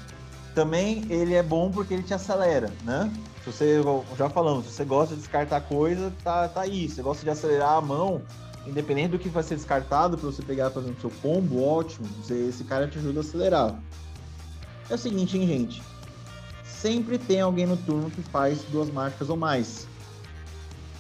Também 0.55 1.05
ele 1.09 1.35
é 1.35 1.43
bom 1.43 1.71
porque 1.71 1.95
ele 1.95 2.03
te 2.03 2.13
acelera, 2.13 2.71
né? 2.85 3.11
Se 3.43 3.53
você, 3.53 3.81
já 4.17 4.29
falamos, 4.29 4.67
se 4.67 4.73
você 4.73 4.85
gosta 4.85 5.15
de 5.15 5.21
descartar 5.21 5.61
coisa, 5.63 6.13
tá, 6.23 6.49
tá 6.49 6.61
aí. 6.63 6.89
Se 6.89 6.97
você 6.97 7.03
gosta 7.03 7.25
de 7.25 7.31
acelerar 7.31 7.77
a 7.77 7.81
mão, 7.81 8.23
independente 8.67 9.09
do 9.09 9.19
que 9.19 9.29
vai 9.29 9.43
ser 9.43 9.57
descartado 9.57 10.17
para 10.17 10.31
você 10.31 10.43
pegar, 10.43 10.71
por 10.71 10.83
exemplo, 10.83 11.01
seu 11.01 11.11
combo, 11.23 11.63
ótimo. 11.63 12.07
Você, 12.23 12.35
esse 12.35 12.65
cara 12.65 12.87
te 12.87 12.99
ajuda 12.99 13.21
a 13.21 13.23
acelerar. 13.23 13.75
É 14.89 14.95
o 14.95 14.99
seguinte, 14.99 15.37
hein, 15.37 15.47
gente? 15.47 15.83
sempre 16.85 17.17
tem 17.17 17.41
alguém 17.41 17.65
no 17.65 17.79
turno 17.79 18.11
que 18.11 18.21
faz 18.21 18.63
duas 18.65 18.91
mágicas 18.91 19.31
ou 19.31 19.39
mais. 19.39 19.89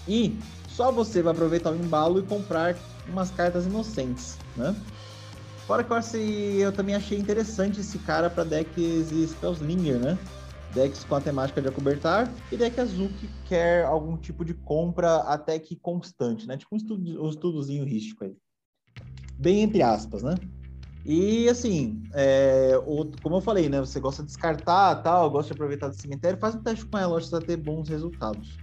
E 0.08 0.38
só 0.66 0.90
você 0.90 1.20
vai 1.20 1.34
aproveitar 1.34 1.72
o 1.72 1.76
embalo 1.76 2.18
e 2.18 2.22
comprar 2.22 2.74
umas 3.06 3.30
cartas 3.30 3.66
inocentes, 3.66 4.38
né? 4.56 4.74
Fora 5.66 5.82
que 5.82 6.60
eu, 6.60 6.72
também 6.72 6.94
achei 6.94 7.18
interessante 7.18 7.80
esse 7.80 7.98
cara 8.00 8.28
para 8.28 8.44
decks 8.44 9.08
Spellslinger, 9.30 9.98
né? 9.98 10.18
Decks 10.74 11.04
com 11.04 11.14
a 11.14 11.20
temática 11.20 11.62
de 11.62 11.68
acobertar 11.68 12.30
e 12.52 12.56
deck 12.56 12.78
azul 12.78 13.08
que 13.08 13.28
quer 13.48 13.84
algum 13.84 14.16
tipo 14.16 14.44
de 14.44 14.52
compra 14.52 15.16
até 15.22 15.58
que 15.58 15.74
constante, 15.76 16.46
né? 16.46 16.58
Tipo 16.58 16.74
um, 16.74 16.76
estudo, 16.76 17.24
um 17.24 17.28
estudozinho 17.30 17.84
rístico 17.84 18.24
aí. 18.24 18.36
Bem 19.38 19.62
entre 19.62 19.82
aspas, 19.82 20.22
né? 20.22 20.34
E 21.02 21.48
assim, 21.48 22.02
é, 22.12 22.78
o, 22.86 23.10
como 23.22 23.36
eu 23.36 23.40
falei, 23.40 23.68
né? 23.70 23.80
Você 23.80 23.98
gosta 23.98 24.22
de 24.22 24.28
descartar 24.28 24.96
tal, 24.96 25.30
gosta 25.30 25.48
de 25.48 25.54
aproveitar 25.54 25.88
do 25.88 25.94
cemitério, 25.94 26.38
faz 26.38 26.54
um 26.54 26.62
teste 26.62 26.84
com 26.84 26.98
ela, 26.98 27.18
você 27.18 27.30
vai 27.30 27.40
ter 27.40 27.56
bons 27.56 27.88
resultados. 27.88 28.58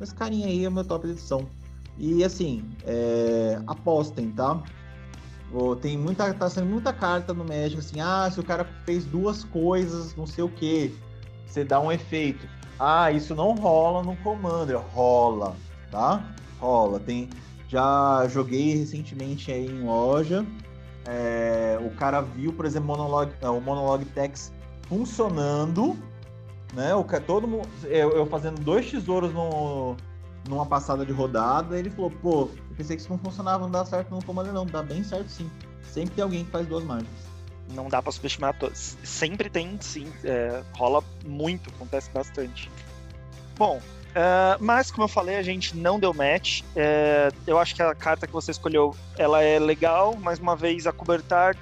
Esse 0.00 0.14
carinha 0.14 0.48
aí 0.48 0.64
é 0.64 0.68
o 0.68 0.72
meu 0.72 0.84
top 0.84 1.06
de 1.06 1.12
edição. 1.12 1.48
E 1.96 2.24
assim, 2.24 2.68
é, 2.84 3.60
apostem, 3.68 4.32
tá? 4.32 4.60
Tem 5.80 5.96
muita, 5.96 6.32
tá 6.34 6.50
sendo 6.50 6.66
muita 6.66 6.92
carta 6.92 7.32
no 7.32 7.44
Magic, 7.44 7.78
assim, 7.78 8.00
ah, 8.00 8.28
se 8.30 8.40
o 8.40 8.42
cara 8.42 8.64
fez 8.84 9.04
duas 9.04 9.44
coisas, 9.44 10.14
não 10.16 10.26
sei 10.26 10.42
o 10.42 10.48
que, 10.48 10.94
você 11.46 11.64
dá 11.64 11.78
um 11.80 11.92
efeito. 11.92 12.48
Ah, 12.78 13.12
isso 13.12 13.34
não 13.34 13.54
rola 13.54 14.02
no 14.02 14.16
Commander. 14.16 14.78
Rola, 14.92 15.54
tá? 15.90 16.34
Rola. 16.58 16.98
Tem, 16.98 17.30
já 17.68 18.26
joguei 18.28 18.74
recentemente 18.74 19.52
aí 19.52 19.66
em 19.66 19.84
loja. 19.84 20.44
É, 21.06 21.78
o 21.84 21.90
cara 21.90 22.20
viu, 22.20 22.52
por 22.52 22.64
exemplo, 22.64 22.96
é, 23.40 23.48
o 23.48 23.60
Monolog 23.60 24.04
Text 24.06 24.52
funcionando, 24.88 25.96
né? 26.72 26.94
O, 26.94 27.04
todo 27.04 27.46
mundo, 27.46 27.68
eu, 27.84 28.10
eu 28.10 28.26
fazendo 28.26 28.60
dois 28.60 28.90
tesouros 28.90 29.32
no, 29.32 29.96
numa 30.48 30.66
passada 30.66 31.04
de 31.04 31.12
rodada, 31.12 31.78
ele 31.78 31.90
falou, 31.90 32.10
pô, 32.10 32.48
eu 32.74 32.78
pensei 32.78 32.96
que 32.96 33.02
isso 33.02 33.10
não 33.10 33.18
funcionava, 33.18 33.62
não 33.62 33.70
dá 33.70 33.84
certo 33.84 34.10
no 34.10 34.22
Commander 34.24 34.52
não, 34.52 34.66
dá 34.66 34.82
bem 34.82 35.04
certo 35.04 35.28
sim. 35.28 35.50
Sempre 35.84 36.16
tem 36.16 36.24
alguém 36.24 36.44
que 36.44 36.50
faz 36.50 36.66
duas 36.66 36.82
mágicas. 36.82 37.14
Não 37.70 37.88
dá 37.88 38.02
pra 38.02 38.10
subestimar 38.10 38.58
todos. 38.58 38.96
Sempre 39.04 39.48
tem, 39.48 39.78
sim. 39.80 40.12
É, 40.24 40.62
rola 40.72 41.02
muito, 41.24 41.70
acontece 41.70 42.10
bastante. 42.10 42.70
Bom, 43.56 43.78
uh, 43.78 44.58
mas 44.58 44.90
como 44.90 45.04
eu 45.04 45.08
falei, 45.08 45.36
a 45.36 45.42
gente 45.42 45.76
não 45.76 46.00
deu 46.00 46.12
match. 46.12 46.62
É, 46.74 47.30
eu 47.46 47.58
acho 47.58 47.74
que 47.74 47.82
a 47.82 47.94
carta 47.94 48.26
que 48.26 48.32
você 48.32 48.50
escolheu, 48.50 48.94
ela 49.16 49.40
é 49.40 49.58
legal. 49.58 50.16
Mais 50.16 50.38
uma 50.38 50.56
vez, 50.56 50.86
a 50.86 50.92
cobertar 50.92 51.56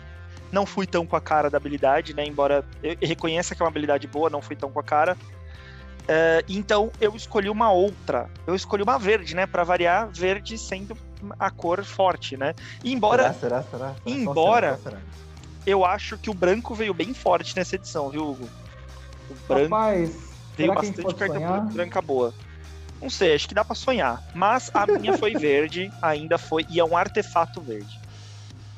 não 0.51 0.66
fui 0.66 0.86
tão 0.86 1.06
com 1.06 1.16
a 1.16 1.20
cara 1.20 1.51
da 1.51 1.59
habilidade, 1.59 2.14
né? 2.14 2.24
Embora 2.24 2.64
eu 2.82 2.97
reconheça 3.02 3.55
que 3.55 3.62
é 3.62 3.64
uma 3.64 3.70
habilidade 3.70 4.06
boa, 4.06 4.30
não 4.30 4.43
fui 4.43 4.56
tão 4.56 4.70
com 4.70 4.80
a 4.80 4.82
cara. 4.82 5.16
Uh, 6.02 6.44
então 6.48 6.90
eu 7.00 7.14
escolhi 7.14 7.48
uma 7.48 7.70
outra. 7.70 8.28
Eu 8.46 8.54
escolhi 8.54 8.82
uma 8.82 8.98
verde, 8.98 9.34
né? 9.34 9.46
Para 9.46 9.64
variar, 9.64 10.08
verde 10.12 10.58
sendo 10.58 10.96
a 11.38 11.50
cor 11.50 11.84
forte, 11.84 12.36
né? 12.36 12.54
E 12.82 12.92
embora. 12.92 13.32
Será, 13.34 13.62
será, 13.62 13.62
será? 13.62 13.96
Embora. 14.04 14.78
Será, 14.78 14.96
será? 14.96 15.02
Eu 15.64 15.84
acho 15.84 16.18
que 16.18 16.28
o 16.28 16.34
branco 16.34 16.74
veio 16.74 16.92
bem 16.92 17.14
forte 17.14 17.56
nessa 17.56 17.76
edição, 17.76 18.10
viu, 18.10 18.30
Hugo? 18.30 18.48
O 19.30 19.34
branco 19.46 19.74
Rapaz, 19.74 20.16
veio 20.56 20.74
bastante 20.74 21.14
carta 21.14 21.60
branca 21.72 22.02
boa. 22.02 22.34
Não 23.00 23.08
sei, 23.08 23.34
acho 23.34 23.48
que 23.48 23.54
dá 23.54 23.64
para 23.64 23.74
sonhar. 23.74 24.22
Mas 24.34 24.70
a 24.74 24.86
minha 24.86 25.16
foi 25.16 25.34
verde, 25.34 25.92
ainda 26.02 26.36
foi. 26.36 26.66
E 26.68 26.80
é 26.80 26.84
um 26.84 26.96
artefato 26.96 27.60
verde. 27.60 28.00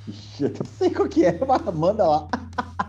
Ixi, 0.06 0.44
eu 0.44 0.50
não 0.50 0.66
sei 0.78 0.90
qual 0.90 1.08
que 1.08 1.24
é, 1.24 1.38
mas 1.46 1.74
manda 1.74 2.06
lá 2.06 2.28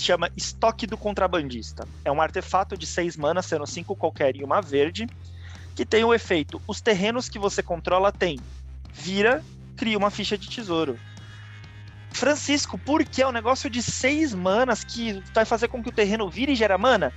chama 0.00 0.30
Estoque 0.36 0.86
do 0.86 0.96
Contrabandista. 0.96 1.86
É 2.04 2.10
um 2.10 2.20
artefato 2.20 2.76
de 2.76 2.86
seis 2.86 3.16
manas, 3.16 3.46
sendo 3.46 3.66
cinco 3.66 3.94
qualquer 3.94 4.36
e 4.36 4.44
uma 4.44 4.60
verde, 4.60 5.06
que 5.74 5.84
tem 5.84 6.04
o 6.04 6.14
efeito: 6.14 6.60
os 6.66 6.80
terrenos 6.80 7.28
que 7.28 7.38
você 7.38 7.62
controla 7.62 8.10
tem 8.12 8.38
vira, 8.92 9.42
cria 9.76 9.96
uma 9.96 10.10
ficha 10.10 10.36
de 10.36 10.48
tesouro. 10.48 10.98
Francisco, 12.12 12.76
por 12.76 13.04
que 13.04 13.22
é 13.22 13.26
um 13.26 13.32
negócio 13.32 13.70
de 13.70 13.82
seis 13.82 14.34
manas 14.34 14.82
que 14.82 15.22
vai 15.32 15.44
fazer 15.44 15.68
com 15.68 15.82
que 15.82 15.88
o 15.88 15.92
terreno 15.92 16.28
vire 16.28 16.52
e 16.52 16.56
gera 16.56 16.76
mana? 16.76 17.12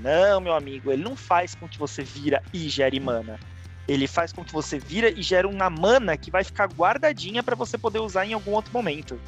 Não, 0.00 0.40
meu 0.40 0.54
amigo, 0.54 0.90
ele 0.90 1.02
não 1.02 1.16
faz 1.16 1.54
com 1.54 1.68
que 1.68 1.78
você 1.78 2.02
vira 2.02 2.42
e 2.52 2.68
gere 2.68 2.98
mana. 2.98 3.38
Ele 3.86 4.06
faz 4.06 4.32
com 4.32 4.44
que 4.44 4.52
você 4.52 4.78
vira 4.78 5.10
e 5.10 5.22
gera 5.22 5.48
uma 5.48 5.68
mana 5.68 6.16
que 6.16 6.30
vai 6.30 6.44
ficar 6.44 6.68
guardadinha 6.68 7.42
para 7.42 7.56
você 7.56 7.76
poder 7.76 7.98
usar 8.00 8.26
em 8.26 8.32
algum 8.32 8.52
outro 8.52 8.72
momento. 8.72 9.20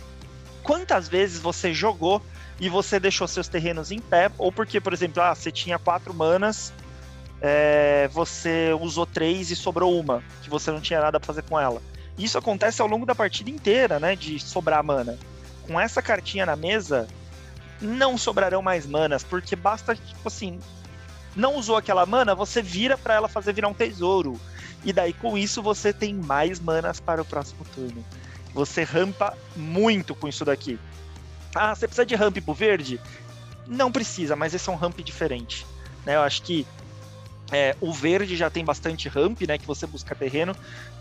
Quantas 0.62 1.09
vezes 1.09 1.41
você 1.41 1.73
jogou 1.73 2.23
e 2.61 2.69
você 2.69 3.01
deixou 3.01 3.27
seus 3.27 3.49
terrenos 3.49 3.91
em 3.91 3.99
pé, 3.99 4.31
ou 4.37 4.53
porque, 4.53 4.81
por 4.81 4.93
exemplo, 4.93 5.23
ah, 5.23 5.35
você 5.35 5.51
tinha 5.51 5.78
quatro 5.78 6.12
manas, 6.12 6.73
é, 7.41 8.09
você 8.12 8.77
usou 8.78 9.07
três 9.07 9.51
e 9.51 9.57
sobrou 9.57 9.99
uma, 9.99 10.23
que 10.43 10.51
você 10.51 10.70
não 10.70 10.81
tinha 10.81 11.01
nada 11.01 11.19
para 11.19 11.27
fazer 11.27 11.43
com 11.43 11.59
ela. 11.59 11.81
Isso 12.19 12.37
acontece 12.37 12.82
ao 12.82 12.87
longo 12.87 13.07
da 13.07 13.15
partida 13.15 13.49
inteira, 13.49 13.99
né? 13.99 14.15
De 14.15 14.39
sobrar 14.39 14.85
mana. 14.85 15.19
Com 15.66 15.81
essa 15.81 16.03
cartinha 16.03 16.45
na 16.45 16.55
mesa, 16.55 17.09
não 17.81 18.19
sobrarão 18.19 18.61
mais 18.61 18.85
manas, 18.85 19.24
porque 19.24 19.57
basta, 19.57 19.97
tipo 19.97 20.28
assim, 20.28 20.61
não 21.35 21.57
usou 21.57 21.77
aquela 21.78 22.05
mana, 22.05 22.35
você 22.35 22.61
vira 22.61 22.99
para 22.99 23.15
ela 23.15 23.28
fazer 23.28 23.55
virar 23.55 23.69
um 23.69 23.74
tesouro. 23.74 24.39
E 24.85 24.93
daí 24.93 25.15
com 25.15 25.39
isso 25.39 25.62
você 25.62 25.95
tem 25.95 26.15
mais 26.15 26.61
manas 26.61 27.01
para 27.01 27.23
o 27.23 27.24
próximo 27.24 27.65
turno. 27.74 28.05
Você 28.53 28.82
rampa 28.82 29.37
muito 29.57 30.15
com 30.15 30.28
isso 30.28 30.45
daqui. 30.45 30.78
Ah, 31.55 31.75
você 31.75 31.87
precisa 31.87 32.07
de 32.07 32.15
ramp 32.15 32.39
pro 32.39 32.55
verde? 32.55 33.01
Não 33.67 33.91
precisa, 33.91 34.37
mas 34.37 34.55
esse 34.55 34.69
é 34.69 34.73
um 34.73 34.77
ramp 34.77 34.99
diferente. 35.01 35.67
Né? 36.05 36.17
Eu 36.17 36.23
acho 36.23 36.43
que 36.43 36.67
é, 37.53 37.75
o 37.81 37.93
verde 37.93 38.37
já 38.37 38.49
tem 38.49 38.65
bastante 38.65 39.09
ramp, 39.09 39.43
né? 39.43 39.59
Que 39.59 39.67
você 39.67 39.87
busca 39.87 40.15
terreno. 40.15 40.55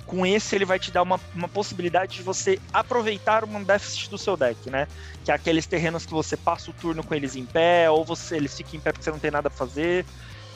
Com 0.06 0.26
esse, 0.26 0.56
ele 0.56 0.66
vai 0.66 0.80
te 0.80 0.92
dar 0.92 1.04
uma, 1.04 1.20
uma 1.36 1.48
possibilidade 1.48 2.18
de 2.18 2.24
você 2.24 2.60
aproveitar 2.74 3.44
um 3.44 3.64
déficit 3.64 4.10
do 4.10 4.18
seu 4.18 4.36
deck, 4.36 4.70
né? 4.70 4.88
Que 5.24 5.32
é 5.32 5.34
aqueles 5.36 5.68
terrenos 5.68 6.06
que 6.06 6.12
você 6.12 6.36
passa 6.36 6.72
o 6.72 6.74
turno 6.74 7.04
com 7.04 7.14
eles 7.14 7.36
em 7.36 7.46
pé, 7.46 7.90
ou 7.90 8.04
você 8.04 8.38
eles 8.38 8.58
ficam 8.58 8.76
em 8.76 8.80
pé 8.80 8.92
porque 8.92 9.04
você 9.04 9.12
não 9.12 9.20
tem 9.20 9.30
nada 9.30 9.48
a 9.48 9.52
fazer. 9.52 10.06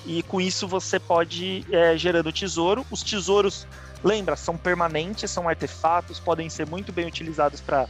E 0.05 0.23
com 0.23 0.41
isso 0.41 0.67
você 0.67 0.99
pode 0.99 1.63
é, 1.71 1.95
gerando 1.95 2.31
tesouro. 2.31 2.85
Os 2.89 3.03
tesouros, 3.03 3.67
lembra, 4.03 4.35
são 4.35 4.57
permanentes, 4.57 5.29
são 5.29 5.47
artefatos, 5.47 6.19
podem 6.19 6.49
ser 6.49 6.67
muito 6.67 6.91
bem 6.91 7.05
utilizados 7.05 7.61
para 7.61 7.87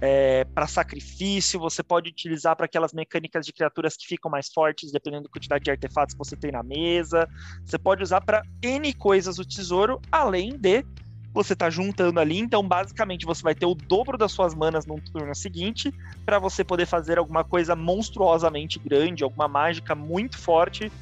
é, 0.00 0.44
para 0.44 0.66
sacrifício, 0.66 1.58
você 1.58 1.82
pode 1.82 2.10
utilizar 2.10 2.56
para 2.56 2.66
aquelas 2.66 2.92
mecânicas 2.92 3.46
de 3.46 3.52
criaturas 3.52 3.96
que 3.96 4.06
ficam 4.06 4.30
mais 4.30 4.48
fortes, 4.52 4.92
dependendo 4.92 5.24
da 5.24 5.30
quantidade 5.30 5.64
de 5.64 5.70
artefatos 5.70 6.14
que 6.14 6.18
você 6.18 6.36
tem 6.36 6.52
na 6.52 6.62
mesa. 6.62 7.28
Você 7.64 7.78
pode 7.78 8.02
usar 8.02 8.20
para 8.20 8.42
N 8.62 8.92
coisas 8.94 9.38
o 9.38 9.44
tesouro, 9.44 10.00
além 10.10 10.58
de 10.58 10.84
você 11.32 11.56
tá 11.56 11.68
juntando 11.68 12.20
ali. 12.20 12.38
Então, 12.38 12.66
basicamente, 12.66 13.26
você 13.26 13.42
vai 13.42 13.54
ter 13.54 13.66
o 13.66 13.74
dobro 13.74 14.16
das 14.16 14.30
suas 14.30 14.54
manas 14.54 14.86
no 14.86 15.00
turno 15.00 15.34
seguinte, 15.34 15.92
para 16.24 16.38
você 16.38 16.62
poder 16.62 16.86
fazer 16.86 17.18
alguma 17.18 17.42
coisa 17.42 17.74
monstruosamente 17.74 18.78
grande, 18.78 19.24
alguma 19.24 19.48
mágica 19.48 19.94
muito 19.94 20.38
forte 20.38 20.92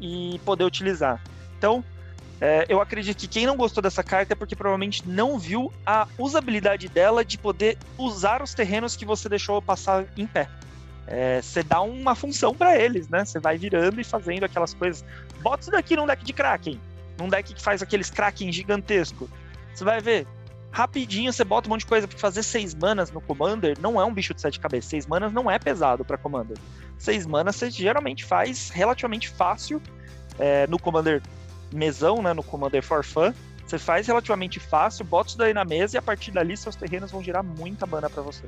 e 0.00 0.40
poder 0.44 0.64
utilizar. 0.64 1.20
Então, 1.58 1.84
é, 2.40 2.64
eu 2.68 2.80
acredito 2.80 3.18
que 3.18 3.28
quem 3.28 3.44
não 3.44 3.56
gostou 3.56 3.82
dessa 3.82 4.02
carta 4.02 4.32
é 4.32 4.36
porque 4.36 4.56
provavelmente 4.56 5.06
não 5.06 5.38
viu 5.38 5.70
a 5.84 6.08
usabilidade 6.16 6.88
dela 6.88 7.22
de 7.22 7.36
poder 7.36 7.76
usar 7.98 8.42
os 8.42 8.54
terrenos 8.54 8.96
que 8.96 9.04
você 9.04 9.28
deixou 9.28 9.60
passar 9.60 10.06
em 10.16 10.26
pé. 10.26 10.48
É, 11.06 11.42
você 11.42 11.62
dá 11.62 11.82
uma 11.82 12.14
função 12.14 12.54
para 12.54 12.78
eles, 12.78 13.08
né? 13.08 13.24
Você 13.24 13.38
vai 13.38 13.58
virando 13.58 14.00
e 14.00 14.04
fazendo 14.04 14.44
aquelas 14.44 14.72
coisas. 14.72 15.04
Bota 15.42 15.62
isso 15.62 15.70
daqui 15.70 15.96
num 15.96 16.06
deck 16.06 16.24
de 16.24 16.32
Kraken. 16.32 16.80
Num 17.18 17.28
deck 17.28 17.52
que 17.52 17.60
faz 17.60 17.82
aqueles 17.82 18.08
Kraken 18.10 18.50
gigantesco. 18.50 19.28
Você 19.74 19.84
vai 19.84 20.00
ver. 20.00 20.26
Rapidinho 20.72 21.32
você 21.32 21.42
bota 21.42 21.68
um 21.68 21.70
monte 21.70 21.80
de 21.80 21.86
coisa, 21.86 22.06
porque 22.06 22.20
fazer 22.20 22.44
seis 22.44 22.74
manas 22.74 23.10
no 23.10 23.20
Commander 23.20 23.76
não 23.80 24.00
é 24.00 24.04
um 24.04 24.14
bicho 24.14 24.32
de 24.32 24.40
sete 24.40 24.60
cabeças. 24.60 24.88
Seis 24.88 25.06
manas 25.06 25.32
não 25.32 25.50
é 25.50 25.58
pesado 25.58 26.04
para 26.04 26.16
Commander. 26.16 26.56
Seis 26.96 27.26
manas 27.26 27.56
você 27.56 27.70
geralmente 27.70 28.24
faz 28.24 28.70
relativamente 28.70 29.28
fácil. 29.28 29.82
É, 30.38 30.66
no 30.68 30.78
Commander 30.78 31.20
mesão, 31.72 32.22
né, 32.22 32.32
no 32.32 32.42
Commander 32.42 32.82
for 32.82 33.04
Fun. 33.04 33.32
Você 33.66 33.78
faz 33.78 34.06
relativamente 34.06 34.58
fácil, 34.58 35.04
bota 35.04 35.28
isso 35.28 35.38
daí 35.38 35.54
na 35.54 35.64
mesa 35.64 35.96
e 35.96 35.98
a 35.98 36.02
partir 36.02 36.32
dali 36.32 36.56
seus 36.56 36.74
terrenos 36.74 37.12
vão 37.12 37.22
gerar 37.22 37.42
muita 37.42 37.86
mana 37.86 38.10
para 38.10 38.22
você. 38.22 38.44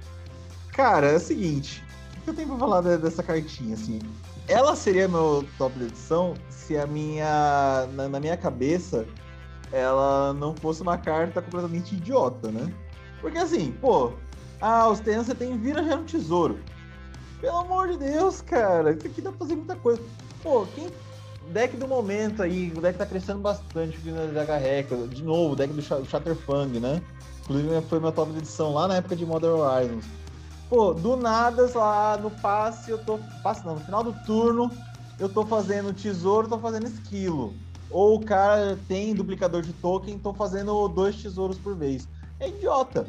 Cara, 0.72 1.06
é 1.06 1.16
o 1.16 1.20
seguinte, 1.20 1.84
o 2.18 2.20
que 2.22 2.30
eu 2.30 2.34
tenho 2.34 2.48
pra 2.48 2.58
falar 2.58 2.80
dessa 2.80 3.22
cartinha, 3.22 3.74
assim? 3.74 4.00
Ela 4.48 4.74
seria 4.74 5.06
meu 5.06 5.46
top 5.56 5.78
de 5.78 5.84
edição 5.84 6.34
se 6.50 6.76
a 6.76 6.86
minha. 6.86 7.86
Na, 7.92 8.08
na 8.08 8.18
minha 8.18 8.36
cabeça, 8.36 9.06
ela 9.70 10.32
não 10.32 10.54
fosse 10.54 10.82
uma 10.82 10.98
carta 10.98 11.40
completamente 11.40 11.94
idiota, 11.94 12.50
né? 12.50 12.72
Porque 13.20 13.38
assim, 13.38 13.72
pô, 13.80 14.12
ah, 14.60 14.88
os 14.88 15.00
terrenos 15.00 15.26
você 15.26 15.34
tem 15.34 15.56
vira 15.56 15.84
já 15.84 15.96
um 15.96 16.04
tesouro. 16.04 16.58
Pelo 17.40 17.58
amor 17.58 17.88
de 17.88 17.98
Deus, 17.98 18.40
cara, 18.40 18.92
isso 18.92 19.06
aqui 19.06 19.20
dá 19.20 19.30
pra 19.30 19.38
fazer 19.40 19.56
muita 19.56 19.76
coisa. 19.76 20.02
Pô, 20.42 20.66
quem 20.74 20.88
deck 21.50 21.76
do 21.76 21.88
momento 21.88 22.42
aí, 22.42 22.72
o 22.76 22.80
deck 22.80 22.98
tá 22.98 23.06
crescendo 23.06 23.40
bastante 23.40 23.98
da 24.34 24.44
Garreca. 24.44 24.96
De 25.08 25.22
novo, 25.22 25.52
o 25.52 25.56
deck 25.56 25.72
do 25.72 25.82
Shatterfang, 25.82 26.78
né? 26.78 27.02
Inclusive 27.42 27.80
foi 27.82 27.98
minha 27.98 28.12
top 28.12 28.32
de 28.32 28.38
edição 28.38 28.72
lá 28.72 28.86
na 28.86 28.96
época 28.96 29.16
de 29.16 29.26
Modern 29.26 29.54
Horizons. 29.54 30.04
Pô, 30.68 30.94
do 30.94 31.16
nada, 31.16 31.70
lá 31.74 32.16
no 32.16 32.30
passe, 32.30 32.90
eu 32.90 32.98
tô. 32.98 33.18
Passe 33.42 33.66
não, 33.66 33.74
no 33.74 33.80
final 33.80 34.02
do 34.02 34.12
turno, 34.24 34.70
eu 35.18 35.28
tô 35.28 35.44
fazendo 35.44 35.92
tesouro, 35.92 36.48
tô 36.48 36.58
fazendo 36.58 36.86
esquilo. 36.86 37.52
Ou 37.90 38.16
o 38.16 38.24
cara 38.24 38.78
tem 38.88 39.14
duplicador 39.14 39.60
de 39.60 39.72
token, 39.74 40.18
tô 40.18 40.32
fazendo 40.32 40.88
dois 40.88 41.20
tesouros 41.20 41.58
por 41.58 41.76
vez. 41.76 42.08
É 42.40 42.48
idiota. 42.48 43.06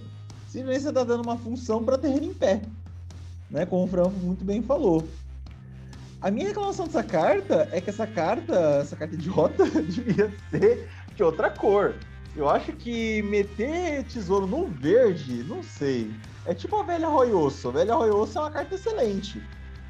Simplesmente 0.47 0.84
você 0.84 0.93
tá 0.93 1.03
dando 1.03 1.23
uma 1.23 1.38
função 1.38 1.84
para 1.84 1.97
terreno 1.97 2.26
em 2.26 2.34
pé. 2.34 2.61
Né? 3.49 3.65
Como 3.65 3.85
o 3.85 3.88
Fran 3.88 4.10
muito 4.10 4.43
bem 4.43 4.61
falou. 4.61 5.07
A 6.23 6.31
minha 6.31 6.47
reclamação 6.47 6.85
dessa 6.85 7.03
carta 7.03 7.67
é 7.69 7.81
que 7.81 7.89
essa 7.89 8.07
carta, 8.07 8.55
essa 8.81 8.95
carta 8.95 9.13
idiota, 9.13 9.65
devia 9.83 10.33
ser 10.49 10.89
de 11.13 11.21
outra 11.21 11.49
cor. 11.49 11.95
Eu 12.33 12.49
acho 12.49 12.71
que 12.71 13.21
meter 13.23 14.05
tesouro 14.05 14.47
no 14.47 14.67
verde, 14.67 15.43
não 15.43 15.61
sei. 15.61 16.15
É 16.45 16.53
tipo 16.53 16.77
a 16.77 16.83
velha 16.83 17.09
Royoso. 17.09 17.67
A 17.67 17.71
velha 17.71 17.93
Royoso 17.93 18.37
é 18.37 18.41
uma 18.41 18.51
carta 18.51 18.73
excelente. 18.73 19.43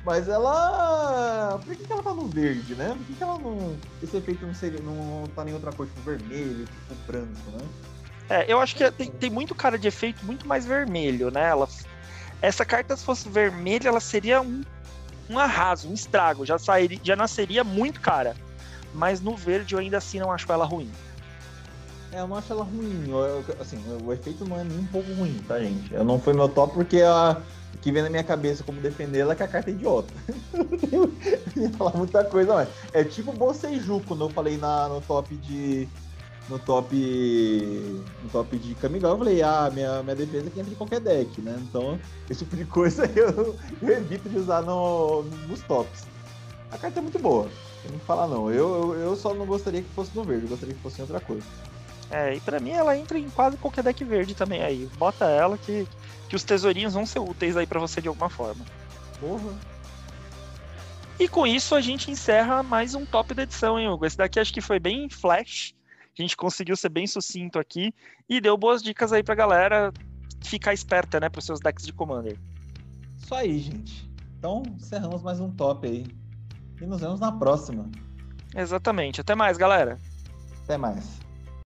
Mas 0.03 0.27
ela. 0.27 1.59
Por 1.63 1.75
que, 1.75 1.85
que 1.85 1.93
ela 1.93 2.01
tá 2.01 2.13
no 2.15 2.27
verde, 2.27 2.73
né? 2.73 2.95
Por 2.97 3.05
que, 3.05 3.13
que 3.13 3.23
ela 3.23 3.37
não. 3.37 3.77
Esse 4.01 4.17
efeito 4.17 4.43
não, 4.43 4.55
seria, 4.55 4.81
não 4.81 5.25
tá 5.35 5.45
nem 5.45 5.53
outra 5.53 5.71
cor, 5.71 5.85
tipo 5.85 6.01
vermelho, 6.01 6.65
tipo 6.65 6.95
branco, 7.05 7.51
né? 7.51 7.65
É, 8.29 8.51
eu 8.51 8.59
acho 8.59 8.75
que 8.75 8.89
tem, 8.91 9.11
tem 9.11 9.29
muito 9.29 9.53
cara 9.53 9.77
de 9.77 9.87
efeito 9.87 10.25
muito 10.25 10.47
mais 10.47 10.65
vermelho, 10.65 11.29
né? 11.29 11.49
Ela, 11.49 11.69
essa 12.41 12.65
carta, 12.65 12.97
se 12.97 13.05
fosse 13.05 13.29
vermelha, 13.29 13.87
ela 13.87 13.99
seria 13.99 14.41
um, 14.41 14.63
um 15.29 15.39
arraso, 15.39 15.89
um 15.89 15.93
estrago. 15.93 16.45
Já, 16.45 16.57
sairia, 16.57 16.99
já 17.03 17.15
nasceria 17.15 17.63
muito 17.63 17.99
cara. 18.01 18.35
Mas 18.93 19.21
no 19.21 19.35
verde 19.35 19.73
eu 19.73 19.79
ainda 19.79 19.97
assim 19.97 20.19
não 20.19 20.31
acho 20.31 20.51
ela 20.51 20.65
ruim. 20.65 20.89
É, 22.11 22.19
eu 22.19 22.27
não 22.27 22.35
acho 22.35 22.53
ela 22.53 22.63
ruim. 22.63 23.05
Eu, 23.09 23.43
assim, 23.59 23.83
o 24.03 24.13
efeito 24.13 24.45
não 24.45 24.59
é 24.59 24.63
nem 24.63 24.79
um 24.79 24.85
pouco 24.85 25.11
ruim, 25.13 25.39
tá, 25.47 25.59
gente? 25.59 25.93
Eu 25.93 26.03
não 26.03 26.19
foi 26.19 26.33
meu 26.33 26.47
top 26.47 26.73
porque 26.73 27.01
a 27.01 27.41
que 27.81 27.91
vem 27.91 28.01
na 28.01 28.09
minha 28.09 28.23
cabeça 28.23 28.63
como 28.63 28.79
defendê-la 28.79 29.33
é 29.33 29.35
que 29.35 29.43
a 29.43 29.47
carta 29.47 29.69
é 29.69 29.73
idiota. 29.73 30.13
não 30.53 30.65
tenho 30.77 31.73
falar 31.77 31.93
muita 31.95 32.23
coisa, 32.23 32.53
mas 32.53 32.69
é 32.93 33.03
tipo 33.03 33.33
Boseiju 33.33 34.01
quando 34.07 34.23
eu 34.23 34.29
falei 34.29 34.57
na, 34.57 34.87
no 34.87 35.01
top 35.01 35.35
de 35.35 35.87
no 36.49 36.59
top 36.59 36.95
no 38.23 38.29
top 38.29 38.57
de 38.57 38.75
Kamigawa, 38.75 39.13
eu 39.13 39.17
falei, 39.17 39.41
ah, 39.41 39.69
minha, 39.73 40.03
minha 40.03 40.15
defesa 40.15 40.47
é 40.47 40.49
que 40.49 40.59
entra 40.59 40.73
em 40.73 40.75
qualquer 40.75 40.99
deck, 40.99 41.41
né? 41.41 41.55
Então, 41.61 41.99
esse 42.29 42.43
tipo 42.43 42.55
de 42.55 42.65
coisa 42.65 43.05
eu, 43.15 43.55
eu 43.81 43.89
evito 43.89 44.29
de 44.29 44.37
usar 44.37 44.61
no, 44.61 45.23
nos 45.47 45.61
tops. 45.61 46.05
A 46.71 46.77
carta 46.77 46.99
é 46.99 47.01
muito 47.01 47.19
boa, 47.19 47.47
não 47.89 47.99
que 47.99 48.05
falar 48.05 48.27
não. 48.27 48.51
Eu, 48.51 48.93
eu, 48.93 48.99
eu, 48.99 49.15
só 49.15 49.33
não 49.33 49.45
gostaria 49.45 49.81
que 49.81 49.89
fosse 49.89 50.11
no 50.15 50.23
verde, 50.23 50.45
eu 50.45 50.49
gostaria 50.49 50.75
que 50.75 50.81
fosse 50.81 50.99
em 50.99 51.03
outra 51.03 51.19
coisa. 51.19 51.45
É, 52.09 52.35
e 52.35 52.39
pra 52.39 52.59
mim 52.59 52.71
ela 52.71 52.97
entra 52.97 53.17
em 53.17 53.29
quase 53.29 53.57
qualquer 53.57 53.83
deck 53.83 54.03
verde 54.03 54.35
também 54.35 54.63
aí. 54.63 54.89
Bota 54.97 55.25
ela 55.25 55.57
que, 55.57 55.87
que 56.27 56.35
os 56.35 56.43
tesourinhos 56.43 56.93
vão 56.93 57.05
ser 57.05 57.19
úteis 57.19 57.55
aí 57.55 57.65
para 57.65 57.79
você 57.79 58.01
de 58.01 58.07
alguma 58.07 58.29
forma. 58.29 58.65
Porra. 59.19 59.53
E 61.19 61.27
com 61.27 61.45
isso 61.45 61.75
a 61.75 61.81
gente 61.81 62.11
encerra 62.11 62.63
mais 62.63 62.95
um 62.95 63.05
top 63.05 63.33
da 63.33 63.43
edição, 63.43 63.79
hein, 63.79 63.87
Hugo? 63.87 64.05
Esse 64.05 64.17
daqui 64.17 64.39
acho 64.39 64.53
que 64.53 64.61
foi 64.61 64.79
bem 64.79 65.09
flash. 65.09 65.73
A 66.17 66.21
gente 66.21 66.37
conseguiu 66.37 66.75
ser 66.75 66.89
bem 66.89 67.07
sucinto 67.07 67.57
aqui 67.57 67.93
e 68.29 68.39
deu 68.39 68.55
boas 68.57 68.81
dicas 68.83 69.11
aí 69.11 69.23
pra 69.23 69.33
galera 69.33 69.91
ficar 70.43 70.73
esperta, 70.73 71.19
né, 71.19 71.29
pros 71.29 71.45
seus 71.45 71.59
decks 71.59 71.85
de 71.85 71.93
Commander. 71.93 72.37
Isso 73.17 73.33
aí, 73.33 73.57
gente. 73.59 74.09
Então, 74.37 74.61
encerramos 74.75 75.23
mais 75.23 75.39
um 75.39 75.49
top 75.49 75.87
aí. 75.87 76.05
E 76.81 76.85
nos 76.85 77.01
vemos 77.01 77.19
na 77.19 77.31
próxima. 77.31 77.89
Exatamente. 78.55 79.21
Até 79.21 79.33
mais, 79.33 79.57
galera. 79.57 79.97
Até 80.63 80.77
mais. 80.77 81.22